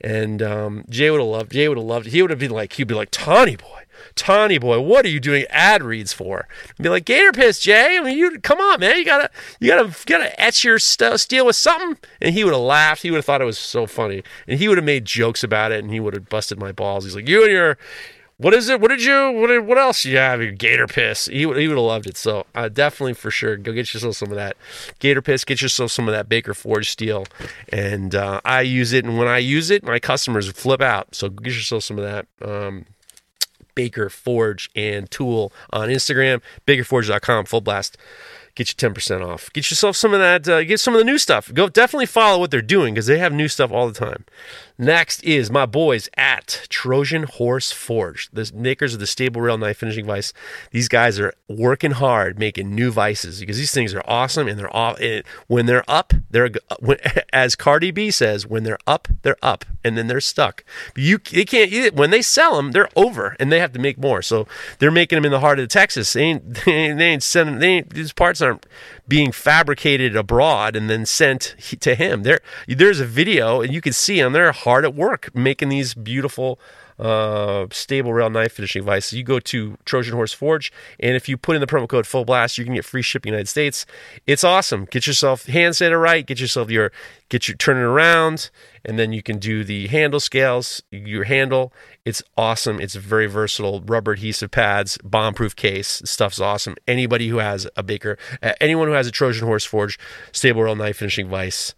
And 0.00 0.42
um, 0.42 0.84
Jay 0.88 1.10
would 1.10 1.20
have 1.20 1.28
loved. 1.28 1.52
Jay 1.52 1.68
would 1.68 1.78
have 1.78 1.86
loved. 1.86 2.06
He 2.06 2.22
would 2.22 2.30
have 2.30 2.38
been 2.38 2.50
like, 2.50 2.72
he'd 2.74 2.88
be 2.88 2.94
like, 2.94 3.10
Tawny 3.10 3.56
boy, 3.56 3.82
Tawny 4.14 4.58
boy, 4.58 4.80
what 4.80 5.04
are 5.04 5.08
you 5.08 5.20
doing 5.20 5.44
ad 5.50 5.82
reads 5.82 6.12
for? 6.12 6.46
Be 6.80 6.88
like, 6.88 7.04
Gator 7.04 7.32
piss, 7.32 7.60
Jay. 7.60 7.96
I 7.98 8.02
mean, 8.02 8.18
you 8.18 8.38
come 8.40 8.60
on, 8.60 8.80
man. 8.80 8.96
You 8.96 9.04
gotta, 9.04 9.30
you 9.60 9.68
gotta, 9.68 9.94
gotta 10.06 10.40
etch 10.40 10.64
your 10.64 10.78
st- 10.78 11.20
steel 11.20 11.46
with 11.46 11.56
something. 11.56 11.96
And 12.20 12.34
he 12.34 12.44
would 12.44 12.52
have 12.52 12.62
laughed. 12.62 13.02
He 13.02 13.10
would 13.10 13.18
have 13.18 13.24
thought 13.24 13.42
it 13.42 13.46
was 13.46 13.58
so 13.58 13.86
funny, 13.86 14.22
and 14.46 14.58
he 14.58 14.68
would 14.68 14.78
have 14.78 14.84
made 14.84 15.04
jokes 15.04 15.42
about 15.42 15.72
it, 15.72 15.82
and 15.82 15.92
he 15.92 16.00
would 16.00 16.14
have 16.14 16.28
busted 16.28 16.58
my 16.58 16.72
balls. 16.72 17.04
He's 17.04 17.14
like, 17.14 17.28
you 17.28 17.42
and 17.42 17.52
your 17.52 17.78
what 18.40 18.54
is 18.54 18.70
it? 18.70 18.80
What 18.80 18.88
did 18.88 19.04
you? 19.04 19.32
What, 19.32 19.66
what 19.66 19.76
else 19.76 20.02
you 20.06 20.16
have? 20.16 20.40
Your 20.40 20.52
gator 20.52 20.86
piss. 20.86 21.26
He, 21.26 21.40
he 21.40 21.46
would 21.46 21.58
have 21.58 21.76
loved 21.76 22.06
it. 22.06 22.16
So 22.16 22.46
uh, 22.54 22.70
definitely 22.70 23.12
for 23.12 23.30
sure, 23.30 23.58
go 23.58 23.70
get 23.72 23.92
yourself 23.92 24.16
some 24.16 24.30
of 24.30 24.36
that 24.36 24.56
gator 24.98 25.20
piss. 25.20 25.44
Get 25.44 25.60
yourself 25.60 25.90
some 25.90 26.08
of 26.08 26.12
that 26.12 26.26
Baker 26.26 26.54
Forge 26.54 26.88
steel, 26.88 27.26
and 27.68 28.14
uh, 28.14 28.40
I 28.42 28.62
use 28.62 28.94
it. 28.94 29.04
And 29.04 29.18
when 29.18 29.28
I 29.28 29.38
use 29.38 29.70
it, 29.70 29.84
my 29.84 29.98
customers 29.98 30.50
flip 30.52 30.80
out. 30.80 31.14
So 31.14 31.28
get 31.28 31.52
yourself 31.52 31.84
some 31.84 31.98
of 31.98 32.04
that. 32.04 32.26
Um, 32.40 32.86
Baker 33.80 34.10
Forge 34.10 34.68
and 34.76 35.10
Tool 35.10 35.54
on 35.70 35.88
Instagram, 35.88 36.42
bakerforge.com, 36.66 37.46
full 37.46 37.62
blast 37.62 37.96
get 38.56 38.68
you 38.68 38.90
10% 38.90 39.26
off. 39.26 39.50
Get 39.52 39.70
yourself 39.70 39.96
some 39.96 40.12
of 40.12 40.20
that, 40.20 40.46
uh, 40.46 40.64
get 40.64 40.80
some 40.80 40.92
of 40.92 40.98
the 40.98 41.04
new 41.04 41.16
stuff. 41.16 41.50
Go 41.54 41.68
definitely 41.68 42.06
follow 42.06 42.38
what 42.38 42.50
they're 42.50 42.60
doing 42.60 42.92
because 42.92 43.06
they 43.06 43.18
have 43.18 43.32
new 43.32 43.48
stuff 43.48 43.70
all 43.70 43.88
the 43.88 43.98
time. 43.98 44.24
Next 44.80 45.22
is 45.24 45.50
my 45.50 45.66
boys 45.66 46.08
at 46.16 46.66
Trojan 46.70 47.24
Horse 47.24 47.70
Forge, 47.70 48.30
the 48.32 48.50
makers 48.54 48.94
of 48.94 49.00
the 49.00 49.04
Stabile 49.04 49.42
Rail 49.42 49.58
knife 49.58 49.76
finishing 49.76 50.06
vise. 50.06 50.32
These 50.70 50.88
guys 50.88 51.20
are 51.20 51.34
working 51.48 51.90
hard 51.90 52.38
making 52.38 52.74
new 52.74 52.90
vices 52.90 53.40
because 53.40 53.58
these 53.58 53.72
things 53.72 53.92
are 53.92 54.02
awesome 54.06 54.48
and 54.48 54.58
they're 54.58 54.74
all 54.74 54.96
when 55.48 55.66
they're 55.66 55.84
up, 55.86 56.14
they're 56.30 56.48
uh, 56.70 56.76
when, 56.78 56.96
as 57.34 57.56
Cardi 57.56 57.90
B 57.90 58.10
says, 58.10 58.46
when 58.46 58.62
they're 58.62 58.78
up, 58.86 59.06
they're 59.20 59.36
up 59.42 59.66
and 59.84 59.98
then 59.98 60.06
they're 60.06 60.18
stuck. 60.18 60.64
You 60.96 61.18
they 61.18 61.44
can't 61.44 61.94
when 61.94 62.08
they 62.08 62.22
sell 62.22 62.56
them, 62.56 62.72
they're 62.72 62.88
over 62.96 63.36
and 63.38 63.52
they 63.52 63.60
have 63.60 63.74
to 63.74 63.78
make 63.78 63.98
more. 63.98 64.22
So 64.22 64.46
they're 64.78 64.90
making 64.90 65.18
them 65.18 65.26
in 65.26 65.30
the 65.30 65.40
heart 65.40 65.60
of 65.60 65.68
Texas. 65.68 66.10
They 66.14 66.22
ain't 66.22 66.54
they 66.64 66.72
ain't, 66.72 66.98
they 66.98 67.06
ain't 67.06 67.22
sending 67.22 67.58
they 67.58 67.68
ain't, 67.68 67.90
these 67.90 68.14
parts 68.14 68.40
aren't 68.40 68.64
being 69.06 69.30
fabricated 69.30 70.16
abroad 70.16 70.74
and 70.74 70.88
then 70.88 71.04
sent 71.04 71.54
to 71.80 71.94
him. 71.94 72.22
There 72.22 72.40
there's 72.66 73.00
a 73.00 73.06
video 73.06 73.60
and 73.60 73.74
you 73.74 73.82
can 73.82 73.92
see 73.92 74.18
them. 74.18 74.32
They're 74.32 74.52
hard 74.52 74.69
at 74.84 74.94
work 74.94 75.34
making 75.34 75.68
these 75.68 75.94
beautiful 75.94 76.58
uh, 77.00 77.66
Stabile 77.70 78.14
Rail 78.14 78.28
knife 78.28 78.52
finishing 78.52 78.82
vices. 78.82 79.14
You 79.14 79.24
go 79.24 79.40
to 79.40 79.78
Trojan 79.86 80.14
Horse 80.14 80.34
Forge, 80.34 80.70
and 80.98 81.16
if 81.16 81.28
you 81.28 81.36
put 81.38 81.56
in 81.56 81.60
the 81.60 81.66
promo 81.66 81.88
code 81.88 82.06
Full 82.06 82.26
Blast, 82.26 82.58
you 82.58 82.64
can 82.64 82.74
get 82.74 82.84
free 82.84 83.00
shipping 83.02 83.32
United 83.32 83.48
States. 83.48 83.86
It's 84.26 84.44
awesome. 84.44 84.84
Get 84.84 85.06
yourself 85.06 85.46
hand 85.46 85.76
set 85.76 85.88
right. 85.88 86.26
Get 86.26 86.40
yourself 86.40 86.70
your 86.70 86.92
get 87.30 87.48
your 87.48 87.56
turning 87.56 87.82
around, 87.82 88.50
and 88.84 88.98
then 88.98 89.12
you 89.12 89.22
can 89.22 89.38
do 89.38 89.64
the 89.64 89.86
handle 89.86 90.20
scales. 90.20 90.82
Your 90.90 91.24
handle, 91.24 91.72
it's 92.04 92.22
awesome. 92.36 92.80
It's 92.80 92.96
very 92.96 93.26
versatile. 93.26 93.80
Rubber 93.80 94.12
adhesive 94.12 94.50
pads, 94.50 94.98
bomb 95.02 95.32
proof 95.32 95.56
case. 95.56 96.02
Stuff's 96.04 96.40
awesome. 96.40 96.76
Anybody 96.86 97.28
who 97.28 97.38
has 97.38 97.66
a 97.76 97.82
Baker, 97.82 98.18
anyone 98.60 98.88
who 98.88 98.94
has 98.94 99.06
a 99.06 99.10
Trojan 99.10 99.46
Horse 99.46 99.64
Forge 99.64 99.98
Stabile 100.32 100.64
Rail 100.64 100.76
knife 100.76 100.98
finishing 100.98 101.28
vise 101.28 101.74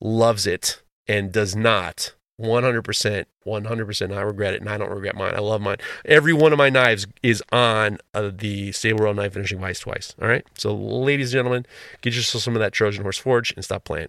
loves 0.00 0.46
it 0.46 0.82
and 1.06 1.30
does 1.30 1.54
not 1.54 2.14
100%, 2.40 3.24
100%. 3.46 4.16
I 4.16 4.20
regret 4.22 4.54
it, 4.54 4.60
and 4.60 4.70
I 4.70 4.78
don't 4.78 4.90
regret 4.90 5.14
mine. 5.14 5.34
I 5.34 5.40
love 5.40 5.60
mine. 5.60 5.76
Every 6.04 6.32
one 6.32 6.52
of 6.52 6.58
my 6.58 6.70
knives 6.70 7.06
is 7.22 7.42
on 7.52 7.98
uh, 8.14 8.30
the 8.34 8.70
Stabile 8.70 9.00
Rail 9.00 9.14
Knife 9.14 9.34
Finishing 9.34 9.60
Vise 9.60 9.80
twice. 9.80 10.14
All 10.20 10.28
right? 10.28 10.44
So, 10.56 10.74
ladies 10.74 11.32
and 11.32 11.38
gentlemen, 11.38 11.66
get 12.00 12.14
yourself 12.14 12.42
some 12.42 12.56
of 12.56 12.60
that 12.60 12.72
Trojan 12.72 13.02
Horse 13.02 13.18
Forge 13.18 13.52
and 13.52 13.64
stop 13.64 13.84
playing. 13.84 14.08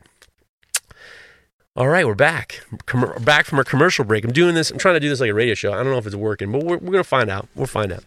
All 1.76 1.88
right, 1.88 2.06
we're 2.06 2.14
back. 2.14 2.64
Com- 2.86 3.24
back 3.24 3.46
from 3.46 3.58
our 3.58 3.64
commercial 3.64 4.06
break. 4.06 4.24
I'm 4.24 4.32
doing 4.32 4.54
this. 4.54 4.70
I'm 4.70 4.78
trying 4.78 4.94
to 4.94 5.00
do 5.00 5.10
this 5.10 5.20
like 5.20 5.32
a 5.32 5.34
radio 5.34 5.56
show. 5.56 5.74
I 5.74 5.78
don't 5.78 5.92
know 5.92 5.98
if 5.98 6.06
it's 6.06 6.16
working, 6.16 6.52
but 6.52 6.64
we're, 6.64 6.78
we're 6.78 6.92
going 6.92 7.04
to 7.04 7.04
find 7.04 7.32
out. 7.32 7.48
We'll 7.56 7.66
find 7.66 7.92
out. 7.92 8.04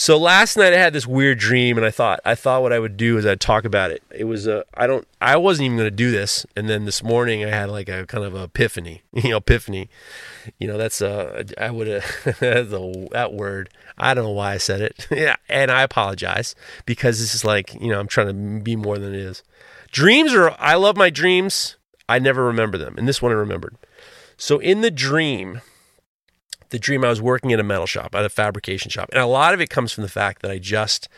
So 0.00 0.16
last 0.16 0.56
night 0.56 0.72
I 0.72 0.78
had 0.78 0.94
this 0.94 1.06
weird 1.06 1.38
dream, 1.38 1.76
and 1.76 1.84
I 1.84 1.90
thought 1.90 2.20
I 2.24 2.34
thought 2.34 2.62
what 2.62 2.72
I 2.72 2.78
would 2.78 2.96
do 2.96 3.18
is 3.18 3.26
I'd 3.26 3.38
talk 3.38 3.66
about 3.66 3.90
it. 3.90 4.02
It 4.10 4.24
was 4.24 4.46
a 4.46 4.64
I 4.72 4.86
don't 4.86 5.06
I 5.20 5.36
wasn't 5.36 5.66
even 5.66 5.76
going 5.76 5.88
to 5.88 5.94
do 5.94 6.10
this, 6.10 6.46
and 6.56 6.70
then 6.70 6.86
this 6.86 7.02
morning 7.02 7.44
I 7.44 7.50
had 7.50 7.68
like 7.68 7.90
a 7.90 8.06
kind 8.06 8.24
of 8.24 8.34
epiphany, 8.34 9.02
you 9.12 9.28
know, 9.28 9.36
epiphany. 9.36 9.90
You 10.58 10.68
know, 10.68 10.78
that's 10.78 11.02
a 11.02 11.44
I 11.58 11.70
would 11.70 11.86
have 11.86 12.02
that 12.40 13.30
word. 13.34 13.68
I 13.98 14.14
don't 14.14 14.24
know 14.24 14.30
why 14.30 14.54
I 14.54 14.56
said 14.56 14.80
it. 14.80 15.06
yeah, 15.10 15.36
and 15.50 15.70
I 15.70 15.82
apologize 15.82 16.54
because 16.86 17.20
this 17.20 17.34
is 17.34 17.44
like 17.44 17.74
you 17.74 17.88
know 17.88 18.00
I'm 18.00 18.08
trying 18.08 18.28
to 18.28 18.64
be 18.64 18.76
more 18.76 18.96
than 18.96 19.14
it 19.14 19.20
is. 19.20 19.42
Dreams 19.92 20.32
are 20.32 20.56
I 20.58 20.76
love 20.76 20.96
my 20.96 21.10
dreams. 21.10 21.76
I 22.08 22.18
never 22.18 22.42
remember 22.42 22.78
them, 22.78 22.94
and 22.96 23.06
this 23.06 23.20
one 23.20 23.32
I 23.32 23.34
remembered. 23.34 23.76
So 24.38 24.60
in 24.60 24.80
the 24.80 24.90
dream, 24.90 25.60
the 26.70 26.78
dream 26.78 27.04
I 27.04 27.08
was 27.08 27.20
working 27.20 27.50
in 27.50 27.60
a 27.60 27.64
metal 27.64 27.86
shop, 27.86 28.14
at 28.14 28.24
a 28.24 28.28
fabrication 28.28 28.90
shop. 28.90 29.10
And 29.12 29.20
a 29.20 29.26
lot 29.26 29.54
of 29.54 29.60
it 29.60 29.70
comes 29.70 29.92
from 29.92 30.02
the 30.02 30.08
fact 30.08 30.42
that 30.42 30.50
I 30.50 30.58
just, 30.58 31.08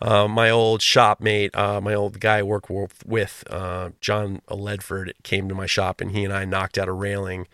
uh, 0.00 0.26
my 0.26 0.50
old 0.50 0.82
shop 0.82 1.20
mate, 1.20 1.54
uh, 1.54 1.80
my 1.80 1.94
old 1.94 2.20
guy 2.20 2.38
I 2.38 2.42
work 2.42 2.70
with, 2.70 3.44
uh, 3.50 3.90
John 4.00 4.40
Ledford, 4.48 5.12
came 5.22 5.48
to 5.48 5.54
my 5.54 5.66
shop 5.66 6.00
and 6.00 6.12
he 6.12 6.24
and 6.24 6.32
I 6.32 6.44
knocked 6.44 6.78
out 6.78 6.88
a 6.88 6.92
railing 6.92 7.46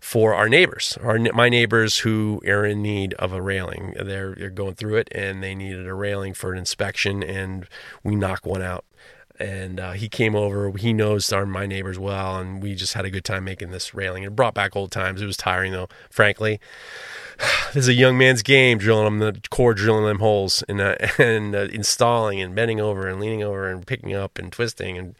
for 0.00 0.34
our 0.34 0.48
neighbors, 0.48 0.98
our, 1.02 1.18
my 1.18 1.48
neighbors 1.48 1.98
who 1.98 2.42
are 2.46 2.64
in 2.64 2.82
need 2.82 3.14
of 3.14 3.32
a 3.32 3.42
railing. 3.42 3.94
They're, 4.02 4.34
they're 4.34 4.50
going 4.50 4.74
through 4.74 4.96
it 4.96 5.08
and 5.12 5.42
they 5.42 5.54
needed 5.54 5.86
a 5.86 5.94
railing 5.94 6.34
for 6.34 6.52
an 6.52 6.58
inspection 6.58 7.22
and 7.22 7.66
we 8.02 8.16
knocked 8.16 8.46
one 8.46 8.62
out 8.62 8.84
and 9.38 9.80
uh, 9.80 9.92
he 9.92 10.08
came 10.08 10.34
over. 10.34 10.72
He 10.72 10.92
knows 10.92 11.32
our 11.32 11.46
my 11.46 11.66
neighbors 11.66 11.98
well, 11.98 12.38
and 12.38 12.62
we 12.62 12.74
just 12.74 12.94
had 12.94 13.04
a 13.04 13.10
good 13.10 13.24
time 13.24 13.44
making 13.44 13.70
this 13.70 13.94
railing. 13.94 14.22
It 14.22 14.36
brought 14.36 14.54
back 14.54 14.76
old 14.76 14.90
times. 14.92 15.20
It 15.22 15.26
was 15.26 15.36
tiring 15.36 15.72
though, 15.72 15.88
frankly. 16.10 16.60
This 17.72 17.84
is 17.84 17.88
a 17.88 17.94
young 17.94 18.18
man's 18.18 18.42
game, 18.42 18.76
drilling 18.76 19.04
them 19.04 19.18
the 19.18 19.40
core, 19.48 19.72
drilling 19.72 20.04
them 20.04 20.18
holes, 20.18 20.62
and 20.68 20.78
uh, 20.80 20.96
and 21.18 21.54
uh, 21.54 21.68
installing 21.72 22.40
and 22.40 22.54
bending 22.54 22.80
over 22.80 23.08
and 23.08 23.18
leaning 23.18 23.42
over 23.42 23.70
and 23.70 23.86
picking 23.86 24.14
up 24.14 24.38
and 24.38 24.52
twisting, 24.52 24.98
and 24.98 25.14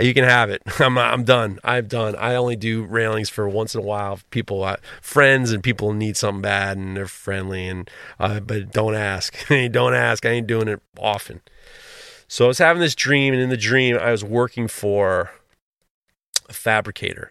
you 0.00 0.12
can 0.12 0.24
have 0.24 0.50
it. 0.50 0.62
I'm 0.80 0.98
I'm 0.98 1.22
done. 1.22 1.60
I'm 1.62 1.86
done. 1.86 2.16
I 2.16 2.34
only 2.34 2.56
do 2.56 2.82
railings 2.82 3.28
for 3.28 3.48
once 3.48 3.74
in 3.74 3.80
a 3.80 3.84
while. 3.84 4.18
People, 4.30 4.64
uh, 4.64 4.76
friends, 5.00 5.52
and 5.52 5.62
people 5.62 5.92
need 5.92 6.16
something 6.16 6.42
bad, 6.42 6.76
and 6.76 6.96
they're 6.96 7.06
friendly, 7.06 7.68
and 7.68 7.88
uh, 8.18 8.40
but 8.40 8.72
don't 8.72 8.96
ask. 8.96 9.34
don't 9.48 9.94
ask. 9.94 10.26
I 10.26 10.30
ain't 10.30 10.48
doing 10.48 10.66
it 10.66 10.82
often. 10.98 11.40
So 12.32 12.46
I 12.46 12.48
was 12.48 12.56
having 12.56 12.80
this 12.80 12.94
dream, 12.94 13.34
and 13.34 13.42
in 13.42 13.50
the 13.50 13.58
dream, 13.58 13.98
I 13.98 14.10
was 14.10 14.24
working 14.24 14.66
for 14.66 15.32
a 16.48 16.54
fabricator, 16.54 17.30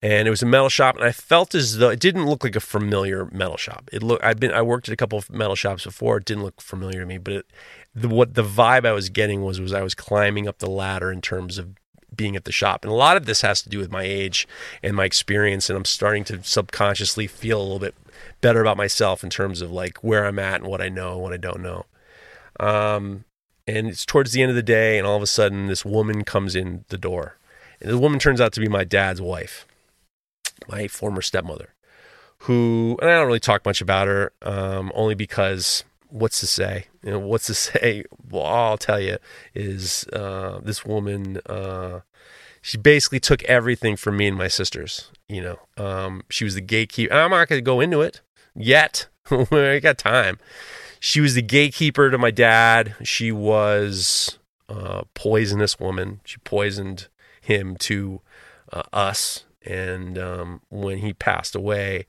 and 0.00 0.26
it 0.26 0.30
was 0.30 0.42
a 0.42 0.46
metal 0.46 0.70
shop, 0.70 0.96
and 0.96 1.04
I 1.04 1.12
felt 1.12 1.54
as 1.54 1.76
though 1.76 1.90
it 1.90 2.00
didn't 2.00 2.24
look 2.24 2.42
like 2.42 2.56
a 2.56 2.60
familiar 2.60 3.26
metal 3.32 3.58
shop. 3.58 3.90
It 3.92 4.02
looked 4.02 4.24
I've 4.24 4.40
been 4.40 4.50
I 4.50 4.62
worked 4.62 4.88
at 4.88 4.94
a 4.94 4.96
couple 4.96 5.18
of 5.18 5.28
metal 5.28 5.56
shops 5.56 5.84
before. 5.84 6.16
It 6.16 6.24
didn't 6.24 6.42
look 6.42 6.58
familiar 6.62 7.00
to 7.00 7.06
me, 7.06 7.18
but 7.18 7.34
it, 7.34 7.46
the, 7.94 8.08
what 8.08 8.32
the 8.32 8.42
vibe 8.42 8.86
I 8.86 8.92
was 8.92 9.10
getting 9.10 9.42
was 9.42 9.60
was 9.60 9.74
I 9.74 9.82
was 9.82 9.94
climbing 9.94 10.48
up 10.48 10.56
the 10.56 10.70
ladder 10.70 11.12
in 11.12 11.20
terms 11.20 11.58
of 11.58 11.74
being 12.16 12.34
at 12.34 12.46
the 12.46 12.50
shop. 12.50 12.82
And 12.82 12.90
a 12.90 12.96
lot 12.96 13.18
of 13.18 13.26
this 13.26 13.42
has 13.42 13.60
to 13.60 13.68
do 13.68 13.78
with 13.78 13.90
my 13.90 14.04
age 14.04 14.48
and 14.82 14.96
my 14.96 15.04
experience. 15.04 15.68
And 15.68 15.76
I'm 15.76 15.84
starting 15.84 16.24
to 16.24 16.42
subconsciously 16.42 17.26
feel 17.26 17.60
a 17.60 17.62
little 17.62 17.78
bit 17.78 17.94
better 18.40 18.62
about 18.62 18.78
myself 18.78 19.22
in 19.22 19.28
terms 19.28 19.60
of 19.60 19.70
like 19.70 20.02
where 20.02 20.24
I'm 20.24 20.38
at 20.38 20.62
and 20.62 20.70
what 20.70 20.80
I 20.80 20.88
know 20.88 21.12
and 21.12 21.20
what 21.20 21.34
I 21.34 21.36
don't 21.36 21.60
know. 21.60 21.84
Um, 22.58 23.24
and 23.76 23.88
it's 23.88 24.04
towards 24.04 24.32
the 24.32 24.42
end 24.42 24.50
of 24.50 24.56
the 24.56 24.62
day, 24.62 24.98
and 24.98 25.06
all 25.06 25.16
of 25.16 25.22
a 25.22 25.26
sudden, 25.26 25.66
this 25.66 25.84
woman 25.84 26.24
comes 26.24 26.54
in 26.54 26.84
the 26.88 26.98
door. 26.98 27.36
And 27.80 27.90
the 27.90 27.98
woman 27.98 28.18
turns 28.18 28.40
out 28.40 28.52
to 28.54 28.60
be 28.60 28.68
my 28.68 28.84
dad's 28.84 29.20
wife, 29.20 29.66
my 30.68 30.88
former 30.88 31.22
stepmother, 31.22 31.74
who, 32.40 32.98
and 33.00 33.10
I 33.10 33.14
don't 33.14 33.26
really 33.26 33.40
talk 33.40 33.64
much 33.64 33.80
about 33.80 34.08
her, 34.08 34.32
um, 34.42 34.92
only 34.94 35.14
because 35.14 35.84
what's 36.08 36.40
to 36.40 36.46
say? 36.46 36.86
You 37.02 37.12
know, 37.12 37.18
what's 37.18 37.46
to 37.46 37.54
say? 37.54 38.04
Well, 38.30 38.44
I'll 38.44 38.78
tell 38.78 39.00
you 39.00 39.18
is 39.54 40.04
uh, 40.12 40.60
this 40.62 40.84
woman, 40.84 41.40
uh, 41.46 42.00
she 42.62 42.76
basically 42.76 43.20
took 43.20 43.42
everything 43.44 43.96
from 43.96 44.18
me 44.18 44.26
and 44.26 44.36
my 44.36 44.48
sisters. 44.48 45.10
You 45.28 45.42
know, 45.42 45.58
um, 45.82 46.22
she 46.28 46.44
was 46.44 46.54
the 46.54 46.60
gatekeeper. 46.60 47.14
I'm 47.14 47.30
not 47.30 47.48
going 47.48 47.58
to 47.58 47.64
go 47.64 47.80
into 47.80 48.02
it 48.02 48.20
yet. 48.54 49.06
I 49.30 49.78
got 49.80 49.96
time 49.96 50.38
she 51.00 51.20
was 51.20 51.34
the 51.34 51.42
gatekeeper 51.42 52.10
to 52.10 52.18
my 52.18 52.30
dad. 52.30 52.94
She 53.02 53.32
was 53.32 54.38
a 54.68 55.04
poisonous 55.14 55.80
woman. 55.80 56.20
She 56.24 56.38
poisoned 56.38 57.08
him 57.40 57.76
to 57.78 58.20
uh, 58.72 58.82
us. 58.92 59.44
And 59.66 60.16
um, 60.16 60.60
when 60.68 60.98
he 60.98 61.12
passed 61.12 61.54
away, 61.56 62.06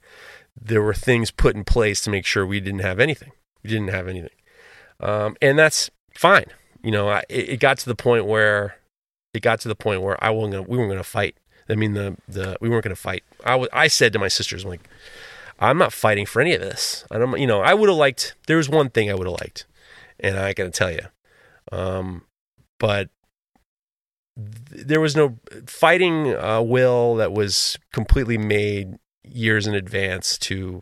there 0.60 0.82
were 0.82 0.94
things 0.94 1.32
put 1.32 1.56
in 1.56 1.64
place 1.64 2.02
to 2.02 2.10
make 2.10 2.26
sure 2.26 2.46
we 2.46 2.60
didn't 2.60 2.82
have 2.82 3.00
anything. 3.00 3.32
We 3.64 3.70
didn't 3.70 3.90
have 3.90 4.08
anything, 4.08 4.30
um, 5.00 5.36
and 5.42 5.58
that's 5.58 5.90
fine. 6.16 6.46
You 6.84 6.92
know, 6.92 7.10
I, 7.10 7.24
it, 7.30 7.60
got 7.60 7.78
to 7.80 7.86
the 7.86 7.96
point 7.96 8.26
where 8.26 8.78
it 9.34 9.42
got 9.42 9.60
to 9.62 9.68
the 9.68 9.76
point 9.76 10.02
where 10.02 10.22
I 10.24 10.32
wasn't 10.32 10.54
gonna, 10.54 10.68
we 10.68 10.78
weren't 10.78 10.90
going 10.90 10.98
to 10.98 11.04
fight. 11.04 11.36
I 11.70 11.76
mean, 11.76 11.94
the 11.94 12.18
the 12.28 12.58
we 12.60 12.70
weren't 12.70 12.84
going 12.84 12.96
to 12.96 13.02
fight. 13.02 13.24
I 13.46 13.56
was, 13.56 13.70
I 13.72 13.88
said 13.88 14.14
to 14.14 14.20
my 14.20 14.28
sisters, 14.28 14.64
I'm 14.64 14.72
like, 14.72 14.88
I'm 15.62 15.78
not 15.78 15.94
fighting 15.94 16.26
for 16.26 16.42
any 16.42 16.56
of 16.56 16.62
this. 16.62 17.06
I 17.12 17.20
don't, 17.20 17.40
you 17.40 17.46
know, 17.46 17.62
I 17.62 17.76
would 17.76 17.88
have 17.88 17.98
liked. 17.98 18.36
There 18.48 18.58
was 18.58 18.68
one 18.68 18.90
thing 18.90 19.10
I 19.10 19.14
would 19.14 19.28
have 19.28 19.40
liked, 19.40 19.68
and 20.20 20.38
I 20.38 20.54
got 20.54 20.64
to 20.64 20.72
tell 20.72 20.92
you, 20.92 21.06
um, 21.72 22.24
but 22.80 23.10
th- 24.36 24.86
there 24.88 25.00
was 25.00 25.16
no 25.16 25.38
fighting 25.68 26.34
a 26.34 26.64
will 26.64 27.16
that 27.16 27.32
was 27.32 27.78
completely 27.94 28.40
made 28.40 28.96
years 29.24 29.68
in 29.68 29.76
advance 29.76 30.38
to, 30.40 30.82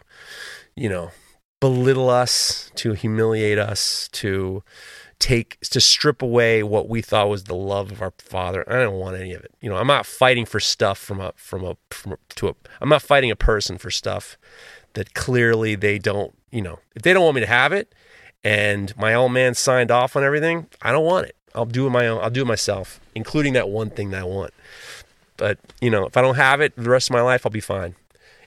you 0.75 0.87
know, 0.87 1.11
belittle 1.59 2.09
us, 2.09 2.71
to 2.75 2.93
humiliate 2.93 3.59
us, 3.59 4.07
to 4.13 4.63
take 5.19 5.59
to 5.59 5.81
strip 5.81 6.21
away 6.21 6.63
what 6.63 6.87
we 6.87 7.01
thought 7.01 7.29
was 7.29 7.43
the 7.43 7.55
love 7.55 7.91
of 7.91 8.01
our 8.01 8.13
father. 8.17 8.63
I 8.67 8.77
don't 8.81 8.97
want 8.97 9.17
any 9.17 9.33
of 9.33 9.43
it. 9.43 9.53
You 9.61 9.69
know, 9.69 9.75
I'm 9.75 9.87
not 9.87 10.05
fighting 10.05 10.45
for 10.45 10.59
stuff 10.59 10.97
from 10.97 11.19
a 11.19 11.33
from 11.35 11.63
a, 11.63 11.75
from 11.91 12.13
a 12.13 12.17
to 12.35 12.49
a 12.49 12.55
I'm 12.81 12.89
not 12.89 13.01
fighting 13.01 13.29
a 13.29 13.35
person 13.35 13.77
for 13.77 13.91
stuff 13.91 14.37
that 14.93 15.13
clearly 15.13 15.75
they 15.75 15.99
don't, 15.99 16.33
you 16.51 16.61
know, 16.61 16.79
if 16.95 17.03
they 17.03 17.13
don't 17.13 17.23
want 17.23 17.35
me 17.35 17.41
to 17.41 17.47
have 17.47 17.73
it 17.73 17.93
and 18.43 18.95
my 18.97 19.13
old 19.13 19.33
man 19.33 19.53
signed 19.53 19.91
off 19.91 20.15
on 20.15 20.23
everything, 20.23 20.67
I 20.81 20.91
don't 20.91 21.05
want 21.05 21.27
it. 21.27 21.35
I'll 21.53 21.65
do 21.65 21.85
it 21.85 21.89
my 21.89 22.07
own 22.07 22.23
I'll 22.23 22.29
do 22.29 22.41
it 22.41 22.47
myself, 22.47 22.99
including 23.13 23.53
that 23.53 23.69
one 23.69 23.89
thing 23.89 24.11
that 24.11 24.21
I 24.21 24.25
want. 24.25 24.53
But, 25.35 25.57
you 25.81 25.89
know, 25.89 26.05
if 26.05 26.17
I 26.17 26.21
don't 26.21 26.35
have 26.35 26.61
it 26.61 26.75
the 26.75 26.89
rest 26.89 27.09
of 27.09 27.13
my 27.13 27.21
life, 27.21 27.45
I'll 27.45 27.51
be 27.51 27.59
fine. 27.59 27.95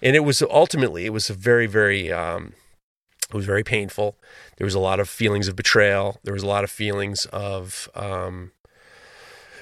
And 0.03 0.17
it 0.17 0.21
was 0.21 0.43
ultimately 0.43 1.05
it 1.05 1.13
was 1.13 1.29
a 1.29 1.35
very 1.35 1.67
very 1.67 2.11
um 2.11 2.55
it 3.33 3.37
was 3.37 3.47
very 3.47 3.65
painful. 3.65 4.17
There 4.59 4.65
was 4.65 4.75
a 4.75 4.81
lot 4.81 5.01
of 5.01 5.09
feelings 5.09 5.49
of 5.49 5.57
betrayal. 5.57 6.19
There 6.23 6.35
was 6.35 6.43
a 6.43 6.47
lot 6.47 6.65
of 6.65 6.71
feelings 6.71 7.25
of 7.27 7.89
um, 7.95 8.53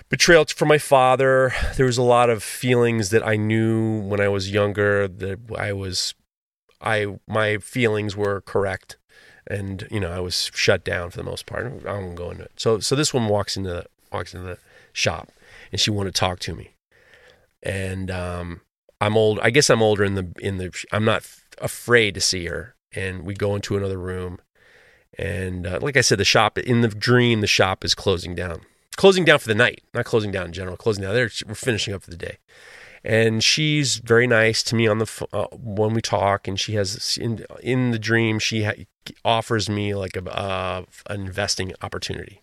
betrayal 0.09 0.45
from 0.47 0.69
my 0.69 0.79
father. 0.79 1.53
There 1.77 1.87
was 1.87 1.99
a 1.99 2.03
lot 2.03 2.31
of 2.31 2.43
feelings 2.43 3.11
that 3.11 3.27
I 3.27 3.37
knew 3.37 4.01
when 4.01 4.21
I 4.21 4.29
was 4.29 4.51
younger 4.51 5.07
that 5.07 5.39
I 5.57 5.73
was, 5.73 6.15
I 6.81 7.19
my 7.29 7.59
feelings 7.59 8.17
were 8.17 8.41
correct, 8.41 8.97
and 9.47 9.87
you 9.91 10.01
know 10.01 10.11
I 10.11 10.21
was 10.21 10.51
shut 10.53 10.85
down 10.85 11.11
for 11.11 11.19
the 11.19 11.25
most 11.25 11.47
part. 11.47 11.87
I 11.87 11.93
won't 11.93 12.17
go 12.17 12.31
into 12.31 12.45
it. 12.45 12.53
So 12.57 12.81
so 12.81 12.97
this 12.97 13.15
woman 13.15 13.29
walks 13.29 13.57
into 13.57 13.71
the, 13.71 13.87
walks 14.13 14.35
into 14.35 14.47
the 14.47 14.59
shop, 14.93 15.29
and 15.71 15.81
she 15.81 15.91
wanted 15.91 16.15
to 16.15 16.19
talk 16.19 16.41
to 16.41 16.55
me, 16.55 16.75
and 17.63 18.11
um, 18.11 18.63
I'm 19.01 19.17
old. 19.17 19.39
I 19.41 19.51
guess 19.51 19.71
I'm 19.71 19.83
older 19.83 20.05
in 20.05 20.17
the 20.17 20.33
in 20.41 20.59
the. 20.59 20.75
I'm 20.93 21.05
not 21.05 21.25
afraid 21.59 22.15
to 22.15 22.21
see 22.21 22.47
her 22.47 22.75
and 22.95 23.25
we 23.25 23.35
go 23.35 23.55
into 23.55 23.77
another 23.77 23.99
room. 23.99 24.41
And 25.19 25.67
uh, 25.67 25.79
like 25.83 25.97
I 25.97 26.01
said, 26.01 26.19
the 26.19 26.25
shop 26.25 26.59
in 26.59 26.81
the 26.81 26.89
dream, 26.89 27.41
the 27.41 27.47
shop 27.47 27.85
is 27.85 27.95
closing 27.95 28.35
down, 28.35 28.63
closing 28.97 29.25
down 29.25 29.39
for 29.39 29.49
the 29.49 29.55
night, 29.55 29.83
not 29.93 30.05
closing 30.05 30.31
down 30.31 30.47
in 30.47 30.53
general, 30.53 30.77
closing 30.77 31.03
down. 31.03 31.15
There, 31.15 31.31
we're 31.47 31.55
finishing 31.55 31.95
up 31.95 32.03
for 32.03 32.11
the 32.11 32.17
day. 32.17 32.39
And 33.03 33.43
she's 33.43 33.97
very 33.97 34.27
nice 34.27 34.63
to 34.65 34.75
me 34.75 34.87
on 34.87 34.99
the 34.99 35.27
uh, 35.33 35.47
when 35.53 35.95
we 35.95 36.03
talk, 36.03 36.47
and 36.47 36.61
she 36.61 36.75
has 36.75 37.17
in 37.17 37.47
in 37.63 37.93
the 37.93 37.99
dream 37.99 38.39
she 38.39 38.65
ha- 38.65 38.85
offers 39.25 39.71
me 39.71 39.95
like 39.95 40.17
a 40.17 40.31
uh, 40.31 40.85
an 41.09 41.23
investing 41.23 41.73
opportunity 41.81 42.43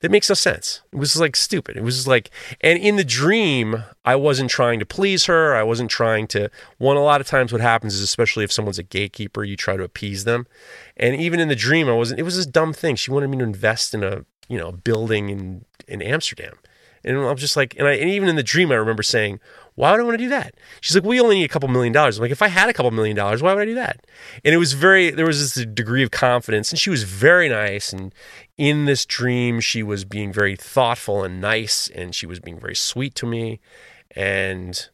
that 0.00 0.10
makes 0.10 0.28
no 0.28 0.34
sense. 0.34 0.80
It 0.92 0.96
was 0.96 1.16
like 1.16 1.36
stupid. 1.36 1.76
It 1.76 1.82
was 1.82 2.08
like, 2.08 2.30
and 2.60 2.78
in 2.78 2.96
the 2.96 3.04
dream, 3.04 3.84
I 4.04 4.16
wasn't 4.16 4.50
trying 4.50 4.78
to 4.80 4.86
please 4.86 5.26
her. 5.26 5.54
I 5.54 5.62
wasn't 5.62 5.90
trying 5.90 6.26
to. 6.28 6.50
One, 6.78 6.96
a 6.96 7.02
lot 7.02 7.20
of 7.20 7.26
times, 7.26 7.52
what 7.52 7.60
happens 7.60 7.94
is, 7.94 8.00
especially 8.00 8.44
if 8.44 8.52
someone's 8.52 8.78
a 8.78 8.82
gatekeeper, 8.82 9.44
you 9.44 9.56
try 9.56 9.76
to 9.76 9.84
appease 9.84 10.24
them. 10.24 10.46
And 10.96 11.14
even 11.16 11.38
in 11.38 11.48
the 11.48 11.56
dream, 11.56 11.88
I 11.88 11.92
wasn't. 11.92 12.20
It 12.20 12.24
was 12.24 12.36
this 12.36 12.46
dumb 12.46 12.72
thing. 12.72 12.96
She 12.96 13.10
wanted 13.10 13.28
me 13.28 13.38
to 13.38 13.44
invest 13.44 13.92
in 13.92 14.02
a, 14.02 14.24
you 14.48 14.58
know, 14.58 14.72
building 14.72 15.28
in 15.28 15.64
in 15.86 16.00
Amsterdam, 16.00 16.56
and 17.04 17.18
I 17.18 17.32
was 17.32 17.40
just 17.40 17.56
like, 17.56 17.76
and 17.78 17.86
I, 17.86 17.92
and 17.92 18.08
even 18.08 18.28
in 18.28 18.36
the 18.36 18.42
dream, 18.42 18.70
I 18.70 18.76
remember 18.76 19.02
saying, 19.02 19.40
why 19.74 19.90
would 19.92 20.00
I 20.00 20.02
want 20.02 20.18
to 20.18 20.24
do 20.24 20.28
that? 20.30 20.54
She's 20.80 20.94
like, 20.94 21.04
we 21.04 21.20
only 21.20 21.36
need 21.36 21.44
a 21.44 21.48
couple 21.48 21.68
million 21.68 21.92
dollars. 21.92 22.18
I'm 22.18 22.22
like, 22.22 22.30
if 22.30 22.42
I 22.42 22.48
had 22.48 22.68
a 22.68 22.72
couple 22.72 22.90
million 22.90 23.16
dollars, 23.16 23.42
why 23.42 23.54
would 23.54 23.62
I 23.62 23.66
do 23.66 23.74
that? 23.74 24.06
And 24.44 24.54
it 24.54 24.58
was 24.58 24.72
very, 24.74 25.10
there 25.10 25.26
was 25.26 25.54
this 25.54 25.66
degree 25.66 26.02
of 26.02 26.10
confidence, 26.10 26.70
and 26.70 26.78
she 26.78 26.90
was 26.90 27.04
very 27.04 27.48
nice. 27.48 27.92
And 27.92 28.14
in 28.56 28.84
this 28.84 29.06
dream, 29.06 29.60
she 29.60 29.82
was 29.82 30.04
being 30.04 30.32
very 30.32 30.56
thoughtful 30.56 31.24
and 31.24 31.40
nice, 31.40 31.88
and 31.88 32.14
she 32.14 32.26
was 32.26 32.40
being 32.40 32.58
very 32.58 32.74
sweet 32.74 33.14
to 33.16 33.26
me. 33.26 33.60
And 34.14 34.88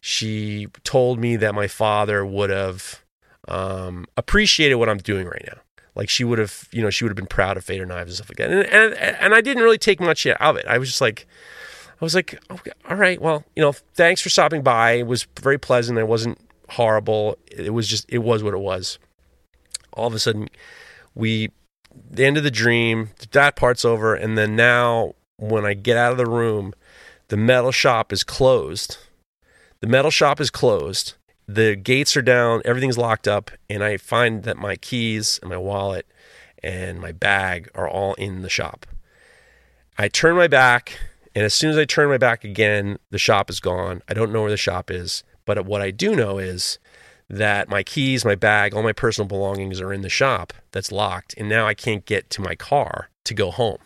she 0.00 0.68
told 0.84 1.18
me 1.18 1.36
that 1.36 1.54
my 1.54 1.66
father 1.66 2.24
would 2.24 2.50
have 2.50 3.04
um, 3.48 4.06
appreciated 4.16 4.76
what 4.76 4.88
I'm 4.88 4.98
doing 4.98 5.26
right 5.26 5.44
now. 5.46 5.60
Like 5.94 6.08
she 6.08 6.24
would 6.24 6.38
have, 6.38 6.68
you 6.70 6.82
know, 6.82 6.88
she 6.88 7.04
would 7.04 7.10
have 7.10 7.16
been 7.16 7.26
proud 7.26 7.56
of 7.56 7.64
Feder 7.64 7.84
Knives 7.84 8.10
and 8.10 8.16
stuff 8.16 8.30
like 8.30 8.36
that. 8.38 8.50
And, 8.50 8.66
and, 8.66 8.94
and 8.94 9.34
I 9.34 9.40
didn't 9.40 9.62
really 9.62 9.76
take 9.76 10.00
much 10.00 10.26
of 10.26 10.56
it. 10.56 10.64
I 10.66 10.78
was 10.78 10.88
just 10.88 11.00
like, 11.00 11.26
I 12.00 12.04
was 12.04 12.14
like, 12.14 12.40
okay, 12.50 12.72
all 12.88 12.96
right, 12.96 13.20
well, 13.20 13.44
you 13.54 13.62
know, 13.62 13.72
thanks 13.72 14.22
for 14.22 14.30
stopping 14.30 14.62
by. 14.62 14.92
It 14.92 15.06
was 15.06 15.26
very 15.38 15.58
pleasant. 15.58 15.98
It 15.98 16.08
wasn't 16.08 16.38
horrible. 16.70 17.36
It 17.50 17.74
was 17.74 17.86
just, 17.86 18.06
it 18.08 18.18
was 18.18 18.42
what 18.42 18.54
it 18.54 18.60
was. 18.60 18.98
All 19.92 20.06
of 20.06 20.14
a 20.14 20.18
sudden, 20.18 20.48
we, 21.14 21.50
the 22.10 22.24
end 22.24 22.38
of 22.38 22.42
the 22.42 22.50
dream, 22.50 23.10
that 23.32 23.54
part's 23.54 23.84
over. 23.84 24.14
And 24.14 24.38
then 24.38 24.56
now, 24.56 25.14
when 25.36 25.66
I 25.66 25.74
get 25.74 25.98
out 25.98 26.12
of 26.12 26.18
the 26.18 26.26
room, 26.26 26.72
the 27.28 27.36
metal 27.36 27.72
shop 27.72 28.12
is 28.14 28.24
closed. 28.24 28.96
The 29.80 29.86
metal 29.86 30.10
shop 30.10 30.40
is 30.40 30.50
closed. 30.50 31.14
The 31.46 31.76
gates 31.76 32.16
are 32.16 32.22
down. 32.22 32.62
Everything's 32.64 32.98
locked 32.98 33.28
up. 33.28 33.50
And 33.68 33.84
I 33.84 33.98
find 33.98 34.44
that 34.44 34.56
my 34.56 34.76
keys 34.76 35.38
and 35.42 35.50
my 35.50 35.58
wallet 35.58 36.06
and 36.62 36.98
my 36.98 37.12
bag 37.12 37.68
are 37.74 37.88
all 37.88 38.14
in 38.14 38.40
the 38.40 38.48
shop. 38.48 38.86
I 39.98 40.08
turn 40.08 40.36
my 40.36 40.48
back 40.48 40.98
and 41.34 41.44
as 41.44 41.54
soon 41.54 41.70
as 41.70 41.78
I 41.78 41.84
turn 41.84 42.08
my 42.08 42.18
back 42.18 42.44
again, 42.44 42.98
the 43.10 43.18
shop 43.18 43.50
is 43.50 43.60
gone. 43.60 44.02
I 44.08 44.14
don't 44.14 44.32
know 44.32 44.42
where 44.42 44.50
the 44.50 44.56
shop 44.56 44.90
is. 44.90 45.22
But 45.44 45.64
what 45.64 45.82
I 45.82 45.90
do 45.90 46.14
know 46.14 46.38
is 46.38 46.78
that 47.28 47.68
my 47.68 47.82
keys, 47.82 48.24
my 48.24 48.34
bag, 48.34 48.74
all 48.74 48.82
my 48.82 48.92
personal 48.92 49.28
belongings 49.28 49.80
are 49.80 49.92
in 49.92 50.02
the 50.02 50.08
shop 50.08 50.52
that's 50.72 50.90
locked. 50.90 51.34
And 51.36 51.48
now 51.48 51.66
I 51.66 51.74
can't 51.74 52.04
get 52.04 52.30
to 52.30 52.42
my 52.42 52.54
car 52.54 53.10
to 53.24 53.34
go 53.34 53.50
home. 53.50 53.78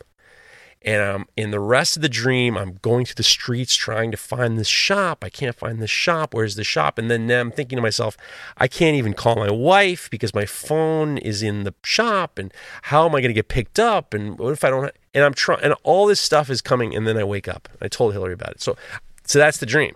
And 0.84 1.00
um, 1.00 1.26
in 1.36 1.50
the 1.50 1.60
rest 1.60 1.96
of 1.96 2.02
the 2.02 2.10
dream, 2.10 2.58
I'm 2.58 2.78
going 2.82 3.06
through 3.06 3.14
the 3.14 3.22
streets 3.22 3.74
trying 3.74 4.10
to 4.10 4.18
find 4.18 4.58
this 4.58 4.68
shop. 4.68 5.24
I 5.24 5.30
can't 5.30 5.56
find 5.56 5.80
this 5.80 5.90
shop. 5.90 6.34
Where's 6.34 6.56
the 6.56 6.64
shop? 6.64 6.98
And 6.98 7.10
then 7.10 7.30
I'm 7.30 7.50
thinking 7.50 7.76
to 7.76 7.82
myself, 7.82 8.18
I 8.58 8.68
can't 8.68 8.96
even 8.96 9.14
call 9.14 9.36
my 9.36 9.50
wife 9.50 10.10
because 10.10 10.34
my 10.34 10.44
phone 10.44 11.16
is 11.16 11.42
in 11.42 11.64
the 11.64 11.74
shop. 11.82 12.38
And 12.38 12.52
how 12.82 13.06
am 13.06 13.14
I 13.14 13.20
going 13.20 13.30
to 13.30 13.34
get 13.34 13.48
picked 13.48 13.78
up? 13.78 14.12
And 14.12 14.38
what 14.38 14.52
if 14.52 14.62
I 14.62 14.70
don't? 14.70 14.94
And 15.14 15.24
I'm 15.24 15.34
trying, 15.34 15.62
and 15.62 15.74
all 15.84 16.06
this 16.06 16.20
stuff 16.20 16.50
is 16.50 16.60
coming. 16.60 16.94
And 16.94 17.06
then 17.06 17.16
I 17.16 17.24
wake 17.24 17.48
up. 17.48 17.68
I 17.80 17.88
told 17.88 18.12
Hillary 18.12 18.34
about 18.34 18.52
it. 18.52 18.60
So, 18.60 18.76
so 19.24 19.38
that's 19.38 19.58
the 19.58 19.66
dream. 19.66 19.94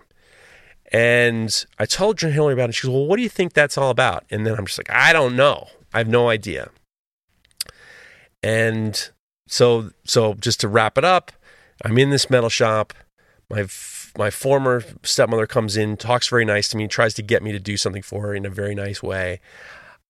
And 0.91 1.65
I 1.77 1.85
told 1.85 2.19
Hillary 2.19 2.53
about 2.53 2.69
it. 2.69 2.75
She 2.75 2.87
goes, 2.87 2.93
Well, 2.93 3.05
what 3.05 3.17
do 3.17 3.21
you 3.21 3.29
think 3.29 3.53
that's 3.53 3.77
all 3.77 3.89
about? 3.89 4.23
And 4.31 4.45
then 4.45 4.55
I'm 4.57 4.65
just 4.65 4.79
like, 4.79 4.89
I 4.89 5.13
don't 5.13 5.35
know. 5.35 5.67
I 5.93 5.99
have 5.99 6.07
no 6.07 6.29
idea. 6.29 6.69
And 8.41 9.09
so 9.47 9.91
so 10.05 10.35
just 10.35 10.59
to 10.61 10.67
wrap 10.67 10.97
it 10.97 11.05
up, 11.05 11.31
I'm 11.83 11.97
in 11.97 12.09
this 12.09 12.29
metal 12.29 12.49
shop. 12.49 12.93
My 13.49 13.67
my 14.17 14.29
former 14.29 14.83
stepmother 15.03 15.47
comes 15.47 15.77
in, 15.77 15.97
talks 15.97 16.27
very 16.27 16.45
nice 16.45 16.67
to 16.69 16.77
me, 16.77 16.87
tries 16.87 17.13
to 17.15 17.21
get 17.21 17.43
me 17.43 17.51
to 17.51 17.59
do 17.59 17.77
something 17.77 18.01
for 18.01 18.23
her 18.23 18.35
in 18.35 18.45
a 18.45 18.49
very 18.49 18.75
nice 18.75 19.03
way. 19.03 19.39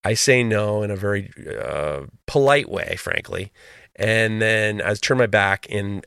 I 0.02 0.14
say 0.14 0.42
no 0.42 0.82
in 0.82 0.90
a 0.90 0.96
very 0.96 1.30
uh, 1.62 2.06
polite 2.26 2.70
way, 2.70 2.96
frankly. 2.98 3.52
And 4.00 4.42
then 4.42 4.82
I 4.82 4.94
turn 4.94 5.18
my 5.18 5.26
back, 5.26 5.66
and 5.70 6.04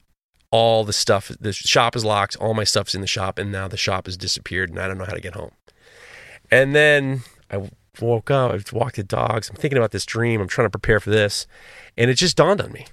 all 0.52 0.84
the 0.84 0.94
stuff, 0.94 1.32
the 1.40 1.54
shop 1.54 1.96
is 1.96 2.04
locked. 2.04 2.36
All 2.38 2.54
my 2.54 2.66
stuff's 2.66 2.94
in 2.94 3.02
the 3.02 3.08
shop, 3.08 3.38
and 3.38 3.52
now 3.52 3.68
the 3.68 3.78
shop 3.78 4.08
has 4.08 4.18
disappeared, 4.18 4.70
and 4.70 4.80
I 4.80 4.88
don't 4.88 4.98
know 4.98 5.06
how 5.06 5.14
to 5.14 5.22
get 5.22 5.36
home. 5.36 5.52
And 6.52 6.76
then 6.76 7.22
I 7.50 7.70
woke 8.02 8.30
up, 8.30 8.52
I 8.52 8.60
walked 8.76 8.98
the 8.98 9.04
dogs. 9.04 9.50
I'm 9.50 9.56
thinking 9.56 9.78
about 9.78 9.92
this 9.92 10.06
dream. 10.06 10.42
I'm 10.42 10.48
trying 10.48 10.66
to 10.66 10.78
prepare 10.78 11.00
for 11.00 11.12
this, 11.12 11.48
and 11.96 12.12
it 12.12 12.16
just 12.16 12.36
dawned 12.36 12.60
on 12.60 12.72
me 12.72 12.88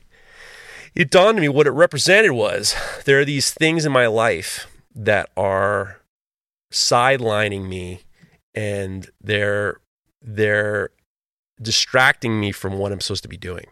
it 0.94 1.10
dawned 1.10 1.38
on 1.38 1.42
me 1.42 1.48
what 1.48 1.66
it 1.66 1.70
represented 1.70 2.32
was 2.32 2.74
there 3.04 3.20
are 3.20 3.24
these 3.24 3.52
things 3.52 3.84
in 3.84 3.92
my 3.92 4.06
life 4.06 4.66
that 4.94 5.30
are 5.36 6.00
sidelining 6.72 7.68
me 7.68 8.02
and 8.54 9.10
they're 9.20 9.80
they're 10.22 10.90
distracting 11.60 12.40
me 12.40 12.52
from 12.52 12.78
what 12.78 12.92
I'm 12.92 13.00
supposed 13.00 13.22
to 13.22 13.28
be 13.28 13.36
doing. 13.36 13.66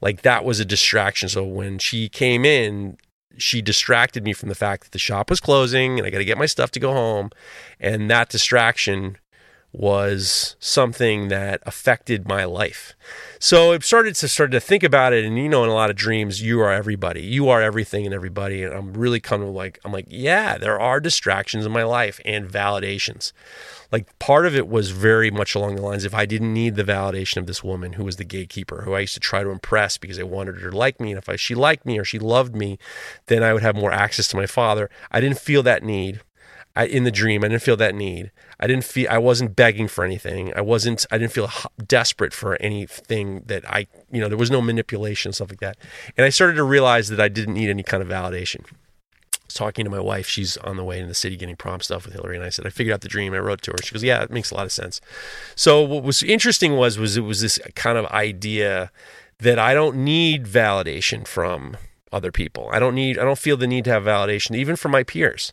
Like 0.00 0.22
that 0.22 0.44
was 0.44 0.60
a 0.60 0.64
distraction. 0.64 1.28
So 1.28 1.44
when 1.44 1.78
she 1.78 2.08
came 2.08 2.44
in, 2.44 2.98
she 3.36 3.62
distracted 3.62 4.24
me 4.24 4.32
from 4.32 4.48
the 4.48 4.54
fact 4.54 4.84
that 4.84 4.92
the 4.92 4.98
shop 4.98 5.30
was 5.30 5.40
closing 5.40 5.98
and 5.98 6.06
I 6.06 6.10
got 6.10 6.18
to 6.18 6.24
get 6.24 6.38
my 6.38 6.46
stuff 6.46 6.70
to 6.72 6.80
go 6.80 6.92
home. 6.92 7.30
And 7.80 8.10
that 8.10 8.28
distraction 8.28 9.16
was 9.72 10.56
something 10.58 11.28
that 11.28 11.62
affected 11.66 12.26
my 12.26 12.44
life. 12.44 12.94
So 13.38 13.72
I 13.72 13.78
started 13.80 14.14
to 14.16 14.28
start 14.28 14.50
to 14.52 14.60
think 14.60 14.82
about 14.82 15.12
it, 15.12 15.24
and 15.24 15.38
you 15.38 15.48
know, 15.48 15.62
in 15.62 15.70
a 15.70 15.74
lot 15.74 15.90
of 15.90 15.96
dreams, 15.96 16.40
you 16.40 16.60
are 16.60 16.72
everybody, 16.72 17.22
you 17.22 17.48
are 17.48 17.60
everything 17.60 18.06
and 18.06 18.14
everybody. 18.14 18.62
And 18.64 18.72
I'm 18.72 18.94
really 18.94 19.20
of 19.30 19.40
like, 19.50 19.78
I'm 19.84 19.92
like, 19.92 20.06
yeah, 20.08 20.56
there 20.56 20.80
are 20.80 21.00
distractions 21.00 21.66
in 21.66 21.72
my 21.72 21.82
life 21.82 22.18
and 22.24 22.48
validations. 22.48 23.32
Like 23.90 24.18
part 24.18 24.46
of 24.46 24.54
it 24.54 24.68
was 24.68 24.90
very 24.90 25.30
much 25.30 25.54
along 25.54 25.76
the 25.76 25.82
lines 25.82 26.04
if 26.04 26.14
I 26.14 26.26
didn't 26.26 26.52
need 26.52 26.76
the 26.76 26.84
validation 26.84 27.38
of 27.38 27.46
this 27.46 27.64
woman 27.64 27.94
who 27.94 28.04
was 28.04 28.16
the 28.16 28.24
gatekeeper, 28.24 28.82
who 28.82 28.94
I 28.94 29.00
used 29.00 29.14
to 29.14 29.20
try 29.20 29.42
to 29.42 29.50
impress 29.50 29.96
because 29.96 30.18
I 30.18 30.24
wanted 30.24 30.60
her 30.60 30.70
to 30.70 30.76
like 30.76 31.00
me, 31.00 31.12
and 31.12 31.18
if 31.18 31.28
I, 31.28 31.36
she 31.36 31.54
liked 31.54 31.86
me 31.86 31.98
or 31.98 32.04
she 32.04 32.18
loved 32.18 32.54
me, 32.54 32.78
then 33.26 33.42
I 33.42 33.52
would 33.54 33.62
have 33.62 33.76
more 33.76 33.92
access 33.92 34.28
to 34.28 34.36
my 34.36 34.46
father. 34.46 34.90
I 35.10 35.20
didn't 35.20 35.38
feel 35.38 35.62
that 35.62 35.82
need. 35.82 36.20
I, 36.76 36.86
in 36.86 37.02
the 37.02 37.10
dream, 37.10 37.42
I 37.42 37.48
didn't 37.48 37.62
feel 37.62 37.76
that 37.78 37.94
need. 37.94 38.30
I 38.60 38.68
didn't 38.68 38.84
feel 38.84 39.08
I 39.10 39.18
wasn't 39.18 39.56
begging 39.56 39.88
for 39.88 40.04
anything. 40.04 40.52
I 40.54 40.60
wasn't 40.60 41.04
I 41.10 41.18
didn't 41.18 41.32
feel 41.32 41.50
desperate 41.84 42.32
for 42.32 42.54
anything 42.62 43.42
that 43.46 43.68
I 43.68 43.88
you 44.12 44.20
know 44.20 44.28
there 44.28 44.38
was 44.38 44.50
no 44.50 44.60
manipulation 44.60 45.32
stuff 45.32 45.50
like 45.50 45.60
that. 45.60 45.76
And 46.16 46.24
I 46.24 46.28
started 46.28 46.54
to 46.54 46.62
realize 46.62 47.08
that 47.08 47.20
I 47.20 47.28
didn't 47.28 47.54
need 47.54 47.68
any 47.68 47.82
kind 47.82 48.00
of 48.00 48.08
validation. 48.08 48.64
Talking 49.48 49.84
to 49.84 49.90
my 49.90 50.00
wife. 50.00 50.28
She's 50.28 50.56
on 50.58 50.76
the 50.76 50.84
way 50.84 51.00
in 51.00 51.08
the 51.08 51.14
city 51.14 51.36
getting 51.36 51.56
prom 51.56 51.80
stuff 51.80 52.04
with 52.04 52.14
Hillary, 52.14 52.36
and 52.36 52.44
I 52.44 52.50
said 52.50 52.66
I 52.66 52.70
figured 52.70 52.94
out 52.94 53.00
the 53.00 53.08
dream. 53.08 53.32
I 53.32 53.38
wrote 53.38 53.62
to 53.62 53.70
her. 53.70 53.78
She 53.82 53.92
goes, 53.92 54.04
"Yeah, 54.04 54.22
it 54.22 54.30
makes 54.30 54.50
a 54.50 54.54
lot 54.54 54.66
of 54.66 54.72
sense." 54.72 55.00
So 55.54 55.82
what 55.82 56.02
was 56.02 56.22
interesting 56.22 56.76
was 56.76 56.98
was 56.98 57.16
it 57.16 57.22
was 57.22 57.40
this 57.40 57.58
kind 57.74 57.96
of 57.96 58.06
idea 58.06 58.90
that 59.38 59.58
I 59.58 59.72
don't 59.72 59.96
need 59.96 60.44
validation 60.44 61.26
from 61.26 61.76
other 62.12 62.32
people. 62.32 62.68
I 62.72 62.78
don't 62.78 62.94
need 62.94 63.18
I 63.18 63.24
don't 63.24 63.38
feel 63.38 63.56
the 63.56 63.66
need 63.66 63.84
to 63.84 63.90
have 63.90 64.04
validation 64.04 64.54
even 64.56 64.76
from 64.76 64.92
my 64.92 65.02
peers. 65.02 65.52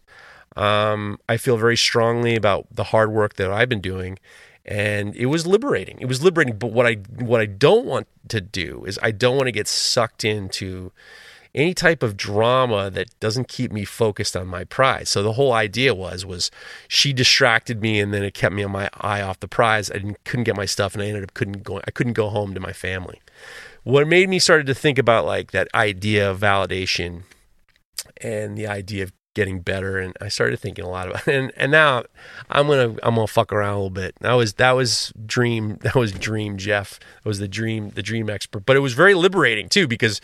Um, 0.55 1.19
I 1.27 1.37
feel 1.37 1.57
very 1.57 1.77
strongly 1.77 2.35
about 2.35 2.67
the 2.71 2.85
hard 2.85 3.11
work 3.11 3.35
that 3.35 3.51
I've 3.51 3.69
been 3.69 3.81
doing, 3.81 4.17
and 4.65 5.15
it 5.15 5.25
was 5.25 5.45
liberating. 5.45 5.97
It 5.99 6.07
was 6.07 6.23
liberating. 6.23 6.57
But 6.57 6.71
what 6.71 6.85
I 6.85 6.93
what 6.93 7.41
I 7.41 7.45
don't 7.45 7.85
want 7.85 8.07
to 8.29 8.41
do 8.41 8.85
is 8.85 8.97
I 9.01 9.11
don't 9.11 9.35
want 9.35 9.47
to 9.47 9.51
get 9.51 9.67
sucked 9.67 10.23
into 10.23 10.91
any 11.55 11.73
type 11.73 12.03
of 12.03 12.17
drama 12.17 12.89
that 12.91 13.17
doesn't 13.19 13.47
keep 13.47 13.71
me 13.71 13.85
focused 13.85 14.35
on 14.35 14.45
my 14.45 14.65
prize. 14.65 15.09
So 15.09 15.23
the 15.23 15.33
whole 15.33 15.53
idea 15.53 15.95
was 15.95 16.25
was 16.25 16.51
she 16.87 17.13
distracted 17.13 17.81
me 17.81 17.99
and 17.99 18.13
then 18.13 18.23
it 18.23 18.33
kept 18.33 18.53
me 18.53 18.63
on 18.63 18.71
my 18.71 18.89
eye 18.93 19.21
off 19.21 19.39
the 19.39 19.47
prize. 19.47 19.89
I 19.89 20.15
couldn't 20.25 20.43
get 20.43 20.57
my 20.57 20.65
stuff 20.65 20.93
and 20.93 21.01
I 21.01 21.07
ended 21.07 21.23
up 21.23 21.33
couldn't 21.33 21.63
go 21.63 21.81
I 21.87 21.91
couldn't 21.91 22.13
go 22.13 22.29
home 22.29 22.53
to 22.53 22.59
my 22.59 22.73
family. 22.73 23.21
What 23.83 24.07
made 24.07 24.29
me 24.29 24.37
started 24.37 24.67
to 24.67 24.75
think 24.75 24.99
about 24.99 25.25
like 25.25 25.51
that 25.51 25.69
idea 25.73 26.29
of 26.29 26.39
validation 26.39 27.23
and 28.17 28.57
the 28.57 28.67
idea 28.67 29.03
of 29.03 29.13
getting 29.35 29.59
better 29.59 29.99
and 29.99 30.15
I 30.19 30.29
started 30.29 30.59
thinking 30.59 30.83
a 30.83 30.89
lot 30.89 31.07
about 31.07 31.27
it. 31.27 31.33
and 31.35 31.51
and 31.55 31.71
now 31.71 32.03
I'm 32.49 32.67
gonna 32.67 32.97
I'm 33.03 33.15
gonna 33.15 33.27
fuck 33.27 33.53
around 33.53 33.73
a 33.73 33.75
little 33.75 33.89
bit. 33.91 34.15
That 34.21 34.33
was 34.33 34.53
that 34.53 34.71
was 34.71 35.13
dream 35.25 35.77
that 35.81 35.93
was 35.93 36.11
dream 36.11 36.57
Jeff. 36.57 36.99
That 37.23 37.29
was 37.29 37.39
the 37.39 37.47
dream 37.47 37.91
the 37.91 38.01
dream 38.01 38.29
expert. 38.29 38.65
But 38.65 38.75
it 38.75 38.79
was 38.79 38.93
very 38.93 39.13
liberating 39.13 39.69
too 39.69 39.87
because 39.87 40.19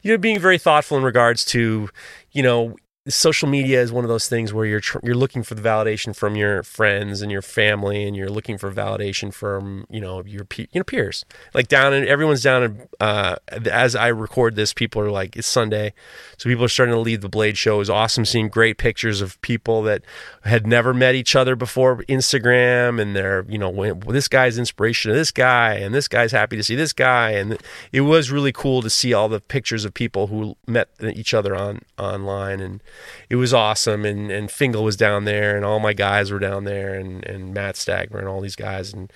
you 0.00 0.10
know 0.10 0.18
being 0.18 0.40
very 0.40 0.58
thoughtful 0.58 0.96
in 0.96 1.04
regards 1.04 1.44
to 1.46 1.90
you 2.30 2.42
know 2.42 2.76
social 3.08 3.48
media 3.48 3.82
is 3.82 3.90
one 3.90 4.04
of 4.04 4.08
those 4.08 4.28
things 4.28 4.52
where 4.52 4.64
you're 4.64 4.80
tr- 4.80 5.00
you're 5.02 5.16
looking 5.16 5.42
for 5.42 5.56
the 5.56 5.62
validation 5.62 6.14
from 6.14 6.36
your 6.36 6.62
friends 6.62 7.20
and 7.20 7.32
your 7.32 7.42
family, 7.42 8.04
and 8.04 8.16
you're 8.16 8.28
looking 8.28 8.56
for 8.56 8.70
validation 8.70 9.34
from 9.34 9.86
you 9.90 10.00
know 10.00 10.22
your 10.24 10.44
pe- 10.44 10.68
you 10.70 10.78
know 10.78 10.84
peers. 10.84 11.24
Like 11.52 11.66
down 11.66 11.92
and 11.92 12.06
everyone's 12.06 12.42
down. 12.42 12.62
And 12.62 12.88
uh, 13.00 13.36
as 13.48 13.96
I 13.96 14.08
record 14.08 14.54
this, 14.54 14.72
people 14.72 15.02
are 15.02 15.10
like 15.10 15.36
it's 15.36 15.48
Sunday, 15.48 15.94
so 16.38 16.48
people 16.48 16.64
are 16.64 16.68
starting 16.68 16.94
to 16.94 17.00
leave 17.00 17.22
the 17.22 17.28
Blade 17.28 17.58
Show. 17.58 17.76
It 17.76 17.78
was 17.78 17.90
awesome 17.90 18.24
seeing 18.24 18.48
great 18.48 18.78
pictures 18.78 19.20
of 19.20 19.40
people 19.42 19.82
that 19.82 20.02
had 20.44 20.64
never 20.64 20.94
met 20.94 21.16
each 21.16 21.34
other 21.34 21.56
before 21.56 22.04
Instagram, 22.04 23.00
and 23.00 23.16
they're 23.16 23.44
you 23.48 23.58
know 23.58 23.70
well, 23.70 23.94
this 23.96 24.28
guy's 24.28 24.58
inspiration 24.58 25.10
to 25.10 25.16
this 25.16 25.32
guy, 25.32 25.74
and 25.74 25.92
this 25.92 26.06
guy's 26.06 26.30
happy 26.30 26.56
to 26.56 26.62
see 26.62 26.76
this 26.76 26.92
guy, 26.92 27.32
and 27.32 27.58
it 27.90 28.02
was 28.02 28.30
really 28.30 28.52
cool 28.52 28.80
to 28.80 28.90
see 28.90 29.12
all 29.12 29.28
the 29.28 29.40
pictures 29.40 29.84
of 29.84 29.92
people 29.92 30.28
who 30.28 30.56
met 30.68 30.88
each 31.02 31.34
other 31.34 31.56
on 31.56 31.80
online 31.98 32.60
and 32.60 32.80
it 33.28 33.36
was 33.36 33.54
awesome. 33.54 34.04
And 34.04 34.30
and 34.30 34.50
Fingal 34.50 34.84
was 34.84 34.96
down 34.96 35.24
there, 35.24 35.56
and 35.56 35.64
all 35.64 35.80
my 35.80 35.92
guys 35.92 36.30
were 36.30 36.38
down 36.38 36.64
there, 36.64 36.94
and 36.94 37.24
and 37.24 37.54
Matt 37.54 37.76
Stagner 37.76 38.18
and 38.18 38.28
all 38.28 38.40
these 38.40 38.56
guys, 38.56 38.92
and 38.92 39.12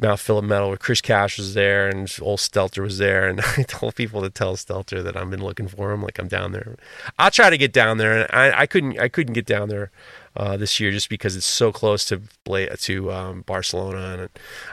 Mount 0.00 0.20
Philip 0.20 0.44
Metal, 0.44 0.68
where 0.68 0.76
Chris 0.76 1.00
Cash 1.00 1.38
was 1.38 1.54
there, 1.54 1.88
and 1.88 2.12
old 2.22 2.38
Stelter 2.38 2.82
was 2.82 2.98
there, 2.98 3.28
and 3.28 3.40
I 3.58 3.62
told 3.62 3.94
people 3.94 4.22
to 4.22 4.30
tell 4.30 4.56
Stelter 4.56 5.02
that 5.02 5.16
I've 5.16 5.30
been 5.30 5.44
looking 5.44 5.68
for 5.68 5.92
him, 5.92 6.02
like 6.02 6.18
I'm 6.18 6.28
down 6.28 6.52
there. 6.52 6.76
I'll 7.18 7.30
try 7.30 7.50
to 7.50 7.58
get 7.58 7.72
down 7.72 7.98
there, 7.98 8.22
and 8.22 8.26
I, 8.32 8.62
I 8.62 8.66
couldn't 8.66 8.98
I 8.98 9.08
couldn't 9.08 9.34
get 9.34 9.46
down 9.46 9.68
there. 9.68 9.90
Uh, 10.36 10.56
this 10.56 10.78
year 10.78 10.92
just 10.92 11.08
because 11.08 11.34
it's 11.34 11.44
so 11.44 11.72
close 11.72 12.04
to 12.04 12.22
to 12.76 13.12
um, 13.12 13.42
Barcelona 13.42 14.16
and 14.16 14.30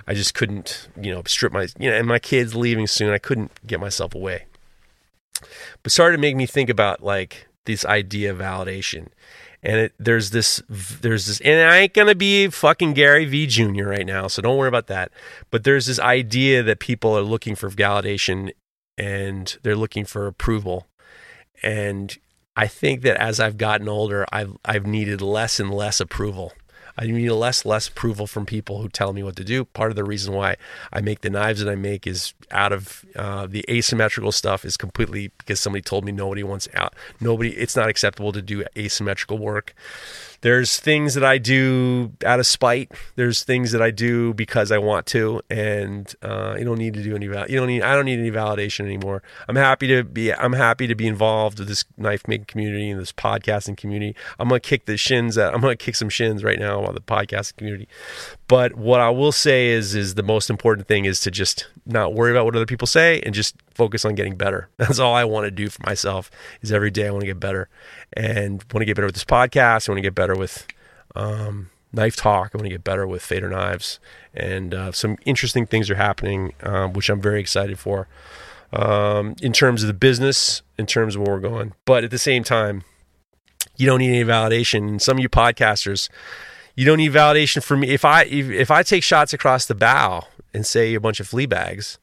I 0.08 0.14
just 0.14 0.36
couldn't 0.36 0.88
you 0.96 1.12
know 1.12 1.24
strip 1.26 1.52
my 1.52 1.68
you 1.80 1.90
know 1.90 1.98
and 1.98 2.08
my 2.08 2.20
kids 2.20 2.54
leaving 2.54 2.86
soon 2.86 3.12
I 3.12 3.18
couldn't 3.18 3.52
get 3.66 3.80
myself 3.80 4.14
away 4.14 4.46
but 5.82 5.92
started 5.92 6.18
to 6.18 6.22
make 6.22 6.36
me 6.36 6.46
think 6.46 6.70
about 6.70 7.04
like 7.04 7.47
this 7.68 7.86
idea 7.86 8.32
of 8.32 8.40
validation. 8.40 9.10
And 9.62 9.78
it, 9.78 9.94
there's 10.00 10.32
this, 10.32 10.62
there's 10.70 11.28
this, 11.28 11.40
and 11.42 11.70
I 11.70 11.78
ain't 11.78 11.94
gonna 11.94 12.16
be 12.16 12.48
fucking 12.48 12.94
Gary 12.94 13.26
V 13.26 13.46
Jr. 13.46 13.86
right 13.86 14.06
now, 14.06 14.28
so 14.28 14.42
don't 14.42 14.58
worry 14.58 14.68
about 14.68 14.88
that. 14.88 15.12
But 15.52 15.64
there's 15.64 15.86
this 15.86 16.00
idea 16.00 16.64
that 16.64 16.80
people 16.80 17.16
are 17.16 17.22
looking 17.22 17.56
for 17.56 17.70
validation 17.70 18.52
and 18.98 19.58
they're 19.62 19.76
looking 19.76 20.06
for 20.06 20.26
approval. 20.26 20.88
And 21.62 22.18
I 22.56 22.68
think 22.68 23.02
that 23.04 23.18
as 23.18 23.40
I've 23.40 23.58
gotten 23.58 23.88
older, 23.88 24.26
I've 24.32 24.58
I've 24.66 24.88
needed 24.88 25.22
less 25.22 25.60
and 25.60 25.72
less 25.72 26.00
approval. 26.00 26.54
I 26.98 27.06
need 27.06 27.30
less 27.30 27.66
less 27.66 27.88
approval 27.88 28.26
from 28.28 28.46
people 28.46 28.82
who 28.82 28.90
tell 28.90 29.14
me 29.14 29.24
what 29.24 29.36
to 29.36 29.44
do. 29.44 29.66
Part 29.66 29.92
of 29.92 29.96
the 29.96 30.04
reason 30.04 30.34
why 30.34 30.58
I 30.92 31.02
make 31.02 31.22
the 31.22 31.30
knives 31.30 31.64
that 31.64 31.72
I 31.72 31.76
make 31.76 32.08
is 32.08 32.34
out 32.52 32.72
of 32.74 33.06
uh, 33.16 33.46
the 33.48 33.64
asymmetrical 33.70 34.32
stuff 34.32 34.66
is 34.66 34.78
completely 34.78 35.32
because 35.38 35.60
somebody 35.60 35.82
told 35.82 36.06
me 36.06 36.12
nobody 36.12 36.44
wants 36.44 36.68
out. 36.74 36.96
Nobody, 37.20 37.52
it's 37.52 37.76
not 37.76 37.90
acceptable 37.90 38.32
to 38.32 38.42
do 38.42 38.64
asymmetrical 38.76 39.38
work. 39.38 39.76
There's 40.42 40.80
things 40.80 41.14
that 41.16 41.24
I 41.24 41.38
do 41.38 42.12
out 42.26 42.40
of 42.40 42.48
spite. 42.48 42.92
There's 43.16 43.44
things 43.44 43.72
that 43.72 43.82
I 43.82 43.92
do 43.92 44.34
because 44.34 44.72
I 44.72 44.78
want 44.78 45.06
to, 45.08 45.42
and 45.50 46.14
uh, 46.22 46.56
you 46.58 46.66
don't 46.66 46.78
need 46.78 46.94
to 46.96 47.04
do 47.04 47.16
any. 47.16 47.28
Val- 47.28 47.50
you 47.50 47.58
don't 47.58 47.68
need. 47.68 47.82
I 47.82 47.96
don't 47.96 48.06
need 48.06 48.20
any 48.20 48.32
validation 48.32 48.82
anymore. 48.86 49.24
I'm 49.48 49.56
happy 49.56 49.88
to 49.88 50.04
be. 50.04 50.34
I'm 50.34 50.54
happy 50.54 50.88
to 50.88 50.96
be 50.96 51.08
involved 51.08 51.60
with 51.60 51.68
this 51.68 51.86
knife 51.98 52.28
making 52.28 52.46
community 52.46 52.90
and 52.90 53.00
this 53.00 53.12
podcasting 53.12 53.78
community. 53.78 54.16
I'm 54.40 54.48
gonna 54.48 54.60
kick 54.60 54.86
the 54.86 54.98
shins. 54.98 55.38
At, 55.38 55.54
I'm 55.54 55.62
gonna 55.62 55.76
kick 55.76 55.96
some 55.96 56.10
shins 56.10 56.44
right 56.44 56.60
now 56.60 56.82
while 56.82 56.94
the 56.94 57.02
podcasting 57.02 57.58
community. 57.58 57.88
But 58.48 58.76
what 58.76 59.02
I 59.02 59.10
will 59.10 59.32
say 59.32 59.68
is, 59.68 59.94
is 59.96 60.16
the 60.16 60.24
most 60.24 60.50
important 60.50 60.88
thing 60.88 61.06
is 61.06 61.20
to 61.22 61.32
just 61.32 61.68
not 61.86 62.14
worry 62.14 62.32
about 62.32 62.46
what 62.46 62.56
other 62.56 62.66
people 62.66 62.88
say 62.88 63.22
and 63.22 63.34
just 63.34 63.56
focus 63.78 64.04
on 64.04 64.16
getting 64.16 64.36
better. 64.36 64.70
That's 64.78 65.00
all 65.00 65.14
I 65.14 65.24
want 65.24 65.46
to 65.46 65.52
do 65.52 65.70
for 65.70 65.82
myself. 65.86 66.30
Is 66.62 66.72
every 66.72 66.92
day 66.92 67.08
I 67.08 67.12
want 67.12 67.22
to 67.22 67.28
get 67.28 67.40
better, 67.40 67.70
and 68.14 68.64
want 68.74 68.82
to 68.82 68.86
get 68.86 68.96
better 68.96 69.08
with 69.08 69.16
this 69.16 69.26
podcast. 69.26 69.88
I 69.88 69.92
want 69.92 70.00
to 70.00 70.02
get 70.02 70.16
better 70.16 70.36
with 70.36 70.68
um, 71.16 71.70
knife 71.94 72.16
talk. 72.16 72.52
I 72.54 72.58
want 72.58 72.66
to 72.66 72.70
get 72.70 72.84
better 72.84 73.08
with 73.08 73.22
Feder 73.22 73.50
knives, 73.50 74.00
and 74.34 74.74
uh, 74.74 74.92
some 74.92 75.18
interesting 75.26 75.66
things 75.66 75.90
are 75.90 75.96
happening, 75.96 76.54
um, 76.62 76.94
which 76.94 77.10
I'm 77.10 77.22
very 77.22 77.40
excited 77.40 77.80
for. 77.80 78.08
Um, 78.74 79.36
in 79.42 79.54
terms 79.54 79.82
of 79.82 79.88
the 79.88 79.94
business, 79.94 80.62
in 80.78 80.86
terms 80.88 81.16
of 81.16 81.22
where 81.22 81.36
we're 81.36 81.40
going, 81.40 81.74
but 81.86 82.04
at 82.04 82.12
the 82.12 82.20
same 82.20 82.44
time, 82.44 82.84
you 83.78 83.86
don't 83.88 84.00
need 84.00 84.10
any 84.10 84.26
validation. 84.26 84.90
And 84.90 85.02
some 85.02 85.18
of 85.18 85.22
you 85.22 85.30
podcasters 85.30 86.10
you 86.78 86.86
don't 86.86 86.98
need 86.98 87.12
validation 87.12 87.62
from 87.62 87.82
me. 87.82 87.90
If 87.90 88.06
I 88.06 88.24
if, 88.26 88.50
if 88.50 88.72
I 88.72 88.84
take 88.84 89.04
shots 89.04 89.34
across 89.34 89.66
the 89.66 89.76
bow 89.76 90.28
and 90.54 90.66
say 90.66 90.94
a 90.94 91.02
bunch 91.02 91.20
of 91.20 91.28
flea 91.28 91.48
bags, 91.48 91.98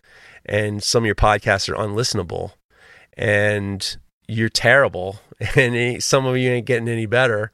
and 0.47 0.83
some 0.83 1.05
of 1.05 1.07
your 1.07 1.15
podcasts 1.15 1.69
are 1.69 1.75
unlistenable, 1.75 2.53
and 3.17 3.97
you're 4.27 4.49
terrible, 4.49 5.21
and 5.57 6.03
some 6.03 6.27
of 6.27 6.37
you 6.37 6.51
ain't 6.51 6.67
getting 6.67 6.89
any 6.89 7.07
better, 7.07 7.53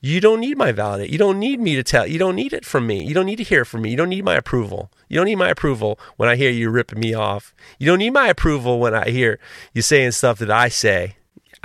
you 0.00 0.20
don't 0.20 0.40
need 0.40 0.58
my 0.58 0.72
validate. 0.72 1.10
You 1.10 1.18
don't 1.18 1.38
need 1.38 1.60
me 1.60 1.76
to 1.76 1.84
tell. 1.84 2.06
You 2.06 2.18
don't 2.18 2.34
need 2.34 2.52
it 2.52 2.64
from 2.64 2.88
me. 2.88 3.04
You 3.04 3.14
don't 3.14 3.26
need 3.26 3.36
to 3.36 3.44
hear 3.44 3.64
from 3.64 3.82
me. 3.82 3.90
You 3.90 3.96
don't 3.96 4.08
need 4.08 4.24
my 4.24 4.34
approval. 4.34 4.90
You 5.08 5.16
don't 5.16 5.26
need 5.26 5.36
my 5.36 5.48
approval 5.48 5.98
when 6.16 6.28
I 6.28 6.34
hear 6.34 6.50
you 6.50 6.70
ripping 6.70 6.98
me 6.98 7.14
off. 7.14 7.54
You 7.78 7.86
don't 7.86 8.00
need 8.00 8.10
my 8.10 8.26
approval 8.26 8.80
when 8.80 8.94
I 8.94 9.10
hear 9.10 9.38
you 9.72 9.80
saying 9.80 10.10
stuff 10.12 10.38
that 10.40 10.50
I 10.50 10.68
say. 10.68 11.16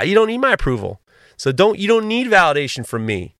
You 0.03 0.13
don't 0.13 0.27
need 0.27 0.37
my 0.37 0.53
approval. 0.53 1.01
So 1.35 1.51
don't 1.51 1.79
you 1.79 1.87
don't 1.87 2.07
need 2.07 2.27
validation 2.27 2.85
from 2.85 3.05
me. 3.07 3.35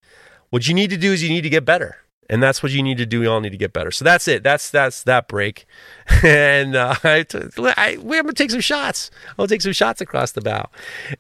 What 0.50 0.68
you 0.68 0.74
need 0.74 0.90
to 0.90 0.98
do 0.98 1.14
is 1.14 1.22
you 1.22 1.30
need 1.30 1.42
to 1.42 1.50
get 1.50 1.66
better. 1.66 1.98
And 2.30 2.44
that's 2.44 2.62
what 2.62 2.72
you 2.72 2.84
need 2.84 2.98
to 2.98 3.06
do. 3.06 3.22
We 3.22 3.28
all 3.28 3.40
need 3.40 3.52
to 3.52 3.58
get 3.58 3.74
better. 3.74 3.92
So 3.92 4.04
that's 4.04 4.28
it. 4.28 4.44
That's 4.44 4.70
that's 4.70 5.04
that 5.04 5.28
break. 5.28 5.66
and 6.24 6.76
uh, 6.76 6.96
I, 7.04 7.26
I, 7.78 7.98
we're 8.02 8.22
gonna 8.22 8.34
take 8.34 8.52
some 8.52 8.62
shots. 8.62 9.10
I'll 9.38 9.48
take 9.48 9.62
some 9.62 9.72
shots 9.72 10.02
across 10.02 10.32
the 10.32 10.42
bow. 10.42 10.70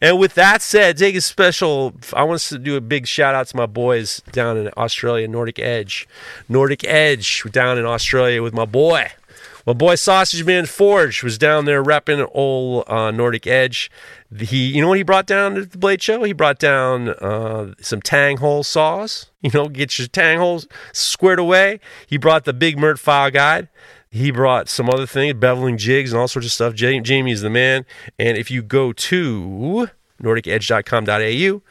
And 0.02 0.20
with 0.20 0.36
that 0.36 0.62
said, 0.62 0.98
take 0.98 1.16
a 1.16 1.22
special. 1.22 1.94
I 2.14 2.24
want 2.24 2.42
to 2.42 2.60
do 2.60 2.76
a 2.76 2.82
big 2.82 3.08
shout 3.08 3.36
out 3.36 3.48
to 3.48 3.58
my 3.58 3.66
boys 3.66 4.22
down 4.32 4.58
in 4.58 4.70
Australia, 4.78 5.28
Nordic 5.28 5.60
Edge. 5.60 6.08
Nordic 6.50 6.84
Edge 6.86 7.44
down 7.52 7.78
in 7.78 7.86
Australia 7.86 8.44
with 8.44 8.54
my 8.54 8.66
boy 8.66 9.12
My 9.68 9.74
boy 9.74 9.96
Sausage 9.96 10.46
Man 10.46 10.66
Forge 10.66 11.24
was 11.24 11.38
down 11.38 11.66
there 11.66 11.84
repping 11.84 12.26
old 12.34 12.86
uh, 12.88 13.12
Nordic 13.12 13.46
Edge. 13.46 13.92
He, 14.40 14.68
you 14.68 14.82
know 14.82 14.88
what 14.88 14.98
he 14.98 15.04
brought 15.04 15.28
down 15.28 15.58
at 15.58 15.72
the 15.72 15.78
Blade 15.78 16.02
Show? 16.02 16.24
He 16.24 16.32
brought 16.32 16.58
down 16.58 17.10
uh, 17.10 17.74
some 17.82 18.02
tang 18.02 18.38
hole 18.38 18.64
saws. 18.64 19.30
You 19.42 19.52
know, 19.54 19.68
get 19.68 20.00
your 20.00 20.08
tang 20.08 20.40
holes 20.40 20.68
squared 20.94 21.38
away. 21.38 21.82
He 22.08 22.18
brought 22.18 22.46
the 22.46 22.54
Big 22.54 22.80
Mert 22.80 22.98
file 22.98 23.30
guide. 23.30 23.68
He 24.10 24.32
brought 24.32 24.70
some 24.70 24.90
other 24.90 25.06
things, 25.06 25.34
beveling 25.34 25.78
jigs 25.78 26.14
and 26.14 26.20
all 26.22 26.30
sorts 26.30 26.46
of 26.46 26.54
stuff. 26.54 26.74
Jamie 26.74 27.32
is 27.32 27.42
the 27.42 27.50
man. 27.50 27.86
And 28.18 28.38
if 28.38 28.50
you 28.50 28.62
go 28.62 28.94
to 28.94 29.90
nordicedge.com.au, 30.24 31.62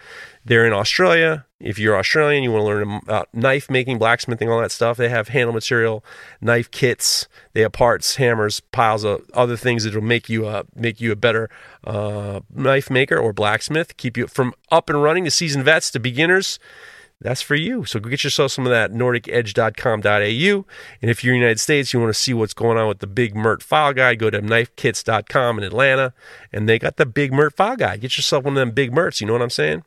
they're 0.45 0.67
in 0.67 0.73
Australia. 0.75 1.46
If 1.59 1.79
you're 1.79 1.97
Australian, 1.97 2.43
you 2.43 2.53
want 2.53 2.63
to 2.63 2.67
learn 2.67 3.01
about 3.03 3.33
knife 3.33 3.71
making, 3.71 3.99
blacksmithing, 3.99 4.51
all 4.51 4.61
that 4.61 4.71
stuff. 4.71 4.99
They 4.99 5.09
have 5.09 5.29
handle 5.29 5.55
material, 5.55 6.05
knife 6.41 6.71
kits. 6.71 7.29
They 7.55 7.63
have 7.63 7.73
parts, 7.73 8.17
hammers, 8.17 8.61
piles 8.61 9.05
of 9.05 9.23
other 9.33 9.57
things 9.57 9.85
that 9.85 9.95
will 9.95 10.03
make 10.03 10.29
you 10.29 10.47
a 10.47 10.65
make 10.75 11.01
you 11.01 11.13
a 11.13 11.17
better 11.17 11.49
uh, 11.85 12.41
knife 12.55 12.91
maker 12.91 13.17
or 13.17 13.33
blacksmith. 13.33 13.97
Keep 13.97 14.19
you 14.19 14.27
from 14.27 14.53
up 14.71 14.91
and 14.91 15.03
running 15.03 15.25
to 15.25 15.31
seasoned 15.31 15.65
vets 15.65 15.91
to 15.93 16.01
beginners. 16.01 16.59
That's 17.21 17.41
for 17.41 17.55
you. 17.55 17.87
So 17.87 17.99
go 17.99 18.11
get 18.11 18.25
yourself 18.25 18.53
some 18.53 18.67
of 18.67 18.71
that 18.71 18.93
nordicedge.com.au. 18.93 20.67
And 21.01 21.11
if 21.11 21.25
you're 21.25 21.35
in 21.35 21.41
the 21.41 21.45
United 21.45 21.61
States, 21.61 21.95
you 21.95 22.01
want 22.01 22.11
to 22.11 22.21
see 22.21 22.35
what's 22.35 22.53
going 22.53 22.77
on 22.77 22.89
with 22.89 22.99
the 22.99 23.07
Big 23.07 23.35
Mert 23.35 23.63
file 23.63 23.95
guide, 23.95 24.19
go 24.19 24.29
to 24.29 24.43
knifekits.com 24.43 25.59
in 25.59 25.65
Atlanta, 25.65 26.13
and 26.53 26.69
they 26.69 26.79
got 26.79 26.99
the 26.99 27.07
Big 27.07 27.33
Mert 27.33 27.57
file 27.57 27.77
guide. 27.77 28.03
Get 28.03 28.19
yourself 28.19 28.45
one 28.45 28.53
of 28.53 28.61
them 28.61 28.73
Big 28.73 28.93
Merts. 28.93 29.23
You 29.23 29.27
know 29.27 29.33
what 29.33 29.41
I'm 29.41 29.49
saying? 29.49 29.85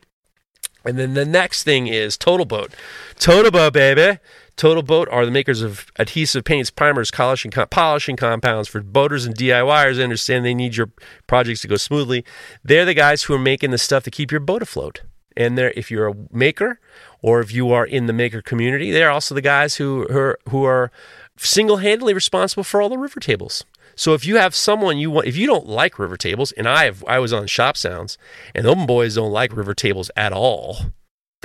And 0.85 0.97
then 0.97 1.13
the 1.13 1.25
next 1.25 1.63
thing 1.63 1.87
is 1.87 2.17
Total 2.17 2.45
Boat. 2.45 2.73
Total 3.19 3.51
Boat, 3.51 3.73
baby. 3.73 4.19
Total 4.55 4.83
Boat 4.83 5.07
are 5.09 5.25
the 5.25 5.31
makers 5.31 5.61
of 5.61 5.91
adhesive 5.97 6.43
paints, 6.43 6.69
primers, 6.69 7.11
polishing, 7.11 7.51
polishing 7.51 8.15
compounds 8.15 8.67
for 8.67 8.81
boaters 8.81 9.25
and 9.25 9.35
DIYers. 9.35 9.99
I 9.99 10.03
understand 10.03 10.43
they 10.43 10.53
need 10.53 10.75
your 10.75 10.89
projects 11.27 11.61
to 11.61 11.67
go 11.67 11.77
smoothly. 11.77 12.25
They're 12.63 12.85
the 12.85 12.93
guys 12.93 13.23
who 13.23 13.33
are 13.33 13.39
making 13.39 13.71
the 13.71 13.77
stuff 13.77 14.03
to 14.03 14.11
keep 14.11 14.31
your 14.31 14.41
boat 14.41 14.61
afloat. 14.61 15.01
And 15.37 15.57
they're, 15.57 15.71
if 15.77 15.89
you're 15.89 16.09
a 16.09 16.15
maker 16.31 16.79
or 17.21 17.39
if 17.39 17.53
you 17.53 17.71
are 17.71 17.85
in 17.85 18.07
the 18.07 18.13
maker 18.13 18.41
community, 18.41 18.91
they're 18.91 19.11
also 19.11 19.33
the 19.33 19.41
guys 19.41 19.77
who, 19.77 20.05
who 20.09 20.17
are, 20.17 20.39
who 20.49 20.63
are 20.65 20.91
single-handedly 21.37 22.13
responsible 22.13 22.65
for 22.65 22.81
all 22.81 22.89
the 22.89 22.97
river 22.97 23.21
tables. 23.21 23.63
So 23.99 24.13
if 24.13 24.25
you 24.25 24.37
have 24.37 24.55
someone 24.55 24.97
you 24.97 25.11
want, 25.11 25.27
if 25.27 25.35
you 25.35 25.45
don't 25.45 25.67
like 25.67 25.99
river 25.99 26.15
tables, 26.15 26.53
and 26.53 26.69
I 26.69 26.85
have, 26.85 27.03
I 27.05 27.19
was 27.19 27.33
on 27.33 27.47
Shop 27.47 27.75
Sounds, 27.75 28.17
and 28.55 28.65
those 28.65 28.85
boys 28.85 29.15
don't 29.15 29.33
like 29.33 29.53
river 29.53 29.73
tables 29.73 30.09
at 30.15 30.31
all, 30.31 30.77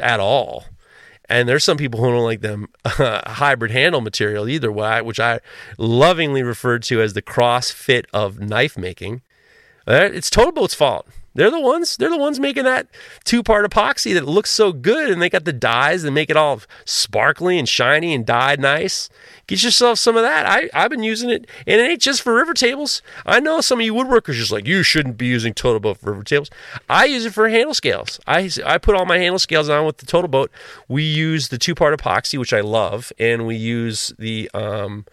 at 0.01 0.21
all. 0.21 0.67
And 1.29 1.49
there's 1.49 1.65
some 1.65 1.77
people 1.77 1.99
who 1.99 2.13
don't 2.13 2.23
like 2.23 2.43
them 2.43 2.69
uh, 2.85 3.29
hybrid 3.29 3.73
handle 3.73 4.01
material 4.01 4.49
either, 4.49 4.71
which 4.71 5.19
I 5.19 5.41
lovingly 5.79 6.45
referred 6.45 6.85
to 6.85 7.03
as 7.03 7.15
the 7.15 7.23
CrossFit 7.23 8.05
of 8.13 8.39
knife 8.39 8.79
making. 8.79 9.23
Uh, 9.85 10.11
it's 10.13 10.31
Total 10.31 10.53
Boat's 10.53 10.75
fault. 10.75 11.09
They're 11.35 11.51
the 11.51 11.61
ones. 11.61 11.97
They're 11.97 12.09
the 12.09 12.17
ones 12.17 12.39
making 12.39 12.63
that 12.65 12.87
two-part 13.25 13.69
epoxy 13.69 14.15
that 14.15 14.29
looks 14.29 14.51
so 14.51 14.73
good, 14.73 15.11
and 15.11 15.21
they 15.21 15.29
got 15.29 15.45
the 15.45 15.53
dyes 15.53 16.05
that 16.05 16.13
make 16.13 16.31
it 16.31 16.37
all 16.37 16.61
sparkly 16.85 17.59
and 17.59 17.69
shiny 17.69 18.15
and 18.15 18.25
dyed 18.25 18.61
nice. 18.61 19.09
Get 19.47 19.62
yourself 19.62 19.99
some 19.99 20.16
of 20.16 20.23
that. 20.23 20.47
I, 20.47 20.71
I've 20.73 20.91
been 20.91 21.03
using 21.03 21.29
it, 21.31 21.47
and 21.66 21.81
it 21.81 21.91
ain't 21.91 22.01
just 22.01 22.23
for 22.23 22.35
river 22.35 22.55
tables. 22.55 23.03
I 23.27 23.41
know 23.41 23.61
some 23.61 23.79
of 23.81 23.85
you 23.85 23.95
woodworkers 23.95 24.35
just 24.35 24.51
like, 24.51 24.66
you 24.66 24.83
shouldn't 24.83 25.19
be 25.19 25.27
using 25.27 25.53
Total 25.53 25.81
Boat 25.81 25.99
for 25.99 26.12
river 26.12 26.25
tables. 26.25 26.51
I 26.89 27.05
use 27.05 27.27
it 27.27 27.35
for 27.35 27.49
handle 27.49 27.75
scales. 27.75 28.19
I, 28.27 28.51
I 28.65 28.79
put 28.79 28.95
all 28.95 29.05
my 29.05 29.19
handle 29.19 29.39
scales 29.39 29.69
on 29.69 29.85
with 29.85 29.99
the 29.99 30.07
Total 30.07 30.29
Boat. 30.29 30.51
We 30.89 31.03
use 31.03 31.49
the 31.49 31.59
two 31.59 31.75
part 31.75 31.99
epoxy, 31.99 32.39
which 32.39 32.53
I 32.53 32.61
love, 32.61 33.12
and 33.19 33.47
we 33.47 33.57
use 33.57 34.12
the. 34.19 34.51
Um, 34.55 35.05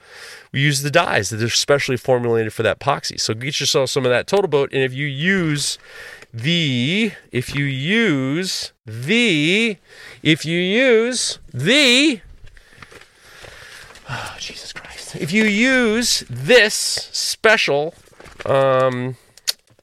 we 0.53 0.59
use 0.59 0.81
the 0.81 0.91
dyes 0.91 1.29
that 1.29 1.41
are 1.41 1.49
specially 1.49 1.95
formulated 1.95 2.51
for 2.53 2.61
that 2.63 2.79
epoxy. 2.79 3.17
So 3.19 3.33
get 3.33 3.59
yourself 3.61 3.89
some 3.89 4.05
of 4.05 4.11
that 4.11 4.27
Total 4.27 4.49
Boat, 4.49 4.73
and 4.73 4.83
if 4.83 4.93
you 4.93 5.05
use 5.05 5.77
the, 6.33 7.13
if 7.31 7.55
you 7.55 7.63
use 7.65 8.73
the, 8.85 9.77
if 10.23 10.45
you 10.45 10.59
use 10.59 11.39
the 11.53 12.21
Oh, 14.13 14.35
Jesus 14.37 14.73
Christ. 14.73 15.15
If 15.15 15.31
you 15.31 15.45
use 15.45 16.25
this 16.29 16.73
special, 16.73 17.93
um, 18.45 19.15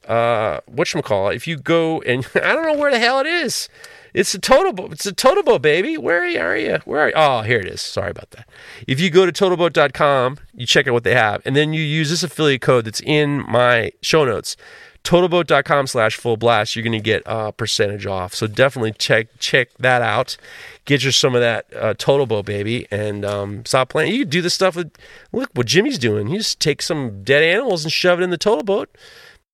uh, 0.07 0.59
whatchamacallit, 0.69 1.35
if 1.35 1.47
you 1.47 1.57
go 1.57 2.01
and 2.01 2.27
I 2.35 2.53
don't 2.53 2.63
know 2.63 2.77
where 2.77 2.91
the 2.91 2.99
hell 2.99 3.19
it 3.19 3.25
is. 3.25 3.69
It's 4.13 4.33
a 4.33 4.39
Totalboat. 4.39 4.91
It's 4.91 5.05
a 5.05 5.13
Totalboat, 5.13 5.61
baby. 5.61 5.97
Where 5.97 6.21
are 6.23 6.27
you? 6.27 6.39
Are 6.39 6.57
you? 6.57 6.79
Where 6.85 7.01
are 7.01 7.07
you? 7.09 7.13
Oh, 7.15 7.41
here 7.41 7.59
it 7.59 7.67
is. 7.67 7.81
Sorry 7.81 8.09
about 8.09 8.31
that. 8.31 8.47
If 8.87 8.99
you 8.99 9.09
go 9.09 9.25
to 9.25 9.31
totalboat.com, 9.31 10.37
you 10.53 10.65
check 10.65 10.87
out 10.87 10.93
what 10.93 11.03
they 11.03 11.13
have, 11.13 11.43
and 11.45 11.55
then 11.55 11.73
you 11.73 11.81
use 11.81 12.09
this 12.09 12.23
affiliate 12.23 12.61
code 12.61 12.85
that's 12.85 13.01
in 13.01 13.43
my 13.49 13.91
show 14.01 14.25
notes 14.25 14.55
totalboat.com 15.03 15.87
slash 15.87 16.15
full 16.15 16.37
blast 16.37 16.75
you're 16.75 16.83
going 16.83 16.91
to 16.91 16.99
get 16.99 17.23
a 17.25 17.51
percentage 17.51 18.05
off. 18.05 18.33
So 18.33 18.47
definitely 18.47 18.93
check 18.93 19.27
check 19.39 19.69
that 19.79 20.01
out. 20.01 20.37
Get 20.85 21.03
you 21.03 21.11
some 21.11 21.35
of 21.35 21.41
that 21.41 21.65
uh, 21.75 21.93
total 21.97 22.25
boat 22.25 22.45
baby 22.45 22.87
and 22.91 23.23
um, 23.25 23.65
stop 23.65 23.89
playing. 23.89 24.13
You 24.13 24.19
can 24.19 24.29
do 24.29 24.41
this 24.41 24.53
stuff 24.53 24.75
with 24.75 24.91
look 25.31 25.49
what 25.53 25.67
jimmy's 25.67 25.99
doing. 25.99 26.27
He 26.27 26.37
just 26.37 26.59
take 26.59 26.81
some 26.81 27.23
dead 27.23 27.43
animals 27.43 27.83
and 27.83 27.91
shove 27.91 28.19
it 28.19 28.23
in 28.23 28.29
the 28.29 28.37
total 28.37 28.63
boat 28.63 28.89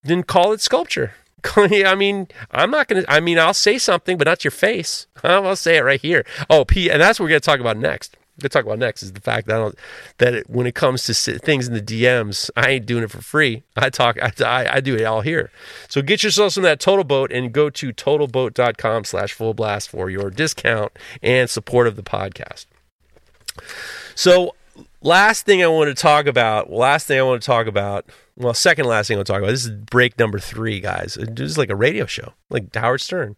then 0.06 0.24
call 0.24 0.54
it 0.54 0.62
sculpture. 0.62 1.14
I 1.56 1.96
mean, 1.96 2.28
I'm 2.52 2.72
not 2.72 2.88
going 2.88 3.04
to, 3.04 3.12
I 3.12 3.20
mean, 3.20 3.38
I'll 3.38 3.54
say 3.54 3.78
something, 3.78 4.18
but 4.18 4.28
not 4.28 4.44
your 4.44 4.52
face. 4.52 5.08
I'll 5.24 5.56
say 5.56 5.78
it 5.78 5.84
right 5.84 6.02
here. 6.02 6.26
Oh, 6.50 6.64
P, 6.64 6.90
and 6.90 7.02
that's 7.02 7.20
what 7.20 7.26
we're 7.26 7.30
going 7.30 7.42
to 7.42 7.46
talk 7.46 7.60
about 7.60 7.78
next 7.78 8.16
to 8.40 8.50
talk 8.50 8.66
about 8.66 8.80
next 8.80 9.04
is 9.04 9.14
the 9.14 9.22
fact 9.22 9.48
that 9.48 9.56
I 9.56 9.60
don't, 9.60 9.76
that 10.18 10.34
it, 10.34 10.50
when 10.50 10.68
it 10.68 10.76
comes 10.76 11.06
to 11.06 11.40
things 11.40 11.68
in 11.68 11.74
the 11.74 11.82
DMs, 11.82 12.50
I 12.56 12.72
ain't 12.72 12.86
doing 12.86 13.04
it 13.04 13.12
for 13.12 13.22
free. 13.22 13.64
I 13.76 13.90
talk, 13.90 14.18
I, 14.22 14.32
I, 14.44 14.76
I, 14.76 14.80
do 14.82 14.96
it 14.96 15.04
all 15.04 15.22
here. 15.22 15.52
So 15.88 16.02
get 16.02 16.24
yourself 16.24 16.54
some 16.54 16.64
of 16.64 16.70
that 16.70 16.80
Total 16.80 17.04
Boat 17.04 17.32
and 17.32 17.54
go 17.54 17.70
to 17.70 17.92
totalboat.com 17.94 19.06
slash 19.06 19.34
full 19.34 19.54
blast 19.54 19.90
for 19.90 20.10
your 20.10 20.30
discount 20.30 20.92
and 21.22 21.50
support 21.50 21.88
of 21.88 21.96
the 21.96 22.04
podcast. 22.04 22.66
So 24.16 24.56
last 25.02 25.46
thing 25.46 25.64
I 25.64 25.68
want 25.68 25.96
to 25.96 26.02
talk 26.02 26.26
about, 26.26 26.72
last 26.72 27.08
thing 27.08 27.20
I 27.20 27.24
want 27.24 27.42
to 27.42 27.46
talk 27.46 27.68
about, 27.68 28.06
well, 28.36 28.54
second 28.54 28.86
last 28.86 29.08
thing 29.08 29.16
I 29.16 29.20
want 29.20 29.28
to 29.28 29.34
talk 29.34 29.42
about, 29.42 29.52
this 29.52 29.66
is 29.66 29.72
break 29.72 30.20
number 30.20 30.40
three, 30.40 30.82
guys. 30.82 31.18
Uh, 31.18 31.26
this 31.30 31.52
is 31.52 31.58
like 31.58 31.70
a 31.70 31.76
radio 31.76 32.06
show, 32.06 32.34
like 32.50 32.76
Howard 32.76 33.02
Stern. 33.02 33.36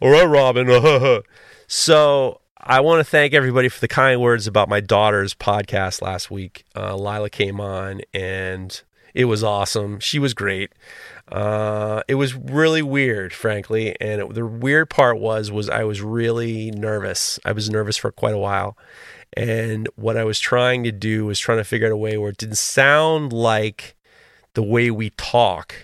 All 0.00 0.10
right, 0.10 0.24
Robin. 0.24 0.66
so 1.68 2.40
I 2.66 2.80
want 2.80 3.00
to 3.00 3.04
thank 3.04 3.34
everybody 3.34 3.68
for 3.68 3.78
the 3.78 3.88
kind 3.88 4.18
words 4.22 4.46
about 4.46 4.70
my 4.70 4.80
daughter's 4.80 5.34
podcast 5.34 6.00
last 6.00 6.30
week. 6.30 6.64
Uh, 6.74 6.96
Lila 6.96 7.28
came 7.28 7.60
on 7.60 8.00
and 8.14 8.80
it 9.12 9.26
was 9.26 9.44
awesome. 9.44 10.00
She 10.00 10.18
was 10.18 10.32
great. 10.32 10.72
Uh, 11.30 12.02
it 12.08 12.14
was 12.14 12.34
really 12.34 12.80
weird, 12.80 13.34
frankly, 13.34 13.94
and 14.00 14.22
it, 14.22 14.32
the 14.32 14.46
weird 14.46 14.88
part 14.88 15.18
was 15.18 15.52
was 15.52 15.68
I 15.68 15.84
was 15.84 16.00
really 16.00 16.70
nervous. 16.70 17.38
I 17.44 17.52
was 17.52 17.68
nervous 17.68 17.98
for 17.98 18.10
quite 18.10 18.34
a 18.34 18.38
while, 18.38 18.78
and 19.36 19.86
what 19.96 20.16
I 20.16 20.24
was 20.24 20.40
trying 20.40 20.84
to 20.84 20.92
do 20.92 21.26
was 21.26 21.38
trying 21.38 21.58
to 21.58 21.64
figure 21.64 21.88
out 21.88 21.92
a 21.92 21.98
way 21.98 22.16
where 22.16 22.30
it 22.30 22.38
didn't 22.38 22.56
sound 22.56 23.30
like 23.30 23.94
the 24.54 24.62
way 24.62 24.90
we 24.90 25.10
talk, 25.10 25.74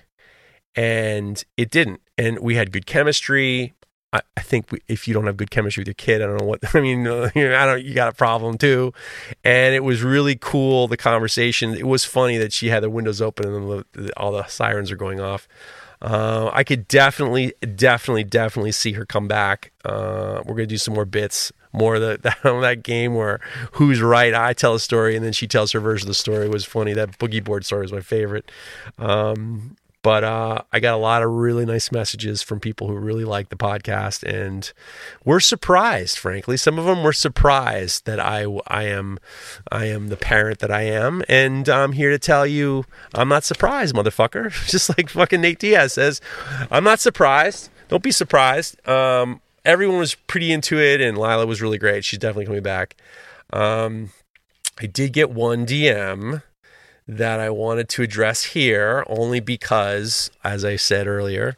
and 0.75 1.45
it 1.59 1.71
didn't. 1.71 2.01
And 2.17 2.39
we 2.39 2.55
had 2.55 2.73
good 2.73 2.87
chemistry. 2.87 3.75
I, 4.13 4.23
I 4.37 4.41
think 4.41 4.73
we, 4.73 4.81
if 4.89 5.07
you 5.07 5.15
don't 5.15 5.27
have 5.27 5.37
good 5.37 5.51
chemistry 5.51 5.83
with 5.83 5.89
your 5.89 5.95
kid, 5.95 6.23
I 6.23 6.27
don't 6.27 6.41
know 6.41 6.47
what 6.47 6.61
I 6.75 6.81
mean. 6.81 7.07
I 7.07 7.31
don't. 7.67 7.85
You 7.85 7.95
got 7.95 8.09
a 8.09 8.17
problem 8.17 8.59
too. 8.59 8.93
And 9.45 9.75
it 9.75 9.85
was 9.85 10.03
really 10.03 10.37
cool 10.37 10.89
the 10.89 10.97
conversation. 10.97 11.75
It 11.75 11.87
was 11.87 12.05
funny 12.05 12.37
that 12.39 12.53
she 12.53 12.69
had 12.69 12.83
the 12.83 12.91
windows 12.91 13.21
open 13.21 13.53
and 13.53 13.85
the, 13.93 14.13
all 14.17 14.33
the 14.33 14.47
sirens 14.47 14.91
are 14.91 14.97
going 14.97 15.21
off. 15.21 15.49
Uh, 16.03 16.51
I 16.53 16.65
could 16.65 16.89
definitely, 16.89 17.53
definitely, 17.75 18.25
definitely 18.25 18.73
see 18.73 18.93
her 18.93 19.05
come 19.05 19.29
back. 19.29 19.71
Uh, 19.85 20.43
we're 20.47 20.55
gonna 20.55 20.67
do 20.67 20.79
some 20.79 20.95
more 20.95 21.05
bits, 21.05 21.53
more 21.73 21.97
of 21.97 22.01
the, 22.01 22.19
that, 22.23 22.39
that 22.43 22.83
game 22.83 23.15
where 23.15 23.41
who's 23.73 24.01
right. 24.01 24.33
I 24.33 24.55
tell 24.55 24.75
a 24.75 24.81
story 24.81 25.15
and 25.15 25.25
then 25.25 25.33
she 25.33 25.47
tells 25.47 25.73
her 25.73 25.81
version 25.81 26.07
of 26.07 26.11
the 26.11 26.15
story. 26.15 26.47
It 26.47 26.53
was 26.53 26.65
funny. 26.65 26.95
That 26.95 27.19
boogie 27.19 27.45
board 27.45 27.67
story 27.67 27.83
was 27.83 27.93
my 27.93 28.01
favorite. 28.01 28.51
Um, 28.99 29.77
but 30.03 30.25
uh, 30.25 30.63
I 30.73 30.81
got 30.81 30.95
a 30.95 30.99
lot 30.99 31.23
of 31.23 31.31
really 31.31 31.67
nice 31.67 31.93
messages 31.93 32.43
from 32.43 32.59
people 32.59 32.87
who 32.87 32.95
really 32.95 33.25
like 33.25 33.51
the 33.51 33.57
podcast, 33.57 34.23
and 34.23 34.73
we're 35.25 35.41
surprised. 35.41 36.19
Frankly, 36.19 36.57
some 36.57 36.79
of 36.79 36.87
them 36.87 37.03
were 37.03 37.13
surprised 37.13 38.07
that 38.07 38.19
I 38.19 38.45
I 38.67 38.85
am 38.85 39.19
I 39.71 39.87
am 39.87 40.09
the 40.09 40.17
parent 40.17 40.61
that 40.61 40.71
I 40.71 40.83
am, 40.83 41.23
and 41.29 41.69
I'm 41.69 41.93
here 41.93 42.11
to 42.11 42.19
tell 42.19 42.47
you 42.47 42.85
I'm 43.15 43.29
not 43.29 43.45
surprised, 43.45 43.95
motherfucker. 43.95 44.51
Just 44.71 44.97
like 44.97 45.11
fucking 45.11 45.41
Nate 45.41 45.59
Diaz 45.59 45.95
says, 45.95 46.21
I'm 46.71 46.85
not 46.85 47.01
surprised. 47.01 47.69
Don't 47.89 48.03
be 48.03 48.13
surprised. 48.13 48.87
Um, 48.89 49.41
everyone 49.65 49.99
was 49.99 50.15
pretty 50.15 50.53
into 50.53 50.79
it, 50.79 51.01
and 51.01 51.19
Lila 51.19 51.47
was 51.47 51.61
really 51.61 51.79
great. 51.79 52.05
She's 52.05 52.19
definitely 52.19 52.47
coming 52.47 52.63
back. 52.63 52.97
Um, 53.53 54.11
I 54.81 54.87
did 54.87 55.13
get 55.13 55.31
one 55.31 55.67
DM 55.67 56.43
that 57.17 57.41
I 57.41 57.51
wanted 57.51 57.89
to 57.91 58.03
address 58.03 58.45
here 58.45 59.05
only 59.09 59.41
because, 59.41 60.31
as 60.45 60.65
I 60.65 60.77
said 60.77 61.07
earlier, 61.07 61.57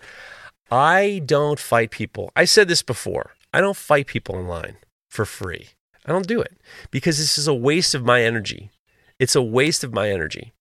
I 0.70 1.22
don't 1.24 1.58
fight 1.58 1.90
people. 1.90 2.30
I 2.34 2.44
said 2.44 2.68
this 2.68 2.82
before. 2.82 3.32
I 3.52 3.60
don't 3.60 3.76
fight 3.76 4.06
people 4.06 4.36
online 4.36 4.76
for 5.08 5.24
free. 5.24 5.68
I 6.06 6.12
don't 6.12 6.26
do 6.26 6.40
it 6.40 6.56
because 6.90 7.18
this 7.18 7.38
is 7.38 7.46
a 7.46 7.54
waste 7.54 7.94
of 7.94 8.04
my 8.04 8.22
energy. 8.22 8.70
It's 9.18 9.36
a 9.36 9.42
waste 9.42 9.84
of 9.84 9.92
my 9.92 10.10
energy. 10.10 10.52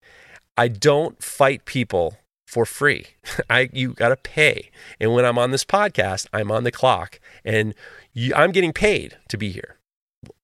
I 0.58 0.68
don't 0.68 1.22
fight 1.24 1.66
people 1.66 2.18
for 2.46 2.66
free. 2.66 3.08
I 3.50 3.70
you 3.72 3.94
got 3.94 4.10
to 4.10 4.18
pay. 4.18 4.70
And 5.00 5.14
when 5.14 5.26
I'm 5.26 5.38
on 5.38 5.52
this 5.52 5.66
podcast, 5.66 6.28
I'm 6.34 6.52
on 6.52 6.64
the 6.66 6.72
clock 6.72 7.20
and 7.46 7.74
you, 8.14 8.34
I'm 8.36 8.52
getting 8.52 8.74
paid 8.74 9.18
to 9.30 9.38
be 9.38 9.52
here. 9.52 9.78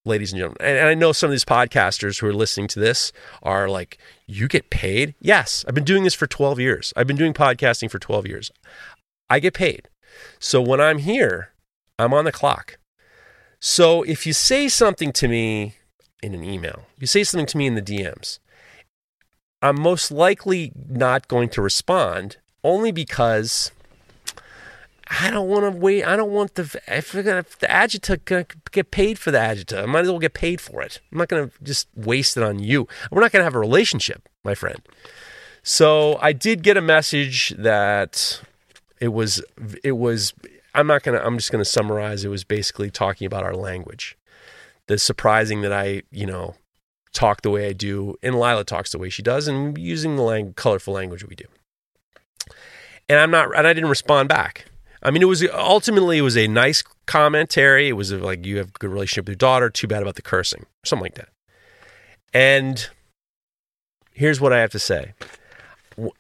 Ladies 0.06 0.32
and 0.32 0.40
gentlemen, 0.40 0.58
and, 0.62 0.88
I 0.88 0.96
know 0.96 1.12
some 1.12 1.28
of 1.28 1.32
these 1.32 1.46
podcasters 1.46 2.20
who 2.20 2.28
are 2.28 2.34
listening 2.34 2.68
to 2.70 2.80
this 2.80 3.12
are 3.44 3.70
like, 3.70 4.00
"You 4.26 4.48
get 4.48 4.72
paid?" 4.72 5.14
Yes, 5.20 5.64
I've 5.68 5.76
been 5.76 5.84
doing 5.84 6.04
this 6.04 6.16
for 6.16 6.26
12 6.26 6.60
years. 6.60 6.94
I've 6.96 7.06
been 7.06 7.18
doing 7.18 7.34
podcasting 7.34 7.92
for 7.92 8.00
12 8.00 8.26
years. 8.26 8.52
I 9.30 9.40
get 9.40 9.54
paid. 9.54 9.88
So 10.40 10.62
when 10.62 10.82
I'm 10.82 10.98
here, 11.00 11.52
I'm 12.00 12.14
on 12.14 12.26
the 12.26 12.32
clock. 12.32 12.80
So 13.60 14.02
if 14.04 14.26
you 14.26 14.34
say 14.34 14.68
something 14.68 15.12
to 15.14 15.28
me 15.28 15.76
in 16.24 16.34
an 16.34 16.44
email, 16.44 16.88
you 16.98 17.06
say 17.06 17.24
something 17.24 17.46
to 17.48 17.58
me 17.58 17.68
in 17.68 17.76
the 17.76 17.82
DMs, 17.82 18.40
I'm 19.62 19.80
most 19.80 20.10
likely 20.10 20.72
not 20.88 21.28
going 21.28 21.50
to 21.50 21.62
respond 21.62 22.38
only 22.64 22.92
because 22.92 23.72
I 25.10 25.32
don't 25.32 25.48
want 25.48 25.64
to 25.64 25.72
wait. 25.72 26.04
I 26.04 26.16
don't 26.16 26.32
want 26.32 26.56
the 26.56 26.64
if, 26.64 26.76
if 26.88 27.12
the 27.60 28.20
gonna 28.26 28.46
get 28.72 28.92
paid 28.92 29.18
for 29.18 29.32
the 29.32 29.40
adjutant, 29.40 29.84
I 29.84 29.86
might 29.86 30.02
as 30.02 30.10
well 30.10 30.20
get 30.20 30.34
paid 30.34 30.60
for 30.60 30.82
it. 30.82 31.00
I'm 31.12 31.18
not 31.18 31.30
going 31.30 31.50
to 31.50 31.64
just 31.64 31.88
waste 31.96 32.36
it 32.36 32.44
on 32.44 32.60
you. 32.60 32.88
We're 33.12 33.22
not 33.22 33.32
going 33.32 33.42
to 33.42 33.46
have 33.46 33.56
a 33.56 33.60
relationship, 33.60 34.28
my 34.44 34.54
friend. 34.54 34.82
So 35.64 36.18
I 36.22 36.34
did 36.34 36.64
get 36.64 36.78
a 36.78 36.82
message 36.82 37.54
that 37.58 38.42
it 39.00 39.10
was 39.10 39.44
it 39.84 39.94
was. 39.94 40.34
I'm 40.74 40.88
not 40.88 41.04
gonna. 41.04 41.20
I'm 41.20 41.38
just 41.38 41.52
gonna 41.52 41.66
summarize. 41.66 42.24
It 42.24 42.30
was 42.30 42.44
basically 42.44 42.90
talking 42.90 43.26
about 43.26 43.44
our 43.44 43.56
language. 43.56 44.18
The 44.88 44.98
surprising 44.98 45.62
that 45.62 45.74
I, 45.74 46.04
you 46.12 46.26
know, 46.26 46.56
talk 47.12 47.42
the 47.42 47.50
way 47.50 47.68
I 47.68 47.74
do, 47.74 48.16
and 48.24 48.36
Lila 48.36 48.64
talks 48.64 48.92
the 48.92 48.98
way 48.98 49.10
she 49.10 49.22
does, 49.22 49.48
and 49.48 49.78
using 49.78 50.16
the 50.16 50.22
lang- 50.22 50.54
colorful 50.54 50.94
language 50.94 51.26
we 51.26 51.36
do. 51.36 51.46
And 53.10 53.20
I'm 53.20 53.32
not, 53.32 53.56
and 53.58 53.68
I 53.68 53.74
didn't 53.74 53.90
respond 53.90 54.30
back. 54.30 54.66
I 55.04 55.12
mean, 55.12 55.22
it 55.22 55.26
was 55.26 55.46
ultimately 55.54 56.18
it 56.18 56.22
was 56.22 56.38
a 56.38 56.48
nice 56.48 56.84
commentary. 57.06 57.90
It 57.90 57.94
was 57.94 58.12
like 58.12 58.46
you 58.46 58.58
have 58.58 58.70
a 58.70 58.80
good 58.80 58.90
relationship 58.90 59.26
with 59.26 59.30
your 59.30 59.36
daughter. 59.38 59.70
Too 59.70 59.88
bad 59.88 60.02
about 60.02 60.16
the 60.16 60.22
cursing, 60.22 60.66
something 60.84 61.04
like 61.04 61.16
that. 61.16 61.30
And 62.34 62.90
here's 64.14 64.42
what 64.42 64.54
I 64.54 64.60
have 64.60 64.72
to 64.72 64.80
say: 64.80 65.14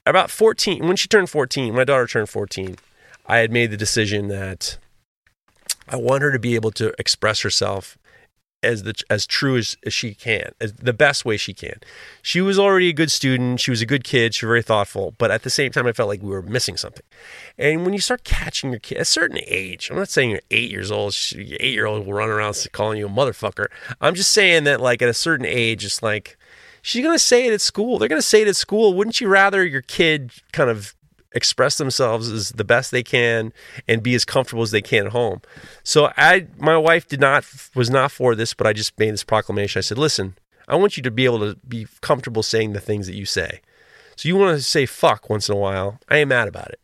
about 0.05 0.31
14, 0.31 0.87
when 0.87 0.95
she 0.95 1.07
turned 1.07 1.29
14, 1.29 1.73
my 1.73 1.83
daughter 1.83 2.07
turned 2.07 2.29
14, 2.29 2.77
I 3.25 3.37
had 3.37 3.51
made 3.51 3.71
the 3.71 3.77
decision 3.77 4.27
that 4.27 4.77
I 5.89 5.95
want 5.95 6.23
her 6.23 6.31
to 6.31 6.39
be 6.39 6.55
able 6.55 6.71
to 6.71 6.93
express 6.99 7.41
herself 7.41 7.97
as 8.63 8.83
the 8.83 8.93
as 9.09 9.27
true 9.27 9.57
as, 9.57 9.77
as 9.85 9.93
she 9.93 10.13
can, 10.13 10.51
as 10.59 10.73
the 10.73 10.93
best 10.93 11.25
way 11.25 11.37
she 11.37 11.53
can. 11.53 11.79
She 12.21 12.41
was 12.41 12.57
already 12.57 12.89
a 12.89 12.93
good 12.93 13.11
student. 13.11 13.59
She 13.59 13.71
was 13.71 13.81
a 13.81 13.85
good 13.85 14.03
kid. 14.03 14.33
She 14.33 14.45
was 14.45 14.49
very 14.49 14.63
thoughtful. 14.63 15.13
But 15.17 15.31
at 15.31 15.43
the 15.43 15.49
same 15.49 15.71
time, 15.71 15.87
I 15.87 15.93
felt 15.93 16.09
like 16.09 16.21
we 16.21 16.29
were 16.29 16.41
missing 16.41 16.77
something. 16.77 17.05
And 17.57 17.83
when 17.83 17.93
you 17.93 17.99
start 17.99 18.23
catching 18.23 18.71
your 18.71 18.79
kid 18.79 18.95
at 18.97 19.01
a 19.01 19.05
certain 19.05 19.39
age, 19.45 19.89
I'm 19.89 19.97
not 19.97 20.09
saying 20.09 20.31
you're 20.31 20.41
eight 20.51 20.71
years 20.71 20.91
old. 20.91 21.15
Eight 21.35 21.73
year 21.73 21.85
old 21.85 22.05
will 22.05 22.13
run 22.13 22.29
around 22.29 22.67
calling 22.71 22.97
you 22.97 23.07
a 23.07 23.09
motherfucker. 23.09 23.67
I'm 24.01 24.15
just 24.15 24.31
saying 24.31 24.63
that 24.65 24.81
like 24.81 25.01
at 25.01 25.09
a 25.09 25.13
certain 25.13 25.45
age, 25.45 25.85
it's 25.85 26.01
like 26.01 26.37
she's 26.81 27.03
gonna 27.03 27.19
say 27.19 27.45
it 27.45 27.53
at 27.53 27.61
school. 27.61 27.99
They're 27.99 28.09
gonna 28.09 28.21
say 28.21 28.41
it 28.41 28.47
at 28.47 28.55
school. 28.55 28.93
Wouldn't 28.93 29.21
you 29.21 29.27
rather 29.27 29.65
your 29.65 29.81
kid 29.81 30.31
kind 30.51 30.69
of 30.69 30.95
express 31.37 31.77
themselves 31.77 32.29
as 32.29 32.49
the 32.49 32.65
best 32.65 32.91
they 32.91 33.03
can 33.03 33.53
and 33.87 34.03
be 34.03 34.15
as 34.15 34.25
comfortable 34.25 34.63
as 34.63 34.71
they 34.71 34.81
can 34.81 35.05
at 35.05 35.11
home. 35.13 35.41
So 35.83 36.11
I 36.17 36.47
my 36.57 36.77
wife 36.77 37.07
did 37.07 37.21
not 37.21 37.45
was 37.75 37.89
not 37.89 38.11
for 38.11 38.35
this, 38.35 38.53
but 38.53 38.67
I 38.67 38.73
just 38.73 38.99
made 38.99 39.13
this 39.13 39.23
proclamation. 39.23 39.79
I 39.79 39.81
said, 39.81 39.97
"Listen, 39.97 40.35
I 40.67 40.75
want 40.75 40.97
you 40.97 41.03
to 41.03 41.11
be 41.11 41.25
able 41.25 41.39
to 41.39 41.57
be 41.67 41.87
comfortable 42.01 42.43
saying 42.43 42.73
the 42.73 42.81
things 42.81 43.07
that 43.07 43.15
you 43.15 43.25
say. 43.25 43.61
So 44.17 44.27
you 44.27 44.35
want 44.35 44.57
to 44.57 44.63
say 44.63 44.85
fuck 44.85 45.29
once 45.29 45.47
in 45.47 45.55
a 45.55 45.59
while. 45.59 45.99
I 46.09 46.17
ain't 46.17 46.29
mad 46.29 46.47
about 46.47 46.69
it. 46.69 46.79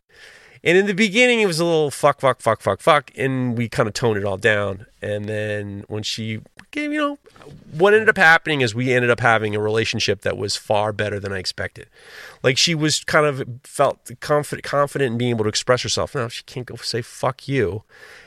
And 0.64 0.78
in 0.78 0.86
the 0.86 0.94
beginning, 0.94 1.40
it 1.40 1.46
was 1.46 1.60
a 1.60 1.64
little 1.64 1.90
fuck, 1.90 2.20
fuck, 2.20 2.40
fuck, 2.40 2.62
fuck, 2.62 2.80
fuck, 2.80 3.10
and 3.16 3.56
we 3.56 3.68
kind 3.68 3.86
of 3.86 3.92
toned 3.92 4.16
it 4.16 4.24
all 4.24 4.38
down. 4.38 4.86
And 5.02 5.26
then 5.26 5.84
when 5.88 6.02
she, 6.02 6.40
you 6.74 6.88
know, 6.88 7.18
what 7.72 7.92
ended 7.92 8.08
up 8.08 8.16
happening 8.16 8.62
is 8.62 8.74
we 8.74 8.90
ended 8.90 9.10
up 9.10 9.20
having 9.20 9.54
a 9.54 9.60
relationship 9.60 10.22
that 10.22 10.38
was 10.38 10.56
far 10.56 10.94
better 10.94 11.20
than 11.20 11.32
I 11.32 11.38
expected. 11.38 11.86
Like 12.42 12.56
she 12.56 12.74
was 12.74 13.04
kind 13.04 13.26
of 13.26 13.46
felt 13.62 14.10
confident, 14.20 14.64
confident 14.64 15.12
in 15.12 15.18
being 15.18 15.30
able 15.30 15.44
to 15.44 15.50
express 15.50 15.82
herself. 15.82 16.14
Now 16.14 16.28
she 16.28 16.42
can't 16.44 16.66
go 16.66 16.76
say 16.76 17.02
fuck 17.02 17.46
you. 17.46 17.82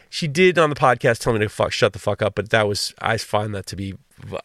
She 0.07 0.27
did 0.27 0.59
on 0.59 0.69
the 0.69 0.76
podcast 0.76 1.19
tell 1.19 1.34
me 1.34 1.39
to 1.39 1.49
fuck, 1.49 1.72
shut 1.72 1.93
the 1.93 1.99
fuck 1.99 2.22
up, 2.22 2.35
but 2.35 2.51
that 2.51 2.68
was 2.68 2.93
I 2.99 3.18
find 3.18 3.55
that 3.55 3.65
to 3.68 3.76
be 3.76 3.95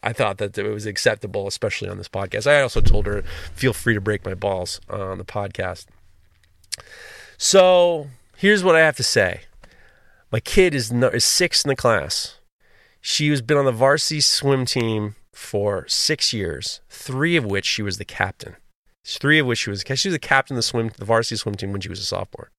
I 0.01 0.13
thought 0.13 0.39
that 0.39 0.57
it 0.57 0.63
was 0.63 0.87
acceptable, 0.87 1.47
especially 1.47 1.89
on 1.89 1.97
this 1.97 2.09
podcast. 2.09 2.47
I 2.47 2.61
also 2.61 2.81
told 2.81 3.05
her, 3.05 3.21
feel 3.53 3.73
free 3.73 3.93
to 3.93 4.01
break 4.01 4.25
my 4.25 4.33
balls 4.33 4.81
on 4.89 5.19
the 5.19 5.25
podcast. 5.25 5.85
So 7.43 8.07
here's 8.37 8.63
what 8.63 8.77
I 8.77 8.79
have 8.79 8.95
to 8.95 9.03
say. 9.03 9.41
My 10.31 10.39
kid 10.39 10.73
is, 10.73 10.93
no, 10.93 11.09
is 11.09 11.25
six 11.25 11.65
in 11.65 11.67
the 11.67 11.75
class. 11.75 12.39
She 13.01 13.29
has 13.31 13.41
been 13.41 13.57
on 13.57 13.65
the 13.65 13.73
varsity 13.73 14.21
swim 14.21 14.65
team 14.65 15.17
for 15.33 15.85
six 15.89 16.31
years, 16.31 16.79
three 16.87 17.35
of 17.35 17.43
which 17.43 17.65
she 17.65 17.81
was 17.81 17.97
the 17.97 18.05
captain. 18.05 18.55
Three 19.03 19.39
of 19.39 19.45
which 19.45 19.59
she 19.59 19.69
was 19.69 19.83
she 19.85 20.07
was 20.07 20.15
the 20.15 20.19
captain 20.19 20.55
of 20.55 20.59
the 20.59 20.63
swim 20.63 20.91
the 20.97 21.03
varsity 21.03 21.35
swim 21.35 21.55
team 21.55 21.73
when 21.73 21.81
she 21.81 21.89
was 21.89 21.99
a 21.99 22.05
sophomore. 22.05 22.49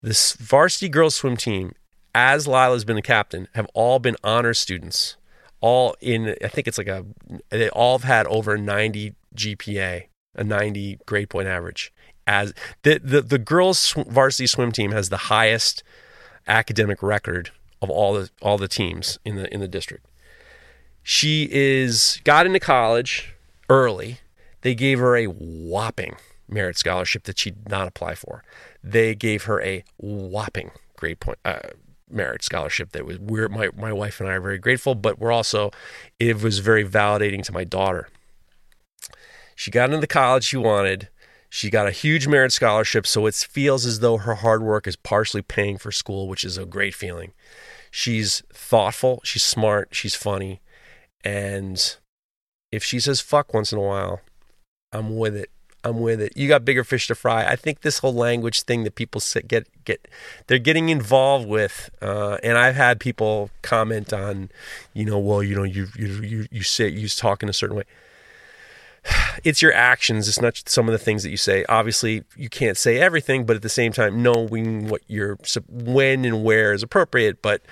This 0.00 0.32
varsity 0.32 0.88
girls 0.88 1.16
swim 1.16 1.36
team, 1.36 1.74
as 2.14 2.48
Lila's 2.48 2.86
been 2.86 2.96
a 2.96 3.02
captain, 3.02 3.48
have 3.54 3.66
all 3.74 3.98
been 3.98 4.16
honor 4.24 4.54
students. 4.54 5.18
All 5.60 5.94
in 6.00 6.36
I 6.42 6.48
think 6.48 6.66
it's 6.66 6.78
like 6.78 6.88
a 6.88 7.04
they 7.50 7.68
all 7.68 7.98
have 7.98 8.08
had 8.08 8.26
over 8.28 8.56
90 8.56 9.12
GPA, 9.36 10.04
a 10.34 10.42
90 10.42 11.00
grade 11.04 11.28
point 11.28 11.48
average 11.48 11.92
as 12.30 12.54
the 12.82 13.00
the, 13.02 13.20
the 13.20 13.38
girls 13.38 13.92
varsity 14.06 14.46
swim 14.46 14.70
team 14.70 14.92
has 14.92 15.08
the 15.08 15.16
highest 15.34 15.82
academic 16.46 17.02
record 17.02 17.50
of 17.82 17.90
all 17.90 18.14
the 18.14 18.30
all 18.40 18.56
the 18.56 18.68
teams 18.68 19.18
in 19.24 19.34
the 19.34 19.52
in 19.52 19.58
the 19.58 19.68
district. 19.68 20.06
She 21.02 21.48
is 21.50 22.20
got 22.22 22.46
into 22.46 22.60
college 22.60 23.34
early. 23.68 24.20
They 24.60 24.76
gave 24.76 25.00
her 25.00 25.16
a 25.16 25.26
whopping 25.26 26.16
merit 26.48 26.78
scholarship 26.78 27.24
that 27.24 27.38
she 27.38 27.50
did 27.50 27.68
not 27.68 27.88
apply 27.88 28.14
for. 28.14 28.44
They 28.82 29.14
gave 29.14 29.44
her 29.44 29.60
a 29.62 29.82
whopping 29.96 30.70
grade 30.96 31.18
point 31.18 31.38
uh, 31.44 31.60
merit 32.08 32.44
scholarship 32.44 32.92
that 32.92 33.04
was 33.04 33.18
we're 33.18 33.48
my 33.48 33.70
my 33.76 33.92
wife 33.92 34.20
and 34.20 34.28
I 34.28 34.34
are 34.34 34.40
very 34.40 34.58
grateful, 34.58 34.94
but 34.94 35.18
we're 35.18 35.32
also 35.32 35.72
it 36.20 36.40
was 36.42 36.60
very 36.60 36.84
validating 36.84 37.42
to 37.44 37.52
my 37.52 37.64
daughter. 37.64 38.08
She 39.56 39.72
got 39.72 39.90
into 39.90 40.00
the 40.00 40.06
college 40.06 40.44
she 40.44 40.56
wanted. 40.56 41.08
She 41.52 41.68
got 41.68 41.88
a 41.88 41.90
huge 41.90 42.28
merit 42.28 42.52
scholarship, 42.52 43.08
so 43.08 43.26
it 43.26 43.34
feels 43.34 43.84
as 43.84 43.98
though 43.98 44.18
her 44.18 44.36
hard 44.36 44.62
work 44.62 44.86
is 44.86 44.94
partially 44.94 45.42
paying 45.42 45.78
for 45.78 45.90
school, 45.90 46.28
which 46.28 46.44
is 46.44 46.56
a 46.56 46.64
great 46.64 46.94
feeling. 46.94 47.32
She's 47.90 48.44
thoughtful, 48.52 49.20
she's 49.24 49.42
smart, 49.42 49.88
she's 49.90 50.14
funny, 50.14 50.60
and 51.24 51.96
if 52.70 52.84
she 52.84 53.00
says 53.00 53.20
fuck 53.20 53.52
once 53.52 53.72
in 53.72 53.78
a 53.78 53.82
while, 53.82 54.20
I'm 54.92 55.16
with 55.16 55.34
it. 55.34 55.50
I'm 55.82 56.00
with 56.00 56.20
it. 56.20 56.36
You 56.36 56.46
got 56.46 56.64
bigger 56.64 56.84
fish 56.84 57.08
to 57.08 57.14
fry. 57.16 57.44
I 57.44 57.56
think 57.56 57.80
this 57.80 57.98
whole 57.98 58.14
language 58.14 58.62
thing 58.62 58.84
that 58.84 58.94
people 58.94 59.20
get 59.48 59.66
get 59.84 60.06
they're 60.46 60.58
getting 60.58 60.88
involved 60.88 61.48
with, 61.48 61.90
uh, 62.00 62.36
and 62.44 62.58
I've 62.58 62.76
had 62.76 63.00
people 63.00 63.50
comment 63.62 64.12
on, 64.12 64.50
you 64.92 65.06
know, 65.06 65.18
well, 65.18 65.42
you 65.42 65.56
know, 65.56 65.64
you 65.64 65.88
you 65.96 66.22
you 66.22 66.46
you 66.50 66.62
say 66.62 66.86
you 66.88 67.08
talk 67.08 67.42
in 67.42 67.48
a 67.48 67.54
certain 67.54 67.76
way 67.76 67.84
it's 69.44 69.62
your 69.62 69.72
actions. 69.72 70.28
It's 70.28 70.40
not 70.40 70.60
some 70.66 70.88
of 70.88 70.92
the 70.92 70.98
things 70.98 71.22
that 71.22 71.30
you 71.30 71.36
say. 71.36 71.64
Obviously, 71.68 72.24
you 72.36 72.48
can't 72.48 72.76
say 72.76 72.98
everything, 72.98 73.44
but 73.46 73.56
at 73.56 73.62
the 73.62 73.68
same 73.68 73.92
time, 73.92 74.22
knowing 74.22 74.88
what 74.88 75.02
you're 75.06 75.38
when 75.68 76.24
and 76.24 76.44
where 76.44 76.72
is 76.72 76.82
appropriate. 76.82 77.42
But 77.42 77.62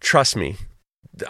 trust 0.00 0.36
me, 0.36 0.56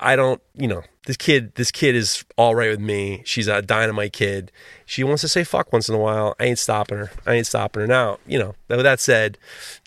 I 0.00 0.16
don't. 0.16 0.42
You 0.54 0.68
know, 0.68 0.82
this 1.06 1.16
kid. 1.16 1.54
This 1.54 1.70
kid 1.70 1.94
is 1.94 2.24
all 2.36 2.54
right 2.54 2.70
with 2.70 2.80
me. 2.80 3.22
She's 3.24 3.48
a 3.48 3.62
dynamite 3.62 4.12
kid. 4.12 4.52
She 4.84 5.04
wants 5.04 5.22
to 5.22 5.28
say 5.28 5.44
fuck 5.44 5.72
once 5.72 5.88
in 5.88 5.94
a 5.94 5.98
while. 5.98 6.34
I 6.38 6.44
ain't 6.44 6.58
stopping 6.58 6.98
her. 6.98 7.10
I 7.26 7.34
ain't 7.34 7.46
stopping 7.46 7.80
her 7.80 7.86
now. 7.86 8.18
You 8.26 8.38
know. 8.38 8.54
With 8.68 8.82
that 8.82 9.00
said, 9.00 9.38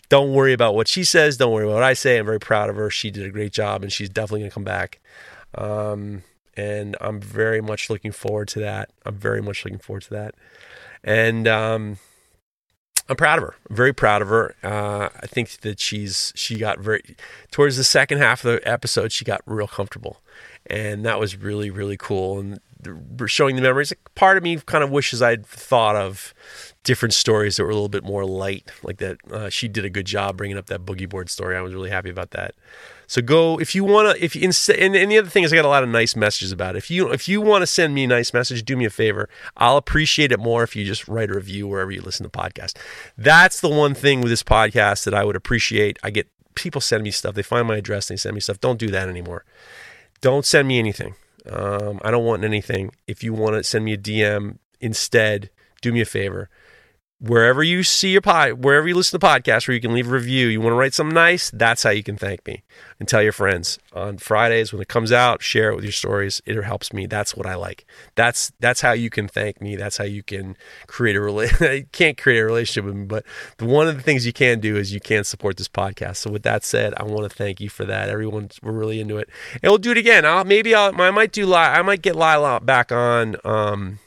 don't 0.08 0.32
worry 0.32 0.52
about 0.52 0.74
what 0.74 0.88
she 0.88 1.04
says. 1.04 1.36
Don't 1.36 1.52
worry 1.52 1.64
about 1.64 1.74
what 1.74 1.82
I 1.82 1.92
say. 1.94 2.18
I'm 2.18 2.26
very 2.26 2.40
proud 2.40 2.68
of 2.70 2.76
her. 2.76 2.90
She 2.90 3.10
did 3.10 3.24
a 3.26 3.30
great 3.30 3.52
job, 3.52 3.82
and 3.82 3.92
she's 3.92 4.08
definitely 4.08 4.40
gonna 4.40 4.50
come 4.50 4.64
back. 4.64 5.00
Um, 5.54 6.22
and 6.60 6.96
I'm 7.00 7.20
very 7.20 7.60
much 7.60 7.88
looking 7.88 8.12
forward 8.12 8.48
to 8.48 8.60
that. 8.60 8.90
I'm 9.06 9.16
very 9.16 9.40
much 9.40 9.64
looking 9.64 9.78
forward 9.78 10.02
to 10.02 10.10
that, 10.10 10.34
and 11.02 11.48
um, 11.48 11.98
I'm 13.08 13.16
proud 13.16 13.38
of 13.38 13.44
her. 13.44 13.54
I'm 13.68 13.76
very 13.76 13.92
proud 13.92 14.20
of 14.20 14.28
her. 14.28 14.54
Uh, 14.62 15.08
I 15.22 15.26
think 15.26 15.60
that 15.62 15.80
she's 15.80 16.32
she 16.36 16.56
got 16.56 16.78
very 16.78 17.16
towards 17.50 17.76
the 17.76 17.84
second 17.84 18.18
half 18.18 18.44
of 18.44 18.52
the 18.52 18.68
episode. 18.68 19.12
She 19.12 19.24
got 19.24 19.40
real 19.46 19.66
comfortable, 19.66 20.20
and 20.66 21.04
that 21.04 21.18
was 21.18 21.36
really 21.36 21.70
really 21.70 21.96
cool. 21.96 22.38
And 22.38 22.60
showing 23.26 23.56
the 23.56 23.62
memories. 23.62 23.90
like, 23.90 24.14
Part 24.14 24.36
of 24.36 24.42
me 24.42 24.56
kind 24.58 24.84
of 24.84 24.90
wishes 24.90 25.22
I'd 25.22 25.46
thought 25.46 25.96
of 25.96 26.34
different 26.84 27.14
stories 27.14 27.56
that 27.56 27.64
were 27.64 27.70
a 27.70 27.74
little 27.74 27.88
bit 27.88 28.04
more 28.04 28.24
light, 28.24 28.70
like 28.82 28.98
that. 28.98 29.18
Uh, 29.30 29.48
she 29.48 29.68
did 29.68 29.84
a 29.84 29.90
good 29.90 30.06
job 30.06 30.36
bringing 30.36 30.56
up 30.56 30.66
that 30.66 30.84
boogie 30.84 31.08
board 31.08 31.30
story. 31.30 31.56
I 31.56 31.60
was 31.60 31.74
really 31.74 31.90
happy 31.90 32.10
about 32.10 32.30
that. 32.30 32.54
So 33.10 33.20
go 33.20 33.58
if 33.58 33.74
you 33.74 33.82
want 33.82 34.16
to. 34.16 34.24
If 34.24 34.36
you, 34.36 34.42
and, 34.44 34.94
and 34.94 35.10
the 35.10 35.18
other 35.18 35.28
thing 35.28 35.42
is, 35.42 35.52
I 35.52 35.56
got 35.56 35.64
a 35.64 35.68
lot 35.68 35.82
of 35.82 35.88
nice 35.88 36.14
messages 36.14 36.52
about 36.52 36.76
it. 36.76 36.78
If 36.78 36.92
you 36.92 37.10
if 37.10 37.28
you 37.28 37.40
want 37.40 37.62
to 37.62 37.66
send 37.66 37.92
me 37.92 38.04
a 38.04 38.06
nice 38.06 38.32
message, 38.32 38.64
do 38.64 38.76
me 38.76 38.84
a 38.84 38.90
favor. 38.90 39.28
I'll 39.56 39.76
appreciate 39.76 40.30
it 40.30 40.38
more 40.38 40.62
if 40.62 40.76
you 40.76 40.84
just 40.84 41.08
write 41.08 41.28
a 41.28 41.34
review 41.34 41.66
wherever 41.66 41.90
you 41.90 42.02
listen 42.02 42.22
to 42.22 42.30
podcasts. 42.30 42.76
That's 43.18 43.60
the 43.60 43.68
one 43.68 43.94
thing 43.94 44.20
with 44.20 44.30
this 44.30 44.44
podcast 44.44 45.02
that 45.06 45.14
I 45.14 45.24
would 45.24 45.34
appreciate. 45.34 45.98
I 46.04 46.10
get 46.10 46.28
people 46.54 46.80
send 46.80 47.02
me 47.02 47.10
stuff. 47.10 47.34
They 47.34 47.42
find 47.42 47.66
my 47.66 47.78
address. 47.78 48.06
They 48.06 48.16
send 48.16 48.36
me 48.36 48.40
stuff. 48.40 48.60
Don't 48.60 48.78
do 48.78 48.92
that 48.92 49.08
anymore. 49.08 49.44
Don't 50.20 50.46
send 50.46 50.68
me 50.68 50.78
anything. 50.78 51.16
Um, 51.50 51.98
I 52.04 52.12
don't 52.12 52.24
want 52.24 52.44
anything. 52.44 52.92
If 53.08 53.24
you 53.24 53.34
want 53.34 53.56
to 53.56 53.64
send 53.64 53.84
me 53.84 53.92
a 53.92 53.98
DM 53.98 54.58
instead, 54.80 55.50
do 55.80 55.92
me 55.92 56.00
a 56.00 56.06
favor 56.06 56.48
wherever 57.20 57.62
you 57.62 57.82
see 57.82 58.12
your 58.12 58.22
pod, 58.22 58.64
wherever 58.64 58.88
you 58.88 58.94
listen 58.94 59.20
to 59.20 59.26
podcasts, 59.26 59.68
where 59.68 59.74
you 59.74 59.80
can 59.80 59.92
leave 59.92 60.08
a 60.08 60.10
review, 60.10 60.46
you 60.46 60.60
want 60.60 60.72
to 60.72 60.76
write 60.76 60.94
something 60.94 61.14
nice, 61.14 61.50
that's 61.50 61.82
how 61.82 61.90
you 61.90 62.02
can 62.02 62.16
thank 62.16 62.46
me. 62.46 62.62
And 62.98 63.08
tell 63.08 63.22
your 63.22 63.32
friends 63.32 63.78
on 63.92 64.18
Fridays 64.18 64.72
when 64.72 64.82
it 64.82 64.88
comes 64.88 65.12
out, 65.12 65.42
share 65.42 65.70
it 65.70 65.74
with 65.74 65.84
your 65.84 65.92
stories. 65.92 66.42
It 66.44 66.60
helps 66.62 66.92
me. 66.92 67.06
That's 67.06 67.34
what 67.34 67.46
I 67.46 67.54
like. 67.54 67.86
That's 68.14 68.52
that's 68.60 68.80
how 68.82 68.92
you 68.92 69.08
can 69.08 69.26
thank 69.26 69.60
me. 69.60 69.76
That's 69.76 69.96
how 69.96 70.04
you 70.04 70.22
can 70.22 70.56
create 70.86 71.16
a 71.16 71.20
relationship. 71.20 71.92
can't 71.92 72.18
create 72.18 72.40
a 72.40 72.44
relationship 72.44 72.84
with 72.84 72.94
me, 72.94 73.04
but 73.06 73.24
the, 73.58 73.64
one 73.64 73.88
of 73.88 73.96
the 73.96 74.02
things 74.02 74.26
you 74.26 74.32
can 74.32 74.60
do 74.60 74.76
is 74.76 74.92
you 74.92 75.00
can 75.00 75.24
support 75.24 75.56
this 75.56 75.68
podcast. 75.68 76.16
So 76.16 76.30
with 76.30 76.42
that 76.42 76.64
said, 76.64 76.92
I 76.96 77.04
want 77.04 77.30
to 77.30 77.34
thank 77.34 77.60
you 77.60 77.70
for 77.70 77.84
that. 77.86 78.10
Everyone, 78.10 78.50
we're 78.62 78.72
really 78.72 79.00
into 79.00 79.16
it, 79.16 79.28
and 79.62 79.70
we'll 79.70 79.78
do 79.78 79.92
it 79.92 79.98
again. 79.98 80.26
I'll 80.26 80.44
maybe 80.44 80.74
I'll, 80.74 80.98
I 81.00 81.10
might 81.10 81.32
do 81.32 81.52
I 81.54 81.82
might 81.82 82.02
get 82.02 82.16
Lila 82.16 82.60
back 82.60 82.92
on. 82.92 83.36
Um, 83.44 83.98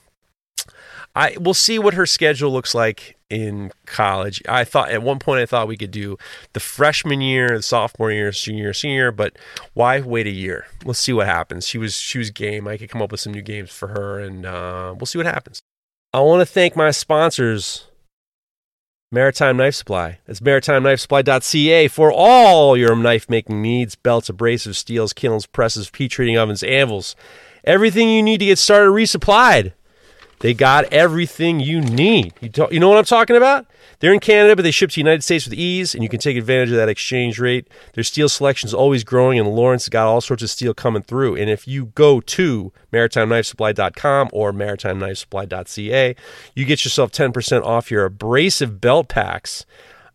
I 1.16 1.38
we'll 1.40 1.54
see 1.54 1.78
what 1.78 1.94
her 1.94 2.06
schedule 2.06 2.52
looks 2.52 2.74
like 2.74 3.18
in 3.30 3.72
college. 3.86 4.42
I 4.48 4.64
thought 4.64 4.92
at 4.92 5.04
one 5.04 5.20
point 5.20 5.42
I 5.42 5.46
thought 5.46 5.68
we 5.68 5.78
could 5.78 5.92
do 5.92 6.18
the 6.54 6.60
freshman 6.60 7.22
year, 7.22 7.50
the 7.50 7.64
sophomore 7.64 8.12
year, 8.12 8.32
junior, 8.32 8.74
senior, 8.74 9.12
but 9.12 9.38
why 9.74 10.02
wait 10.02 10.28
a 10.28 10.32
year? 10.32 10.68
Let's 10.86 11.00
see 11.00 11.14
what 11.14 11.28
happens. 11.28 11.68
She 11.68 11.78
was 11.78 11.96
she 11.96 12.18
was 12.18 12.32
game. 12.32 12.68
I 12.68 12.78
could 12.78 12.90
come 12.90 13.02
up 13.02 13.12
with 13.12 13.22
some 13.22 13.34
new 13.34 13.42
games 13.42 13.72
for 13.72 13.90
her, 13.90 14.20
and 14.20 14.46
uh, 14.46 14.96
we'll 14.98 15.06
see 15.06 15.20
what 15.20 15.28
happens. 15.28 15.62
I 16.14 16.20
want 16.22 16.42
to 16.42 16.46
thank 16.46 16.76
my 16.76 16.92
sponsors. 16.92 17.88
Maritime 19.12 19.58
Knife 19.58 19.76
Supply. 19.76 20.18
That's 20.26 20.40
maritimeknifesupply.ca 20.40 21.88
for 21.90 22.12
all 22.12 22.76
your 22.76 22.96
knife 22.96 23.30
making 23.30 23.62
needs 23.62 23.96
belts, 23.96 24.28
abrasives, 24.28 24.76
steels, 24.76 25.14
kilns, 25.14 25.46
presses, 25.46 25.92
heat 25.96 26.10
treating 26.10 26.36
ovens, 26.36 26.64
anvils. 26.64 27.16
Everything 27.64 28.10
you 28.10 28.24
need 28.24 28.40
to 28.40 28.48
get 28.48 28.58
started 28.58 28.90
resupplied. 28.90 29.74
They 30.44 30.54
got 30.54 30.92
everything 30.92 31.62
you 31.62 31.80
need. 31.80 32.34
You, 32.42 32.68
you 32.70 32.78
know 32.78 32.90
what 32.90 32.98
I'm 32.98 33.06
talking 33.06 33.38
about? 33.38 33.66
They're 34.00 34.14
in 34.14 34.20
Canada, 34.20 34.58
but 34.58 34.64
they 34.64 34.72
ship 34.72 34.90
to 34.90 34.96
the 34.96 35.00
United 35.00 35.24
States 35.24 35.46
with 35.46 35.54
ease, 35.54 35.96
and 35.96 36.04
you 36.04 36.10
can 36.10 36.20
take 36.20 36.36
advantage 36.36 36.70
of 36.70 36.76
that 36.76 36.90
exchange 36.90 37.40
rate. 37.40 37.66
Their 37.94 38.04
steel 38.04 38.28
selection 38.28 38.68
is 38.68 38.74
always 38.74 39.06
growing, 39.06 39.40
and 39.40 39.48
Lawrence 39.48 39.88
got 39.88 40.06
all 40.06 40.20
sorts 40.20 40.44
of 40.44 40.50
steel 40.50 40.74
coming 40.74 41.02
through. 41.02 41.38
And 41.38 41.50
if 41.50 41.66
you 41.66 41.86
go 41.96 42.20
to 42.20 42.74
maritimeknifesupply.com 42.92 44.32
or 44.34 44.52
maritimeknifesupply.ca, 44.52 46.16
you 46.56 46.66
get 46.66 46.84
yourself 46.84 47.14
10% 47.14 47.64
off 47.64 47.90
your 47.90 48.04
abrasive 48.04 48.82
belt 48.82 49.08
packs 49.08 49.66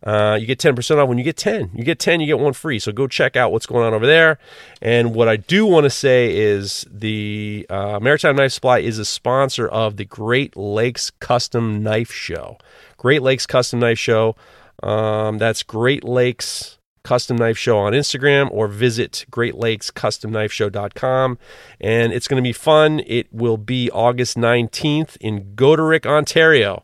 uh, 0.03 0.37
you 0.39 0.45
get 0.45 0.59
10% 0.59 0.97
off 0.97 1.09
when 1.09 1.17
you 1.17 1.23
get 1.23 1.35
10. 1.35 1.71
You 1.73 1.83
get 1.83 1.97
10, 1.99 2.21
you 2.21 2.27
get 2.27 2.39
one 2.39 2.53
free. 2.53 2.79
So 2.79 2.91
go 2.91 3.07
check 3.07 3.35
out 3.35 3.51
what's 3.51 3.65
going 3.65 3.85
on 3.85 3.93
over 3.93 4.05
there. 4.05 4.37
And 4.81 5.13
what 5.13 5.27
I 5.27 5.35
do 5.35 5.65
want 5.65 5.83
to 5.85 5.89
say 5.89 6.33
is 6.35 6.85
the 6.89 7.65
uh, 7.69 7.99
Maritime 7.99 8.37
Knife 8.37 8.53
Supply 8.53 8.79
is 8.79 8.97
a 8.97 9.05
sponsor 9.05 9.67
of 9.67 9.97
the 9.97 10.05
Great 10.05 10.55
Lakes 10.55 11.11
Custom 11.19 11.83
Knife 11.83 12.11
Show. 12.11 12.57
Great 12.97 13.21
Lakes 13.21 13.45
Custom 13.45 13.79
Knife 13.79 13.99
Show. 13.99 14.35
Um, 14.81 15.37
that's 15.37 15.63
Great 15.63 16.05
Lakes 16.05 16.77
Custom 17.03 17.37
Knife 17.37 17.57
Show 17.57 17.77
on 17.77 17.93
Instagram 17.93 18.49
or 18.51 18.69
visit 18.69 19.25
greatlakescustomknifeshow.com. 19.31 21.37
And 21.81 22.13
it's 22.13 22.29
going 22.29 22.41
to 22.41 22.47
be 22.47 22.53
fun. 22.53 23.01
It 23.05 23.27
will 23.33 23.57
be 23.57 23.91
August 23.91 24.37
19th 24.37 25.17
in 25.17 25.55
Goderich, 25.55 26.05
Ontario. 26.05 26.83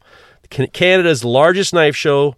Canada's 0.50 1.24
largest 1.24 1.74
knife 1.74 1.96
show 1.96 2.36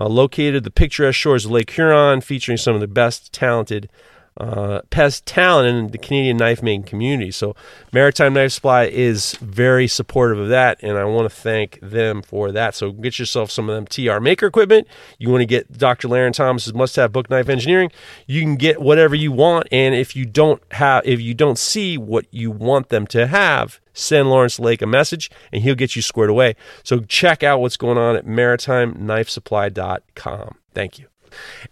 Uh, 0.00 0.08
located 0.08 0.56
at 0.56 0.64
the 0.64 0.70
picturesque 0.70 1.18
shores 1.18 1.44
of 1.44 1.50
Lake 1.50 1.70
Huron, 1.70 2.22
featuring 2.22 2.56
some 2.56 2.74
of 2.74 2.80
the 2.80 2.88
best 2.88 3.32
talented 3.34 3.90
uh, 4.36 4.80
pest 4.90 5.26
talent 5.26 5.68
in 5.68 5.88
the 5.88 5.98
Canadian 5.98 6.36
knife 6.36 6.62
making 6.62 6.84
community. 6.84 7.30
So, 7.30 7.54
Maritime 7.92 8.34
Knife 8.34 8.52
Supply 8.52 8.84
is 8.84 9.34
very 9.36 9.86
supportive 9.86 10.38
of 10.38 10.48
that, 10.48 10.82
and 10.82 10.96
I 10.96 11.04
want 11.04 11.30
to 11.30 11.34
thank 11.34 11.78
them 11.80 12.22
for 12.22 12.52
that. 12.52 12.74
So, 12.74 12.92
get 12.92 13.18
yourself 13.18 13.50
some 13.50 13.68
of 13.68 13.74
them 13.74 13.86
TR 13.86 14.20
maker 14.20 14.46
equipment. 14.46 14.86
You 15.18 15.30
want 15.30 15.42
to 15.42 15.46
get 15.46 15.76
Dr. 15.76 16.08
Larrin 16.08 16.32
Thomas's 16.32 16.74
must 16.74 16.96
have 16.96 17.12
book 17.12 17.28
knife 17.28 17.48
engineering. 17.48 17.90
You 18.26 18.40
can 18.40 18.56
get 18.56 18.80
whatever 18.80 19.14
you 19.14 19.32
want, 19.32 19.68
and 19.70 19.94
if 19.94 20.16
you 20.16 20.26
don't 20.26 20.62
have, 20.72 21.06
if 21.06 21.20
you 21.20 21.34
don't 21.34 21.58
see 21.58 21.98
what 21.98 22.26
you 22.30 22.50
want 22.50 22.88
them 22.88 23.06
to 23.08 23.26
have, 23.26 23.80
send 23.92 24.30
Lawrence 24.30 24.58
Lake 24.58 24.80
a 24.82 24.86
message 24.86 25.30
and 25.52 25.62
he'll 25.62 25.74
get 25.74 25.94
you 25.96 26.02
squared 26.02 26.28
away. 26.30 26.54
So 26.82 27.00
check 27.00 27.42
out 27.42 27.60
what's 27.60 27.76
going 27.76 27.98
on 27.98 28.16
at 28.16 28.24
maritimeknifesupply.com. 28.26 30.56
Thank 30.74 30.98
you. 30.98 31.09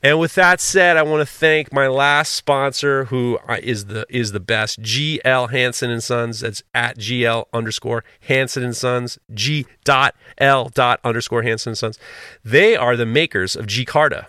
And 0.02 0.18
with 0.18 0.34
that 0.34 0.60
said, 0.60 0.96
I 0.96 1.02
want 1.02 1.20
to 1.20 1.26
thank 1.26 1.72
my 1.72 1.88
last 1.88 2.34
sponsor, 2.34 3.06
who 3.06 3.38
is 3.62 3.86
the 3.86 4.06
is 4.08 4.32
the 4.32 4.40
best, 4.40 4.80
GL 4.82 5.50
Hanson 5.50 5.90
and 5.90 6.02
Sons. 6.02 6.40
That's 6.40 6.62
at 6.74 6.98
GL 6.98 7.46
underscore 7.52 8.04
Hanson 8.20 8.64
and 8.64 8.76
Sons, 8.76 9.18
G 9.32 9.66
dot 9.84 10.14
L 10.38 10.68
dot 10.68 11.00
underscore 11.04 11.42
Hanson 11.42 11.70
and 11.70 11.78
Sons. 11.78 11.98
They 12.44 12.76
are 12.76 12.96
the 12.96 13.06
makers 13.06 13.56
of 13.56 13.66
G 13.66 13.84
Carta. 13.84 14.28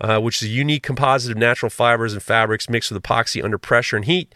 Uh, 0.00 0.18
which 0.18 0.42
is 0.42 0.48
a 0.48 0.52
unique 0.52 0.82
composite 0.82 1.30
of 1.30 1.36
natural 1.38 1.70
fibers 1.70 2.12
and 2.12 2.20
fabrics 2.20 2.68
mixed 2.68 2.90
with 2.90 3.00
epoxy 3.00 3.42
under 3.42 3.56
pressure 3.56 3.94
and 3.94 4.06
heat. 4.06 4.34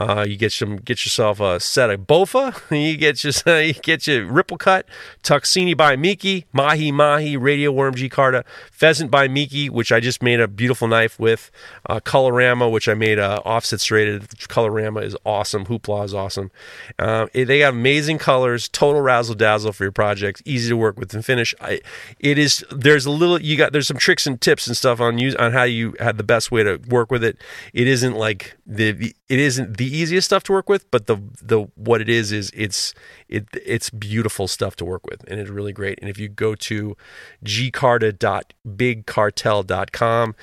Uh, 0.00 0.24
you 0.26 0.36
get 0.36 0.50
some, 0.50 0.76
get 0.76 1.04
yourself 1.04 1.40
a 1.40 1.60
set 1.60 1.90
of 1.90 2.00
Bofa. 2.00 2.58
You 2.80 2.96
get 2.96 3.22
your, 3.22 3.60
you 3.62 3.74
get 3.74 4.06
your 4.06 4.24
Ripple 4.24 4.56
Cut, 4.56 4.86
Tuxini 5.22 5.76
by 5.76 5.96
Miki, 5.96 6.46
Mahi 6.52 6.90
Mahi, 6.90 7.36
Radio 7.36 7.70
Worm 7.70 7.94
G 7.94 8.08
Carta, 8.08 8.44
Pheasant 8.72 9.10
by 9.10 9.28
Miki, 9.28 9.68
which 9.68 9.92
I 9.92 10.00
just 10.00 10.22
made 10.22 10.40
a 10.40 10.48
beautiful 10.48 10.88
knife 10.88 11.18
with, 11.18 11.50
uh, 11.86 12.00
Colorama, 12.00 12.70
which 12.70 12.88
I 12.88 12.94
made 12.94 13.18
a 13.18 13.42
offset 13.42 13.80
serrated. 13.80 14.22
Colorama 14.48 15.02
is 15.02 15.14
awesome. 15.26 15.66
Hoopla 15.66 16.06
is 16.06 16.14
awesome. 16.14 16.50
Uh, 16.98 17.26
they 17.34 17.58
got 17.58 17.74
amazing 17.74 18.16
colors, 18.18 18.68
total 18.68 19.02
razzle 19.02 19.34
dazzle 19.34 19.72
for 19.72 19.84
your 19.84 19.92
project, 19.92 20.40
easy 20.46 20.70
to 20.70 20.76
work 20.76 20.98
with 20.98 21.12
and 21.12 21.24
finish. 21.24 21.54
I, 21.60 21.80
it 22.18 22.38
is. 22.38 22.64
There's 22.70 23.04
a 23.04 23.10
little. 23.10 23.40
You 23.40 23.56
got. 23.58 23.72
There's 23.72 23.88
some 23.88 23.98
tricks 23.98 24.26
and 24.26 24.40
tips 24.40 24.66
and 24.66 24.76
stuff 24.76 25.00
on 25.00 25.18
use 25.18 25.34
on 25.36 25.52
how 25.52 25.64
you 25.64 25.94
had 26.00 26.16
the 26.16 26.24
best 26.24 26.50
way 26.50 26.62
to 26.62 26.80
work 26.88 27.10
with 27.10 27.22
it. 27.22 27.36
It 27.74 27.86
isn't 27.86 28.14
like 28.14 28.56
the. 28.66 29.14
It 29.28 29.38
isn't 29.38 29.76
the 29.76 29.89
easiest 29.96 30.26
stuff 30.26 30.42
to 30.44 30.52
work 30.52 30.68
with, 30.68 30.88
but 30.90 31.06
the 31.06 31.16
the 31.42 31.62
what 31.74 32.00
it 32.00 32.08
is 32.08 32.32
is 32.32 32.50
it's 32.54 32.94
it 33.28 33.46
it's 33.64 33.90
beautiful 33.90 34.48
stuff 34.48 34.74
to 34.76 34.84
work 34.84 35.06
with, 35.06 35.24
and 35.28 35.40
it's 35.40 35.50
really 35.50 35.72
great. 35.72 35.98
And 36.00 36.10
if 36.10 36.18
you 36.18 36.28
go 36.28 36.54
to 36.54 36.96
gcarta.bigcartel.com, 37.44 40.34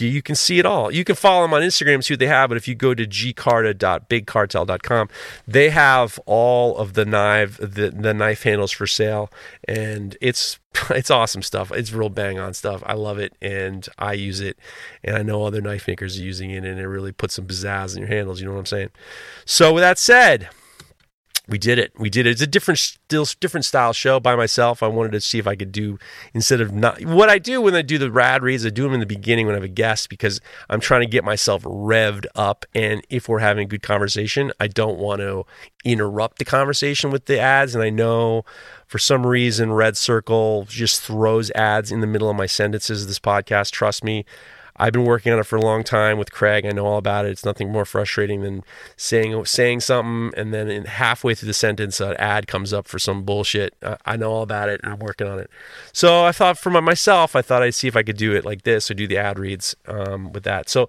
you 0.00 0.22
can 0.22 0.34
see 0.34 0.58
it 0.58 0.66
all. 0.66 0.92
You 0.92 1.04
can 1.04 1.14
follow 1.14 1.42
them 1.42 1.54
on 1.54 1.62
Instagram, 1.62 2.02
see 2.02 2.14
what 2.14 2.20
they 2.20 2.26
have. 2.26 2.50
But 2.50 2.56
if 2.56 2.68
you 2.68 2.74
go 2.74 2.94
to 2.94 3.06
gcarta.bigcartel.com, 3.06 5.08
they 5.46 5.70
have 5.70 6.18
all 6.26 6.76
of 6.76 6.94
the 6.94 7.04
knife 7.04 7.58
the, 7.58 7.90
the 7.90 8.14
knife 8.14 8.42
handles 8.42 8.72
for 8.72 8.86
sale, 8.86 9.30
and 9.66 10.16
it's 10.20 10.58
it's 10.90 11.10
awesome 11.10 11.42
stuff. 11.42 11.72
It's 11.72 11.92
real 11.92 12.08
bang 12.08 12.38
on 12.38 12.54
stuff. 12.54 12.82
I 12.86 12.94
love 12.94 13.18
it, 13.18 13.34
and 13.40 13.86
I 13.98 14.14
use 14.14 14.40
it, 14.40 14.58
and 15.02 15.16
I 15.16 15.22
know 15.22 15.44
other 15.44 15.60
knife 15.60 15.88
makers 15.88 16.18
are 16.18 16.22
using 16.22 16.50
it, 16.50 16.64
and 16.64 16.78
it 16.78 16.88
really 16.88 17.12
puts 17.12 17.34
some 17.34 17.46
pizzazz 17.46 17.94
in 17.94 18.00
your 18.00 18.08
handles. 18.08 18.40
You 18.40 18.46
know 18.46 18.52
what 18.52 18.60
I'm 18.60 18.66
saying? 18.66 18.90
So 19.44 19.72
with 19.72 19.82
that 19.82 19.98
said 19.98 20.48
we 21.46 21.58
did 21.58 21.78
it. 21.78 21.92
We 21.98 22.08
did 22.08 22.26
it. 22.26 22.30
It's 22.30 22.40
a 22.40 22.46
different, 22.46 22.78
still 22.78 23.26
different 23.38 23.66
style 23.66 23.92
show 23.92 24.18
by 24.18 24.34
myself. 24.34 24.82
I 24.82 24.86
wanted 24.88 25.12
to 25.12 25.20
see 25.20 25.38
if 25.38 25.46
I 25.46 25.54
could 25.54 25.72
do 25.72 25.98
instead 26.32 26.60
of 26.62 26.72
not 26.72 27.04
what 27.04 27.28
I 27.28 27.38
do 27.38 27.60
when 27.60 27.74
I 27.74 27.82
do 27.82 27.98
the 27.98 28.10
rad 28.10 28.42
reads. 28.42 28.64
I 28.64 28.70
do 28.70 28.84
them 28.84 28.94
in 28.94 29.00
the 29.00 29.06
beginning 29.06 29.46
when 29.46 29.54
I 29.54 29.58
have 29.58 29.64
a 29.64 29.68
guest 29.68 30.08
because 30.08 30.40
I'm 30.70 30.80
trying 30.80 31.02
to 31.02 31.06
get 31.06 31.22
myself 31.22 31.62
revved 31.64 32.26
up. 32.34 32.64
And 32.74 33.02
if 33.10 33.28
we're 33.28 33.40
having 33.40 33.66
a 33.66 33.68
good 33.68 33.82
conversation, 33.82 34.52
I 34.58 34.68
don't 34.68 34.98
want 34.98 35.20
to 35.20 35.44
interrupt 35.84 36.38
the 36.38 36.46
conversation 36.46 37.10
with 37.10 37.26
the 37.26 37.38
ads. 37.38 37.74
And 37.74 37.84
I 37.84 37.90
know 37.90 38.44
for 38.86 38.98
some 38.98 39.26
reason 39.26 39.72
Red 39.72 39.98
Circle 39.98 40.64
just 40.68 41.02
throws 41.02 41.50
ads 41.50 41.92
in 41.92 42.00
the 42.00 42.06
middle 42.06 42.30
of 42.30 42.36
my 42.36 42.46
sentences. 42.46 43.06
This 43.06 43.18
podcast, 43.18 43.70
trust 43.70 44.02
me. 44.02 44.24
I've 44.76 44.92
been 44.92 45.04
working 45.04 45.32
on 45.32 45.38
it 45.38 45.44
for 45.46 45.56
a 45.56 45.60
long 45.60 45.84
time 45.84 46.18
with 46.18 46.32
Craig. 46.32 46.66
I 46.66 46.70
know 46.70 46.86
all 46.86 46.98
about 46.98 47.26
it. 47.26 47.30
It's 47.30 47.44
nothing 47.44 47.70
more 47.70 47.84
frustrating 47.84 48.42
than 48.42 48.64
saying 48.96 49.44
saying 49.44 49.80
something 49.80 50.38
and 50.38 50.52
then 50.52 50.68
in 50.68 50.84
halfway 50.86 51.34
through 51.34 51.46
the 51.46 51.54
sentence, 51.54 52.00
an 52.00 52.14
ad 52.14 52.46
comes 52.46 52.72
up 52.72 52.88
for 52.88 52.98
some 52.98 53.22
bullshit. 53.22 53.74
I 54.04 54.16
know 54.16 54.32
all 54.32 54.42
about 54.42 54.68
it 54.68 54.80
and 54.82 54.92
I'm 54.92 54.98
working 54.98 55.26
on 55.26 55.38
it. 55.38 55.50
So 55.92 56.24
I 56.24 56.32
thought 56.32 56.58
for 56.58 56.70
myself, 56.70 57.36
I 57.36 57.42
thought 57.42 57.62
I'd 57.62 57.74
see 57.74 57.88
if 57.88 57.96
I 57.96 58.02
could 58.02 58.16
do 58.16 58.32
it 58.32 58.44
like 58.44 58.62
this 58.62 58.90
or 58.90 58.94
do 58.94 59.06
the 59.06 59.16
ad 59.16 59.38
reads 59.38 59.76
um, 59.86 60.32
with 60.32 60.42
that. 60.44 60.68
So 60.68 60.88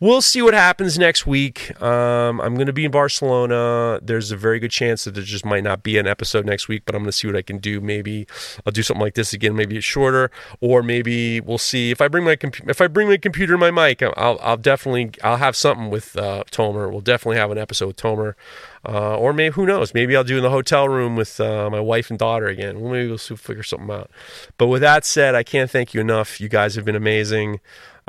we'll 0.00 0.22
see 0.22 0.40
what 0.40 0.54
happens 0.54 0.98
next 0.98 1.26
week. 1.26 1.80
Um, 1.80 2.40
I'm 2.40 2.54
going 2.54 2.66
to 2.66 2.72
be 2.72 2.86
in 2.86 2.90
Barcelona. 2.90 4.00
There's 4.02 4.32
a 4.32 4.36
very 4.36 4.58
good 4.58 4.70
chance 4.70 5.04
that 5.04 5.14
there 5.14 5.22
just 5.22 5.44
might 5.44 5.62
not 5.62 5.82
be 5.82 5.98
an 5.98 6.06
episode 6.06 6.46
next 6.46 6.68
week, 6.68 6.82
but 6.86 6.94
I'm 6.94 7.02
going 7.02 7.10
to 7.10 7.16
see 7.16 7.28
what 7.28 7.36
I 7.36 7.42
can 7.42 7.58
do. 7.58 7.80
Maybe 7.80 8.26
I'll 8.64 8.72
do 8.72 8.82
something 8.82 9.02
like 9.02 9.14
this 9.14 9.32
again. 9.32 9.54
Maybe 9.54 9.76
it's 9.76 9.84
shorter, 9.84 10.30
or 10.60 10.82
maybe 10.82 11.40
we'll 11.40 11.58
see 11.58 11.90
if 11.90 12.00
I 12.00 12.08
bring 12.08 12.24
my 12.24 12.36
if 12.42 12.80
I 12.80 12.86
bring 12.86 13.08
my 13.08 13.18
computer 13.18 13.54
and 13.54 13.60
my 13.60 13.70
mic. 13.70 14.02
I'll, 14.02 14.38
I'll 14.40 14.56
definitely 14.56 15.12
I'll 15.22 15.36
have 15.36 15.54
something 15.54 15.90
with 15.90 16.16
uh, 16.16 16.44
Tomer. 16.50 16.90
We'll 16.90 17.02
definitely 17.02 17.36
have 17.36 17.50
an 17.50 17.58
episode 17.58 17.88
with 17.88 17.96
Tomer, 17.96 18.34
uh, 18.88 19.16
or 19.16 19.32
maybe 19.32 19.52
who 19.54 19.66
knows? 19.66 19.92
Maybe 19.92 20.16
I'll 20.16 20.24
do 20.24 20.38
in 20.38 20.42
the 20.42 20.50
hotel 20.50 20.88
room 20.88 21.16
with 21.16 21.38
uh, 21.40 21.68
my 21.70 21.80
wife 21.80 22.08
and 22.08 22.18
daughter 22.18 22.46
again. 22.46 22.82
Maybe 22.82 23.08
we'll 23.08 23.18
figure 23.18 23.62
something 23.62 23.90
out. 23.90 24.10
But 24.56 24.68
with 24.68 24.80
that 24.80 25.04
said, 25.04 25.34
I 25.34 25.42
can't 25.42 25.70
thank 25.70 25.92
you 25.92 26.00
enough. 26.00 26.40
You 26.40 26.48
guys 26.48 26.74
have 26.76 26.84
been 26.84 26.96
amazing. 26.96 27.60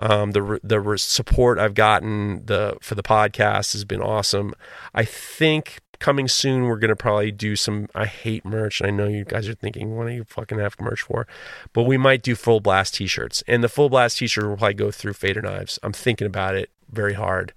Um, 0.01 0.31
the 0.31 0.59
the 0.63 0.97
support 0.97 1.59
I've 1.59 1.75
gotten 1.75 2.45
the 2.45 2.77
for 2.81 2.95
the 2.95 3.03
podcast 3.03 3.73
has 3.73 3.85
been 3.85 4.01
awesome. 4.01 4.53
I 4.93 5.05
think 5.05 5.79
coming 5.99 6.27
soon, 6.27 6.63
we're 6.63 6.79
gonna 6.79 6.95
probably 6.95 7.31
do 7.31 7.55
some. 7.55 7.87
I 7.93 8.07
hate 8.07 8.43
merch. 8.43 8.81
and 8.81 8.87
I 8.87 8.91
know 8.91 9.07
you 9.07 9.23
guys 9.23 9.47
are 9.47 9.53
thinking, 9.53 9.95
what 9.95 10.07
do 10.07 10.13
you 10.13 10.23
fucking 10.23 10.57
have 10.57 10.81
merch 10.81 11.03
for? 11.03 11.27
But 11.71 11.83
we 11.83 11.97
might 11.97 12.23
do 12.23 12.35
full 12.35 12.59
blast 12.59 12.95
t-shirts, 12.95 13.43
and 13.47 13.63
the 13.63 13.69
full 13.69 13.89
blast 13.89 14.17
t-shirt 14.17 14.43
will 14.43 14.57
probably 14.57 14.73
go 14.73 14.91
through 14.91 15.13
Feder 15.13 15.41
Knives. 15.41 15.79
I'm 15.83 15.93
thinking 15.93 16.27
about 16.27 16.55
it 16.55 16.71
very 16.91 17.13
hard. 17.13 17.53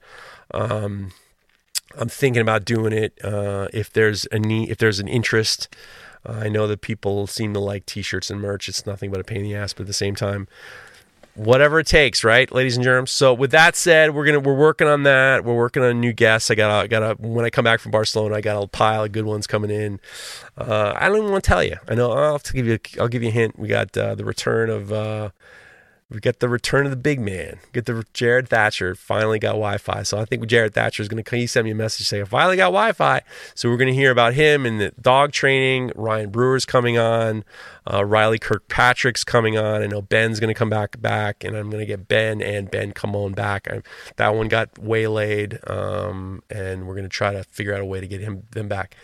Um, 0.52 1.12
I'm 1.98 2.08
thinking 2.08 2.42
about 2.42 2.64
doing 2.64 2.92
it. 2.92 3.18
Uh, 3.24 3.68
if 3.72 3.92
there's 3.92 4.26
a 4.30 4.38
need, 4.38 4.70
if 4.70 4.78
there's 4.78 5.00
an 5.00 5.08
interest. 5.08 5.74
Uh, 6.26 6.40
I 6.44 6.48
know 6.48 6.66
that 6.66 6.80
people 6.80 7.26
seem 7.26 7.52
to 7.52 7.60
like 7.60 7.84
t-shirts 7.84 8.30
and 8.30 8.40
merch. 8.40 8.66
It's 8.66 8.86
nothing 8.86 9.10
but 9.10 9.20
a 9.20 9.24
pain 9.24 9.38
in 9.38 9.42
the 9.44 9.54
ass, 9.54 9.74
but 9.74 9.82
at 9.82 9.88
the 9.88 9.92
same 9.92 10.14
time, 10.14 10.48
whatever 11.34 11.80
it 11.80 11.86
takes, 11.86 12.24
right, 12.24 12.50
ladies 12.52 12.76
and 12.76 12.84
germs. 12.84 13.10
So 13.10 13.34
with 13.34 13.50
that 13.50 13.76
said, 13.76 14.14
we're 14.14 14.24
gonna 14.24 14.40
we're 14.40 14.56
working 14.56 14.88
on 14.88 15.02
that. 15.04 15.44
We're 15.44 15.56
working 15.56 15.82
on 15.82 16.00
new 16.00 16.12
guests. 16.12 16.50
I 16.50 16.54
got 16.54 16.70
I 16.70 16.86
got 16.86 17.02
a 17.02 17.14
when 17.14 17.44
I 17.44 17.50
come 17.50 17.64
back 17.64 17.80
from 17.80 17.92
Barcelona, 17.92 18.36
I 18.36 18.40
got 18.40 18.62
a 18.62 18.66
pile 18.66 19.04
of 19.04 19.12
good 19.12 19.26
ones 19.26 19.46
coming 19.46 19.70
in. 19.70 20.00
Uh, 20.56 20.92
I 20.96 21.08
don't 21.08 21.18
even 21.18 21.30
want 21.30 21.44
to 21.44 21.48
tell 21.48 21.62
you. 21.62 21.76
I 21.88 21.94
know 21.94 22.12
I'll 22.12 22.32
have 22.32 22.42
to 22.44 22.52
give 22.52 22.66
you. 22.66 22.78
I'll 23.00 23.08
give 23.08 23.22
you 23.22 23.28
a 23.28 23.32
hint. 23.32 23.58
We 23.58 23.68
got 23.68 23.96
uh, 23.96 24.14
the 24.14 24.24
return 24.24 24.70
of. 24.70 24.92
Uh, 24.92 25.30
we 26.10 26.20
get 26.20 26.40
the 26.40 26.48
return 26.48 26.84
of 26.84 26.90
the 26.90 26.96
big 26.96 27.18
man. 27.18 27.58
Get 27.72 27.86
the 27.86 28.04
Jared 28.12 28.48
Thatcher 28.48 28.94
finally 28.94 29.38
got 29.38 29.52
Wi-Fi. 29.52 30.02
So 30.02 30.18
I 30.18 30.24
think 30.24 30.46
Jared 30.46 30.74
Thatcher 30.74 31.02
is 31.02 31.08
going 31.08 31.22
to. 31.22 31.36
He 31.36 31.46
sent 31.46 31.64
me 31.64 31.70
a 31.70 31.74
message 31.74 32.06
saying 32.06 32.22
I 32.22 32.26
finally 32.26 32.56
got 32.56 32.66
Wi-Fi. 32.66 33.22
So 33.54 33.68
we're 33.68 33.78
going 33.78 33.88
to 33.88 33.94
hear 33.94 34.10
about 34.10 34.34
him 34.34 34.66
and 34.66 34.80
the 34.80 34.92
dog 35.00 35.32
training. 35.32 35.92
Ryan 35.96 36.30
Brewer's 36.30 36.66
coming 36.66 36.98
on. 36.98 37.42
Uh, 37.92 38.04
Riley 38.04 38.38
Kirkpatrick's 38.38 39.24
coming 39.24 39.58
on. 39.58 39.82
I 39.82 39.86
know 39.86 40.00
Ben's 40.00 40.40
going 40.40 40.52
to 40.52 40.58
come 40.58 40.70
back 40.70 41.00
back, 41.00 41.44
and 41.44 41.56
I'm 41.56 41.70
going 41.70 41.80
to 41.80 41.86
get 41.86 42.08
Ben 42.08 42.40
and 42.40 42.70
Ben 42.70 42.92
come 42.92 43.14
on 43.14 43.32
back. 43.32 43.68
I, 43.70 43.82
that 44.16 44.34
one 44.34 44.48
got 44.48 44.78
waylaid, 44.78 45.58
um, 45.68 46.42
and 46.48 46.86
we're 46.86 46.94
going 46.94 47.04
to 47.04 47.10
try 47.10 47.32
to 47.32 47.44
figure 47.44 47.74
out 47.74 47.80
a 47.80 47.84
way 47.84 48.00
to 48.00 48.06
get 48.06 48.20
him 48.20 48.44
them 48.52 48.68
back. 48.68 48.96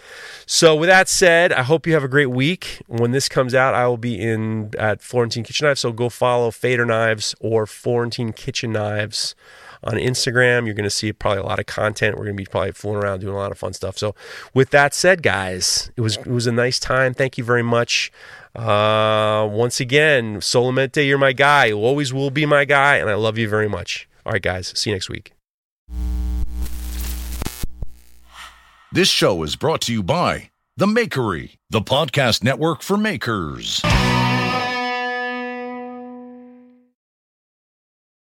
So 0.46 0.74
with 0.74 0.88
that 0.88 1.08
said, 1.08 1.52
I 1.52 1.62
hope 1.62 1.86
you 1.86 1.94
have 1.94 2.04
a 2.04 2.08
great 2.08 2.30
week. 2.30 2.82
When 2.86 3.10
this 3.12 3.28
comes 3.28 3.54
out, 3.54 3.74
I 3.74 3.86
will 3.86 3.96
be 3.96 4.20
in 4.20 4.72
at 4.78 5.02
Florentine 5.02 5.44
Kitchen 5.44 5.66
Knives. 5.66 5.80
So 5.80 5.92
go 5.92 6.08
follow 6.08 6.50
Feder 6.50 6.86
Knives 6.86 7.34
or 7.40 7.66
Florentine 7.66 8.32
Kitchen 8.32 8.72
Knives 8.72 9.34
on 9.82 9.94
Instagram. 9.94 10.66
You're 10.66 10.74
going 10.74 10.84
to 10.84 10.90
see 10.90 11.12
probably 11.12 11.40
a 11.40 11.44
lot 11.44 11.58
of 11.58 11.66
content. 11.66 12.16
We're 12.16 12.24
going 12.24 12.36
to 12.36 12.42
be 12.42 12.46
probably 12.46 12.72
fooling 12.72 13.02
around 13.02 13.20
doing 13.20 13.34
a 13.34 13.38
lot 13.38 13.52
of 13.52 13.58
fun 13.58 13.72
stuff. 13.72 13.98
So, 13.98 14.14
with 14.54 14.70
that 14.70 14.94
said, 14.94 15.22
guys, 15.22 15.90
it 15.96 16.00
was 16.00 16.16
it 16.16 16.26
was 16.26 16.46
a 16.46 16.52
nice 16.52 16.78
time. 16.78 17.14
Thank 17.14 17.38
you 17.38 17.44
very 17.44 17.62
much. 17.62 18.12
Uh, 18.54 19.48
once 19.50 19.80
again, 19.80 20.36
Solamente, 20.40 21.06
you're 21.06 21.18
my 21.18 21.32
guy. 21.32 21.66
You 21.66 21.78
always 21.78 22.12
will 22.12 22.30
be 22.30 22.46
my 22.46 22.64
guy, 22.64 22.96
and 22.96 23.08
I 23.08 23.14
love 23.14 23.38
you 23.38 23.48
very 23.48 23.68
much. 23.68 24.08
All 24.26 24.32
right, 24.32 24.42
guys. 24.42 24.72
See 24.78 24.90
you 24.90 24.96
next 24.96 25.08
week. 25.08 25.32
This 28.92 29.08
show 29.08 29.44
is 29.44 29.54
brought 29.54 29.82
to 29.82 29.92
you 29.92 30.02
by 30.02 30.50
The 30.76 30.86
Makery, 30.86 31.58
the 31.70 31.80
podcast 31.80 32.42
network 32.42 32.82
for 32.82 32.96
makers. 32.96 33.80